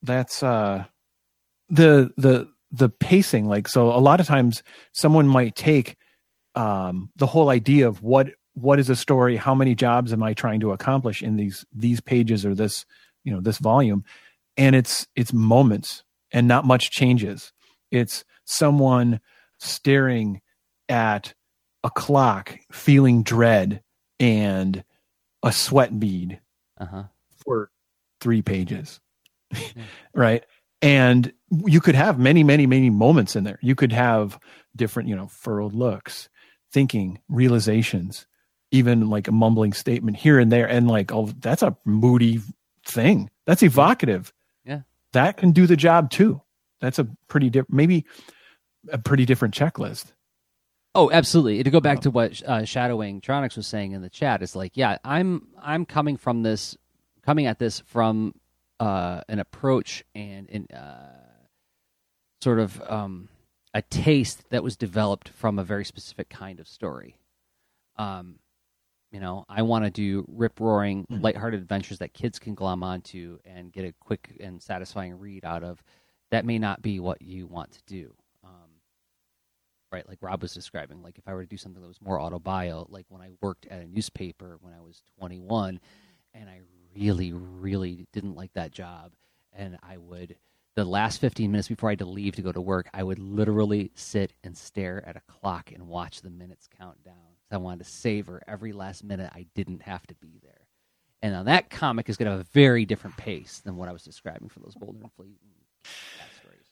that's 0.02 0.44
uh, 0.44 0.86
the 1.70 2.12
the 2.18 2.50
the 2.72 2.90
pacing 2.90 3.48
like 3.48 3.68
so 3.68 3.92
a 3.92 4.00
lot 4.00 4.20
of 4.20 4.28
times 4.28 4.64
someone 4.94 5.28
might 5.28 5.56
take 5.56 5.98
um 6.56 7.10
the 7.18 7.28
whole 7.28 7.50
idea 7.50 7.88
of 7.88 8.02
what 8.02 8.30
what 8.54 8.80
is 8.80 8.90
a 8.90 8.96
story? 8.96 9.38
How 9.38 9.56
many 9.56 9.76
jobs 9.76 10.12
am 10.12 10.24
i 10.24 10.34
trying 10.34 10.60
to 10.62 10.72
accomplish 10.72 11.22
in 11.22 11.36
these 11.38 11.66
these 11.74 12.02
pages 12.02 12.46
or 12.46 12.54
this 12.54 12.86
you 13.24 13.34
know 13.34 13.42
this 13.42 13.58
volume? 13.58 14.04
And 14.58 14.76
it's 14.76 15.08
it's 15.16 15.34
moments 15.34 16.04
and 16.32 16.48
not 16.48 16.66
much 16.66 16.92
changes. 16.92 17.54
It's 17.92 18.26
someone 18.46 19.20
staring 19.60 20.42
at 20.90 21.34
a 21.84 21.90
clock 21.90 22.58
feeling 22.72 23.24
dread 23.24 23.82
and 24.20 24.84
a 25.44 25.52
sweat 25.52 26.00
bead 26.00 26.40
uh-huh. 26.80 27.04
for 27.44 27.72
three 28.20 28.42
pages 28.42 29.00
right 30.14 30.44
and 30.82 31.32
you 31.66 31.82
could 31.82 31.96
have 31.96 32.20
many 32.20 32.44
many 32.44 32.66
many 32.66 32.90
moments 32.90 33.36
in 33.36 33.44
there. 33.44 33.60
You 33.62 33.76
could 33.76 33.92
have 33.92 34.40
different 34.76 35.10
you 35.10 35.16
know 35.16 35.28
furrowed 35.28 35.74
looks 35.74 36.30
thinking 36.72 37.20
realizations 37.28 38.26
even 38.72 39.10
like 39.10 39.28
a 39.28 39.32
mumbling 39.34 39.74
statement 39.74 40.16
here 40.18 40.40
and 40.40 40.52
there. 40.52 40.68
And 40.68 40.88
like 40.88 41.12
oh 41.12 41.30
that's 41.40 41.62
a 41.62 41.76
moody 41.86 42.40
thing. 42.86 43.30
That's 43.46 43.64
evocative. 43.64 44.34
Yeah. 44.66 44.82
That 45.14 45.38
can 45.38 45.52
do 45.52 45.68
the 45.68 45.76
job 45.76 46.10
too. 46.10 46.42
That's 46.80 47.00
a 47.00 47.08
pretty 47.28 47.50
different 47.50 47.74
maybe 47.74 48.06
a 48.92 48.98
pretty 48.98 49.26
different 49.26 49.54
checklist. 49.54 50.14
Oh 50.96 51.12
absolutely. 51.12 51.64
To 51.64 51.70
go 51.70 51.82
back 51.82 52.02
to 52.02 52.12
what 52.12 52.42
uh, 52.44 52.66
shadowing 52.66 53.22
tronics 53.22 53.58
was 53.58 53.68
saying 53.68 53.92
in 53.92 54.02
the 54.02 54.10
chat 54.10 54.42
it's 54.42 54.56
like 54.56 54.76
yeah 54.76 54.98
i'm 55.04 55.48
i'm 55.62 55.86
coming 55.86 56.18
from 56.18 56.44
this 56.44 56.78
coming 57.24 57.46
at 57.46 57.60
this 57.60 57.82
from 57.82 58.34
uh, 58.82 59.22
an 59.30 59.38
approach 59.38 60.04
and 60.16 60.50
an 60.50 60.68
uh, 60.76 61.14
sort 62.42 62.60
of 62.60 62.82
um, 62.90 63.30
a 63.76 63.84
taste 63.84 64.50
that 64.50 64.64
was 64.64 64.76
developed 64.76 65.30
from 65.30 65.60
a 65.60 65.64
very 65.64 65.86
specific 65.86 66.30
kind 66.30 66.60
of 66.60 66.68
story. 66.68 67.16
Um, 67.98 68.40
you 69.12 69.20
know, 69.20 69.46
I 69.48 69.62
want 69.62 69.86
to 69.86 69.92
do 69.92 70.26
rip 70.28 70.60
roaring, 70.60 71.04
mm-hmm. 71.04 71.22
lighthearted 71.22 71.62
adventures 71.62 72.00
that 72.00 72.14
kids 72.14 72.40
can 72.40 72.56
glom 72.56 72.82
onto 72.82 73.38
and 73.46 73.72
get 73.72 73.86
a 73.86 73.94
quick 74.00 74.36
and 74.40 74.60
satisfying 74.60 75.20
read 75.20 75.46
out 75.46 75.64
of. 75.64 75.84
That 76.32 76.44
may 76.44 76.58
not 76.58 76.82
be 76.82 77.00
what 77.00 77.22
you 77.22 77.46
want 77.46 77.74
to 77.74 77.82
do. 77.86 78.16
Um, 78.44 78.72
right, 79.92 80.08
like 80.10 80.24
Rob 80.24 80.42
was 80.42 80.56
describing. 80.56 81.04
Like 81.04 81.20
if 81.20 81.28
I 81.28 81.36
were 81.36 81.44
to 81.44 81.50
do 81.50 81.58
something 81.58 81.84
that 81.84 81.88
was 81.88 82.02
more 82.02 82.18
autobio, 82.18 82.88
like 82.90 83.06
when 83.10 83.22
I 83.22 83.30
worked 83.42 83.68
at 83.68 83.82
a 83.82 83.86
newspaper 83.86 84.58
when 84.60 84.74
I 84.74 84.82
was 84.82 85.04
21, 85.20 85.80
and 86.34 86.50
I 86.50 86.62
really, 86.96 87.34
really 87.34 88.08
didn't 88.14 88.36
like 88.36 88.54
that 88.54 88.72
job, 88.72 89.12
and 89.54 89.78
I 89.84 89.98
would 89.98 90.36
the 90.76 90.86
last 90.86 91.20
15 91.20 91.52
minutes 91.52 91.68
before 91.68 91.90
I 91.90 91.94
had 91.94 92.00
to 92.00 92.06
leave 92.06 92.36
to 92.36 92.42
go 92.42 92.52
to 92.52 92.62
work, 92.62 92.90
I 92.94 93.04
would 93.04 93.20
literally 93.20 93.92
sit 93.96 94.34
and 94.44 94.58
stare 94.58 95.04
at 95.06 95.18
a 95.18 95.22
clock 95.22 95.72
and 95.72 95.88
watch 95.88 96.22
the 96.22 96.30
minutes 96.30 96.70
count 96.78 97.04
down. 97.04 97.16
I 97.52 97.58
wanted 97.58 97.84
to 97.84 97.92
savor 97.92 98.42
every 98.48 98.72
last 98.72 99.04
minute 99.04 99.30
I 99.36 99.48
didn't 99.54 99.82
have 99.82 100.08
to 100.08 100.16
be 100.16 100.40
there. 100.42 100.68
And 101.22 101.34
now 101.34 101.44
that 101.44 101.70
comic 101.70 102.08
is 102.10 102.16
going 102.16 102.28
to 102.28 102.32
have 102.32 102.40
a 102.40 102.50
very 102.52 102.86
different 102.86 103.18
pace 103.18 103.60
than 103.64 103.76
what 103.76 103.90
I 103.90 103.92
was 103.92 104.04
describing 104.04 104.48
for 104.48 104.60
those 104.60 104.74
Boulder 104.74 105.00
and 105.02 105.12
Fleet 105.12 105.38
stories. 106.40 106.66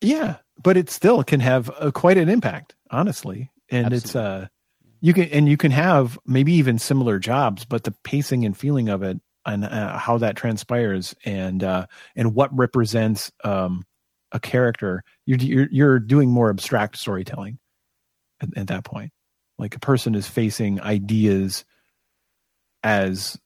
Yeah, 0.00 0.36
but 0.60 0.76
it 0.76 0.90
still 0.90 1.22
can 1.22 1.40
have 1.40 1.70
a, 1.78 1.92
quite 1.92 2.18
an 2.18 2.28
impact, 2.28 2.74
honestly. 2.90 3.50
And 3.70 3.86
Absolutely. 3.86 4.08
it's 4.08 4.16
uh 4.16 4.46
you 5.04 5.12
can 5.12 5.24
and 5.24 5.46
you 5.46 5.58
can 5.58 5.70
have 5.70 6.18
maybe 6.24 6.54
even 6.54 6.78
similar 6.78 7.18
jobs, 7.18 7.66
but 7.66 7.84
the 7.84 7.94
pacing 8.04 8.46
and 8.46 8.56
feeling 8.56 8.88
of 8.88 9.02
it 9.02 9.20
and 9.44 9.62
uh, 9.66 9.98
how 9.98 10.16
that 10.16 10.34
transpires 10.34 11.14
and 11.26 11.62
uh, 11.62 11.86
and 12.16 12.34
what 12.34 12.56
represents 12.56 13.30
um, 13.44 13.84
a 14.32 14.40
character. 14.40 15.04
You're, 15.26 15.38
you're, 15.38 15.68
you're 15.70 15.98
doing 15.98 16.30
more 16.30 16.48
abstract 16.48 16.96
storytelling 16.96 17.58
at, 18.40 18.56
at, 18.56 18.68
that 18.68 18.84
point. 18.84 19.12
Like 19.58 19.76
a 19.76 19.78
person 19.78 20.14
is 20.14 20.26
facing 20.26 20.80
ideas 20.80 21.66
as 22.82 23.38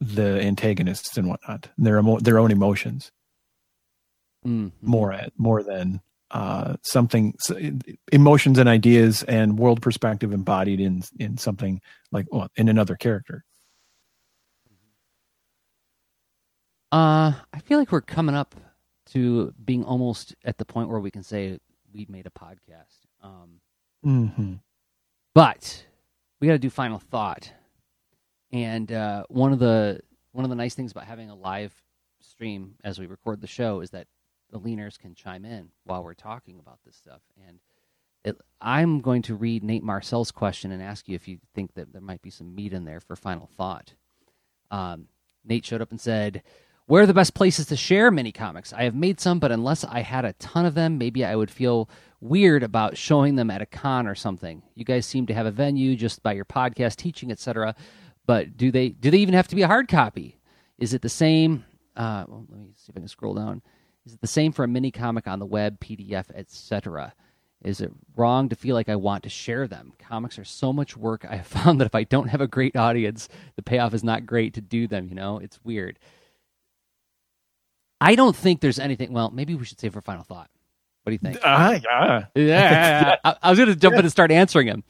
the 0.00 0.40
antagonists 0.40 1.16
and 1.16 1.28
whatnot, 1.28 1.68
their 1.78 2.00
emo- 2.00 2.18
their 2.18 2.40
own 2.40 2.50
emotions. 2.50 3.12
Mm-hmm. 4.44 4.68
More 4.82 5.16
more 5.38 5.62
than 5.62 6.00
uh, 6.30 6.76
something 6.82 7.34
emotions 8.12 8.58
and 8.58 8.68
ideas 8.68 9.22
and 9.24 9.58
world 9.58 9.80
perspective 9.80 10.32
embodied 10.32 10.80
in 10.80 11.02
in 11.18 11.38
something 11.38 11.80
like 12.10 12.26
well, 12.30 12.48
in 12.56 12.68
another 12.68 12.96
character. 12.96 13.44
Uh, 16.92 17.32
I 17.52 17.58
feel 17.64 17.78
like 17.78 17.92
we're 17.92 18.00
coming 18.00 18.34
up 18.34 18.54
to 19.06 19.52
being 19.64 19.84
almost 19.84 20.34
at 20.44 20.58
the 20.58 20.64
point 20.64 20.88
where 20.88 21.00
we 21.00 21.10
can 21.10 21.22
say 21.22 21.58
we 21.92 22.06
made 22.08 22.26
a 22.26 22.30
podcast. 22.30 23.06
Um, 23.22 23.60
mm-hmm. 24.04 24.54
But 25.34 25.84
we 26.40 26.46
got 26.46 26.54
to 26.54 26.58
do 26.58 26.70
final 26.70 26.98
thought. 26.98 27.50
And 28.52 28.90
uh, 28.90 29.24
one 29.28 29.52
of 29.52 29.58
the 29.58 30.00
one 30.32 30.44
of 30.44 30.50
the 30.50 30.56
nice 30.56 30.74
things 30.74 30.92
about 30.92 31.04
having 31.04 31.30
a 31.30 31.34
live 31.34 31.74
stream 32.20 32.74
as 32.84 32.98
we 32.98 33.06
record 33.06 33.40
the 33.40 33.46
show 33.46 33.80
is 33.80 33.90
that 33.90 34.06
the 34.56 34.68
leaners 34.68 34.98
can 34.98 35.14
chime 35.14 35.44
in 35.44 35.68
while 35.84 36.02
we're 36.02 36.14
talking 36.14 36.58
about 36.58 36.78
this 36.84 36.96
stuff. 36.96 37.20
And 37.46 37.58
it, 38.24 38.36
I'm 38.60 39.00
going 39.00 39.22
to 39.22 39.34
read 39.34 39.62
Nate 39.62 39.82
Marcel's 39.82 40.30
question 40.30 40.72
and 40.72 40.82
ask 40.82 41.08
you 41.08 41.14
if 41.14 41.28
you 41.28 41.38
think 41.54 41.74
that 41.74 41.92
there 41.92 42.02
might 42.02 42.22
be 42.22 42.30
some 42.30 42.54
meat 42.54 42.72
in 42.72 42.84
there 42.84 43.00
for 43.00 43.16
final 43.16 43.48
thought. 43.56 43.94
Um, 44.70 45.08
Nate 45.44 45.64
showed 45.64 45.82
up 45.82 45.90
and 45.90 46.00
said, 46.00 46.42
where 46.86 47.02
are 47.02 47.06
the 47.06 47.14
best 47.14 47.34
places 47.34 47.66
to 47.66 47.76
share 47.76 48.10
mini 48.10 48.32
comics? 48.32 48.72
I 48.72 48.84
have 48.84 48.94
made 48.94 49.20
some, 49.20 49.38
but 49.40 49.52
unless 49.52 49.84
I 49.84 50.00
had 50.00 50.24
a 50.24 50.32
ton 50.34 50.64
of 50.64 50.74
them, 50.74 50.98
maybe 50.98 51.24
I 51.24 51.36
would 51.36 51.50
feel 51.50 51.90
weird 52.20 52.62
about 52.62 52.96
showing 52.96 53.36
them 53.36 53.50
at 53.50 53.60
a 53.60 53.66
con 53.66 54.06
or 54.06 54.14
something. 54.14 54.62
You 54.74 54.84
guys 54.84 55.04
seem 55.04 55.26
to 55.26 55.34
have 55.34 55.46
a 55.46 55.50
venue 55.50 55.96
just 55.96 56.22
by 56.22 56.32
your 56.32 56.44
podcast, 56.44 56.96
teaching, 56.96 57.30
etc. 57.30 57.74
But 58.24 58.56
do 58.56 58.70
they 58.70 58.90
do 58.90 59.10
they 59.10 59.18
even 59.18 59.34
have 59.34 59.48
to 59.48 59.56
be 59.56 59.62
a 59.62 59.66
hard 59.66 59.88
copy? 59.88 60.38
Is 60.78 60.94
it 60.94 61.02
the 61.02 61.08
same? 61.08 61.64
Uh, 61.96 62.24
well, 62.28 62.46
let 62.48 62.60
me 62.60 62.68
see 62.76 62.90
if 62.90 62.96
I 62.96 63.00
can 63.00 63.08
scroll 63.08 63.34
down. 63.34 63.62
Is 64.06 64.14
it 64.14 64.20
the 64.20 64.28
same 64.28 64.52
for 64.52 64.64
a 64.64 64.68
mini 64.68 64.92
comic 64.92 65.26
on 65.26 65.40
the 65.40 65.46
web, 65.46 65.80
PDF, 65.80 66.26
etc.? 66.32 67.12
Is 67.64 67.80
it 67.80 67.90
wrong 68.14 68.48
to 68.48 68.56
feel 68.56 68.76
like 68.76 68.88
I 68.88 68.94
want 68.94 69.24
to 69.24 69.28
share 69.28 69.66
them? 69.66 69.92
Comics 69.98 70.38
are 70.38 70.44
so 70.44 70.72
much 70.72 70.96
work. 70.96 71.26
I 71.28 71.36
have 71.36 71.46
found 71.48 71.80
that 71.80 71.86
if 71.86 71.94
I 71.94 72.04
don't 72.04 72.28
have 72.28 72.40
a 72.40 72.46
great 72.46 72.76
audience, 72.76 73.28
the 73.56 73.62
payoff 73.62 73.92
is 73.92 74.04
not 74.04 74.24
great 74.24 74.54
to 74.54 74.60
do 74.60 74.86
them. 74.86 75.08
You 75.08 75.16
know, 75.16 75.38
it's 75.38 75.58
weird. 75.64 75.98
I 78.00 78.14
don't 78.14 78.36
think 78.36 78.60
there's 78.60 78.78
anything. 78.78 79.12
Well, 79.12 79.30
maybe 79.30 79.54
we 79.54 79.64
should 79.64 79.80
save 79.80 79.94
for 79.94 80.02
final 80.02 80.22
thought. 80.22 80.50
What 81.02 81.10
do 81.10 81.12
you 81.14 81.18
think? 81.18 81.38
Uh, 81.42 81.80
yeah. 81.84 82.26
yeah. 82.36 83.16
I, 83.24 83.36
I, 83.42 83.50
was 83.50 83.58
going 83.58 83.70
to 83.70 83.76
jump 83.76 83.94
yeah. 83.94 84.00
in 84.00 84.04
and 84.04 84.12
start 84.12 84.30
answering 84.30 84.68
him. 84.68 84.84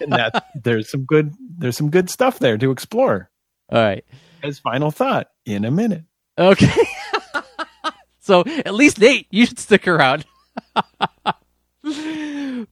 and 0.00 0.12
that 0.12 0.46
there's 0.54 0.90
some 0.90 1.04
good 1.04 1.34
there's 1.58 1.76
some 1.76 1.90
good 1.90 2.10
stuff 2.10 2.38
there 2.38 2.58
to 2.58 2.70
explore. 2.70 3.30
All 3.70 3.80
right. 3.80 4.04
As 4.42 4.58
final 4.58 4.90
thought 4.90 5.30
in 5.46 5.64
a 5.64 5.70
minute. 5.70 6.04
Okay. 6.38 6.86
So 8.30 8.44
at 8.46 8.74
least 8.74 9.00
Nate, 9.00 9.26
you 9.30 9.44
should 9.46 9.58
stick 9.58 9.88
around. 9.88 10.24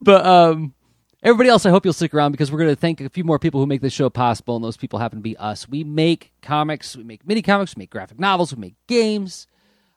but 0.01 0.27
um 0.27 0.75
Everybody 1.21 1.49
else, 1.49 1.67
I 1.67 1.71
hope 1.71 1.85
you'll 1.85 1.93
stick 1.95 2.15
around 2.15 2.31
because 2.31 2.53
we're 2.53 2.61
going 2.61 2.71
to 2.71 2.81
thank 2.81 3.01
a 3.01 3.09
few 3.09 3.25
more 3.25 3.41
people 3.41 3.59
who 3.59 3.67
make 3.67 3.81
this 3.81 3.93
show 3.93 4.09
possible, 4.09 4.55
and 4.55 4.65
those 4.65 4.77
people 4.77 5.01
happen 5.01 5.19
to 5.19 5.23
be 5.23 5.37
us. 5.37 5.69
We 5.69 5.83
make 5.83 6.33
comics, 6.43 6.97
we 6.97 7.03
make 7.03 7.27
mini 7.27 7.43
comics, 7.43 7.75
we 7.75 7.81
make 7.81 7.91
graphic 7.91 8.21
novels, 8.21 8.55
we 8.55 8.61
make 8.61 8.77
games, 8.87 9.49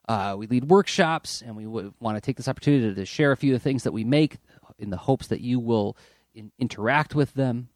uh, 0.10 0.36
we 0.36 0.48
lead 0.48 0.66
workshops, 0.66 1.44
and 1.46 1.56
we 1.56 1.66
w- 1.66 1.94
want 2.00 2.18
to 2.18 2.22
take 2.22 2.38
this 2.38 2.48
opportunity 2.48 2.96
to 2.96 3.06
share 3.06 3.32
a 3.32 3.38
few 3.38 3.54
of 3.54 3.62
the 3.62 3.64
things 3.64 3.84
that 3.84 3.92
we 3.92 4.04
make 4.04 4.38
in 4.80 4.90
the 4.90 4.98
hopes 4.98 5.28
that 5.28 5.42
you 5.42 5.60
will 5.60 5.96
in- 6.34 6.52
interact 6.58 7.14
with 7.14 7.36
them. 7.36 7.70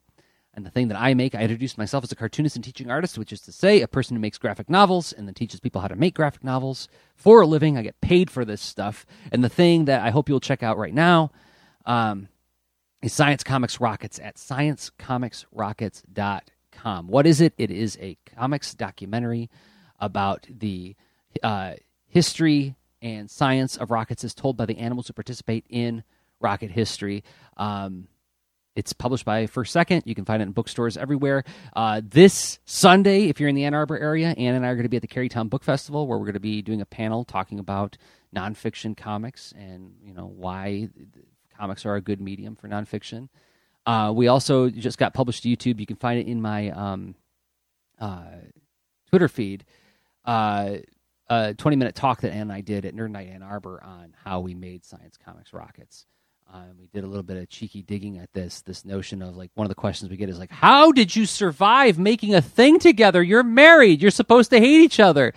And 0.55 0.65
the 0.65 0.71
thing 0.71 0.87
that 0.87 0.99
I 0.99 1.13
make, 1.13 1.35
I 1.35 1.41
introduced 1.41 1.77
myself 1.77 2.05
as 2.05 2.11
a 2.11 2.15
cartoonist 2.15 2.55
and 2.55 2.63
teaching 2.63 2.89
artist, 2.89 3.17
which 3.17 3.33
is 3.33 3.41
to 3.41 3.51
say, 3.51 3.81
a 3.81 3.87
person 3.87 4.15
who 4.15 4.21
makes 4.21 4.37
graphic 4.37 4.69
novels 4.69 5.11
and 5.11 5.27
then 5.27 5.33
teaches 5.33 5.59
people 5.59 5.81
how 5.81 5.89
to 5.89 5.97
make 5.97 6.15
graphic 6.15 6.43
novels 6.43 6.87
for 7.13 7.41
a 7.41 7.45
living. 7.45 7.77
I 7.77 7.81
get 7.81 7.99
paid 7.99 8.31
for 8.31 8.45
this 8.45 8.61
stuff. 8.61 9.05
And 9.31 9.43
the 9.43 9.49
thing 9.49 9.85
that 9.85 10.01
I 10.01 10.11
hope 10.11 10.29
you'll 10.29 10.39
check 10.39 10.63
out 10.63 10.77
right 10.77 10.93
now. 10.93 11.31
Um, 11.85 12.29
is 13.05 13.13
Science 13.13 13.43
Comics 13.43 13.79
Rockets 13.79 14.17
at 14.17 14.37
sciencecomicsrockets.com. 14.37 17.07
What 17.07 17.27
is 17.27 17.39
it? 17.39 17.53
It 17.55 17.69
is 17.69 17.99
a 18.01 18.17
comics 18.35 18.73
documentary 18.73 19.51
about 19.99 20.47
the 20.49 20.95
uh, 21.43 21.73
history 22.07 22.73
and 23.03 23.29
science 23.29 23.77
of 23.77 23.91
rockets 23.91 24.23
as 24.23 24.33
told 24.33 24.57
by 24.57 24.65
the 24.65 24.79
animals 24.79 25.05
who 25.05 25.13
participate 25.13 25.67
in 25.69 26.03
rocket 26.39 26.71
history. 26.71 27.23
Um, 27.57 28.07
it's 28.75 28.93
published 28.93 29.25
by 29.25 29.47
First 29.47 29.71
Second. 29.71 30.03
You 30.05 30.15
can 30.15 30.25
find 30.25 30.41
it 30.41 30.47
in 30.47 30.51
bookstores 30.51 30.97
everywhere. 30.97 31.43
Uh, 31.75 32.01
this 32.03 32.59
Sunday, 32.65 33.29
if 33.29 33.39
you're 33.39 33.49
in 33.49 33.55
the 33.55 33.63
Ann 33.63 33.73
Arbor 33.73 33.97
area, 33.97 34.35
Anne 34.37 34.55
and 34.55 34.65
I 34.65 34.69
are 34.69 34.75
going 34.75 34.83
to 34.83 34.89
be 34.89 34.97
at 34.97 35.01
the 35.01 35.07
Kerrytown 35.07 35.49
Book 35.49 35.63
Festival, 35.63 36.07
where 36.07 36.17
we're 36.17 36.25
going 36.25 36.33
to 36.33 36.39
be 36.39 36.61
doing 36.61 36.81
a 36.81 36.85
panel 36.85 37.23
talking 37.23 37.59
about 37.59 37.97
nonfiction 38.35 38.97
comics 38.97 39.53
and 39.57 39.93
you 40.03 40.13
know 40.13 40.25
why 40.25 40.89
comics 41.57 41.85
are 41.85 41.95
a 41.95 42.01
good 42.01 42.19
medium 42.19 42.55
for 42.55 42.67
nonfiction. 42.67 43.29
Uh, 43.85 44.11
we 44.13 44.27
also 44.27 44.69
just 44.69 44.97
got 44.97 45.13
published 45.13 45.43
to 45.43 45.49
YouTube. 45.49 45.79
You 45.79 45.85
can 45.85 45.95
find 45.95 46.19
it 46.19 46.27
in 46.27 46.41
my 46.41 46.69
um, 46.71 47.15
uh, 47.99 48.25
Twitter 49.09 49.27
feed. 49.27 49.63
Uh, 50.25 50.77
a 51.27 51.53
20 51.53 51.77
minute 51.77 51.95
talk 51.95 52.21
that 52.21 52.31
Anne 52.31 52.41
and 52.41 52.51
I 52.51 52.61
did 52.61 52.85
at 52.85 52.95
Nerd 52.95 53.11
Night 53.11 53.29
Ann 53.29 53.41
Arbor 53.41 53.81
on 53.83 54.13
how 54.23 54.41
we 54.41 54.53
made 54.53 54.85
Science 54.85 55.17
Comics 55.23 55.53
rockets. 55.53 56.05
Um, 56.53 56.77
we 56.79 56.87
did 56.93 57.03
a 57.03 57.07
little 57.07 57.23
bit 57.23 57.37
of 57.37 57.49
cheeky 57.49 57.81
digging 57.81 58.19
at 58.19 58.31
this 58.33 58.61
this 58.61 58.85
notion 58.85 59.21
of 59.21 59.35
like 59.35 59.51
one 59.55 59.65
of 59.65 59.69
the 59.69 59.75
questions 59.75 60.09
we 60.09 60.17
get 60.17 60.29
is 60.29 60.39
like 60.39 60.51
how 60.51 60.91
did 60.91 61.15
you 61.15 61.25
survive 61.25 61.99
making 61.99 62.33
a 62.33 62.41
thing 62.41 62.79
together 62.79 63.21
you're 63.21 63.43
married 63.43 64.01
you're 64.01 64.11
supposed 64.11 64.51
to 64.51 64.59
hate 64.59 64.81
each 64.81 64.99
other 64.99 65.33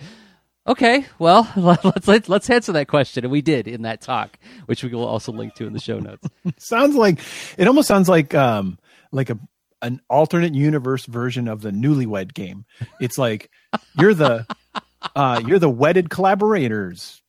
Okay, 0.69 1.03
well, 1.17 1.51
let's 1.55 2.07
let's 2.07 2.29
let's 2.29 2.49
answer 2.49 2.71
that 2.73 2.87
question, 2.87 3.25
and 3.25 3.31
we 3.31 3.41
did 3.41 3.67
in 3.67 3.81
that 3.81 4.01
talk, 4.01 4.37
which 4.67 4.83
we 4.83 4.89
will 4.91 5.07
also 5.07 5.31
link 5.31 5.55
to 5.55 5.65
in 5.65 5.73
the 5.73 5.79
show 5.79 5.97
notes. 5.97 6.27
sounds 6.59 6.95
like 6.95 7.19
it 7.57 7.67
almost 7.67 7.87
sounds 7.87 8.07
like 8.07 8.35
um 8.35 8.77
like 9.11 9.31
a 9.31 9.39
an 9.81 9.99
alternate 10.09 10.53
universe 10.53 11.05
version 11.07 11.47
of 11.47 11.61
the 11.61 11.71
Newlywed 11.71 12.35
Game. 12.35 12.65
It's 13.01 13.17
like 13.17 13.49
you're 13.97 14.13
the 14.13 14.45
uh, 15.15 15.41
you're 15.43 15.57
the 15.57 15.69
wedded 15.69 16.11
collaborators 16.11 17.23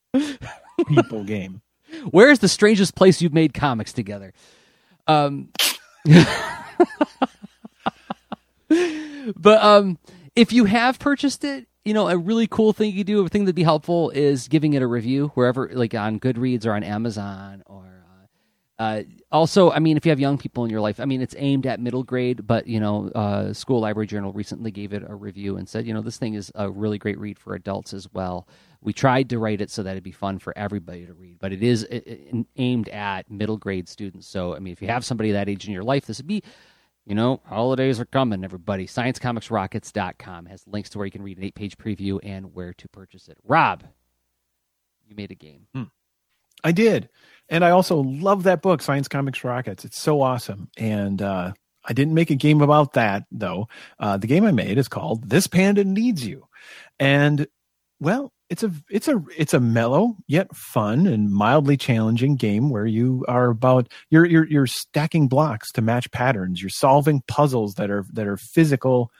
people 0.87 1.25
game. 1.25 1.63
Where 2.11 2.31
is 2.31 2.39
the 2.39 2.49
strangest 2.49 2.95
place 2.95 3.21
you've 3.21 3.35
made 3.35 3.55
comics 3.55 3.93
together? 3.93 4.33
Um, 5.07 5.49
but 9.37 9.63
um, 9.63 9.99
if 10.37 10.53
you 10.53 10.65
have 10.65 10.99
purchased 10.99 11.45
it, 11.45 11.67
you 11.85 11.95
know, 11.95 12.09
a 12.09 12.17
really 12.17 12.47
cool 12.47 12.73
thing 12.73 12.93
you 12.93 13.05
do, 13.05 13.25
a 13.25 13.29
thing 13.29 13.45
that'd 13.45 13.55
be 13.55 13.63
helpful 13.63 14.11
is 14.11 14.49
giving 14.49 14.75
it 14.75 14.83
a 14.83 14.87
review 14.87 15.29
wherever, 15.35 15.71
like 15.73 15.95
on 15.95 16.21
Goodreads 16.21 16.67
or 16.67 16.73
on 16.73 16.83
Amazon 16.83 17.63
or. 17.67 17.85
Uh, 18.79 18.83
uh, 18.83 19.03
also, 19.33 19.71
I 19.71 19.79
mean, 19.79 19.97
if 19.97 20.05
you 20.05 20.11
have 20.11 20.21
young 20.21 20.39
people 20.39 20.65
in 20.65 20.71
your 20.71 20.81
life, 20.81 21.01
I 21.01 21.05
mean, 21.05 21.21
it's 21.21 21.35
aimed 21.39 21.67
at 21.67 21.81
middle 21.81 22.03
grade, 22.03 22.47
but 22.47 22.67
you 22.67 22.81
know, 22.81 23.11
uh, 23.15 23.53
School 23.53 23.81
Library 23.81 24.07
Journal 24.07 24.33
recently 24.33 24.71
gave 24.71 24.93
it 24.93 25.03
a 25.07 25.15
review 25.15 25.57
and 25.57 25.69
said, 25.69 25.87
you 25.87 25.95
know, 25.95 26.01
this 26.01 26.17
thing 26.17 26.35
is 26.35 26.51
a 26.55 26.71
really 26.71 26.99
great 26.99 27.19
read 27.19 27.39
for 27.39 27.55
adults 27.55 27.93
as 27.93 28.09
well. 28.13 28.49
We 28.83 28.93
tried 28.93 29.31
to 29.31 29.39
write 29.39 29.61
it 29.61 29.71
so 29.71 29.83
that 29.83 29.93
it'd 29.93 30.03
be 30.03 30.13
fun 30.13 30.39
for 30.39 30.57
everybody 30.57 31.07
to 31.07 31.13
read, 31.13 31.39
but 31.39 31.53
it 31.53 31.63
is 31.63 31.87
aimed 32.57 32.89
at 32.89 33.31
middle 33.31 33.59
grade 33.59 33.89
students. 33.89 34.27
So, 34.27 34.57
I 34.57 34.59
mean, 34.59 34.73
if 34.73 34.81
you 34.81 34.89
have 34.89 35.05
somebody 35.05 35.33
that 35.33 35.49
age 35.49 35.67
in 35.67 35.73
your 35.73 35.85
life, 35.85 36.07
this 36.07 36.19
would 36.19 36.27
be 36.27 36.43
you 37.07 37.15
know, 37.15 37.41
holidays 37.45 37.99
are 37.99 38.05
coming, 38.05 38.45
everybody. 38.45 38.87
ScienceComicsRockets.com 38.87 40.47
has 40.47 40.67
links 40.67 40.91
to 40.91 40.99
where 40.99 41.07
you 41.07 41.11
can 41.11 41.23
read 41.23 41.39
an 41.39 41.45
eight 41.45 41.55
page 41.55 41.77
preview 41.77 42.21
and 42.23 42.55
where 42.55 42.73
to 42.75 42.89
purchase 42.89 43.27
it. 43.29 43.39
Rob, 43.43 43.85
you 45.09 45.17
made 45.17 45.31
a 45.31 45.35
game. 45.35 45.67
Hmm. 45.75 45.85
I 46.63 46.73
did. 46.73 47.09
And 47.49 47.65
I 47.65 47.71
also 47.71 47.97
love 47.97 48.45
that 48.45 48.63
book, 48.63 48.83
Science 48.83 49.09
Comics 49.09 49.43
Rockets. 49.43 49.85
It's 49.85 50.01
so 50.01 50.21
awesome. 50.21 50.69
And 50.77 51.21
uh, 51.21 51.53
I 51.85 51.93
didn't 51.95 52.15
make 52.15 52.31
a 52.31 52.37
game 52.37 52.61
about 52.61 52.93
that, 52.93 53.25
though. 53.33 53.69
Uh, 53.99 54.19
the 54.19 54.27
game 54.27 54.45
I 54.45 54.53
made 54.53 54.79
is 54.79 54.87
called 54.87 55.29
This 55.29 55.47
Panda 55.47 55.83
Needs 55.83 56.25
You. 56.25 56.47
And, 56.99 57.49
well, 57.99 58.33
it's 58.51 58.65
a 58.65 58.73
it's 58.91 59.07
a 59.07 59.23
it's 59.39 59.55
a 59.55 59.61
mellow 59.61 60.17
yet 60.27 60.55
fun 60.55 61.07
and 61.07 61.31
mildly 61.31 61.77
challenging 61.77 62.35
game 62.35 62.69
where 62.69 62.85
you 62.85 63.25
are 63.29 63.49
about 63.49 63.89
you're 64.11 64.27
you're 64.27 64.47
you're 64.47 64.67
stacking 64.67 65.29
blocks 65.29 65.71
to 65.73 65.81
match 65.81 66.11
patterns. 66.11 66.61
You're 66.61 66.69
solving 66.69 67.23
puzzles 67.29 67.75
that 67.77 67.91
are 67.91 68.05
that 68.13 68.27
are 68.27 68.37
physical, 68.37 69.13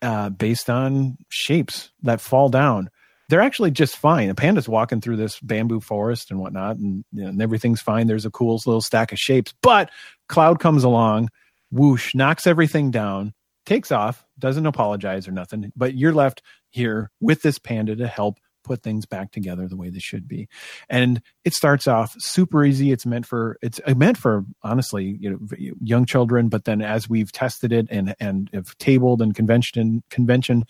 uh, 0.00 0.30
based 0.30 0.70
on 0.70 1.18
shapes 1.28 1.90
that 2.02 2.20
fall 2.20 2.48
down. 2.48 2.88
They're 3.28 3.40
actually 3.40 3.72
just 3.72 3.96
fine. 3.96 4.30
A 4.30 4.34
panda's 4.34 4.68
walking 4.68 5.00
through 5.00 5.16
this 5.16 5.38
bamboo 5.40 5.80
forest 5.80 6.30
and 6.30 6.40
whatnot, 6.40 6.76
and, 6.76 7.04
you 7.12 7.22
know, 7.22 7.28
and 7.28 7.42
everything's 7.42 7.80
fine. 7.80 8.06
There's 8.06 8.26
a 8.26 8.30
cool 8.30 8.54
little 8.66 8.80
stack 8.80 9.12
of 9.12 9.18
shapes, 9.18 9.54
but 9.62 9.90
cloud 10.28 10.58
comes 10.58 10.82
along, 10.82 11.30
whoosh, 11.70 12.12
knocks 12.14 12.46
everything 12.46 12.90
down, 12.90 13.32
takes 13.70 13.92
off, 13.92 14.26
doesn't 14.36 14.66
apologize 14.66 15.28
or 15.28 15.30
nothing, 15.30 15.72
but 15.76 15.94
you're 15.94 16.12
left 16.12 16.42
here 16.70 17.08
with 17.20 17.40
this 17.42 17.56
panda 17.56 17.94
to 17.94 18.08
help 18.08 18.40
put 18.64 18.82
things 18.82 19.06
back 19.06 19.30
together 19.30 19.68
the 19.68 19.76
way 19.76 19.90
they 19.90 20.00
should 20.00 20.26
be. 20.26 20.48
And 20.88 21.22
it 21.44 21.54
starts 21.54 21.86
off 21.86 22.16
super 22.18 22.64
easy. 22.64 22.90
It's 22.90 23.06
meant 23.06 23.26
for 23.26 23.58
it's 23.62 23.80
meant 23.94 24.18
for 24.18 24.44
honestly, 24.64 25.16
you 25.20 25.30
know, 25.30 25.38
young 25.80 26.04
children. 26.04 26.48
But 26.48 26.64
then 26.64 26.82
as 26.82 27.08
we've 27.08 27.30
tested 27.30 27.72
it 27.72 27.86
and 27.90 28.16
and 28.18 28.50
have 28.52 28.76
tabled 28.78 29.22
and 29.22 29.36
convention 29.36 30.02
convention, 30.10 30.64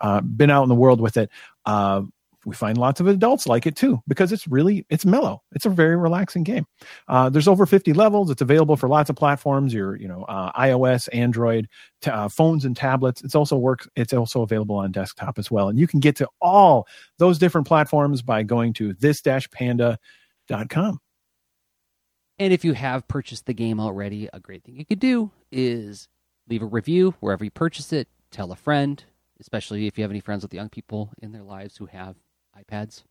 uh, 0.00 0.22
been 0.22 0.50
out 0.50 0.62
in 0.62 0.70
the 0.70 0.74
world 0.74 1.02
with 1.02 1.18
it, 1.18 1.30
uh, 1.66 2.02
we 2.46 2.54
find 2.54 2.78
lots 2.78 3.00
of 3.00 3.08
adults 3.08 3.48
like 3.48 3.66
it 3.66 3.74
too 3.74 4.00
because 4.06 4.32
it's 4.32 4.46
really 4.46 4.86
it's 4.88 5.04
mellow. 5.04 5.42
It's 5.52 5.66
a 5.66 5.68
very 5.68 5.96
relaxing 5.96 6.44
game. 6.44 6.64
Uh, 7.08 7.28
there's 7.28 7.48
over 7.48 7.66
50 7.66 7.92
levels. 7.92 8.30
It's 8.30 8.40
available 8.40 8.76
for 8.76 8.88
lots 8.88 9.10
of 9.10 9.16
platforms 9.16 9.74
your 9.74 9.96
you 9.96 10.06
know 10.06 10.22
uh, 10.24 10.52
ios 10.52 11.08
android 11.12 11.68
t- 12.00 12.10
uh, 12.10 12.28
phones 12.28 12.64
and 12.64 12.76
tablets. 12.76 13.22
It's 13.22 13.34
also 13.34 13.56
works 13.56 13.88
it's 13.96 14.12
also 14.12 14.42
available 14.42 14.76
on 14.76 14.92
desktop 14.92 15.40
as 15.40 15.50
well. 15.50 15.68
And 15.68 15.78
you 15.78 15.88
can 15.88 15.98
get 15.98 16.14
to 16.16 16.28
all 16.40 16.86
those 17.18 17.38
different 17.38 17.66
platforms 17.66 18.22
by 18.22 18.44
going 18.44 18.72
to 18.74 18.94
this-panda.com 18.94 21.00
and 22.38 22.52
if 22.52 22.64
you 22.64 22.74
have 22.74 23.08
purchased 23.08 23.46
the 23.46 23.54
game 23.54 23.80
already 23.80 24.28
a 24.32 24.38
great 24.38 24.62
thing 24.62 24.76
you 24.76 24.86
could 24.86 25.00
do 25.00 25.32
is 25.50 26.06
leave 26.48 26.62
a 26.62 26.66
review 26.66 27.12
wherever 27.18 27.44
you 27.44 27.50
purchase 27.50 27.92
it. 27.92 28.06
Tell 28.30 28.52
a 28.52 28.56
friend 28.56 29.02
especially 29.40 29.86
if 29.86 29.98
you 29.98 30.02
have 30.02 30.10
any 30.10 30.20
friends 30.20 30.42
with 30.42 30.54
young 30.54 30.68
people 30.68 31.10
in 31.20 31.32
their 31.32 31.42
lives 31.42 31.76
who 31.76 31.86
have 31.86 32.16
iPads 32.58 33.04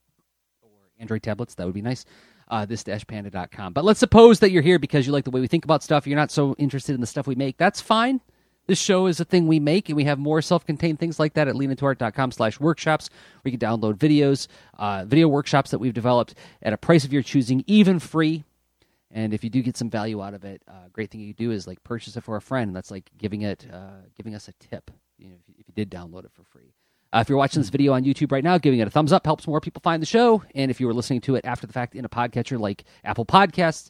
or 0.61 0.69
Android 0.99 1.23
tablets. 1.23 1.55
That 1.55 1.65
would 1.65 1.75
be 1.75 1.81
nice. 1.81 2.05
Uh, 2.47 2.65
this-panda.com. 2.65 3.73
But 3.73 3.85
let's 3.85 3.99
suppose 3.99 4.39
that 4.39 4.51
you're 4.51 4.61
here 4.61 4.77
because 4.77 5.07
you 5.07 5.13
like 5.13 5.23
the 5.23 5.31
way 5.31 5.41
we 5.41 5.47
think 5.47 5.65
about 5.65 5.81
stuff. 5.81 6.05
You're 6.05 6.17
not 6.17 6.29
so 6.29 6.53
interested 6.59 6.93
in 6.93 7.01
the 7.01 7.07
stuff 7.07 7.25
we 7.25 7.35
make. 7.35 7.57
That's 7.57 7.81
fine. 7.81 8.21
This 8.67 8.79
show 8.79 9.05
is 9.05 9.19
a 9.19 9.25
thing 9.25 9.47
we 9.47 9.59
make, 9.59 9.89
and 9.89 9.95
we 9.95 10.05
have 10.05 10.17
more 10.17 10.41
self-contained 10.41 10.99
things 10.99 11.19
like 11.19 11.33
that 11.33 11.47
at 11.47 11.55
leanintoart.com 11.55 12.31
slash 12.31 12.59
workshops, 12.59 13.09
where 13.41 13.51
you 13.51 13.57
can 13.57 13.67
download 13.67 13.95
videos, 13.95 14.47
uh, 14.79 15.05
video 15.05 15.27
workshops 15.27 15.71
that 15.71 15.77
we've 15.79 15.93
developed 15.93 16.33
at 16.63 16.73
a 16.73 16.77
price 16.77 17.03
of 17.03 17.13
your 17.13 17.21
choosing, 17.21 17.63
even 17.67 17.99
free. 17.99 18.43
And 19.11 19.33
if 19.33 19.43
you 19.43 19.49
do 19.51 19.61
get 19.61 19.77
some 19.77 19.89
value 19.89 20.21
out 20.21 20.33
of 20.33 20.43
it, 20.43 20.63
uh, 20.67 20.89
great 20.91 21.11
thing 21.11 21.21
you 21.21 21.33
do 21.33 21.51
is 21.51 21.67
like 21.67 21.83
purchase 21.83 22.17
it 22.17 22.21
for 22.21 22.35
a 22.35 22.41
friend. 22.41 22.75
That's 22.75 22.91
like 22.91 23.09
giving 23.17 23.43
it, 23.43 23.65
uh, 23.71 24.01
giving 24.17 24.33
us 24.33 24.47
a 24.47 24.53
tip. 24.53 24.91
You 25.17 25.29
know, 25.29 25.35
if, 25.35 25.59
if 25.59 25.67
you 25.67 25.73
did 25.75 25.91
download 25.91 26.25
it 26.25 26.31
for 26.33 26.43
free. 26.43 26.73
Uh, 27.15 27.21
if 27.21 27.29
you're 27.29 27.37
watching 27.37 27.61
this 27.61 27.69
video 27.69 27.93
on 27.93 28.03
YouTube 28.03 28.29
right 28.29 28.43
now, 28.43 28.57
giving 28.57 28.79
it 28.81 28.87
a 28.87 28.91
thumbs 28.91 29.13
up 29.13 29.25
helps 29.25 29.47
more 29.47 29.61
people 29.61 29.79
find 29.81 30.01
the 30.01 30.05
show. 30.05 30.43
And 30.53 30.69
if 30.69 30.81
you 30.81 30.87
were 30.87 30.93
listening 30.93 31.21
to 31.21 31.35
it 31.35 31.45
after 31.45 31.65
the 31.65 31.71
fact 31.71 31.95
in 31.95 32.03
a 32.03 32.09
podcatcher 32.09 32.59
like 32.59 32.83
Apple 33.05 33.25
Podcasts, 33.25 33.89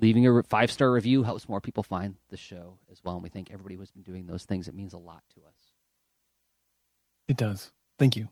leaving 0.00 0.24
a 0.24 0.42
five 0.44 0.70
star 0.70 0.92
review 0.92 1.24
helps 1.24 1.48
more 1.48 1.60
people 1.60 1.82
find 1.82 2.14
the 2.30 2.36
show 2.36 2.78
as 2.92 3.02
well. 3.02 3.14
And 3.14 3.24
we 3.24 3.28
thank 3.28 3.50
everybody 3.50 3.74
who's 3.74 3.90
been 3.90 4.04
doing 4.04 4.26
those 4.26 4.44
things. 4.44 4.68
It 4.68 4.74
means 4.74 4.92
a 4.92 4.98
lot 4.98 5.24
to 5.34 5.40
us. 5.40 5.56
It 7.26 7.36
does. 7.36 7.72
Thank 7.98 8.16
you. 8.16 8.28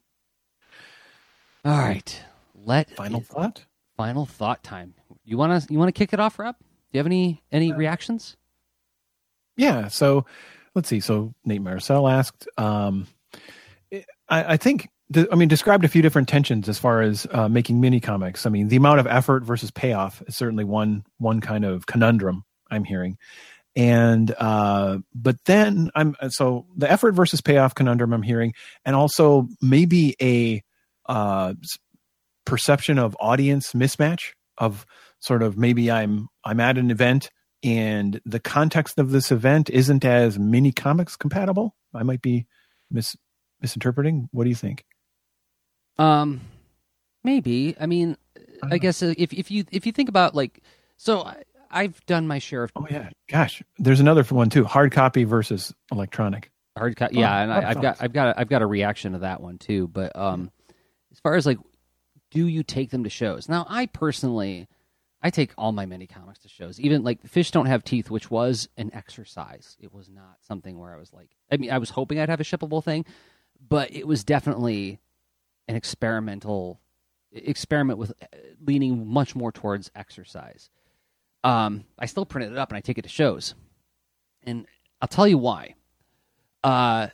All 1.65 1.78
right. 1.78 2.23
Let 2.55 2.90
final 2.90 3.23
thought. 3.23 3.65
Final 3.97 4.24
thought 4.24 4.62
time. 4.62 4.94
You 5.24 5.36
want 5.36 5.65
to 5.65 5.73
you 5.73 5.81
want 5.81 5.89
to 5.89 5.99
kick 5.99 6.12
it 6.12 6.20
off, 6.20 6.39
Rob? 6.39 6.55
Do 6.61 6.66
you 6.93 6.99
have 6.99 7.07
any 7.07 7.43
any 7.51 7.73
uh, 7.73 7.77
reactions? 7.77 8.36
Yeah. 9.57 9.89
So 9.89 10.27
let's 10.77 10.89
see. 10.89 11.01
So 11.01 11.35
Nate 11.44 11.61
Marcel 11.61 12.07
asked. 12.07 12.47
Um, 12.57 13.09
I, 14.33 14.55
I 14.55 14.57
think 14.57 14.89
I 15.31 15.35
mean, 15.35 15.49
described 15.49 15.85
a 15.85 15.89
few 15.89 16.01
different 16.01 16.29
tensions 16.29 16.69
as 16.69 16.79
far 16.79 17.03
as 17.03 17.27
uh, 17.31 17.49
making 17.49 17.81
mini 17.81 18.01
comics. 18.01 18.47
I 18.47 18.51
mean, 18.51 18.69
the 18.69 18.77
amount 18.77 18.99
of 18.99 19.07
effort 19.07 19.45
versus 19.45 19.71
payoff 19.71 20.23
is 20.27 20.37
certainly 20.37 20.65
one 20.65 21.05
one 21.19 21.41
kind 21.41 21.65
of 21.65 21.87
conundrum 21.87 22.45
I'm 22.71 22.85
hearing, 22.85 23.19
and 23.77 24.35
uh, 24.39 24.99
but 25.15 25.37
then 25.45 25.91
I'm 25.95 26.17
so 26.31 26.67
the 26.77 26.91
effort 26.91 27.13
versus 27.13 27.43
payoff 27.43 27.75
conundrum 27.75 28.15
I'm 28.15 28.23
hearing, 28.23 28.55
and 28.85 28.97
also 28.97 29.49
maybe 29.61 30.17
a 30.21 30.63
uh, 31.07 31.53
perception 32.47 32.99
of 32.99 33.17
audience 33.21 33.73
mismatch 33.75 34.33
of 34.57 34.87
sort 35.21 35.43
of 35.43 35.59
maybe 35.59 35.91
I'm 35.91 36.29
I'm 36.43 36.61
at 36.61 36.79
an 36.79 36.91
event 36.91 37.31
and 37.63 38.21
the 38.25 38.41
context 38.41 38.99
of 38.99 39.11
this 39.11 39.31
event 39.31 39.71
isn't 39.71 40.05
as 40.05 40.39
mini 40.39 40.73
comics 40.73 41.17
compatible. 41.17 41.77
I 41.95 42.03
might 42.03 42.23
be 42.23 42.47
mis 42.91 43.15
misinterpreting? 43.63 44.29
What 44.33 44.45
do 44.45 44.51
you 44.51 44.57
think? 44.57 44.85
Um, 45.99 46.41
maybe. 47.25 47.77
I 47.81 47.87
mean, 47.87 48.17
I, 48.63 48.75
I 48.75 48.79
guess 48.79 49.03
uh, 49.03 49.15
if 49.17 49.33
if 49.33 49.51
you 49.51 49.65
if 49.71 49.87
you 49.87 49.93
think 49.93 50.09
about 50.09 50.35
like, 50.35 50.63
so 50.97 51.23
I, 51.23 51.43
I've 51.71 52.05
done 52.07 52.27
my 52.27 52.39
share 52.39 52.65
of. 52.65 52.73
Oh 52.77 52.87
yeah, 52.91 53.11
gosh, 53.29 53.63
there's 53.79 54.01
another 54.01 54.23
one 54.25 54.51
too: 54.51 54.65
hard 54.65 54.93
copy 54.93 55.25
versus 55.25 55.75
electronic. 55.91 56.51
Hard 56.77 56.97
copy, 56.97 57.17
yeah, 57.19 57.39
oh, 57.39 57.43
and 57.43 57.53
I, 57.53 57.61
have 57.69 57.83
got 57.83 57.97
I've 58.01 58.13
got 58.13 58.39
I've 58.39 58.49
got 58.49 58.63
a 58.63 58.67
reaction 58.67 59.13
to 59.13 59.19
that 59.21 59.41
one 59.41 59.59
too. 59.59 59.89
But 59.89 60.17
um, 60.17 60.51
as 61.11 61.21
far 61.21 61.35
as 61.35 61.47
like, 61.47 61.59
do 62.31 62.47
you 62.47 62.63
take 62.63 62.91
them 62.91 63.05
to 63.05 63.11
shows? 63.11 63.49
Now, 63.49 63.67
I 63.69 63.87
personally. 63.87 64.69
I 65.25 65.31
take 65.31 65.53
all 65.57 65.71
my 65.71 65.87
mini 65.87 66.09
comics 66.09 66.41
to 66.41 66.49
shows. 66.49 66.81
Even 66.81 67.05
like 67.05 67.25
Fish 67.25 67.53
Don't 67.53 67.67
Have 67.67 67.85
Teeth, 67.85 68.11
which 68.11 68.29
was 68.29 68.69
an 68.77 68.91
exercise. 68.93 69.77
It 69.79 69.95
was 69.95 70.09
not 70.09 70.39
something 70.41 70.77
where 70.77 70.93
I 70.93 70.99
was 70.99 71.13
like, 71.13 71.29
I 71.49 71.59
mean, 71.59 71.71
I 71.71 71.79
was 71.79 71.91
hoping 71.91 72.19
I'd 72.19 72.29
have 72.29 72.41
a 72.41 72.43
shippable 72.43 72.83
thing, 72.83 73.05
but 73.69 73.95
it 73.95 74.07
was 74.07 74.25
definitely 74.25 75.01
an 75.69 75.77
experimental 75.77 76.81
experiment 77.33 77.99
with 77.99 78.13
leaning 78.65 79.07
much 79.07 79.35
more 79.35 79.53
towards 79.53 79.91
exercise. 79.95 80.71
Um, 81.45 81.85
I 81.99 82.07
still 82.07 82.27
print 82.27 82.53
it 82.53 82.59
up 82.59 82.71
and 82.71 82.77
I 82.77 82.81
take 82.81 82.99
it 82.99 83.03
to 83.03 83.09
shows, 83.09 83.55
and 84.45 84.67
I'll 85.01 85.09
tell 85.09 85.27
you 85.27 85.39
why. 85.39 85.75
Uh, 86.63 87.09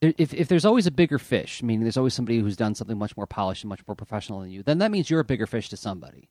if 0.00 0.34
if 0.34 0.48
there's 0.48 0.64
always 0.64 0.86
a 0.86 0.90
bigger 0.90 1.18
fish, 1.18 1.62
meaning 1.62 1.82
there's 1.82 1.96
always 1.96 2.14
somebody 2.14 2.38
who's 2.38 2.56
done 2.56 2.74
something 2.74 2.98
much 2.98 3.16
more 3.16 3.26
polished 3.26 3.62
and 3.62 3.68
much 3.68 3.86
more 3.86 3.94
professional 3.94 4.40
than 4.40 4.50
you, 4.50 4.62
then 4.62 4.78
that 4.78 4.90
means 4.90 5.08
you're 5.08 5.20
a 5.20 5.24
bigger 5.24 5.46
fish 5.46 5.68
to 5.70 5.76
somebody. 5.76 6.28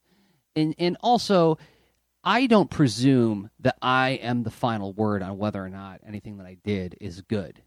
And 0.55 0.75
and 0.77 0.97
also, 1.01 1.57
I 2.23 2.47
don't 2.47 2.69
presume 2.69 3.49
that 3.59 3.77
I 3.81 4.11
am 4.21 4.43
the 4.43 4.51
final 4.51 4.93
word 4.93 5.23
on 5.23 5.37
whether 5.37 5.63
or 5.63 5.69
not 5.69 6.01
anything 6.05 6.37
that 6.37 6.45
I 6.45 6.57
did 6.63 6.97
is 7.01 7.21
good. 7.21 7.61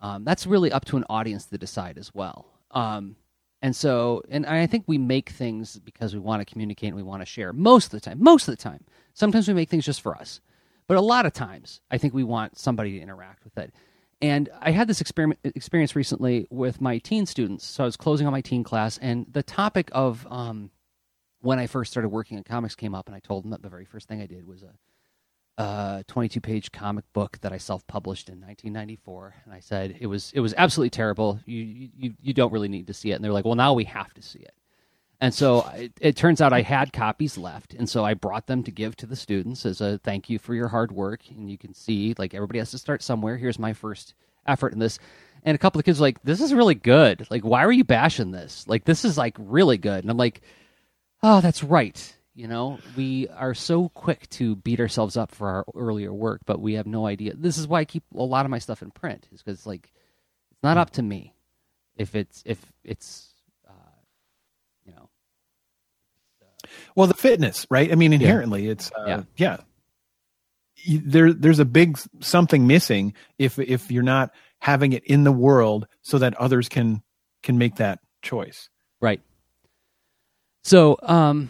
Um, 0.00 0.24
that's 0.24 0.46
really 0.46 0.72
up 0.72 0.84
to 0.86 0.96
an 0.96 1.04
audience 1.08 1.46
to 1.46 1.58
decide 1.58 1.98
as 1.98 2.14
well. 2.14 2.46
Um, 2.70 3.16
and 3.62 3.74
so, 3.74 4.22
and 4.28 4.44
I 4.46 4.66
think 4.66 4.84
we 4.86 4.98
make 4.98 5.30
things 5.30 5.78
because 5.78 6.14
we 6.14 6.20
want 6.20 6.46
to 6.46 6.50
communicate 6.50 6.88
and 6.88 6.96
we 6.96 7.02
want 7.02 7.22
to 7.22 7.26
share 7.26 7.52
most 7.52 7.86
of 7.86 7.90
the 7.92 8.00
time. 8.00 8.22
Most 8.22 8.48
of 8.48 8.56
the 8.56 8.62
time. 8.62 8.84
Sometimes 9.14 9.48
we 9.48 9.54
make 9.54 9.70
things 9.70 9.86
just 9.86 10.02
for 10.02 10.14
us. 10.14 10.40
But 10.88 10.98
a 10.98 11.00
lot 11.00 11.26
of 11.26 11.32
times, 11.32 11.80
I 11.90 11.98
think 11.98 12.14
we 12.14 12.22
want 12.22 12.58
somebody 12.58 12.92
to 12.92 13.00
interact 13.00 13.44
with 13.44 13.58
it. 13.58 13.74
And 14.22 14.48
I 14.60 14.70
had 14.70 14.88
this 14.88 15.00
experiment 15.00 15.40
experience 15.42 15.96
recently 15.96 16.46
with 16.50 16.80
my 16.80 16.98
teen 16.98 17.26
students. 17.26 17.66
So 17.66 17.82
I 17.82 17.86
was 17.86 17.96
closing 17.96 18.26
on 18.26 18.32
my 18.32 18.40
teen 18.40 18.64
class, 18.64 18.98
and 18.98 19.26
the 19.30 19.42
topic 19.42 19.90
of 19.92 20.26
um, 20.30 20.70
when 21.40 21.58
I 21.58 21.66
first 21.66 21.90
started 21.90 22.08
working 22.08 22.38
in 22.38 22.44
comics 22.44 22.74
came 22.74 22.94
up, 22.94 23.08
and 23.08 23.16
I 23.16 23.20
told 23.20 23.44
them 23.44 23.50
that 23.50 23.62
the 23.62 23.68
very 23.68 23.84
first 23.84 24.08
thing 24.08 24.22
I 24.22 24.26
did 24.26 24.46
was 24.46 24.62
a 24.62 24.72
a 25.58 26.04
22 26.06 26.40
page 26.40 26.72
comic 26.72 27.04
book 27.12 27.38
that 27.40 27.52
I 27.52 27.58
self 27.58 27.86
published 27.86 28.28
in 28.28 28.40
1994, 28.40 29.34
and 29.44 29.54
I 29.54 29.60
said 29.60 29.96
it 30.00 30.06
was 30.06 30.32
it 30.34 30.40
was 30.40 30.54
absolutely 30.56 30.90
terrible. 30.90 31.40
You 31.46 31.88
you 31.96 32.14
you 32.20 32.34
don't 32.34 32.52
really 32.52 32.68
need 32.68 32.88
to 32.88 32.94
see 32.94 33.12
it, 33.12 33.14
and 33.14 33.24
they're 33.24 33.32
like, 33.32 33.44
well, 33.44 33.54
now 33.54 33.72
we 33.72 33.84
have 33.84 34.12
to 34.14 34.22
see 34.22 34.40
it. 34.40 34.54
And 35.18 35.32
so 35.32 35.66
it, 35.74 35.92
it, 35.98 36.16
turns 36.16 36.42
out 36.42 36.52
I 36.52 36.60
had 36.60 36.92
copies 36.92 37.38
left, 37.38 37.72
and 37.72 37.88
so 37.88 38.04
I 38.04 38.12
brought 38.12 38.46
them 38.46 38.62
to 38.64 38.70
give 38.70 38.96
to 38.96 39.06
the 39.06 39.16
students 39.16 39.64
as 39.64 39.80
a 39.80 39.98
thank 39.98 40.28
you 40.28 40.38
for 40.38 40.54
your 40.54 40.68
hard 40.68 40.92
work. 40.92 41.22
And 41.30 41.50
you 41.50 41.56
can 41.56 41.72
see, 41.72 42.14
like 42.18 42.34
everybody 42.34 42.58
has 42.58 42.70
to 42.72 42.78
start 42.78 43.02
somewhere. 43.02 43.38
Here's 43.38 43.58
my 43.58 43.72
first 43.72 44.12
effort 44.46 44.74
in 44.74 44.78
this. 44.78 44.98
And 45.42 45.54
a 45.54 45.58
couple 45.58 45.78
of 45.78 45.86
kids 45.86 46.00
like, 46.00 46.22
"This 46.22 46.42
is 46.42 46.52
really 46.52 46.74
good. 46.74 47.26
Like, 47.30 47.44
why 47.44 47.64
are 47.64 47.72
you 47.72 47.84
bashing 47.84 48.30
this? 48.30 48.66
Like, 48.68 48.84
this 48.84 49.04
is 49.06 49.16
like 49.16 49.36
really 49.38 49.78
good." 49.78 50.04
And 50.04 50.10
I'm 50.10 50.18
like, 50.18 50.42
"Oh, 51.22 51.40
that's 51.40 51.62
right. 51.62 52.15
You 52.36 52.48
know, 52.48 52.78
we 52.96 53.28
are 53.28 53.54
so 53.54 53.88
quick 53.88 54.28
to 54.30 54.56
beat 54.56 54.78
ourselves 54.78 55.16
up 55.16 55.34
for 55.34 55.48
our 55.48 55.64
earlier 55.74 56.12
work, 56.12 56.42
but 56.44 56.60
we 56.60 56.74
have 56.74 56.86
no 56.86 57.06
idea. 57.06 57.32
This 57.34 57.56
is 57.56 57.66
why 57.66 57.80
I 57.80 57.86
keep 57.86 58.04
a 58.14 58.22
lot 58.22 58.44
of 58.44 58.50
my 58.50 58.58
stuff 58.58 58.82
in 58.82 58.90
print, 58.90 59.26
is 59.32 59.42
because 59.42 59.64
like 59.64 59.90
it's 60.50 60.62
not 60.62 60.76
up 60.76 60.90
to 60.90 61.02
me 61.02 61.32
if 61.96 62.14
it's 62.14 62.42
if 62.44 62.60
it's 62.84 63.32
uh, 63.66 63.72
you 64.84 64.92
know. 64.92 65.08
Uh, 66.42 66.66
well, 66.94 67.06
the 67.06 67.14
fitness, 67.14 67.66
right? 67.70 67.90
I 67.90 67.94
mean, 67.94 68.12
inherently, 68.12 68.66
yeah. 68.66 68.72
it's 68.72 68.92
uh, 68.92 69.04
yeah. 69.06 69.22
yeah. 69.38 69.56
There, 70.86 71.32
there's 71.32 71.58
a 71.58 71.64
big 71.64 71.98
something 72.20 72.66
missing 72.66 73.14
if 73.38 73.58
if 73.58 73.90
you're 73.90 74.02
not 74.02 74.30
having 74.58 74.92
it 74.92 75.04
in 75.04 75.24
the 75.24 75.32
world 75.32 75.86
so 76.02 76.18
that 76.18 76.34
others 76.34 76.68
can 76.68 77.02
can 77.42 77.56
make 77.56 77.76
that 77.76 78.00
choice. 78.20 78.68
Right. 79.00 79.22
So, 80.64 80.98
um, 81.02 81.48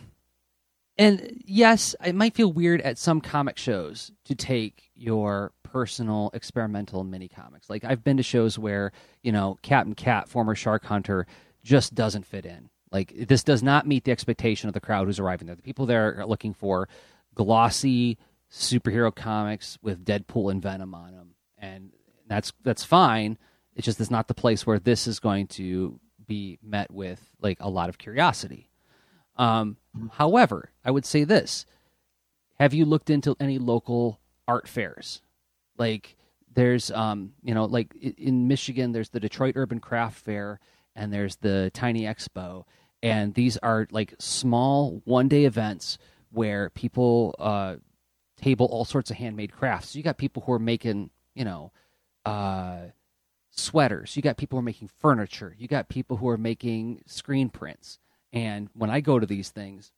and 0.99 1.43
yes, 1.45 1.95
it 2.05 2.15
might 2.15 2.35
feel 2.35 2.53
weird 2.53 2.81
at 2.81 2.99
some 2.99 3.21
comic 3.21 3.59
shows 3.59 4.11
to 4.25 4.35
take 4.35 4.91
your 4.95 5.53
personal 5.63 6.31
experimental 6.33 7.05
mini 7.05 7.29
comics. 7.29 7.69
Like 7.69 7.85
I've 7.85 8.03
been 8.03 8.17
to 8.17 8.23
shows 8.23 8.59
where, 8.59 8.93
you 9.23 9.31
know, 9.33 9.59
Captain 9.63 9.95
Cat, 9.95 10.29
former 10.29 10.55
shark 10.55 10.85
hunter, 10.85 11.27
just 11.63 11.95
doesn't 11.95 12.25
fit 12.25 12.47
in. 12.47 12.71
Like 12.91 13.13
this 13.29 13.45
does 13.45 13.63
not 13.63 13.87
meet 13.87 14.05
the 14.05 14.13
expectation 14.13 14.69
of 14.69 14.75
the 14.75 14.81
crowd 14.81 15.07
who's 15.07 15.19
arriving 15.19 15.47
there. 15.47 15.57
The 15.57 15.63
people 15.63 15.85
there 15.85 16.21
are 16.21 16.27
looking 16.27 16.55
for 16.55 16.89
glossy 17.35 18.17
superhero 18.51 19.15
comics 19.15 19.77
with 19.83 20.05
Deadpool 20.05 20.51
and 20.51 20.63
Venom 20.63 20.95
on 20.95 21.13
them. 21.13 21.35
And 21.59 21.91
that's 22.27 22.53
that's 22.63 22.85
fine. 22.85 23.37
It's 23.75 23.85
just 23.85 24.01
it's 24.01 24.11
not 24.11 24.29
the 24.29 24.35
place 24.35 24.67
where 24.67 24.79
this 24.79 25.07
is 25.07 25.21
going 25.21 25.49
to 25.49 26.01
be 26.27 26.59
met 26.63 26.91
with 26.91 27.21
like 27.41 27.59
a 27.61 27.69
lot 27.69 27.91
of 27.91 27.99
curiosity. 27.99 28.71
Um, 29.37 29.77
however, 30.13 30.71
I 30.85 30.91
would 30.91 31.05
say 31.05 31.25
this: 31.25 31.67
Have 32.59 32.75
you 32.75 32.85
looked 32.85 33.11
into 33.11 33.37
any 33.41 33.59
local 33.59 34.21
art 34.49 34.69
fairs? 34.69 35.23
Like 35.79 36.17
there's, 36.55 36.91
um, 36.91 37.33
you 37.43 37.55
know, 37.55 37.67
like 37.67 37.95
in 37.95 38.49
Michigan, 38.49 38.93
there's 38.93 39.11
the 39.11 39.21
Detroit 39.21 39.55
Urban 39.57 39.79
Craft 39.79 40.19
Fair, 40.19 40.59
and 40.95 41.13
there's 41.13 41.37
the 41.37 41.71
Tiny 41.75 42.03
Expo, 42.03 42.65
and 43.03 43.35
these 43.35 43.57
are 43.59 43.87
like 43.91 44.15
small 44.19 45.03
one-day 45.05 45.45
events 45.45 45.99
where 46.31 46.71
people 46.71 47.35
uh, 47.39 47.77
table 48.37 48.67
all 48.67 48.85
sorts 48.85 49.11
of 49.11 49.17
handmade 49.17 49.53
crafts. 49.53 49.91
So 49.91 49.99
you 49.99 50.03
got 50.03 50.19
people 50.19 50.43
who 50.47 50.53
are 50.53 50.59
making, 50.59 51.11
you 51.35 51.45
know, 51.45 51.73
uh, 52.25 52.79
sweaters. 53.51 54.17
You 54.17 54.23
got 54.23 54.37
people 54.37 54.57
who 54.57 54.61
are 54.61 54.63
making 54.63 54.89
furniture. 54.99 55.55
You 55.59 55.69
got 55.69 55.89
people 55.89 56.19
who 56.19 56.29
are 56.29 56.39
making 56.39 57.03
screen 57.07 57.49
prints. 57.49 57.99
And 58.33 58.69
when 58.75 58.91
I 58.91 59.01
go 59.01 59.19
to 59.19 59.27
these 59.27 59.51
things, 59.51 59.93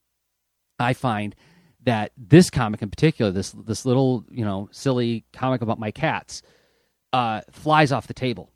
I 0.79 0.93
find 0.93 1.35
that 1.85 2.13
this 2.17 2.51
comic 2.51 2.83
in 2.83 2.91
particular, 2.91 3.31
this 3.31 3.53
this 3.53 3.85
little 3.85 4.25
you 4.31 4.45
know 4.45 4.69
silly 4.73 5.25
comic 5.33 5.63
about 5.63 5.79
my 5.79 5.91
cats, 5.91 6.43
uh, 7.13 7.41
flies 7.51 7.93
off 7.93 8.07
the 8.07 8.15
table. 8.15 8.51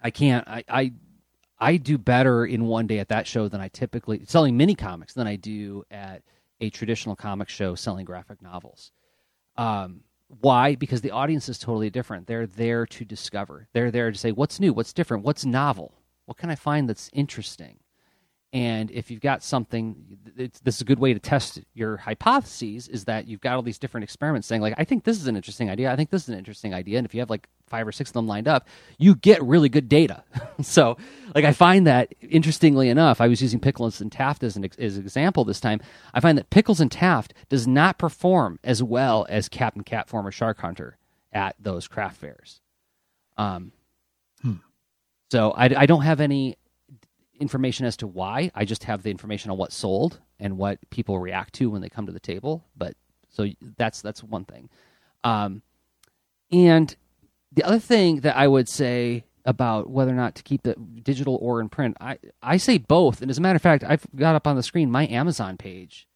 I 0.00 0.10
can't. 0.10 0.46
I, 0.46 0.64
I 0.68 0.92
I 1.58 1.76
do 1.76 1.98
better 1.98 2.44
in 2.44 2.66
one 2.66 2.86
day 2.86 2.98
at 2.98 3.08
that 3.08 3.26
show 3.26 3.48
than 3.48 3.60
I 3.60 3.68
typically 3.68 4.24
selling 4.26 4.56
mini 4.56 4.74
comics 4.74 5.14
than 5.14 5.26
I 5.26 5.36
do 5.36 5.84
at 5.90 6.22
a 6.60 6.70
traditional 6.70 7.16
comic 7.16 7.48
show 7.48 7.74
selling 7.74 8.04
graphic 8.04 8.42
novels. 8.42 8.92
Um, 9.56 10.00
why? 10.40 10.74
Because 10.74 11.00
the 11.00 11.10
audience 11.10 11.48
is 11.48 11.58
totally 11.58 11.90
different. 11.90 12.26
They're 12.26 12.46
there 12.46 12.86
to 12.86 13.04
discover. 13.04 13.68
They're 13.72 13.90
there 13.90 14.10
to 14.10 14.18
say, 14.18 14.32
what's 14.32 14.58
new? 14.58 14.72
What's 14.72 14.92
different? 14.92 15.24
What's 15.24 15.44
novel? 15.44 15.94
What 16.26 16.38
can 16.38 16.50
I 16.50 16.54
find 16.54 16.88
that's 16.88 17.10
interesting? 17.12 17.78
And 18.54 18.92
if 18.92 19.10
you've 19.10 19.20
got 19.20 19.42
something, 19.42 19.96
this 20.36 20.76
is 20.76 20.80
a 20.80 20.84
good 20.84 21.00
way 21.00 21.12
to 21.12 21.18
test 21.18 21.60
your 21.74 21.96
hypotheses. 21.96 22.86
Is 22.86 23.04
that 23.06 23.26
you've 23.26 23.40
got 23.40 23.56
all 23.56 23.62
these 23.62 23.80
different 23.80 24.04
experiments 24.04 24.46
saying, 24.46 24.62
like, 24.62 24.74
I 24.78 24.84
think 24.84 25.02
this 25.02 25.20
is 25.20 25.26
an 25.26 25.34
interesting 25.34 25.68
idea. 25.68 25.90
I 25.90 25.96
think 25.96 26.10
this 26.10 26.22
is 26.22 26.28
an 26.28 26.38
interesting 26.38 26.72
idea. 26.72 26.98
And 26.98 27.04
if 27.04 27.12
you 27.14 27.20
have 27.20 27.28
like 27.28 27.48
five 27.66 27.84
or 27.84 27.90
six 27.90 28.10
of 28.10 28.14
them 28.14 28.28
lined 28.28 28.46
up, 28.46 28.68
you 28.96 29.16
get 29.16 29.42
really 29.42 29.68
good 29.68 29.88
data. 29.88 30.22
so, 30.62 30.96
like, 31.34 31.44
I 31.44 31.52
find 31.52 31.84
that 31.88 32.14
interestingly 32.20 32.88
enough, 32.88 33.20
I 33.20 33.26
was 33.26 33.42
using 33.42 33.58
Pickles 33.58 34.00
and 34.00 34.12
Taft 34.12 34.44
as 34.44 34.54
an, 34.54 34.64
as 34.78 34.98
an 34.98 35.02
example 35.02 35.44
this 35.44 35.58
time. 35.58 35.80
I 36.14 36.20
find 36.20 36.38
that 36.38 36.50
Pickles 36.50 36.80
and 36.80 36.92
Taft 36.92 37.34
does 37.48 37.66
not 37.66 37.98
perform 37.98 38.60
as 38.62 38.84
well 38.84 39.26
as 39.28 39.48
Captain 39.48 39.82
Cat, 39.82 40.08
former 40.08 40.30
Shark 40.30 40.60
Hunter, 40.60 40.96
at 41.32 41.56
those 41.58 41.88
craft 41.88 42.18
fairs. 42.18 42.60
Um, 43.36 43.72
hmm. 44.42 44.54
So 45.32 45.50
I, 45.50 45.64
I 45.76 45.86
don't 45.86 46.02
have 46.02 46.20
any 46.20 46.54
information 47.40 47.86
as 47.86 47.96
to 47.98 48.06
why. 48.06 48.50
I 48.54 48.64
just 48.64 48.84
have 48.84 49.02
the 49.02 49.10
information 49.10 49.50
on 49.50 49.58
what 49.58 49.72
sold 49.72 50.20
and 50.38 50.56
what 50.58 50.78
people 50.90 51.18
react 51.18 51.54
to 51.54 51.70
when 51.70 51.82
they 51.82 51.88
come 51.88 52.06
to 52.06 52.12
the 52.12 52.20
table. 52.20 52.64
But 52.76 52.94
so 53.30 53.48
that's 53.76 54.00
that's 54.02 54.22
one 54.22 54.44
thing. 54.44 54.68
Um, 55.22 55.62
and 56.50 56.94
the 57.52 57.64
other 57.64 57.78
thing 57.78 58.20
that 58.20 58.36
I 58.36 58.46
would 58.46 58.68
say 58.68 59.24
about 59.44 59.90
whether 59.90 60.10
or 60.10 60.16
not 60.16 60.34
to 60.36 60.42
keep 60.42 60.66
it 60.66 61.04
digital 61.04 61.38
or 61.40 61.60
in 61.60 61.68
print, 61.68 61.96
I 62.00 62.18
I 62.42 62.56
say 62.56 62.78
both. 62.78 63.22
And 63.22 63.30
as 63.30 63.38
a 63.38 63.40
matter 63.40 63.56
of 63.56 63.62
fact, 63.62 63.84
I've 63.84 64.06
got 64.14 64.34
up 64.34 64.46
on 64.46 64.56
the 64.56 64.62
screen 64.62 64.90
my 64.90 65.06
Amazon 65.06 65.56
page, 65.56 66.08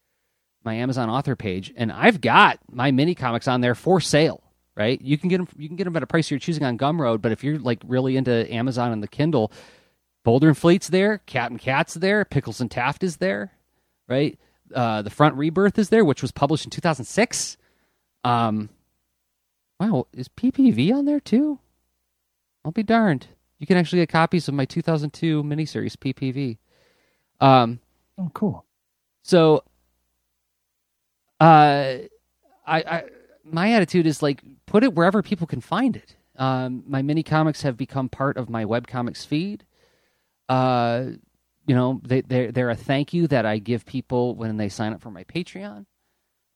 my 0.64 0.74
Amazon 0.74 1.10
author 1.10 1.36
page, 1.36 1.72
and 1.76 1.92
I've 1.92 2.20
got 2.20 2.58
my 2.70 2.90
mini 2.90 3.14
comics 3.14 3.48
on 3.48 3.60
there 3.60 3.74
for 3.74 4.00
sale. 4.00 4.42
Right, 4.76 5.00
you 5.02 5.18
can 5.18 5.28
get 5.28 5.38
them. 5.38 5.48
You 5.56 5.66
can 5.66 5.76
get 5.76 5.84
them 5.84 5.96
at 5.96 6.04
a 6.04 6.06
price 6.06 6.30
you're 6.30 6.38
choosing 6.38 6.62
on 6.62 6.78
Gumroad. 6.78 7.20
But 7.20 7.32
if 7.32 7.42
you're 7.42 7.58
like 7.58 7.80
really 7.84 8.16
into 8.16 8.48
Amazon 8.52 8.92
and 8.92 9.02
the 9.02 9.08
Kindle, 9.08 9.50
Boulder 10.28 10.48
and 10.48 10.58
Fleet's 10.58 10.88
there, 10.88 11.22
Captain 11.24 11.58
Cat's 11.58 11.94
there, 11.94 12.22
Pickles 12.22 12.60
and 12.60 12.70
Taft 12.70 13.02
is 13.02 13.16
there, 13.16 13.50
right? 14.08 14.38
Uh, 14.74 15.00
the 15.00 15.08
Front 15.08 15.36
Rebirth 15.36 15.78
is 15.78 15.88
there, 15.88 16.04
which 16.04 16.20
was 16.20 16.32
published 16.32 16.66
in 16.66 16.70
2006. 16.70 17.56
Um, 18.24 18.68
wow, 19.80 20.06
is 20.12 20.28
PPV 20.28 20.92
on 20.92 21.06
there 21.06 21.18
too? 21.18 21.60
I'll 22.62 22.72
be 22.72 22.82
darned. 22.82 23.28
You 23.58 23.66
can 23.66 23.78
actually 23.78 24.00
get 24.00 24.10
copies 24.10 24.48
of 24.48 24.52
my 24.52 24.66
2002 24.66 25.42
miniseries 25.44 25.96
PPV. 25.96 26.58
Um, 27.40 27.80
oh, 28.18 28.30
cool. 28.34 28.66
So, 29.22 29.64
uh, 31.40 32.04
I, 32.04 32.06
I, 32.66 33.04
my 33.44 33.72
attitude 33.72 34.06
is 34.06 34.22
like 34.22 34.42
put 34.66 34.84
it 34.84 34.92
wherever 34.92 35.22
people 35.22 35.46
can 35.46 35.62
find 35.62 35.96
it. 35.96 36.16
Um, 36.36 36.84
my 36.86 37.00
mini 37.00 37.22
comics 37.22 37.62
have 37.62 37.78
become 37.78 38.10
part 38.10 38.36
of 38.36 38.50
my 38.50 38.66
web 38.66 38.86
comics 38.86 39.24
feed 39.24 39.64
uh, 40.48 41.04
you 41.66 41.74
know, 41.74 42.00
they 42.02 42.22
they're, 42.22 42.50
they're 42.50 42.70
a 42.70 42.76
thank 42.76 43.12
you 43.12 43.26
that 43.28 43.46
I 43.46 43.58
give 43.58 43.84
people 43.84 44.34
when 44.34 44.56
they 44.56 44.68
sign 44.68 44.92
up 44.92 45.02
for 45.02 45.10
my 45.10 45.24
Patreon. 45.24 45.84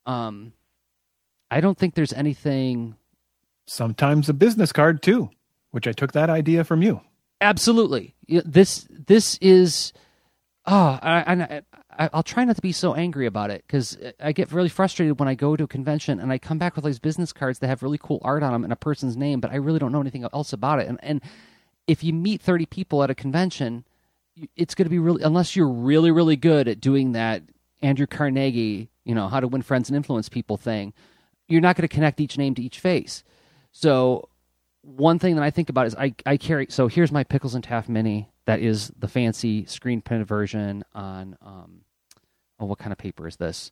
Um, 0.06 0.52
I 1.50 1.60
don't 1.60 1.78
think 1.78 1.94
there's 1.94 2.12
anything. 2.12 2.96
Sometimes 3.66 4.28
a 4.28 4.34
business 4.34 4.72
card 4.72 5.02
too, 5.02 5.30
which 5.70 5.86
I 5.86 5.92
took 5.92 6.12
that 6.12 6.30
idea 6.30 6.64
from 6.64 6.82
you. 6.82 7.00
Absolutely, 7.40 8.14
this 8.28 8.86
this 8.90 9.38
is. 9.40 9.92
Ah, 10.64 11.00
oh, 11.02 11.06
I, 11.06 11.62
I, 11.98 12.10
I'll 12.12 12.22
try 12.22 12.44
not 12.44 12.54
to 12.56 12.62
be 12.62 12.70
so 12.70 12.94
angry 12.94 13.26
about 13.26 13.50
it 13.50 13.64
because 13.66 13.98
I 14.20 14.30
get 14.30 14.52
really 14.52 14.68
frustrated 14.68 15.18
when 15.18 15.28
I 15.28 15.34
go 15.34 15.56
to 15.56 15.64
a 15.64 15.68
convention 15.68 16.20
and 16.20 16.32
I 16.32 16.38
come 16.38 16.56
back 16.56 16.76
with 16.76 16.84
these 16.84 17.00
business 17.00 17.32
cards 17.32 17.58
that 17.58 17.66
have 17.66 17.82
really 17.82 17.98
cool 17.98 18.20
art 18.22 18.44
on 18.44 18.52
them 18.52 18.62
and 18.62 18.72
a 18.72 18.76
person's 18.76 19.16
name, 19.16 19.40
but 19.40 19.50
I 19.50 19.56
really 19.56 19.80
don't 19.80 19.90
know 19.90 20.00
anything 20.00 20.24
else 20.32 20.52
about 20.52 20.78
it. 20.78 20.88
And 20.88 20.98
and 21.02 21.20
if 21.86 22.04
you 22.04 22.12
meet 22.12 22.40
30 22.40 22.66
people 22.66 23.02
at 23.02 23.10
a 23.10 23.14
convention, 23.14 23.84
it's 24.56 24.74
going 24.74 24.86
to 24.86 24.90
be 24.90 24.98
really, 24.98 25.22
unless 25.22 25.56
you're 25.56 25.68
really, 25.68 26.10
really 26.10 26.36
good 26.36 26.68
at 26.68 26.80
doing 26.80 27.12
that 27.12 27.42
Andrew 27.82 28.06
Carnegie, 28.06 28.88
you 29.04 29.14
know, 29.14 29.28
how 29.28 29.40
to 29.40 29.48
win 29.48 29.62
friends 29.62 29.88
and 29.88 29.96
influence 29.96 30.28
people 30.28 30.56
thing, 30.56 30.92
you're 31.48 31.60
not 31.60 31.76
going 31.76 31.86
to 31.86 31.94
connect 31.94 32.20
each 32.20 32.38
name 32.38 32.54
to 32.54 32.62
each 32.62 32.78
face. 32.80 33.24
So, 33.72 34.28
one 34.82 35.18
thing 35.18 35.36
that 35.36 35.44
I 35.44 35.50
think 35.50 35.68
about 35.68 35.86
is 35.86 35.94
I, 35.94 36.14
I 36.26 36.36
carry, 36.36 36.66
so 36.68 36.88
here's 36.88 37.12
my 37.12 37.22
Pickles 37.22 37.54
and 37.54 37.62
taff 37.62 37.88
Mini. 37.88 38.28
That 38.46 38.60
is 38.60 38.90
the 38.98 39.06
fancy 39.06 39.64
screen 39.66 40.00
print 40.00 40.26
version 40.26 40.82
on, 40.92 41.36
um, 41.40 41.82
oh, 42.58 42.66
what 42.66 42.78
kind 42.78 42.90
of 42.90 42.98
paper 42.98 43.28
is 43.28 43.36
this? 43.36 43.70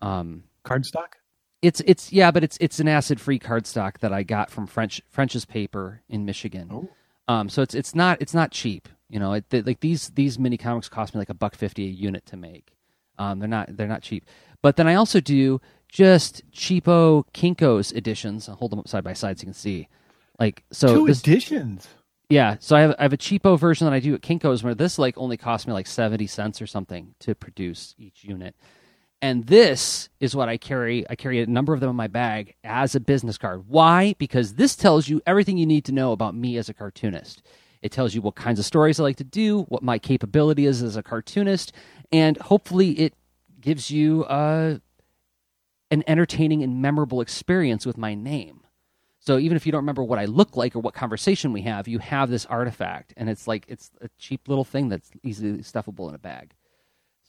Um, 0.00 0.44
cardstock? 0.64 1.14
It's 1.60 1.80
it's 1.80 2.12
yeah, 2.12 2.30
but 2.30 2.44
it's 2.44 2.56
it's 2.60 2.78
an 2.78 2.86
acid 2.86 3.20
free 3.20 3.40
cardstock 3.40 3.98
that 3.98 4.12
I 4.12 4.22
got 4.22 4.48
from 4.48 4.68
French 4.68 5.02
French's 5.10 5.44
paper 5.44 6.02
in 6.08 6.24
Michigan. 6.24 6.68
Oh. 6.72 6.88
Um, 7.28 7.48
so 7.48 7.62
it's 7.62 7.74
it's 7.74 7.94
not 7.94 8.20
it's 8.20 8.34
not 8.34 8.50
cheap. 8.50 8.88
You 9.08 9.20
know, 9.20 9.34
it, 9.34 9.44
like 9.66 9.80
these 9.80 10.08
these 10.10 10.38
mini 10.38 10.56
comics 10.56 10.88
cost 10.88 11.14
me 11.14 11.18
like 11.18 11.28
a 11.28 11.34
buck 11.34 11.54
fifty 11.54 11.84
a 11.86 11.90
unit 11.90 12.26
to 12.26 12.36
make. 12.36 12.72
Um, 13.18 13.38
they're 13.38 13.48
not 13.48 13.76
they're 13.76 13.86
not 13.86 14.02
cheap. 14.02 14.24
But 14.62 14.76
then 14.76 14.88
I 14.88 14.94
also 14.94 15.20
do 15.20 15.60
just 15.88 16.42
cheapo 16.50 17.24
Kinkos 17.32 17.94
editions. 17.94 18.48
I'll 18.48 18.56
hold 18.56 18.72
them 18.72 18.80
up 18.80 18.88
side 18.88 19.04
by 19.04 19.12
side 19.12 19.38
so 19.38 19.42
you 19.42 19.46
can 19.46 19.54
see. 19.54 19.88
Like 20.40 20.64
so, 20.72 20.94
two 20.94 21.06
this, 21.06 21.20
editions. 21.20 21.88
Yeah, 22.28 22.56
so 22.60 22.76
I 22.76 22.80
have 22.80 22.94
I 22.98 23.02
have 23.02 23.12
a 23.12 23.18
cheapo 23.18 23.58
version 23.58 23.86
that 23.86 23.94
I 23.94 24.00
do 24.00 24.14
at 24.14 24.20
Kinkos 24.20 24.62
where 24.62 24.74
this 24.74 24.98
like 24.98 25.16
only 25.18 25.36
cost 25.36 25.66
me 25.66 25.72
like 25.72 25.86
seventy 25.86 26.26
cents 26.26 26.62
or 26.62 26.66
something 26.66 27.14
to 27.20 27.34
produce 27.34 27.94
each 27.98 28.24
unit. 28.24 28.54
And 29.20 29.46
this 29.46 30.08
is 30.20 30.36
what 30.36 30.48
I 30.48 30.56
carry. 30.56 31.04
I 31.10 31.16
carry 31.16 31.42
a 31.42 31.46
number 31.46 31.74
of 31.74 31.80
them 31.80 31.90
in 31.90 31.96
my 31.96 32.06
bag 32.06 32.54
as 32.62 32.94
a 32.94 33.00
business 33.00 33.36
card. 33.36 33.64
Why? 33.66 34.14
Because 34.18 34.54
this 34.54 34.76
tells 34.76 35.08
you 35.08 35.20
everything 35.26 35.58
you 35.58 35.66
need 35.66 35.84
to 35.86 35.92
know 35.92 36.12
about 36.12 36.36
me 36.36 36.56
as 36.56 36.68
a 36.68 36.74
cartoonist. 36.74 37.42
It 37.82 37.92
tells 37.92 38.14
you 38.14 38.22
what 38.22 38.34
kinds 38.34 38.58
of 38.58 38.64
stories 38.64 38.98
I 38.98 39.04
like 39.04 39.16
to 39.16 39.24
do, 39.24 39.62
what 39.62 39.82
my 39.82 39.98
capability 39.98 40.66
is 40.66 40.82
as 40.82 40.96
a 40.96 41.02
cartoonist, 41.02 41.72
and 42.10 42.36
hopefully 42.38 42.90
it 42.92 43.14
gives 43.60 43.90
you 43.90 44.24
uh, 44.24 44.78
an 45.90 46.04
entertaining 46.06 46.62
and 46.62 46.80
memorable 46.82 47.20
experience 47.20 47.86
with 47.86 47.96
my 47.96 48.14
name. 48.14 48.60
So 49.20 49.38
even 49.38 49.56
if 49.56 49.66
you 49.66 49.72
don't 49.72 49.82
remember 49.82 50.04
what 50.04 50.18
I 50.18 50.24
look 50.24 50.56
like 50.56 50.74
or 50.74 50.80
what 50.80 50.94
conversation 50.94 51.52
we 51.52 51.62
have, 51.62 51.86
you 51.86 51.98
have 51.98 52.30
this 52.30 52.46
artifact, 52.46 53.14
and 53.16 53.28
it's 53.28 53.46
like 53.46 53.64
it's 53.68 53.90
a 54.00 54.08
cheap 54.18 54.48
little 54.48 54.64
thing 54.64 54.88
that's 54.88 55.10
easily 55.22 55.58
stuffable 55.58 56.08
in 56.08 56.14
a 56.14 56.18
bag. 56.18 56.54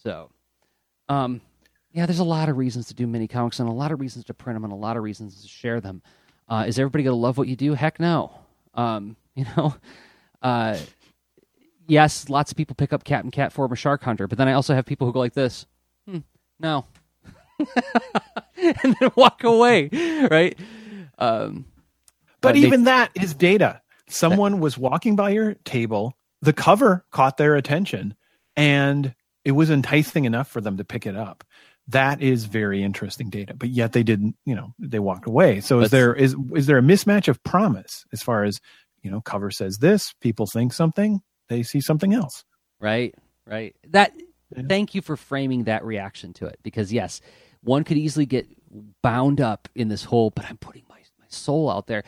So, 0.02 0.32
um, 1.10 1.42
yeah, 1.92 2.06
there's 2.06 2.20
a 2.20 2.24
lot 2.24 2.50
of 2.50 2.58
reasons 2.58 2.88
to 2.88 2.94
do 2.94 3.08
mini 3.08 3.28
comics, 3.28 3.60
and 3.60 3.68
a 3.68 3.74
lot 3.74 3.92
of 3.92 4.00
reasons 4.00 4.26
to 4.26 4.34
print 4.34 4.56
them, 4.56 4.64
and 4.64 4.74
a 4.74 4.76
lot 4.76 4.98
of 4.98 5.04
reasons 5.04 5.42
to 5.42 5.48
share 5.48 5.82
them. 5.82 6.02
Uh, 6.48 6.66
is 6.68 6.80
everybody 6.80 7.04
gonna 7.04 7.16
love 7.16 7.38
what 7.38 7.48
you 7.48 7.56
do? 7.56 7.74
Heck 7.74 8.00
no. 8.00 8.32
Um, 8.74 9.16
you 9.36 9.46
know, 9.56 9.76
uh, 10.42 10.78
yes, 11.88 12.30
lots 12.30 12.52
of 12.52 12.58
people 12.58 12.76
pick 12.76 12.94
up 12.94 13.04
Captain 13.04 13.32
Cat 13.32 13.54
Former 13.54 13.76
Shark 13.76 14.04
Hunter, 14.04 14.28
but 14.28 14.38
then 14.38 14.48
I 14.48 14.54
also 14.54 14.74
have 14.74 14.86
people 14.86 15.08
who 15.08 15.14
go 15.14 15.20
like 15.20 15.34
this, 15.34 15.66
hmm, 16.08 16.20
no, 16.60 16.86
and 18.56 18.96
then 19.00 19.12
walk 19.16 19.44
away, 19.44 19.90
right? 20.30 20.58
Um, 21.18 21.66
but 22.42 22.56
uh, 22.56 22.60
even 22.60 22.84
they, 22.84 22.92
that 22.92 23.12
is 23.16 23.34
data. 23.34 23.82
Someone 24.08 24.54
that, 24.54 24.58
was 24.58 24.78
walking 24.78 25.16
by 25.16 25.32
your 25.32 25.54
table, 25.66 26.16
the 26.42 26.54
cover 26.54 27.06
caught 27.12 27.38
their 27.38 27.56
attention, 27.56 28.16
and 28.56 29.14
it 29.44 29.52
was 29.52 29.70
enticing 29.70 30.26
enough 30.26 30.48
for 30.48 30.62
them 30.62 30.78
to 30.78 30.84
pick 30.84 31.06
it 31.06 31.16
up. 31.16 31.44
That 31.90 32.22
is 32.22 32.46
very 32.46 32.84
interesting 32.84 33.30
data, 33.30 33.54
but 33.54 33.70
yet 33.70 33.94
they 33.94 34.04
didn't. 34.04 34.36
You 34.46 34.56
know, 34.56 34.74
they 34.80 35.00
walked 35.00 35.28
away. 35.28 35.62
So 35.62 35.80
is 35.82 35.92
there 35.92 36.14
is 36.14 36.36
is 36.54 36.66
there 36.66 36.78
a 36.78 36.82
mismatch 36.82 37.28
of 37.28 37.44
promise 37.44 38.06
as 38.14 38.22
far 38.22 38.44
as 38.44 38.60
you 39.02 39.12
know? 39.12 39.22
Cover 39.22 39.52
says 39.52 39.78
this, 39.78 40.14
people 40.22 40.46
think 40.52 40.74
something, 40.74 41.22
they 41.48 41.64
see 41.64 41.82
something 41.82 42.14
else. 42.14 42.44
Right, 42.80 43.16
right. 43.46 43.76
That. 43.90 44.14
Yeah. 44.56 44.64
Thank 44.68 44.96
you 44.96 45.04
for 45.04 45.16
framing 45.16 45.66
that 45.66 45.86
reaction 45.86 46.34
to 46.34 46.48
it, 46.48 46.58
because 46.64 46.92
yes, 46.92 47.22
one 47.62 47.84
could 47.84 47.98
easily 47.98 48.26
get 48.26 48.48
bound 49.04 49.40
up 49.40 49.70
in 49.76 49.90
this 49.90 50.04
whole, 50.04 50.32
but 50.32 50.44
I'm 50.50 50.58
putting 50.58 50.82
my, 50.90 50.98
my 51.20 51.26
soul 51.28 51.70
out 51.70 51.86
there. 51.86 52.04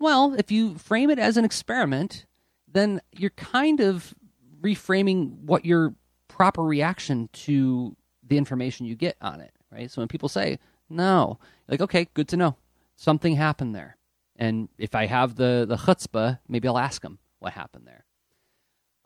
Well, 0.00 0.34
if 0.36 0.50
you 0.50 0.76
frame 0.76 1.08
it 1.08 1.20
as 1.20 1.36
an 1.36 1.44
experiment, 1.44 2.26
then 2.66 3.00
you're 3.12 3.30
kind 3.30 3.78
of 3.78 4.12
reframing 4.60 5.36
what 5.42 5.64
your 5.64 5.94
proper 6.26 6.64
reaction 6.64 7.28
to 7.32 7.96
the 8.26 8.38
information 8.38 8.86
you 8.86 8.94
get 8.94 9.16
on 9.20 9.40
it, 9.40 9.52
right? 9.70 9.90
So 9.90 10.00
when 10.00 10.08
people 10.08 10.28
say, 10.28 10.58
no, 10.88 11.38
like, 11.68 11.80
okay, 11.80 12.08
good 12.14 12.28
to 12.28 12.36
know. 12.36 12.56
Something 12.96 13.36
happened 13.36 13.74
there. 13.74 13.96
And 14.36 14.68
if 14.78 14.94
I 14.94 15.06
have 15.06 15.36
the, 15.36 15.64
the 15.68 15.76
chutzpah, 15.76 16.38
maybe 16.48 16.68
I'll 16.68 16.78
ask 16.78 17.02
them 17.02 17.18
what 17.38 17.52
happened 17.52 17.86
there. 17.86 18.04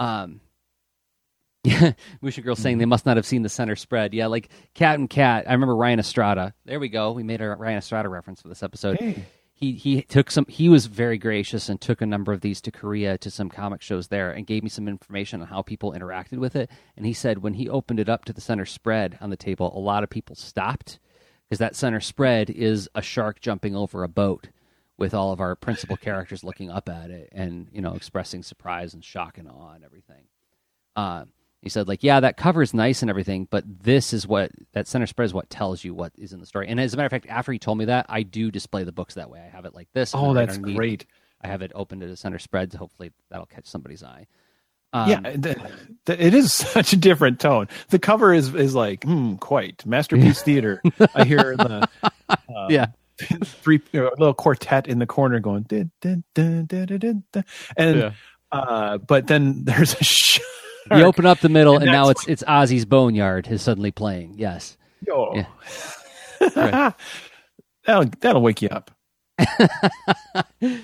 Um, 0.00 0.40
yeah, 1.64 1.92
Musha 2.20 2.40
Girl 2.40 2.54
saying 2.54 2.78
they 2.78 2.84
mm-hmm. 2.84 2.90
must 2.90 3.06
not 3.06 3.16
have 3.16 3.26
seen 3.26 3.42
the 3.42 3.48
center 3.48 3.76
spread. 3.76 4.14
Yeah, 4.14 4.26
like 4.26 4.48
Cat 4.74 4.98
and 4.98 5.10
Cat. 5.10 5.44
I 5.48 5.52
remember 5.52 5.74
Ryan 5.74 5.98
Estrada. 5.98 6.54
There 6.64 6.80
we 6.80 6.88
go. 6.88 7.12
We 7.12 7.24
made 7.24 7.40
a 7.40 7.48
Ryan 7.48 7.78
Estrada 7.78 8.08
reference 8.08 8.40
for 8.40 8.48
this 8.48 8.62
episode. 8.62 8.98
Hey. 8.98 9.24
He 9.58 9.72
he 9.72 10.02
took 10.02 10.30
some. 10.30 10.46
He 10.46 10.68
was 10.68 10.86
very 10.86 11.18
gracious 11.18 11.68
and 11.68 11.80
took 11.80 12.00
a 12.00 12.06
number 12.06 12.32
of 12.32 12.42
these 12.42 12.60
to 12.60 12.70
Korea 12.70 13.18
to 13.18 13.28
some 13.28 13.48
comic 13.48 13.82
shows 13.82 14.06
there 14.06 14.30
and 14.30 14.46
gave 14.46 14.62
me 14.62 14.68
some 14.68 14.86
information 14.86 15.40
on 15.40 15.48
how 15.48 15.62
people 15.62 15.92
interacted 15.94 16.38
with 16.38 16.54
it. 16.54 16.70
And 16.96 17.04
he 17.04 17.12
said 17.12 17.38
when 17.38 17.54
he 17.54 17.68
opened 17.68 17.98
it 17.98 18.08
up 18.08 18.24
to 18.26 18.32
the 18.32 18.40
center 18.40 18.64
spread 18.64 19.18
on 19.20 19.30
the 19.30 19.36
table, 19.36 19.76
a 19.76 19.80
lot 19.80 20.04
of 20.04 20.10
people 20.10 20.36
stopped 20.36 21.00
because 21.48 21.58
that 21.58 21.74
center 21.74 21.98
spread 21.98 22.50
is 22.50 22.88
a 22.94 23.02
shark 23.02 23.40
jumping 23.40 23.74
over 23.74 24.04
a 24.04 24.08
boat 24.08 24.50
with 24.96 25.12
all 25.12 25.32
of 25.32 25.40
our 25.40 25.56
principal 25.56 25.96
characters 26.06 26.44
looking 26.44 26.70
up 26.70 26.88
at 26.88 27.10
it 27.10 27.28
and 27.32 27.66
you 27.72 27.80
know 27.80 27.94
expressing 27.94 28.44
surprise 28.44 28.94
and 28.94 29.04
shock 29.04 29.38
and 29.38 29.48
awe 29.48 29.72
and 29.72 29.82
everything. 29.82 30.22
Uh, 30.94 31.24
he 31.62 31.68
said, 31.68 31.88
like, 31.88 32.04
yeah, 32.04 32.20
that 32.20 32.36
cover 32.36 32.62
is 32.62 32.72
nice 32.72 33.02
and 33.02 33.10
everything, 33.10 33.48
but 33.50 33.64
this 33.66 34.12
is 34.12 34.26
what 34.26 34.52
that 34.72 34.86
center 34.86 35.06
spread 35.06 35.26
is 35.26 35.34
what 35.34 35.50
tells 35.50 35.82
you 35.82 35.92
what 35.92 36.12
is 36.16 36.32
in 36.32 36.40
the 36.40 36.46
story. 36.46 36.68
And 36.68 36.78
as 36.78 36.94
a 36.94 36.96
matter 36.96 37.06
of 37.06 37.10
fact, 37.10 37.26
after 37.28 37.52
he 37.52 37.58
told 37.58 37.78
me 37.78 37.86
that, 37.86 38.06
I 38.08 38.22
do 38.22 38.50
display 38.50 38.84
the 38.84 38.92
books 38.92 39.14
that 39.14 39.28
way. 39.28 39.40
I 39.40 39.48
have 39.54 39.64
it 39.64 39.74
like 39.74 39.88
this. 39.92 40.12
Oh, 40.14 40.34
that's 40.34 40.56
great. 40.56 41.06
I 41.40 41.48
have 41.48 41.62
it 41.62 41.72
open 41.74 42.00
to 42.00 42.06
the 42.06 42.16
center 42.16 42.38
spread. 42.38 42.72
Hopefully, 42.74 43.12
that'll 43.30 43.46
catch 43.46 43.66
somebody's 43.66 44.02
eye. 44.02 44.26
Um, 44.92 45.10
yeah, 45.10 45.20
the, 45.20 45.70
the, 46.06 46.24
it 46.24 46.32
is 46.32 46.52
such 46.72 46.92
a 46.92 46.96
different 46.96 47.40
tone. 47.40 47.68
The 47.90 47.98
cover 47.98 48.32
is 48.32 48.54
is 48.54 48.74
like, 48.74 49.04
hmm, 49.04 49.34
quite 49.36 49.84
masterpiece 49.84 50.42
theater. 50.42 50.80
I 51.14 51.24
hear 51.24 51.56
the 51.56 51.88
uh, 52.28 52.36
yeah 52.68 52.86
three 53.44 53.80
you 53.92 54.00
know, 54.00 54.10
little 54.18 54.34
quartet 54.34 54.86
in 54.86 54.98
the 54.98 55.06
corner 55.06 55.40
going, 55.40 55.64
dun, 55.64 55.90
dun, 56.00 56.24
dun, 56.34 57.24
and 57.76 57.98
yeah. 57.98 58.12
uh, 58.52 58.98
but 58.98 59.26
then 59.26 59.64
there's 59.64 59.94
a. 59.94 60.04
Sh- 60.04 60.40
you 60.96 61.04
open 61.04 61.26
up 61.26 61.40
the 61.40 61.48
middle, 61.48 61.74
and, 61.74 61.84
and 61.84 61.92
now 61.92 62.08
it's 62.08 62.26
it's 62.26 62.42
Ozzy's 62.44 62.84
Boneyard 62.84 63.48
is 63.48 63.62
suddenly 63.62 63.90
playing. 63.90 64.34
Yes. 64.36 64.76
Oh. 65.10 65.34
Yeah. 65.34 65.46
right. 66.56 66.94
that'll 67.84 68.10
that'll 68.20 68.42
wake 68.42 68.62
you 68.62 68.68
up. 68.68 68.90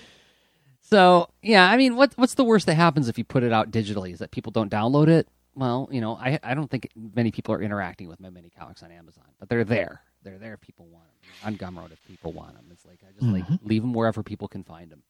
so 0.82 1.28
yeah, 1.42 1.68
I 1.70 1.76
mean, 1.76 1.96
what 1.96 2.12
what's 2.16 2.34
the 2.34 2.44
worst 2.44 2.66
that 2.66 2.74
happens 2.74 3.08
if 3.08 3.18
you 3.18 3.24
put 3.24 3.42
it 3.42 3.52
out 3.52 3.70
digitally? 3.70 4.12
Is 4.12 4.18
that 4.20 4.30
people 4.30 4.52
don't 4.52 4.70
download 4.70 5.08
it? 5.08 5.28
Well, 5.54 5.88
you 5.90 6.00
know, 6.00 6.16
I 6.16 6.38
I 6.42 6.54
don't 6.54 6.70
think 6.70 6.88
many 6.96 7.30
people 7.30 7.54
are 7.54 7.62
interacting 7.62 8.08
with 8.08 8.20
my 8.20 8.30
mini 8.30 8.50
comics 8.50 8.82
on 8.82 8.90
Amazon, 8.90 9.24
but 9.38 9.48
they're 9.48 9.64
there. 9.64 10.02
They're 10.22 10.38
there 10.38 10.54
if 10.54 10.60
people 10.60 10.86
want 10.86 11.04
them. 11.04 11.12
On 11.44 11.56
Gumroad 11.56 11.92
if 11.92 12.04
people 12.06 12.32
want 12.32 12.54
them. 12.54 12.64
It's 12.72 12.84
like 12.86 13.00
I 13.06 13.12
just 13.12 13.24
mm-hmm. 13.24 13.52
like 13.52 13.60
leave 13.62 13.82
them 13.82 13.92
wherever 13.92 14.22
people 14.22 14.48
can 14.48 14.64
find 14.64 14.90
them. 14.90 15.02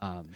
Um, 0.00 0.28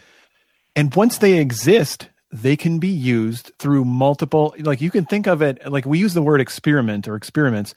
and 0.75 0.93
once 0.95 1.17
they 1.17 1.37
exist, 1.37 2.09
they 2.31 2.55
can 2.55 2.79
be 2.79 2.89
used 2.89 3.51
through 3.57 3.85
multiple 3.85 4.53
like 4.59 4.81
you 4.81 4.91
can 4.91 5.05
think 5.05 5.27
of 5.27 5.41
it 5.41 5.69
like 5.69 5.85
we 5.85 5.97
use 5.97 6.13
the 6.13 6.21
word 6.21 6.41
experiment 6.41 7.07
or 7.07 7.15
experiments. 7.15 7.73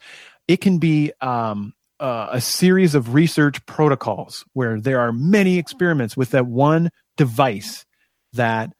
It 0.47 0.57
can 0.57 0.77
be 0.77 1.11
um, 1.21 1.73
uh, 1.99 2.29
a 2.31 2.41
series 2.41 2.95
of 2.95 3.13
research 3.13 3.65
protocols 3.65 4.45
where 4.53 4.79
there 4.79 4.99
are 4.99 5.11
many 5.11 5.57
experiments 5.57 6.15
with 6.15 6.31
that 6.31 6.45
one 6.45 6.89
device 7.17 7.85
that 8.33 8.73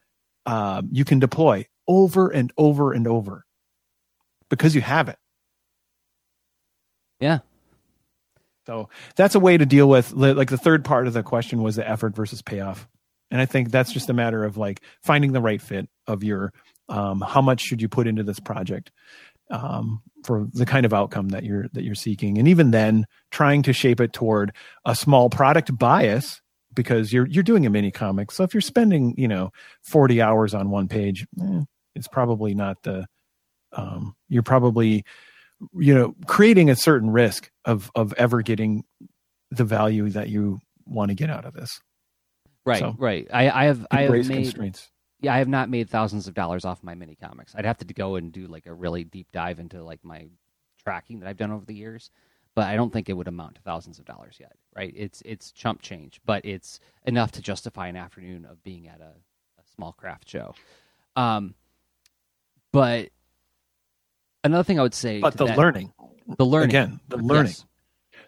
uh, 0.45 0.81
you 0.91 1.05
can 1.05 1.19
deploy 1.19 1.65
over 1.87 2.29
and 2.29 2.51
over 2.57 2.93
and 2.93 3.07
over 3.07 3.45
because 4.49 4.75
you 4.75 4.81
have 4.81 5.09
it. 5.09 5.17
Yeah. 7.19 7.39
So 8.67 8.89
that's 9.15 9.35
a 9.35 9.39
way 9.39 9.57
to 9.57 9.65
deal 9.65 9.89
with 9.89 10.13
like 10.13 10.49
the 10.49 10.57
third 10.57 10.85
part 10.85 11.07
of 11.07 11.13
the 11.13 11.23
question 11.23 11.63
was 11.63 11.75
the 11.75 11.89
effort 11.89 12.15
versus 12.15 12.41
payoff 12.41 12.87
and 13.33 13.41
i 13.41 13.45
think 13.45 13.69
that's 13.69 13.91
just 13.91 14.09
a 14.09 14.13
matter 14.13 14.45
of 14.45 14.55
like 14.55 14.81
finding 15.01 15.33
the 15.33 15.41
right 15.41 15.61
fit 15.61 15.89
of 16.07 16.23
your 16.23 16.53
um, 16.89 17.21
how 17.21 17.41
much 17.41 17.61
should 17.61 17.81
you 17.81 17.89
put 17.89 18.07
into 18.07 18.23
this 18.23 18.39
project 18.39 18.91
um, 19.49 20.01
for 20.23 20.47
the 20.53 20.65
kind 20.65 20.85
of 20.85 20.93
outcome 20.93 21.29
that 21.29 21.43
you're 21.43 21.67
that 21.73 21.83
you're 21.83 21.95
seeking. 21.95 22.37
And 22.37 22.47
even 22.47 22.71
then 22.71 23.05
trying 23.31 23.61
to 23.63 23.73
shape 23.73 23.99
it 23.99 24.13
toward 24.13 24.53
a 24.85 24.95
small 24.95 25.29
product 25.29 25.77
bias 25.77 26.41
because 26.73 27.13
you're 27.13 27.27
you're 27.27 27.43
doing 27.43 27.65
a 27.65 27.69
mini 27.69 27.91
comic. 27.91 28.31
So 28.31 28.43
if 28.43 28.53
you're 28.53 28.61
spending 28.61 29.13
you 29.17 29.27
know 29.27 29.51
40 29.83 30.21
hours 30.21 30.53
on 30.53 30.69
one 30.69 30.87
page 30.87 31.25
eh, 31.41 31.61
it's 31.95 32.07
probably 32.07 32.55
not 32.55 32.81
the 32.83 33.05
um, 33.73 34.15
you're 34.29 34.43
probably 34.43 35.03
you 35.73 35.93
know 35.93 36.15
creating 36.25 36.69
a 36.69 36.75
certain 36.75 37.09
risk 37.09 37.51
of 37.65 37.91
of 37.95 38.13
ever 38.13 38.41
getting 38.41 38.83
the 39.51 39.63
value 39.63 40.09
that 40.09 40.29
you 40.29 40.59
want 40.85 41.09
to 41.09 41.15
get 41.15 41.29
out 41.29 41.45
of 41.45 41.53
this 41.53 41.79
Right, 42.65 42.79
so, 42.79 42.95
right. 42.97 43.27
I, 43.33 43.49
I 43.49 43.65
have 43.65 43.85
I 43.91 44.01
have 44.03 44.11
made 44.11 44.27
constraints. 44.27 44.89
Yeah, 45.19 45.33
I 45.33 45.37
have 45.39 45.47
not 45.47 45.69
made 45.69 45.89
thousands 45.89 46.27
of 46.27 46.33
dollars 46.33 46.65
off 46.65 46.83
my 46.83 46.95
mini 46.95 47.15
comics. 47.15 47.53
I'd 47.55 47.65
have 47.65 47.77
to 47.77 47.93
go 47.93 48.15
and 48.15 48.31
do 48.31 48.47
like 48.47 48.65
a 48.65 48.73
really 48.73 49.03
deep 49.03 49.27
dive 49.31 49.59
into 49.59 49.83
like 49.83 50.03
my 50.03 50.27
tracking 50.83 51.19
that 51.19 51.29
I've 51.29 51.37
done 51.37 51.51
over 51.51 51.65
the 51.65 51.73
years, 51.73 52.09
but 52.55 52.65
I 52.65 52.75
don't 52.75 52.91
think 52.91 53.09
it 53.09 53.13
would 53.13 53.27
amount 53.27 53.55
to 53.55 53.61
thousands 53.61 53.99
of 53.99 54.05
dollars 54.05 54.37
yet. 54.39 54.53
Right? 54.75 54.93
It's 54.95 55.21
it's 55.25 55.51
chump 55.51 55.81
change, 55.81 56.21
but 56.25 56.45
it's 56.45 56.79
enough 57.05 57.31
to 57.33 57.41
justify 57.41 57.87
an 57.87 57.97
afternoon 57.97 58.45
of 58.45 58.63
being 58.63 58.87
at 58.87 59.01
a, 59.01 59.13
a 59.13 59.63
small 59.75 59.91
craft 59.93 60.29
show. 60.29 60.55
Um, 61.15 61.55
but 62.71 63.09
another 64.43 64.63
thing 64.63 64.79
I 64.79 64.83
would 64.83 64.93
say, 64.93 65.19
but 65.19 65.35
the 65.35 65.47
that, 65.47 65.57
learning, 65.57 65.93
the 66.37 66.45
learning 66.45 66.69
again, 66.69 66.99
the 67.09 67.17
learning. 67.17 67.47
Yes 67.51 67.65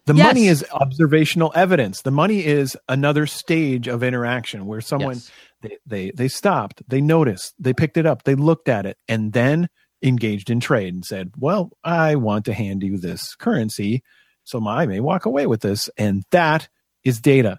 The 0.05 0.13
yes. 0.13 0.25
money 0.25 0.47
is 0.47 0.63
observational 0.71 1.51
evidence. 1.55 2.01
The 2.01 2.11
money 2.11 2.45
is 2.45 2.77
another 2.87 3.25
stage 3.25 3.87
of 3.87 4.03
interaction 4.03 4.67
where 4.67 4.81
someone 4.81 5.15
yes. 5.15 5.31
they, 5.61 5.77
they 5.85 6.11
they 6.11 6.27
stopped, 6.27 6.83
they 6.87 7.01
noticed, 7.01 7.55
they 7.57 7.73
picked 7.73 7.97
it 7.97 8.05
up, 8.05 8.23
they 8.23 8.35
looked 8.35 8.69
at 8.69 8.85
it, 8.85 8.97
and 9.07 9.33
then 9.33 9.67
engaged 10.03 10.51
in 10.51 10.59
trade 10.59 10.93
and 10.93 11.03
said, 11.03 11.31
"Well, 11.37 11.71
I 11.83 12.15
want 12.15 12.45
to 12.45 12.53
hand 12.53 12.83
you 12.83 12.99
this 12.99 13.33
currency, 13.35 14.03
so 14.43 14.65
I 14.67 14.85
may 14.85 14.99
walk 14.99 15.25
away 15.25 15.47
with 15.47 15.61
this." 15.61 15.89
And 15.97 16.23
that 16.29 16.67
is 17.03 17.19
data. 17.19 17.57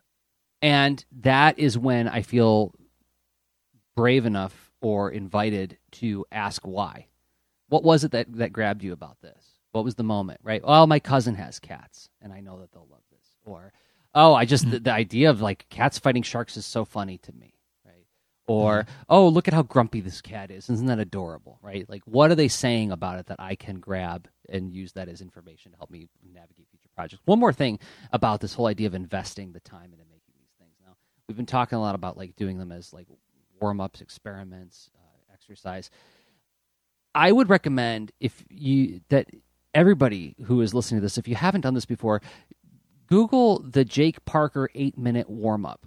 And 0.62 1.04
that 1.20 1.58
is 1.58 1.76
when 1.76 2.06
I 2.06 2.22
feel 2.22 2.72
brave 3.96 4.24
enough 4.24 4.72
or 4.80 5.10
invited 5.10 5.78
to 5.90 6.24
ask 6.30 6.62
why. 6.64 7.08
What 7.68 7.82
was 7.82 8.04
it 8.04 8.12
that 8.12 8.32
that 8.34 8.52
grabbed 8.52 8.84
you 8.84 8.92
about 8.92 9.20
this? 9.20 9.45
What 9.76 9.84
was 9.84 9.96
the 9.96 10.04
moment, 10.04 10.40
right? 10.42 10.64
Well, 10.64 10.86
my 10.86 10.98
cousin 10.98 11.34
has 11.34 11.58
cats, 11.58 12.08
and 12.22 12.32
I 12.32 12.40
know 12.40 12.60
that 12.60 12.72
they'll 12.72 12.88
love 12.90 13.02
this. 13.10 13.28
Or, 13.44 13.74
oh, 14.14 14.32
I 14.32 14.46
just, 14.46 14.64
mm-hmm. 14.64 14.72
the, 14.72 14.80
the, 14.80 14.92
idea 14.92 15.28
of 15.28 15.42
like 15.42 15.66
cats 15.68 15.98
fighting 15.98 16.22
sharks 16.22 16.56
is 16.56 16.64
so 16.64 16.86
funny 16.86 17.18
to 17.18 17.32
me, 17.34 17.52
right? 17.84 18.06
Or, 18.46 18.84
mm-hmm. 18.84 19.02
oh, 19.10 19.28
look 19.28 19.48
at 19.48 19.52
how 19.52 19.62
grumpy 19.62 20.00
this 20.00 20.22
cat 20.22 20.50
is. 20.50 20.70
Isn't 20.70 20.86
that 20.86 20.98
adorable, 20.98 21.58
right? 21.60 21.84
Like, 21.90 22.00
what 22.06 22.30
are 22.30 22.34
they 22.34 22.48
saying 22.48 22.90
about 22.90 23.18
it 23.18 23.26
that 23.26 23.38
I 23.38 23.54
can 23.54 23.78
grab 23.78 24.28
and 24.48 24.72
use 24.72 24.92
that 24.92 25.10
as 25.10 25.20
information 25.20 25.72
to 25.72 25.76
help 25.76 25.90
me 25.90 26.08
navigate 26.24 26.68
future 26.70 26.88
projects? 26.94 27.20
One 27.26 27.38
more 27.38 27.52
thing 27.52 27.78
about 28.14 28.40
this 28.40 28.54
whole 28.54 28.68
idea 28.68 28.86
of 28.86 28.94
investing 28.94 29.52
the 29.52 29.60
time 29.60 29.92
into 29.92 30.06
making 30.06 30.32
these 30.38 30.54
things. 30.58 30.72
Now, 30.86 30.94
we've 31.28 31.36
been 31.36 31.44
talking 31.44 31.76
a 31.76 31.82
lot 31.82 31.94
about 31.94 32.16
like 32.16 32.34
doing 32.34 32.56
them 32.56 32.72
as 32.72 32.94
like 32.94 33.08
warm 33.60 33.82
ups, 33.82 34.00
experiments, 34.00 34.88
uh, 34.96 35.34
exercise. 35.34 35.90
I 37.14 37.32
would 37.32 37.48
recommend 37.48 38.12
if 38.20 38.44
you 38.50 39.00
that 39.08 39.28
everybody 39.76 40.34
who 40.44 40.60
is 40.62 40.74
listening 40.74 41.00
to 41.00 41.04
this, 41.04 41.18
if 41.18 41.28
you 41.28 41.34
haven't 41.34 41.60
done 41.60 41.74
this 41.74 41.84
before, 41.84 42.20
Google 43.06 43.60
the 43.60 43.84
Jake 43.84 44.24
Parker 44.24 44.68
eight 44.74 44.98
minute 44.98 45.28
warm 45.30 45.66
up. 45.66 45.86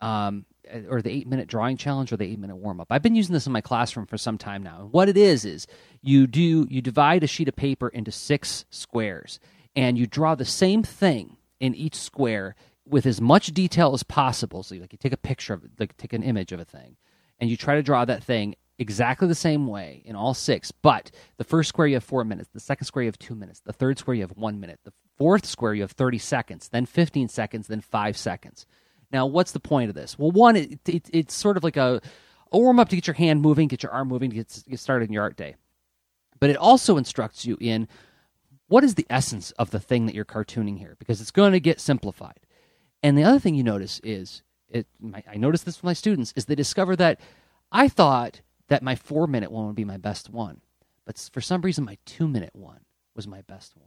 Um, 0.00 0.46
or 0.88 1.02
the 1.02 1.10
eight 1.10 1.26
minute 1.26 1.48
drawing 1.48 1.76
challenge 1.76 2.12
or 2.12 2.16
the 2.16 2.24
eight 2.24 2.38
minute 2.38 2.56
warm 2.56 2.80
up. 2.80 2.88
I've 2.90 3.02
been 3.02 3.14
using 3.14 3.32
this 3.32 3.46
in 3.46 3.52
my 3.52 3.60
classroom 3.60 4.06
for 4.06 4.16
some 4.16 4.38
time 4.38 4.62
now. 4.62 4.80
And 4.80 4.92
what 4.92 5.08
it 5.08 5.16
is 5.16 5.44
is 5.44 5.66
you 6.00 6.26
do 6.26 6.66
you 6.70 6.80
divide 6.80 7.24
a 7.24 7.26
sheet 7.26 7.48
of 7.48 7.56
paper 7.56 7.88
into 7.88 8.12
six 8.12 8.64
squares 8.70 9.40
and 9.74 9.98
you 9.98 10.06
draw 10.06 10.34
the 10.34 10.44
same 10.44 10.82
thing 10.82 11.36
in 11.58 11.74
each 11.74 11.94
square 11.94 12.54
with 12.86 13.06
as 13.06 13.20
much 13.20 13.48
detail 13.48 13.94
as 13.94 14.02
possible. 14.02 14.62
So 14.62 14.74
like 14.76 14.92
you 14.92 14.98
take 14.98 15.12
a 15.12 15.18
picture 15.18 15.54
of 15.54 15.64
like 15.78 15.96
take 15.96 16.12
an 16.12 16.22
image 16.22 16.52
of 16.52 16.60
a 16.60 16.64
thing, 16.64 16.96
and 17.38 17.48
you 17.50 17.56
try 17.56 17.74
to 17.76 17.82
draw 17.82 18.04
that 18.04 18.24
thing 18.24 18.54
exactly 18.80 19.28
the 19.28 19.34
same 19.34 19.66
way 19.66 20.02
in 20.04 20.16
all 20.16 20.34
six. 20.34 20.72
But 20.72 21.12
the 21.36 21.44
first 21.44 21.68
square 21.68 21.86
you 21.86 21.94
have 21.94 22.04
four 22.04 22.24
minutes, 22.24 22.48
the 22.52 22.58
second 22.58 22.86
square 22.86 23.04
you 23.04 23.08
have 23.08 23.18
two 23.18 23.36
minutes, 23.36 23.60
the 23.60 23.74
third 23.74 23.98
square 23.98 24.14
you 24.14 24.22
have 24.22 24.36
one 24.36 24.58
minute, 24.58 24.80
the 24.84 24.92
fourth 25.18 25.44
square 25.44 25.74
you 25.74 25.82
have 25.82 25.92
30 25.92 26.18
seconds, 26.18 26.68
then 26.70 26.86
15 26.86 27.28
seconds, 27.28 27.68
then 27.68 27.82
five 27.82 28.16
seconds. 28.16 28.66
Now, 29.12 29.26
what's 29.26 29.52
the 29.52 29.60
point 29.60 29.90
of 29.90 29.94
this? 29.94 30.18
Well, 30.18 30.30
one, 30.30 30.56
it, 30.56 30.88
it, 30.88 31.10
it's 31.12 31.34
sort 31.34 31.58
of 31.58 31.62
like 31.62 31.76
a, 31.76 32.00
a 32.50 32.58
warm 32.58 32.80
up 32.80 32.88
to 32.88 32.96
get 32.96 33.06
your 33.06 33.14
hand 33.14 33.42
moving, 33.42 33.68
get 33.68 33.82
your 33.82 33.92
arm 33.92 34.08
moving, 34.08 34.30
to 34.30 34.36
get, 34.36 34.62
get 34.68 34.80
started 34.80 35.08
in 35.08 35.12
your 35.12 35.24
art 35.24 35.36
day. 35.36 35.56
But 36.40 36.48
it 36.48 36.56
also 36.56 36.96
instructs 36.96 37.44
you 37.44 37.58
in 37.60 37.86
what 38.68 38.82
is 38.82 38.94
the 38.94 39.06
essence 39.10 39.50
of 39.52 39.70
the 39.70 39.80
thing 39.80 40.06
that 40.06 40.14
you're 40.14 40.24
cartooning 40.24 40.78
here, 40.78 40.96
because 40.98 41.20
it's 41.20 41.32
going 41.32 41.52
to 41.52 41.60
get 41.60 41.80
simplified. 41.80 42.40
And 43.02 43.18
the 43.18 43.24
other 43.24 43.38
thing 43.38 43.54
you 43.54 43.64
notice 43.64 44.00
is, 44.02 44.42
it, 44.70 44.86
my, 44.98 45.22
I 45.30 45.36
noticed 45.36 45.66
this 45.66 45.78
with 45.78 45.84
my 45.84 45.92
students, 45.92 46.32
is 46.34 46.46
they 46.46 46.54
discover 46.54 46.96
that 46.96 47.20
I 47.72 47.88
thought 47.88 48.40
that 48.70 48.82
my 48.82 48.94
four 48.94 49.26
minute 49.26 49.52
one 49.52 49.66
would 49.66 49.76
be 49.76 49.84
my 49.84 49.98
best 49.98 50.30
one. 50.30 50.62
But 51.04 51.28
for 51.32 51.40
some 51.40 51.60
reason, 51.60 51.84
my 51.84 51.98
two 52.06 52.26
minute 52.26 52.54
one 52.54 52.80
was 53.14 53.28
my 53.28 53.42
best 53.42 53.76
one. 53.76 53.86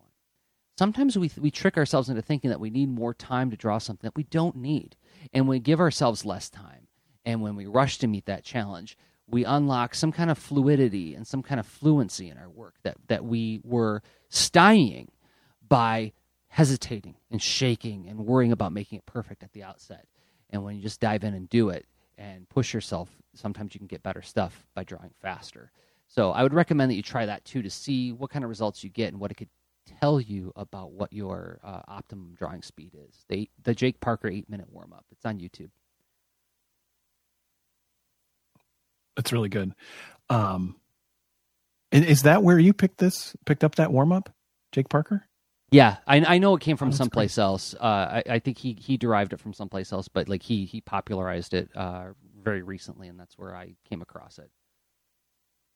Sometimes 0.77 1.17
we, 1.17 1.31
we 1.39 1.51
trick 1.51 1.77
ourselves 1.77 2.09
into 2.09 2.21
thinking 2.21 2.49
that 2.49 2.59
we 2.59 2.69
need 2.69 2.89
more 2.89 3.13
time 3.13 3.49
to 3.49 3.57
draw 3.57 3.77
something 3.77 4.07
that 4.07 4.15
we 4.15 4.23
don't 4.23 4.57
need. 4.57 4.95
And 5.31 5.47
we 5.47 5.59
give 5.59 5.79
ourselves 5.79 6.25
less 6.25 6.49
time. 6.49 6.87
And 7.25 7.41
when 7.41 7.55
we 7.55 7.65
rush 7.65 7.97
to 7.99 8.07
meet 8.07 8.25
that 8.25 8.43
challenge, 8.43 8.97
we 9.27 9.45
unlock 9.45 9.95
some 9.95 10.11
kind 10.11 10.29
of 10.29 10.37
fluidity 10.37 11.15
and 11.15 11.25
some 11.25 11.43
kind 11.43 11.59
of 11.59 11.65
fluency 11.65 12.29
in 12.29 12.37
our 12.37 12.49
work 12.49 12.75
that, 12.83 12.97
that 13.07 13.23
we 13.23 13.61
were 13.63 14.01
stymieing 14.29 15.07
by 15.67 16.11
hesitating 16.47 17.15
and 17.31 17.41
shaking 17.41 18.09
and 18.09 18.25
worrying 18.25 18.51
about 18.51 18.73
making 18.73 18.97
it 18.97 19.05
perfect 19.05 19.43
at 19.43 19.53
the 19.53 19.63
outset. 19.63 20.07
And 20.49 20.63
when 20.63 20.75
you 20.75 20.81
just 20.81 20.99
dive 20.99 21.23
in 21.23 21.33
and 21.33 21.47
do 21.47 21.69
it 21.69 21.85
and 22.23 22.47
push 22.47 22.73
yourself 22.73 23.09
sometimes 23.35 23.73
you 23.73 23.79
can 23.79 23.87
get 23.87 24.03
better 24.03 24.21
stuff 24.21 24.65
by 24.75 24.83
drawing 24.83 25.11
faster. 25.21 25.71
So 26.07 26.31
I 26.31 26.43
would 26.43 26.53
recommend 26.53 26.91
that 26.91 26.95
you 26.95 27.01
try 27.01 27.25
that 27.25 27.43
too 27.45 27.61
to 27.61 27.69
see 27.69 28.11
what 28.11 28.29
kind 28.29 28.45
of 28.45 28.49
results 28.49 28.83
you 28.83 28.89
get 28.89 29.11
and 29.11 29.19
what 29.19 29.31
it 29.31 29.35
could 29.35 29.49
tell 29.99 30.21
you 30.21 30.53
about 30.55 30.91
what 30.91 31.11
your 31.11 31.59
uh, 31.63 31.81
optimum 31.87 32.35
drawing 32.37 32.61
speed 32.61 32.95
is. 32.95 33.25
The, 33.29 33.49
the 33.63 33.73
Jake 33.73 33.99
Parker 33.99 34.27
eight 34.27 34.49
minute 34.49 34.67
warm 34.71 34.93
up. 34.93 35.05
It's 35.11 35.25
on 35.25 35.39
YouTube. 35.39 35.71
That's 39.15 39.33
really 39.33 39.49
good. 39.49 39.73
Um, 40.29 40.75
is 41.91 42.23
that 42.23 42.43
where 42.43 42.57
you 42.57 42.73
picked 42.73 42.97
this? 42.97 43.35
Picked 43.45 43.63
up 43.63 43.75
that 43.75 43.91
warm 43.91 44.11
up, 44.11 44.33
Jake 44.71 44.89
Parker? 44.89 45.27
Yeah, 45.73 45.97
I, 46.05 46.35
I 46.35 46.37
know 46.37 46.55
it 46.55 46.61
came 46.61 46.77
from 46.77 46.89
oh, 46.89 46.91
someplace 46.91 47.35
great. 47.35 47.43
else. 47.43 47.73
Uh, 47.73 47.83
I, 47.83 48.23
I, 48.29 48.39
think 48.39 48.59
he, 48.59 48.73
he 48.73 48.95
derived 48.95 49.33
it 49.33 49.39
from 49.39 49.53
someplace 49.53 49.91
else, 49.91 50.07
but 50.07 50.29
like 50.29 50.43
he 50.43 50.65
he 50.65 50.81
popularized 50.81 51.53
it 51.53 51.69
uh, 51.75 52.09
very 52.41 52.61
recently, 52.61 53.07
and 53.07 53.19
that's 53.19 53.37
where 53.37 53.55
I 53.55 53.75
came 53.89 54.01
across 54.01 54.37
it. 54.37 54.51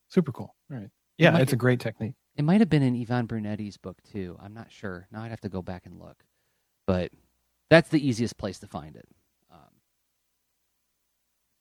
Super 0.09 0.31
cool. 0.31 0.55
All 0.71 0.77
right. 0.77 0.89
Yeah, 1.17 1.29
it 1.29 1.33
might, 1.33 1.41
it's 1.41 1.53
a 1.53 1.57
great 1.57 1.79
technique. 1.79 2.13
It 2.35 2.45
might 2.45 2.61
have 2.61 2.69
been 2.69 2.83
in 2.83 2.99
Ivan 2.99 3.25
Brunetti's 3.25 3.77
book 3.77 3.97
too. 4.03 4.37
I'm 4.41 4.53
not 4.53 4.71
sure. 4.71 5.07
Now 5.11 5.23
I'd 5.23 5.31
have 5.31 5.41
to 5.41 5.49
go 5.49 5.63
back 5.63 5.87
and 5.87 5.99
look, 5.99 6.23
but 6.85 7.11
that's 7.71 7.89
the 7.89 8.07
easiest 8.07 8.37
place 8.37 8.59
to 8.59 8.67
find 8.67 8.95
it. 8.95 9.07
Um, 9.51 9.81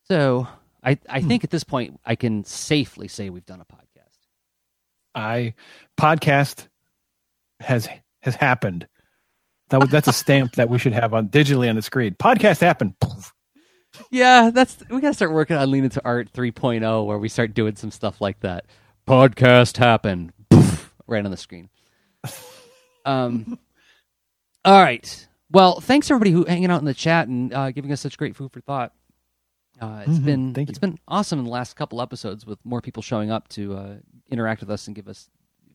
so 0.03 0.47
I 0.83 0.99
I 1.09 1.21
hmm. 1.21 1.27
think 1.27 1.43
at 1.43 1.49
this 1.49 1.63
point 1.63 1.99
I 2.05 2.15
can 2.15 2.43
safely 2.43 3.07
say 3.07 3.31
we've 3.31 3.45
done 3.45 3.61
a 3.61 3.65
podcast. 3.65 4.27
I 5.15 5.55
podcast 5.99 6.67
has 7.59 7.89
has 8.27 8.35
happened. 8.35 8.87
That 9.69 9.81
was, 9.81 9.89
that's 9.89 10.07
a 10.07 10.13
stamp 10.13 10.55
that 10.55 10.69
we 10.69 10.77
should 10.77 10.93
have 10.93 11.13
on 11.13 11.29
digitally 11.29 11.69
on 11.69 11.75
the 11.75 11.81
screen. 11.81 12.13
Podcast 12.13 12.61
happened. 12.61 12.93
Yeah, 14.11 14.51
that's 14.53 14.77
we 14.89 15.01
gotta 15.01 15.13
start 15.13 15.31
working 15.31 15.57
on 15.57 15.71
Lean 15.71 15.83
into 15.83 16.01
Art 16.05 16.31
3.0 16.31 17.05
where 17.05 17.17
we 17.17 17.29
start 17.29 17.53
doing 17.53 17.75
some 17.75 17.89
stuff 17.89 18.21
like 18.21 18.39
that. 18.41 18.65
Podcast 19.07 19.77
happened 19.77 20.33
right 21.07 21.25
on 21.25 21.31
the 21.31 21.37
screen. 21.37 21.69
Um, 23.05 23.57
all 24.65 24.81
right. 24.81 25.27
Well, 25.49 25.79
thanks 25.79 26.11
everybody 26.11 26.31
who 26.31 26.45
hanging 26.45 26.69
out 26.69 26.79
in 26.79 26.85
the 26.85 26.93
chat 26.93 27.27
and 27.27 27.53
uh, 27.53 27.71
giving 27.71 27.91
us 27.91 28.01
such 28.01 28.17
great 28.17 28.35
food 28.35 28.51
for 28.51 28.61
thought. 28.61 28.93
Uh, 29.81 30.03
it's 30.05 30.17
mm-hmm. 30.17 30.25
been 30.25 30.53
Thank 30.53 30.69
it's 30.69 30.77
you. 30.77 30.81
been 30.81 30.99
awesome 31.07 31.39
in 31.39 31.45
the 31.45 31.51
last 31.51 31.75
couple 31.75 32.01
episodes 32.01 32.45
with 32.45 32.59
more 32.63 32.81
people 32.81 33.01
showing 33.01 33.31
up 33.31 33.47
to 33.49 33.75
uh, 33.75 33.95
interact 34.29 34.61
with 34.61 34.69
us 34.69 34.87
and 34.87 34.95
give 34.95 35.07
us 35.07 35.29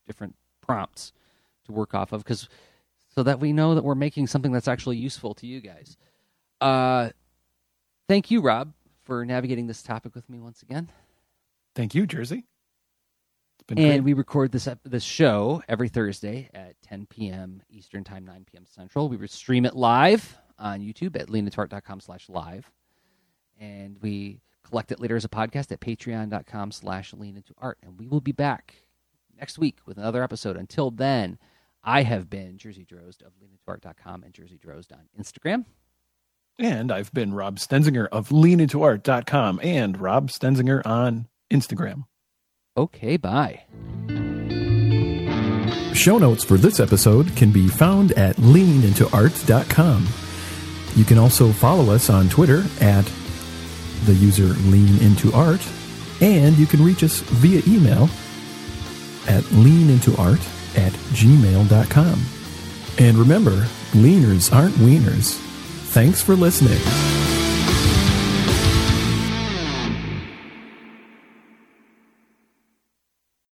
different 0.06 0.34
prompts 0.60 1.12
to 1.66 1.72
work 1.72 1.94
off 1.94 2.12
of 2.12 2.24
because 2.24 2.48
so 3.14 3.22
that 3.22 3.40
we 3.40 3.52
know 3.52 3.74
that 3.74 3.84
we're 3.84 3.94
making 3.94 4.26
something 4.26 4.52
that's 4.52 4.68
actually 4.68 4.96
useful 4.96 5.34
to 5.34 5.46
you 5.46 5.60
guys. 5.60 5.96
Uh, 6.60 7.10
thank 8.08 8.30
you, 8.30 8.40
Rob, 8.40 8.72
for 9.04 9.24
navigating 9.24 9.66
this 9.66 9.82
topic 9.82 10.14
with 10.14 10.28
me 10.30 10.38
once 10.40 10.62
again. 10.62 10.90
Thank 11.74 11.94
you, 11.94 12.06
Jerzy. 12.06 12.44
and 13.68 13.78
great. 13.78 14.00
we 14.04 14.12
record 14.12 14.52
this 14.52 14.68
this 14.84 15.02
show 15.02 15.62
every 15.68 15.88
Thursday 15.88 16.50
at 16.54 16.80
10 16.82 17.06
p.m. 17.06 17.62
Eastern 17.70 18.04
Time, 18.04 18.24
9 18.24 18.46
p.m. 18.50 18.64
Central. 18.66 19.08
We 19.08 19.26
stream 19.26 19.64
it 19.64 19.74
live 19.76 20.38
on 20.58 20.80
YouTube 20.80 21.20
at 21.20 21.28
leanintoart.com 21.28 22.00
slash 22.00 22.28
live. 22.28 22.70
And 23.60 23.96
we 24.00 24.40
collect 24.64 24.92
it 24.92 25.00
later 25.00 25.16
as 25.16 25.24
a 25.24 25.28
podcast 25.28 25.70
at 25.72 25.80
patreon.com 25.80 26.72
slash 26.72 27.12
lean 27.12 27.36
into 27.36 27.54
art. 27.58 27.78
And 27.82 27.98
we 27.98 28.06
will 28.06 28.20
be 28.20 28.32
back 28.32 28.74
next 29.38 29.58
week 29.58 29.78
with 29.86 29.98
another 29.98 30.22
episode. 30.22 30.56
Until 30.56 30.90
then, 30.90 31.38
I 31.84 32.02
have 32.02 32.30
been 32.30 32.58
Jerzy 32.58 32.86
Drozd 32.86 33.22
of 33.22 33.32
leanintoart.com 33.42 34.22
and 34.22 34.32
Jerzy 34.32 34.58
Drozd 34.58 34.92
on 34.92 35.08
Instagram. 35.18 35.64
And 36.58 36.92
I've 36.92 37.12
been 37.12 37.34
Rob 37.34 37.58
Stenzinger 37.58 38.06
of 38.12 38.28
leanintoart.com 38.28 39.60
and 39.62 40.00
Rob 40.00 40.30
Stenzinger 40.30 40.86
on 40.86 41.26
Instagram. 41.52 42.04
Okay, 42.76 43.16
bye. 43.16 43.64
Show 45.94 46.18
notes 46.18 46.44
for 46.44 46.56
this 46.56 46.78
episode 46.78 47.34
can 47.36 47.50
be 47.50 47.68
found 47.68 48.12
at 48.12 48.36
leanintoart.com. 48.36 50.08
You 50.94 51.04
can 51.04 51.18
also 51.18 51.50
follow 51.50 51.92
us 51.92 52.10
on 52.10 52.28
Twitter 52.28 52.64
at 52.80 53.10
the 54.04 54.14
user 54.14 54.44
leanintoart, 54.44 56.22
and 56.22 56.56
you 56.58 56.66
can 56.66 56.84
reach 56.84 57.02
us 57.02 57.20
via 57.20 57.62
email 57.66 58.04
at 59.26 59.42
leanintoart 59.44 60.61
at 60.76 60.92
gmail.com. 61.12 62.20
And 62.98 63.16
remember, 63.16 63.66
leaners 63.92 64.54
aren't 64.54 64.74
wieners. 64.76 65.36
Thanks 65.92 66.22
for 66.22 66.34
listening. 66.34 67.21